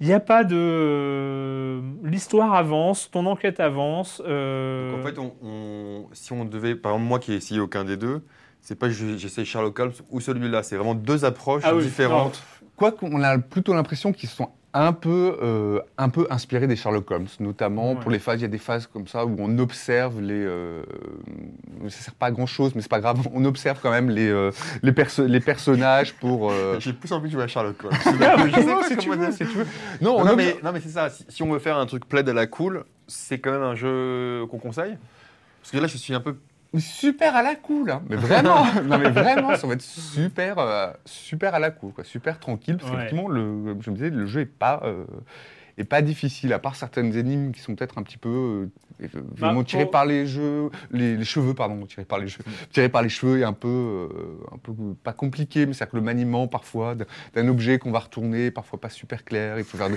Il 0.00 0.06
n'y 0.06 0.12
a 0.12 0.20
pas 0.20 0.44
de. 0.44 1.80
L'histoire 2.06 2.52
avance, 2.54 3.10
ton 3.10 3.24
enquête 3.26 3.60
avance. 3.60 4.20
euh, 4.26 4.90
Donc, 4.92 5.00
en 5.00 5.06
fait, 5.08 5.18
on, 5.18 5.34
on- 5.42 6.06
si 6.12 6.32
on 6.32 6.44
devait, 6.44 6.74
par 6.74 6.92
exemple, 6.92 7.08
moi 7.08 7.18
qui 7.18 7.32
ai 7.32 7.36
essayé 7.36 7.60
aucun 7.60 7.84
des 7.84 7.96
deux, 7.96 8.22
c'est 8.60 8.78
pas 8.78 8.90
j'essaye 8.90 9.44
Sherlock 9.46 9.78
Holmes 9.78 9.92
ou 10.10 10.20
celui-là, 10.20 10.62
c'est 10.62 10.76
vraiment 10.76 10.94
deux 10.94 11.24
approches 11.24 11.62
Ah 11.64 11.74
oui, 11.74 11.84
différentes. 11.84 12.42
Quoi 12.76 12.92
qu'on 12.92 13.22
a 13.22 13.38
plutôt 13.38 13.72
l'impression 13.72 14.12
qu'ils 14.12 14.28
sont 14.28 14.50
un 14.84 14.92
peu, 14.92 15.36
euh, 15.42 15.80
un 15.98 16.08
peu 16.08 16.26
inspirés 16.30 16.66
des 16.66 16.76
Sherlock 16.76 17.10
Holmes, 17.10 17.26
notamment 17.40 17.92
Ouais. 17.92 18.00
pour 18.00 18.10
les 18.10 18.18
phases. 18.18 18.40
Il 18.40 18.42
y 18.42 18.44
a 18.44 18.48
des 18.48 18.58
phases 18.58 18.86
comme 18.86 19.06
ça 19.06 19.24
où 19.24 19.34
on 19.38 19.58
observe 19.58 20.20
les. 20.20 20.34
Euh, 20.34 20.82
ça 21.88 21.98
sert 22.04 22.14
pas 22.14 22.26
à 22.26 22.30
grand 22.30 22.46
chose, 22.46 22.72
mais 22.74 22.82
c'est 22.82 22.90
pas 22.90 23.00
grave. 23.00 23.20
On 23.32 23.44
observe 23.44 23.78
quand 23.82 23.90
même 23.90 24.10
les, 24.10 24.28
euh, 24.28 24.50
les, 24.82 24.92
perso- 24.92 25.26
les 25.26 25.40
personnages 25.40 26.14
pour. 26.14 26.50
euh, 26.50 26.76
J'ai 26.80 26.92
plus 26.92 27.12
envie 27.12 27.28
de 27.28 27.32
jouer 27.32 27.44
à 27.44 27.48
Sherlock 27.48 27.82
Holmes. 27.84 27.92
Ah, 28.22 28.36
mais 28.38 28.50
Je 28.50 28.54
sais 28.54 28.64
non, 28.66 28.80
pas 28.80 28.88
si 28.88 28.96
tu 28.96 29.08
comment 29.08 29.20
veux, 29.22 29.28
dire. 29.28 29.36
si 29.36 29.52
tu 29.52 29.58
veux. 29.58 29.66
Non, 30.00 30.12
Non, 30.12 30.20
on 30.20 30.24
non, 30.24 30.32
observe- 30.32 30.36
mais, 30.36 30.56
non, 30.62 30.72
mais 30.72 30.80
c'est 30.80 30.88
ça. 30.90 31.10
Si, 31.10 31.24
si 31.28 31.42
on 31.42 31.52
veut 31.52 31.58
faire 31.58 31.76
un 31.76 31.86
truc 31.86 32.06
plaid 32.08 32.28
à 32.28 32.32
la 32.32 32.46
cool, 32.46 32.84
c'est 33.06 33.38
quand 33.38 33.52
même 33.52 33.62
un 33.62 33.74
jeu 33.74 34.44
qu'on 34.50 34.58
conseille. 34.58 34.96
Parce 35.62 35.70
que 35.72 35.78
là, 35.78 35.86
je 35.86 35.96
suis 35.96 36.14
un 36.14 36.20
peu. 36.20 36.36
Super 36.78 37.34
à 37.36 37.42
la 37.42 37.54
cool, 37.54 37.90
hein. 37.90 38.02
mais 38.08 38.16
vraiment, 38.26 38.64
non 38.84 38.98
mais 38.98 39.10
vraiment, 39.10 39.54
ça 39.56 39.66
va 39.66 39.74
être 39.74 39.82
super, 39.82 40.58
euh, 40.58 40.88
super 41.04 41.54
à 41.54 41.58
la 41.58 41.70
cool, 41.70 41.92
quoi, 41.92 42.04
super 42.04 42.38
tranquille, 42.38 42.76
parce 42.76 42.90
Ouais. 42.90 42.96
qu'effectivement, 42.96 43.28
le, 43.28 43.40
comme 43.64 43.82
je 43.82 43.90
me 43.90 43.96
disais, 43.96 44.10
le 44.10 44.26
jeu 44.26 44.40
est 44.42 44.46
pas, 44.46 44.80
euh, 44.84 45.04
est 45.78 45.84
pas 45.84 46.00
difficile, 46.02 46.52
à 46.52 46.58
part 46.58 46.74
certaines 46.76 47.14
énigmes 47.16 47.52
qui 47.52 47.60
sont 47.60 47.74
peut-être 47.74 47.98
un 47.98 48.02
petit 48.02 48.16
peu 48.16 48.68
euh, 49.00 49.08
vraiment 49.36 49.60
Bah, 49.60 49.64
tirées 49.66 49.86
par 49.86 50.06
les 50.06 50.26
jeux, 50.26 50.70
les, 50.90 51.16
les 51.16 51.24
cheveux, 51.24 51.52
pardon, 51.52 51.84
tirées 51.84 52.06
par 52.06 52.18
les 52.18 52.28
cheveux, 52.28 52.44
tirées 52.72 52.88
par 52.88 53.02
les 53.02 53.10
cheveux 53.10 53.38
et 53.40 53.44
un 53.44 53.52
peu, 53.52 53.68
euh, 53.68 54.08
un 54.54 54.58
peu 54.58 54.72
pas 55.04 55.12
compliqué, 55.12 55.66
mais 55.66 55.74
c'est-à-dire 55.74 55.90
que 55.92 55.96
le 55.96 56.02
maniement 56.02 56.48
parfois 56.48 56.94
d'un- 57.34 57.48
objet 57.48 57.78
qu'on 57.78 57.90
va 57.92 57.98
retourner, 57.98 58.50
parfois 58.50 58.80
pas 58.80 58.88
super 58.88 59.22
clair, 59.24 59.58
il 59.58 59.64
faut 59.64 59.76
faire 59.76 59.90
de- 59.90 59.96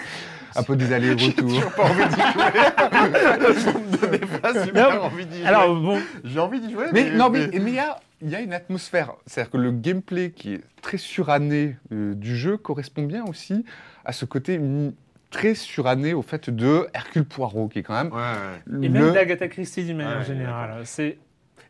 un 0.55 0.63
peu 0.63 0.75
des 0.75 0.91
allers-retours. 0.93 1.71
pas 1.71 1.83
envie 1.83 2.07
d'y 2.07 2.21
jouer. 2.33 4.19
Me 4.19 4.39
pas 4.41 4.65
super 4.65 4.95
Non, 4.95 5.01
envie 5.03 5.25
d'y 5.25 5.37
jouer. 5.37 5.45
Alors 5.47 5.75
bon, 5.79 5.99
j'ai 6.23 6.39
envie 6.39 6.59
d'y 6.59 6.71
jouer. 6.71 6.85
Mais 6.93 7.11
non, 7.11 7.29
mais 7.29 7.47
mais 7.53 7.59
il 7.71 7.75
y 7.75 7.79
a, 7.79 7.99
il 8.21 8.29
y 8.29 8.35
a 8.35 8.41
une 8.41 8.53
atmosphère. 8.53 9.13
C'est-à-dire 9.25 9.51
que 9.51 9.57
le 9.57 9.71
gameplay 9.71 10.31
qui 10.31 10.55
est 10.55 10.61
très 10.81 10.97
suranné 10.97 11.77
euh, 11.93 12.13
du 12.15 12.35
jeu 12.37 12.57
correspond 12.57 13.03
bien 13.03 13.23
aussi 13.25 13.65
à 14.05 14.11
ce 14.13 14.25
côté 14.25 14.57
mm, 14.59 14.91
très 15.31 15.53
suranné 15.55 16.13
au 16.13 16.21
fait 16.21 16.49
de 16.49 16.87
Hercule 16.93 17.25
Poirot, 17.25 17.67
qui 17.67 17.79
est 17.79 17.83
quand 17.83 17.93
même. 18.03 18.11
Ouais, 18.13 18.19
ouais. 18.19 18.85
et 18.85 18.87
le- 18.87 18.89
même 18.89 19.13
d'Agatha 19.13 19.47
Christie 19.47 19.83
d'une 19.85 19.97
manière 19.97 20.19
Ouais, 20.19 20.25
générale. 20.25 20.81
C'est 20.85 21.17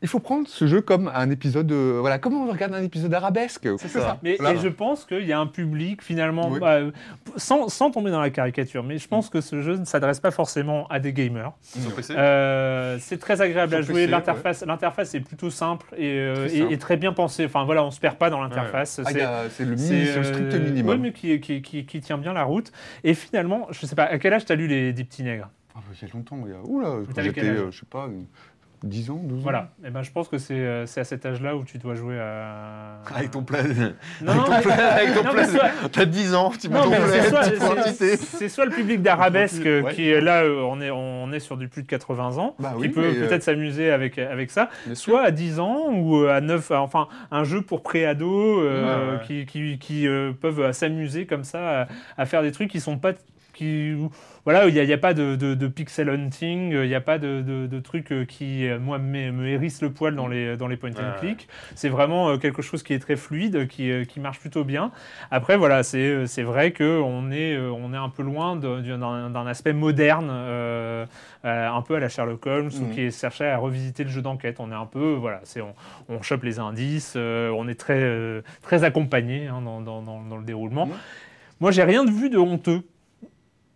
Il 0.02 0.08
faut 0.08 0.20
prendre 0.20 0.48
ce 0.48 0.66
jeu 0.66 0.80
comme 0.82 1.12
un 1.14 1.30
épisode. 1.30 1.68
de- 1.68 1.98
voilà, 2.00 2.20
comment 2.20 2.46
on 2.46 2.52
regarde 2.52 2.74
un 2.74 2.82
épisode 2.84 3.14
arabesque 3.14 3.68
C'est 3.80 3.90
ça. 3.90 4.18
Mais 4.24 4.38
Voilà. 4.40 4.56
et 4.56 4.62
je 4.62 4.70
pense 4.70 5.04
qu'il 5.06 5.26
y 5.26 5.34
a 5.34 5.40
un 5.40 5.46
public 5.48 6.02
finalement, 6.02 6.50
Oui. 6.50 6.60
bah, 6.60 6.80
sans, 7.36 7.68
sans 7.68 7.92
tomber 7.92 8.10
dans 8.10 8.22
la 8.22 8.30
caricature, 8.30 8.82
mais 8.84 8.98
je 8.98 9.08
pense 9.10 9.30
que 9.30 9.42
ce 9.42 9.62
jeu 9.62 9.76
ne 9.76 9.84
s'adresse 9.84 10.20
pas 10.22 10.32
forcément 10.32 10.88
à 10.88 11.00
des 11.00 11.12
gamers. 11.12 11.52
Euh, 12.12 12.98
c'est 13.00 13.18
très 13.18 13.42
agréable 13.42 13.76
à 13.76 13.82
jouer. 13.82 14.08
L'interface, 14.08 14.64
l'interface 14.66 15.14
est 15.16 15.20
plutôt 15.20 15.50
simple 15.50 15.86
et, 15.98 16.12
euh, 16.18 16.34
Très 16.36 16.46
et- 16.56 16.60
simple. 16.60 16.74
et 16.74 16.78
très 16.78 16.98
bien 16.98 17.14
pensée. 17.14 17.46
Enfin 17.46 17.66
voilà, 17.66 17.84
on 17.84 17.92
se 17.92 18.00
perd 18.00 18.16
pas 18.16 18.30
dans 18.30 18.42
l'interface. 18.42 19.00
Ah, 19.04 19.10
C'est- 19.50 19.66
le, 19.66 19.76
strict 19.78 20.54
euh, 20.54 20.60
minimum. 20.60 20.90
ouais, 20.92 20.98
mais 20.98 21.12
qui, 21.12 21.40
qui, 21.40 21.62
qui, 21.62 21.86
qui 21.86 22.02
tient 22.02 22.18
bien 22.18 22.34
la 22.34 22.44
route. 22.44 22.72
Et 23.04 23.14
finalement, 23.14 23.68
je 23.72 23.86
sais 23.86 23.96
pas, 23.96 24.04
à 24.06 24.18
quel 24.18 24.34
âge 24.34 24.46
t'as 24.46 24.56
lu 24.56 24.68
les, 24.68 24.94
des 24.94 25.04
petits 25.04 25.24
nègres? 25.24 25.50
Ah, 25.76 25.80
bah, 25.88 25.96
il 26.02 26.08
y 26.08 26.12
a 26.12 26.14
longtemps, 26.14 26.38
il 26.46 26.52
y 26.52 26.56
a. 26.56 26.60
Oula, 26.64 27.04
j'étais, 27.24 27.42
euh, 27.42 27.72
je 27.72 27.80
sais 27.80 27.86
pas, 27.90 28.08
une- 28.08 28.26
10 28.84 29.10
ans, 29.12 29.20
12 29.24 29.40
ans. 29.40 29.42
Voilà. 29.44 29.70
Et 29.86 29.90
ben, 29.90 30.02
je 30.04 30.12
pense 30.12 30.28
que 30.30 30.38
c'est 30.38 30.54
euh, 30.54 30.86
c'est 30.86 31.02
à 31.02 31.04
cet 31.04 31.26
âge-là 31.26 31.56
où 31.56 31.64
tu 31.66 31.78
dois 31.78 31.96
jouer 31.96 32.18
à. 32.20 33.00
Avec 33.14 33.32
ton 33.32 33.44
plaid. 33.44 33.96
Non, 34.22 34.36
non, 34.36 34.44
Avec 34.44 34.64
ton 34.64 34.70
plaid. 34.70 34.80
Avec 34.80 35.14
ton 35.16 35.24
non, 35.24 35.32
plaid. 35.32 35.50
soit- 35.50 35.70
T'as 35.92 36.06
10 36.06 36.36
ans, 36.36 36.52
tu 36.60 36.70
mets 36.70 36.82
ton 36.82 36.90
mais 36.90 36.98
c'est 37.08 37.30
plaid, 37.30 37.56
soit, 37.58 38.18
c'est- 38.18 38.50
soit 38.50 38.66
le 38.66 38.72
public 38.72 39.02
d'arabesque 39.02 39.66
euh, 39.66 39.82
Ouais. 39.82 39.94
qui 39.94 40.10
est 40.10 40.22
là, 40.22 40.44
euh, 40.44 40.62
on 40.62 40.80
est, 40.82 40.92
on 40.92 41.32
est 41.34 41.40
sur 41.40 41.58
du 41.58 41.68
plus 41.68 41.84
de 41.84 41.88
80 41.88 42.38
ans, 42.38 42.56
Bah 42.60 42.74
qui 42.76 42.82
oui, 42.84 42.90
peut 42.90 43.04
euh, 43.04 43.28
peut-être 43.28 43.44
s'amuser 43.44 43.92
avec, 43.92 44.18
avec 44.18 44.50
ça, 44.52 44.70
soit 44.94 45.24
à 45.24 45.32
10 45.32 45.60
ans 45.60 45.90
ou 45.94 46.26
à 46.26 46.40
9, 46.42 46.72
enfin 46.72 47.08
un 47.32 47.44
jeu 47.44 47.62
pour 47.62 47.84
pré-ados 47.84 48.62
euh, 48.64 48.80
Ouais, 48.80 49.12
ouais. 49.18 49.26
qui, 49.26 49.46
qui, 49.46 49.78
qui, 49.80 50.08
euh, 50.08 50.32
peuvent 50.32 50.72
s'amuser 50.72 51.26
comme 51.26 51.44
ça 51.44 51.82
à, 51.82 51.88
à 52.18 52.26
faire 52.26 52.42
des 52.42 52.52
trucs 52.52 52.70
qui 52.70 52.80
sont 52.80 52.98
pas 52.98 53.12
qui 53.60 53.94
voilà, 54.46 54.68
il 54.68 54.74
n'y 54.74 54.80
a, 54.80 54.84
il 54.84 54.90
y 54.90 54.94
a 54.94 54.98
pas 54.98 55.14
de, 55.14 55.36
de- 55.36 55.54
de 55.54 55.68
pixel 55.68 56.10
hunting, 56.10 56.72
il 56.72 56.88
n'y 56.88 56.96
a 56.96 57.02
pas 57.02 57.20
de, 57.20 57.42
de, 57.42 57.68
de 57.68 57.80
trucs 57.82 58.12
euh, 58.14 58.24
qui, 58.26 58.66
euh, 58.68 58.80
moi, 58.80 58.98
me, 58.98 59.32
me 59.32 59.48
hérissent 59.48 59.82
le 59.82 59.92
poil 59.92 60.16
dans 60.16 60.28
les, 60.28 60.56
dans 60.56 60.68
les 60.68 60.78
point 60.78 60.92
and 60.92 61.20
click. 61.20 61.48
C'est 61.76 61.90
vraiment 61.90 62.30
euh, 62.30 62.38
quelque 62.38 62.62
chose 62.62 62.82
qui 62.82 62.94
est 62.94 63.00
très 63.00 63.18
fluide, 63.18 63.68
qui, 63.68 63.92
qui 64.08 64.20
marche 64.22 64.40
plutôt 64.40 64.64
bien. 64.64 64.92
Après, 65.30 65.58
voilà, 65.58 65.84
c'est 65.84 66.26
c'est 66.26 66.42
vrai 66.44 66.72
qu'on 66.72 67.32
est, 67.32 67.58
on 67.58 67.94
est 67.94 67.98
un 67.98 68.10
peu 68.10 68.24
loin 68.24 68.56
de- 68.56 68.80
du- 68.80 68.98
d'un 68.98 69.46
aspect 69.48 69.74
moderne, 69.74 70.30
euh, 70.32 71.06
un 71.44 71.82
peu 71.82 71.96
à 71.96 72.00
la 72.00 72.08
Sherlock 72.10 72.46
Holmes, 72.48 72.72
ou 72.82 72.86
Mhm. 72.86 72.92
qui 72.92 73.12
cherchait 73.12 73.50
à 73.50 73.58
revisiter 73.58 74.04
le 74.06 74.10
jeu 74.10 74.22
d'enquête. 74.22 74.56
On 74.60 74.72
est 74.72 74.76
un 74.76 74.86
peu, 74.86 75.14
voilà, 75.14 75.42
c'est 75.44 75.62
on, 75.62 75.76
on 76.08 76.22
chope 76.22 76.44
les 76.44 76.60
indices, 76.60 77.14
euh, 77.18 77.50
on 77.52 77.68
est 77.68 77.80
très, 77.80 78.00
euh, 78.02 78.42
très 78.62 78.84
accompagné 78.86 79.48
hein, 79.48 79.62
dans, 79.62 79.82
dans- 79.82 80.02
dans- 80.02 80.22
dans 80.24 80.38
le 80.38 80.44
déroulement. 80.46 80.86
Mhm. 80.88 80.94
Moi, 81.60 81.72
j'ai 81.72 81.84
rien 81.84 82.06
vu 82.06 82.30
de 82.30 82.38
honteux. 82.38 82.84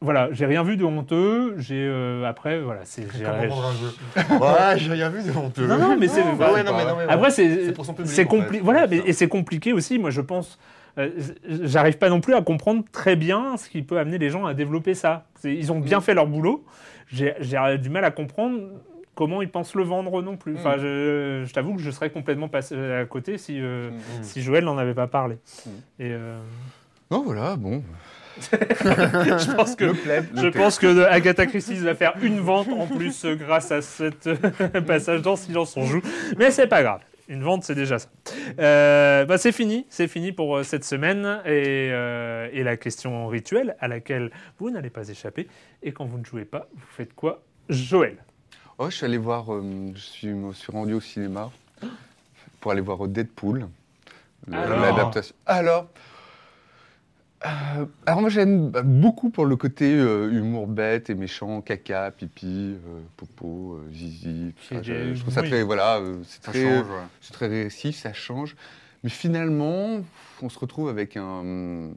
Voilà, 0.04 0.28
j'ai 0.34 0.46
rien 0.46 0.64
vu 0.64 0.76
de 0.78 0.84
honteux. 0.84 1.56
J'ai 1.58 1.84
euh, 1.88 2.26
après, 2.26 2.60
voilà, 2.60 2.82
c'est. 2.84 3.08
j'ai- 3.18 3.24
Ouais, 3.26 4.78
j'ai 4.78 4.92
rien 4.92 5.10
vu 5.10 5.24
de 5.24 5.36
honteux. 5.36 5.66
Non, 5.66 5.78
non, 5.78 5.96
mais 5.98 6.08
c'est- 6.08 6.22
Ouais, 6.22 6.52
ouais, 6.52 6.64
non, 6.64 6.76
mais 6.78 6.86
non, 6.86 6.96
mais 6.98 7.06
Après, 7.08 7.32
c'est 7.32 7.66
C'est 7.68 7.72
pour 7.74 7.86
son 7.86 7.94
public, 7.94 8.12
c'est 8.14 8.28
en 8.28 8.30
fait. 8.30 8.38
compli- 8.38 8.60
Voilà, 8.62 8.86
mais, 8.88 8.98
et 9.06 9.14
c'est 9.14 9.28
compliqué 9.30 9.72
aussi. 9.74 9.98
Moi, 10.00 10.10
je 10.10 10.22
pense. 10.22 10.60
euh, 10.98 11.10
J'arrive 11.48 11.98
pas 11.98 12.10
non 12.10 12.20
plus 12.22 12.34
à 12.36 12.42
comprendre 12.42 12.84
très 12.92 13.16
bien 13.16 13.56
ce 13.58 13.70
qui 13.70 13.82
peut 13.82 13.98
amener 13.98 14.18
les 14.18 14.30
gens 14.30 14.46
à 14.46 14.54
développer 14.54 14.94
ça. 14.94 15.26
Ils 15.44 15.72
ont 15.72 15.80
bien 15.80 16.02
fait 16.02 16.14
leur 16.14 16.28
boulot. 16.28 16.64
J'ai 17.08 17.34
du 17.82 17.90
mal 17.90 18.04
à 18.06 18.12
comprendre 18.12 18.60
comment 19.16 19.42
ils 19.42 19.50
pensent 19.50 19.74
le 19.76 19.84
vendre 19.84 20.22
non 20.22 20.36
plus. 20.38 20.56
Enfin, 20.56 20.76
je, 20.78 21.44
je 21.46 21.54
t'avoue 21.54 21.76
que 21.76 21.82
je 21.82 21.92
serais 21.92 22.10
complètement 22.10 22.48
passé 22.50 22.76
à 22.76 23.06
côté 23.06 23.38
si, 23.38 23.60
euh, 23.62 23.90
si 24.22 24.42
Joël 24.42 24.66
n'en 24.66 24.78
avait 24.78 24.94
pas 24.96 25.08
parlé. 25.08 25.36
Et 26.00 26.12
euh, 26.12 26.40
Non, 27.12 27.24
voilà, 27.24 27.56
bon. 27.56 27.84
je 28.52 29.56
pense 29.56 29.76
que 29.76 29.94
je 29.94 30.48
pense 30.50 30.80
que 30.80 31.06
Agatha 31.06 31.46
Christie 31.46 31.76
va 31.76 31.96
faire 31.96 32.14
une 32.22 32.40
vente 32.40 32.68
en 32.70 32.88
plus 32.88 33.26
euh, 33.26 33.36
grâce 33.36 33.72
à 33.72 33.82
ce 33.82 34.10
passage 34.88 35.22
dans 35.22 35.36
Silence 35.36 35.78
on 35.78 35.86
joue. 35.86 36.02
Mais 36.38 36.52
c'est 36.52 36.68
pas 36.68 36.82
grave. 36.84 37.02
Une 37.30 37.42
vente, 37.42 37.64
c'est 37.64 37.76
déjà 37.76 38.00
ça. 38.00 38.10
Euh, 38.60 39.26
bah, 39.26 39.38
c'est 39.38 39.54
fini, 39.54 39.86
c'est 39.90 40.08
fini 40.08 40.34
pour 40.34 40.58
euh, 40.58 40.64
cette 40.64 40.84
semaine. 40.84 41.42
Et, 41.46 41.90
euh, 41.92 42.50
et 42.52 42.64
la 42.64 42.76
question 42.76 43.28
rituelle 43.28 43.78
à 43.80 43.88
laquelle 43.88 44.30
vous 44.60 44.70
n'allez 44.70 44.90
pas 44.90 45.08
échapper. 45.08 45.48
Et 45.82 45.94
quand 45.94 46.06
vous 46.06 46.18
ne 46.18 46.26
jouez 46.26 46.46
pas, 46.46 46.68
vous 46.74 46.86
faites 46.90 47.14
quoi 47.14 47.42
Joël? 47.70 48.18
Oh, 48.78 48.90
je 48.90 48.96
suis 48.98 49.06
allé 49.06 49.18
voir, 49.18 49.54
euh, 49.54 49.92
je 49.96 50.02
suis, 50.02 50.28
me 50.28 50.52
suis 50.52 50.72
rendu 50.72 50.94
au 50.94 51.00
cinéma 51.00 51.50
pour 52.60 52.72
aller 52.72 52.82
voir 52.82 53.08
Deadpool, 53.08 53.68
Alors 54.52 54.80
l'adaptation. 54.80 55.36
Alors, 55.46 55.88
euh, 57.46 57.86
alors 58.06 58.22
moi 58.22 58.30
j'aime 58.30 58.70
beaucoup 58.70 59.30
pour 59.30 59.46
le 59.46 59.56
côté 59.56 59.94
euh, 59.94 60.32
humour 60.32 60.68
bête 60.68 61.10
et 61.10 61.16
méchant, 61.16 61.62
caca, 61.62 62.12
pipi, 62.12 62.76
euh, 62.76 63.00
popo, 63.18 63.76
euh, 63.76 63.94
zizi, 63.94 64.54
tout 64.58 64.76
ça. 64.76 64.82
Je, 64.82 64.94
des- 64.94 65.16
je 65.16 65.22
trouve 65.22 65.34
ça 65.34 65.42
oui. 65.42 65.50
très, 65.50 65.64
voilà, 65.64 65.98
euh, 65.98 66.18
c'est 66.26 66.44
Ça 66.44 66.52
très, 66.52 66.64
change, 66.64 66.86
ouais. 66.90 66.96
c'est 67.22 67.34
très 67.34 67.48
régressif, 67.48 67.96
ça 67.98 68.14
change. 68.14 68.56
Mais 69.04 69.10
finalement, 69.10 70.00
on 70.42 70.50
se 70.50 70.58
retrouve 70.60 70.88
avec 70.90 71.18
un. 71.18 71.90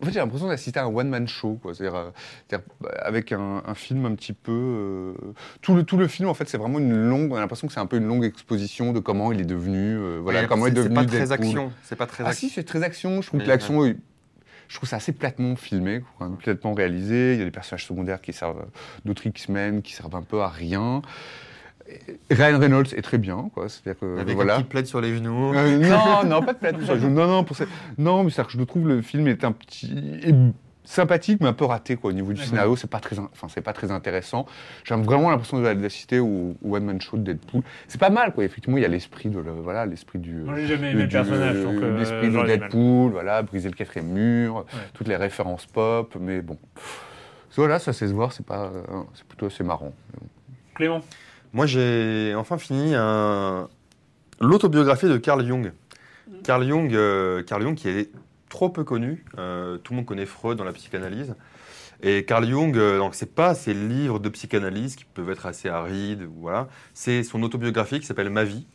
En 0.00 0.06
fait, 0.06 0.12
j'ai 0.12 0.20
l'impression 0.20 0.48
d'assister 0.48 0.78
à 0.80 0.84
un 0.84 0.94
one-man 0.94 1.26
show, 1.28 1.58
quoi. 1.60 1.74
C'est-à-dire, 1.74 1.96
euh, 1.98 2.10
c'est-à-dire, 2.48 2.66
bah, 2.80 2.90
avec 3.02 3.32
un, 3.32 3.62
un 3.66 3.74
film 3.74 4.06
un 4.06 4.14
petit 4.14 4.32
peu. 4.32 4.52
euh, 4.52 5.12
tout, 5.60 5.74
le, 5.74 5.82
tout 5.82 5.96
le 5.98 6.06
film, 6.08 6.28
en 6.28 6.34
fait, 6.34 6.48
c'est 6.48 6.56
vraiment 6.56 6.78
une 6.78 6.94
longue. 7.08 7.32
On 7.32 7.36
a 7.36 7.40
l'impression 7.40 7.66
que 7.66 7.74
c'est 7.74 7.80
un 7.80 7.86
peu 7.86 7.96
une 7.98 8.06
longue 8.06 8.24
exposition 8.24 8.92
de 8.92 9.00
comment 9.00 9.32
il 9.32 9.40
est 9.40 9.44
devenu. 9.44 9.96
euh, 9.98 10.18
voilà, 10.22 10.42
Ouais, 10.42 10.46
comment 10.46 10.66
il 10.66 10.72
est 10.72 10.82
c'est- 10.82 10.88
devenu. 10.88 10.96
C'est 11.00 11.04
pas 11.04 11.10
très 11.26 11.32
action. 11.32 11.72
C'est 11.82 11.96
pas 11.96 12.06
très 12.06 12.24
Ah 12.26 12.32
si, 12.32 12.48
c'est 12.48 12.64
très 12.64 12.82
action. 12.82 13.20
Je 13.20 13.26
trouve 13.26 13.38
Mais 13.40 13.44
que 13.44 13.50
l'action, 13.50 13.84
est- 13.84 13.96
je 14.68 14.76
trouve 14.76 14.88
ça 14.88 14.96
assez 14.96 15.12
platement 15.12 15.56
filmé, 15.56 16.02
quoi, 16.18 16.30
platement 16.38 16.74
réalisé. 16.74 17.32
Il 17.34 17.38
y 17.38 17.42
a 17.42 17.44
des 17.46 17.50
personnages 17.50 17.86
secondaires 17.86 18.20
qui 18.20 18.32
servent 18.32 18.66
d'autres 19.04 19.26
X-Men, 19.26 19.82
qui 19.82 19.92
servent 19.94 20.14
un 20.14 20.22
peu 20.22 20.42
à 20.42 20.48
rien. 20.48 21.02
Ryan 22.30 22.58
Reynolds 22.58 22.92
est 22.94 23.02
très 23.02 23.16
bien, 23.18 23.50
quoi. 23.54 23.68
C'est-à-dire 23.68 23.98
que 23.98 24.18
Avec 24.18 24.34
voilà. 24.34 24.56
un 24.56 24.58
petit 24.58 24.68
plaid 24.68 24.86
sur 24.86 25.00
les 25.00 25.16
genoux. 25.16 25.54
Euh, 25.54 25.78
non, 25.78 26.24
non, 26.28 26.42
pas 26.42 26.52
de 26.52 26.58
plateau. 26.58 26.80
sur 26.84 26.94
le 26.94 27.00
jeu. 27.00 27.08
Non, 27.08 27.26
non, 27.26 27.44
pour 27.44 27.56
ça- 27.56 27.64
non, 27.96 28.24
mais 28.24 28.30
c'est 28.30 28.44
que 28.44 28.52
je 28.52 28.62
trouve 28.62 28.86
le 28.86 29.00
film 29.00 29.26
est 29.26 29.42
un 29.42 29.52
petit 29.52 29.90
est 30.22 30.34
sympathique, 30.88 31.38
mais 31.40 31.48
un 31.48 31.52
peu 31.52 31.64
raté 31.66 31.96
quoi. 31.96 32.10
Au 32.10 32.12
niveau 32.14 32.32
du 32.32 32.40
scénario, 32.42 32.74
c'est 32.76 32.88
pas 32.90 32.98
très, 33.00 33.18
in- 33.18 33.28
enfin 33.32 33.46
c'est 33.48 33.60
pas 33.60 33.72
très 33.74 33.90
intéressant. 33.90 34.46
J'ai 34.84 34.94
vraiment 34.94 35.28
l'impression 35.30 35.60
de- 35.60 35.74
d'assister 35.74 36.18
au, 36.18 36.56
au 36.62 36.76
one 36.76 36.84
man 36.84 37.00
show 37.00 37.16
de 37.18 37.22
Deadpool. 37.22 37.62
C'est 37.88 38.00
pas 38.00 38.08
mal 38.10 38.32
quoi. 38.32 38.44
Effectivement, 38.44 38.78
il 38.78 38.82
y 38.82 38.86
a 38.86 38.88
l'esprit 38.88 39.28
de 39.28 39.38
le, 39.38 39.50
voilà, 39.52 39.84
l'esprit 39.86 40.18
du. 40.18 40.32
Moi, 40.32 40.56
j'ai 40.56 40.66
jamais 40.66 40.88
du- 40.90 40.94
aimé 40.94 41.02
le 41.02 41.08
du- 41.08 41.12
personnage, 41.12 41.62
donc 41.62 41.82
euh, 41.82 41.98
l'esprit 41.98 42.30
de. 42.30 42.46
Deadpool, 42.46 43.12
voilà, 43.12 43.42
briser 43.42 43.68
le 43.68 43.74
quatrième 43.74 44.08
mur, 44.08 44.64
toutes 44.94 45.08
les 45.08 45.16
références 45.16 45.66
pop, 45.66 46.16
mais 46.20 46.40
bon. 46.40 46.56
Voilà, 47.56 47.78
ça 47.80 47.92
c'est 47.92 48.06
se 48.06 48.12
voir, 48.12 48.32
c'est 48.32 48.46
pas, 48.46 48.66
euh, 48.66 48.82
c'est 49.14 49.24
plutôt 49.24 49.46
assez 49.46 49.64
marrant. 49.64 49.92
Clément? 50.76 51.00
Moi, 51.52 51.66
j'ai 51.66 52.32
enfin 52.36 52.56
fini 52.56 52.94
un... 52.94 53.68
l'autobiographie 54.40 55.06
de 55.08 55.16
Carl 55.16 55.44
Jung. 55.44 55.72
Carl 56.44 56.64
Jung, 56.66 56.94
euh, 56.94 57.42
Carl 57.42 57.62
Jung 57.62 57.74
qui 57.74 57.88
est 57.88 58.10
trop 58.48 58.68
peu 58.70 58.84
connu. 58.84 59.24
Euh, 59.38 59.78
tout 59.78 59.92
le 59.92 59.96
monde 59.98 60.06
connaît 60.06 60.26
Freud 60.26 60.56
dans 60.58 60.64
la 60.64 60.72
psychanalyse. 60.72 61.34
Et 62.02 62.24
Carl 62.24 62.46
Jung, 62.48 62.76
euh, 62.76 62.98
donc 62.98 63.14
c'est 63.14 63.34
pas 63.34 63.54
ses 63.54 63.74
livres 63.74 64.18
de 64.20 64.28
psychanalyse 64.28 64.94
qui 64.96 65.04
peuvent 65.04 65.30
être 65.30 65.46
assez 65.46 65.68
arides, 65.68 66.28
voilà. 66.40 66.68
C'est 66.94 67.22
son 67.24 67.42
autobiographie 67.42 67.98
qui 68.00 68.06
s'appelle 68.06 68.30
Ma 68.30 68.44
vie. 68.44 68.66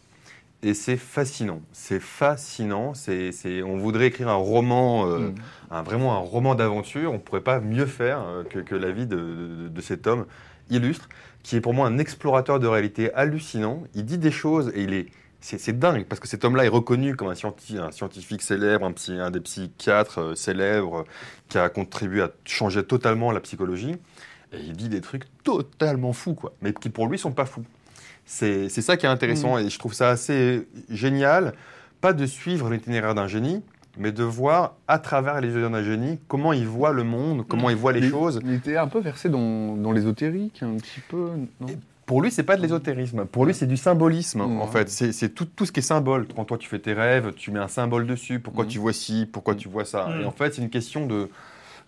Et 0.65 0.73
c'est 0.73 0.95
fascinant. 0.97 1.61
C'est 1.73 1.99
fascinant. 1.99 2.93
C'est, 2.93 3.31
c'est- 3.33 3.63
on 3.63 3.77
voudrait 3.77 4.07
écrire 4.07 4.29
un 4.29 4.35
roman, 4.35 5.07
euh, 5.07 5.17
Mm. 5.29 5.35
un, 5.71 5.81
vraiment 5.83 6.13
un 6.15 6.19
roman 6.19 6.55
d'aventure. 6.55 7.11
On 7.11 7.15
ne 7.15 7.19
pourrait 7.19 7.41
pas 7.41 7.59
mieux 7.59 7.85
faire 7.85 8.21
euh, 8.25 8.43
que, 8.43 8.59
que 8.59 8.75
la 8.75 8.91
vie 8.91 9.05
de, 9.05 9.17
de- 9.17 9.67
de 9.69 9.81
cet 9.81 10.07
homme 10.07 10.25
illustre, 10.69 11.09
qui 11.43 11.57
est 11.57 11.61
pour 11.61 11.73
moi 11.73 11.87
un 11.87 11.97
explorateur 11.97 12.59
de 12.61 12.67
réalité 12.67 13.13
hallucinant. 13.13 13.83
Il 13.93 14.05
dit 14.05 14.17
des 14.17 14.31
choses 14.31 14.71
et 14.75 14.83
il 14.83 14.93
est. 14.93 15.07
C'est, 15.45 15.77
dingue 15.77 16.05
parce 16.05 16.21
que 16.21 16.27
cet 16.29 16.45
homme-là 16.45 16.63
est 16.63 16.69
reconnu 16.69 17.17
comme 17.17 17.27
un, 17.27 17.35
scienti- 17.35 17.77
un 17.77 17.91
scientifique 17.91 18.41
célèbre, 18.41 18.85
un, 18.85 18.93
psy- 18.93 19.19
un 19.19 19.29
des 19.29 19.41
psychiatres 19.41 20.19
euh, 20.21 20.35
célèbres 20.35 20.99
euh, 20.99 21.03
qui 21.49 21.57
a 21.57 21.67
contribué 21.67 22.21
à 22.21 22.31
changer 22.45 22.81
totalement 22.83 23.29
la 23.33 23.41
psychologie. 23.41 23.97
Et 24.53 24.59
il 24.65 24.71
dit 24.73 24.87
des 24.87 25.01
trucs 25.01 25.23
totalement 25.43 26.13
fous, 26.13 26.33
quoi, 26.33 26.53
mais 26.61 26.71
qui 26.73 26.89
pour 26.89 27.07
lui 27.07 27.17
sont 27.19 27.33
pas 27.33 27.45
fous. 27.45 27.65
C'est, 28.25 28.69
ça 28.69 28.95
qui 28.95 29.05
est 29.05 29.09
intéressant 29.09 29.57
et 29.57 29.69
je 29.69 29.77
trouve 29.77 29.93
ça 29.93 30.09
assez 30.09 30.65
génial, 30.89 31.53
pas 31.99 32.13
de 32.13 32.25
suivre 32.25 32.69
l'itinéraire 32.69 33.13
d'un 33.13 33.27
génie, 33.27 33.61
mais 33.97 34.13
de 34.13 34.23
voir 34.23 34.75
à 34.87 34.97
travers 34.97 35.41
les 35.41 35.49
yeux 35.49 35.69
d'un 35.69 35.83
génie 35.83 36.19
comment 36.29 36.53
il 36.53 36.65
voit 36.67 36.93
le 36.93 37.03
monde, 37.03 37.45
comment 37.47 37.69
il 37.69 37.75
voit 37.75 37.91
les 37.91 37.99
Il- 37.99 38.09
choses. 38.11 38.39
Il 38.45 38.53
était 38.53 38.77
un 38.77 38.87
peu 38.87 38.99
versé 38.99 39.27
dans, 39.27 39.75
dans 39.75 39.91
l'ésotérique, 39.91 40.63
un 40.63 40.75
petit 40.77 41.01
peu. 41.09 41.31
Non? 41.59 41.67
Pour 42.05 42.21
lui, 42.21 42.31
c'est 42.31 42.43
pas 42.43 42.57
de 42.57 42.61
l'ésotérisme. 42.61 43.25
Pour 43.25 43.45
lui, 43.45 43.53
c'est 43.53 43.65
du 43.67 43.77
symbolisme, 43.77 44.41
Mmh. 44.43 44.61
en 44.61 44.67
fait. 44.67 44.89
C'est 44.89 45.29
tout, 45.33 45.45
tout 45.45 45.65
ce 45.65 45.71
qui 45.71 45.79
est 45.79 45.83
symbole. 45.83 46.27
Quand 46.35 46.43
toi, 46.45 46.57
tu 46.57 46.67
fais 46.67 46.79
tes 46.79 46.93
rêves, 46.93 47.33
tu 47.35 47.51
mets 47.51 47.59
un 47.59 47.67
symbole 47.69 48.05
dessus. 48.05 48.39
Pourquoi 48.39 48.65
Mmh. 48.65 48.67
tu 48.69 48.79
vois 48.79 48.93
ci? 48.93 49.27
Pourquoi 49.31 49.55
tu 49.55 49.69
vois 49.69 49.85
ça? 49.85 50.07
Mmh. 50.07 50.21
Et 50.21 50.25
en 50.25 50.31
fait, 50.31 50.53
c'est 50.53 50.61
une 50.61 50.69
question 50.69 51.05
de. 51.05 51.29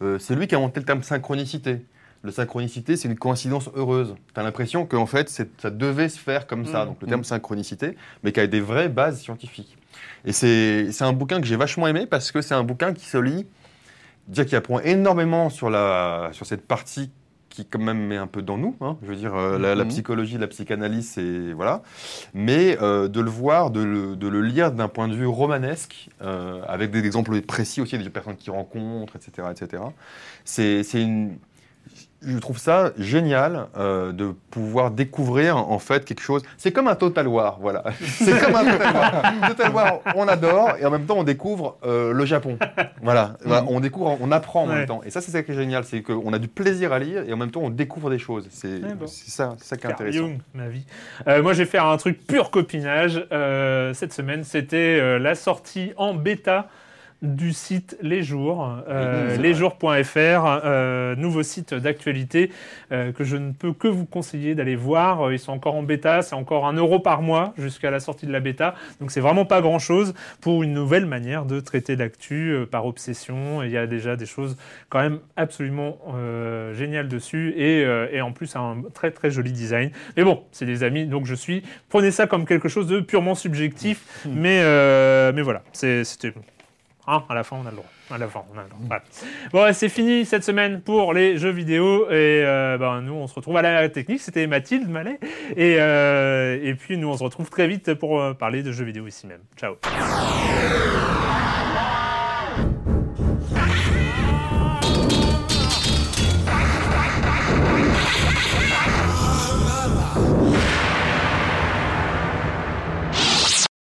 euh, 0.02 0.18
c'est 0.20 0.36
lui 0.36 0.48
qui 0.48 0.56
a 0.56 0.58
inventé 0.58 0.80
le 0.80 0.86
terme 0.86 1.04
synchronicité. 1.04 1.86
Le 2.24 2.32
synchronicité, 2.32 2.98
c'est 2.98 3.08
une 3.08 3.18
coïncidence 3.20 3.70
heureuse. 3.76 4.16
Tu 4.34 4.40
as 4.40 4.44
l'impression 4.44 4.86
qu'en 4.86 5.06
fait, 5.06 5.30
ça 5.30 5.70
devait 5.70 6.10
se 6.10 6.18
faire 6.18 6.48
comme 6.48 6.66
ça. 6.66 6.84
Mmh. 6.84 6.88
Donc 6.88 7.02
le 7.02 7.08
terme 7.08 7.24
synchronicité, 7.24 7.96
mais 8.24 8.32
qui 8.32 8.40
a 8.40 8.48
des 8.48 8.62
vraies 8.62 8.90
bases 8.90 9.20
scientifiques. 9.22 9.78
Et 10.26 10.32
c'est 10.32 10.92
c'est 10.92 11.04
un 11.04 11.14
bouquin 11.14 11.40
que 11.40 11.46
j'ai 11.48 11.56
vachement 11.56 11.88
aimé 11.88 12.06
parce 12.08 12.32
que 12.32 12.42
c'est 12.42 12.56
un 12.56 12.64
bouquin 12.64 12.94
qui 12.94 13.06
se 13.06 13.18
lit, 13.18 13.46
déjà 14.28 14.44
qui 14.46 14.56
apprend 14.56 14.80
énormément 14.80 15.50
sur, 15.50 15.70
la, 15.70 16.30
sur 16.32 16.46
cette 16.46 16.66
partie 16.66 17.12
qui 17.56 17.66
quand 17.66 17.80
même 17.80 18.12
est 18.12 18.18
un 18.18 18.28
peu 18.28 18.42
dans 18.42 18.58
nous. 18.58 18.76
hein. 18.82 18.98
Je 19.02 19.08
veux 19.08 19.16
dire, 19.16 19.34
euh, 19.36 19.58
la, 19.58 19.76
la 19.76 19.84
Mhm. 19.84 19.90
psychologie, 19.90 20.38
la 20.38 20.48
psychanalyse, 20.48 21.10
c'est 21.16 21.54
voilà. 21.54 21.82
Mais 22.34 22.78
euh, 22.82 23.08
de 23.08 23.22
le 23.22 23.30
voir, 23.30 23.72
de 23.72 23.82
le, 23.84 24.16
de 24.16 24.28
le 24.28 24.42
lire 24.42 24.72
d'un 24.72 24.88
point 24.88 25.08
de 25.08 25.16
vue 25.16 25.26
romanesque, 25.28 26.10
euh, 26.22 26.62
avec 26.68 26.92
des 26.92 27.06
exemples 27.06 27.40
précis 27.42 27.82
aussi 27.82 27.98
des 27.98 28.10
personnes 28.10 28.36
qui 28.36 28.50
rencontrent, 28.52 29.16
etc., 29.16 29.48
etc. 29.52 29.84
C'est 30.44 30.84
une 31.02 31.38
je 32.26 32.38
trouve 32.40 32.58
ça 32.58 32.92
génial 32.98 33.68
euh, 33.78 34.12
de 34.12 34.34
pouvoir 34.52 34.92
découvrir 34.92 35.58
en 35.58 35.80
fait 35.80 36.06
quelque 36.06 36.22
chose. 36.22 36.42
C'est 36.58 36.72
comme 36.72 36.88
un 36.88 36.96
Total 36.96 37.28
War, 37.28 37.58
voilà. 37.62 37.84
C'est 38.04 38.40
comme 38.44 38.56
un 38.56 38.64
Total 38.72 38.94
War. 38.96 39.22
Total 39.50 39.72
War, 39.72 40.00
on 40.16 40.28
adore 40.28 40.74
et 40.80 40.86
en 40.86 40.92
même 40.92 41.06
temps 41.06 41.18
on 41.18 41.24
découvre 41.24 41.78
euh, 41.86 42.12
le 42.14 42.26
Japon. 42.26 42.58
Voilà, 43.02 43.34
Voilà, 43.44 43.66
on 43.68 43.80
découvre, 43.80 44.18
on 44.20 44.32
apprend 44.32 44.64
en 44.64 44.68
Ouais. 44.70 44.76
même 44.76 44.86
temps. 44.88 45.02
Et 45.06 45.10
ça, 45.12 45.22
c'est 45.22 45.32
ça 45.32 45.44
qui 45.44 45.52
est 45.52 45.56
génial, 45.56 45.84
c'est 45.84 46.02
qu'on 46.02 46.34
a 46.34 46.40
du 46.40 46.48
plaisir 46.48 46.92
à 46.94 47.00
lire 47.00 47.24
et 47.28 47.34
en 47.34 47.38
même 47.38 47.52
temps 47.52 47.62
on 47.62 47.70
découvre 47.70 48.10
des 48.10 48.20
choses. 48.20 48.48
C'est 48.50 48.80
bon. 48.80 49.06
ça, 49.08 49.56
ça 49.62 49.78
qui 49.78 49.86
est 49.88 49.92
intéressant. 49.92 50.18
Jung, 50.18 50.40
ma 50.54 50.68
vie. 50.68 50.86
Euh, 51.28 51.42
moi, 51.44 51.54
je 51.54 51.60
vais 51.60 51.66
faire 51.70 51.86
un 51.86 51.98
truc 51.98 52.26
pur 52.26 52.50
copinage. 52.52 53.26
Cette 53.94 54.14
semaine, 54.14 54.44
c'était 54.44 55.20
la 55.20 55.36
sortie 55.36 55.94
en 55.98 56.14
bêta 56.14 56.68
du 57.26 57.52
site 57.54 57.98
Les 58.02 58.24
Jours, 58.24 58.78
euh, 58.88 59.36
lesjours.fr, 59.38 60.16
euh, 60.18 61.16
nouveau 61.16 61.44
site 61.44 61.74
d'actualité 61.74 62.52
euh, 62.92 63.12
que 63.12 63.24
je 63.24 63.36
ne 63.38 63.52
peux 63.52 63.74
que 63.74 63.88
vous 63.88 64.06
conseiller 64.06 64.56
d'aller 64.56 64.76
voir. 64.76 65.32
Ils 65.34 65.40
sont 65.40 65.52
encore 65.52 65.76
en 65.76 65.84
bêta, 65.84 66.22
c'est 66.22 66.36
encore 66.36 66.66
un 66.68 66.74
euro 66.74 67.00
par 67.00 67.22
mois 67.22 67.54
jusqu'à 67.58 67.92
la 67.92 68.00
sortie 68.00 68.26
de 68.26 68.32
la 68.32 68.40
bêta, 68.40 68.76
donc 69.02 69.12
c'est 69.12 69.20
vraiment 69.22 69.46
pas 69.46 69.62
grand-chose 69.62 70.14
pour 70.42 70.64
une 70.64 70.74
nouvelle 70.74 71.06
manière 71.06 71.46
de 71.46 71.60
traiter 71.60 71.96
l'actu 71.96 72.56
par 72.72 72.86
obsession. 72.86 73.64
Il 73.64 73.72
y 73.72 73.78
a 73.78 73.88
déjà 73.88 74.16
des 74.16 74.26
choses 74.26 74.58
quand 74.90 75.02
même 75.02 75.20
absolument 75.36 75.98
géniales 76.74 77.08
dessus 77.08 77.54
et, 77.58 77.82
et 78.12 78.22
en 78.22 78.32
plus 78.32 78.56
un 78.56 78.84
très 78.94 79.12
très 79.12 79.32
joli 79.32 79.52
design. 79.52 79.90
Mais 80.18 80.24
bon, 80.24 80.44
c'est 80.52 80.66
des 80.66 80.84
amis, 80.84 81.06
donc 81.06 81.26
je 81.26 81.36
suis. 81.36 81.64
Prenez 81.90 82.12
ça 82.12 82.28
comme 82.28 82.46
quelque 82.46 82.70
chose 82.70 82.88
de 82.88 83.00
purement 83.00 83.36
subjectif, 83.36 84.04
mais, 84.26 84.60
euh, 84.64 85.32
mais 85.34 85.42
voilà, 85.42 85.62
c'est- 85.74 86.04
c'était. 86.04 86.34
Hein, 87.08 87.24
à 87.30 87.36
la 87.36 87.44
fin, 87.44 87.58
on 87.62 87.66
a 87.68 87.70
le 87.70 87.76
droit. 87.78 87.90
À 88.10 88.18
la 88.18 88.28
fin, 88.28 88.44
on 88.54 88.58
a 88.58 88.64
le 88.64 88.70
droit. 88.70 88.80
Voilà. 88.88 89.04
Bon, 89.52 89.74
c'est 89.74 89.90
fini 89.90 90.26
cette 90.26 90.44
semaine 90.44 90.82
pour 90.82 91.14
les 91.14 91.38
jeux 91.38 91.52
vidéo. 91.52 92.10
Et 92.10 92.42
euh, 92.44 92.78
ben, 92.78 93.02
nous, 93.02 93.14
on 93.14 93.28
se 93.28 93.36
retrouve 93.36 93.58
à 93.58 93.62
la 93.62 93.90
technique. 93.90 94.22
C'était 94.22 94.48
Mathilde 94.48 94.90
Mallet. 94.90 95.20
Et, 95.56 95.78
euh, 95.80 96.74
puis, 96.80 96.98
nous, 96.98 97.08
on 97.08 97.18
se 97.18 97.24
retrouve 97.24 97.50
très 97.50 97.68
vite 97.68 97.94
pour 97.94 98.20
euh, 98.20 98.34
parler 98.34 98.64
de 98.64 98.72
jeux 98.72 98.86
vidéo 98.86 99.08
ici 99.08 99.28
même. 99.28 99.42
Ciao. 99.56 99.76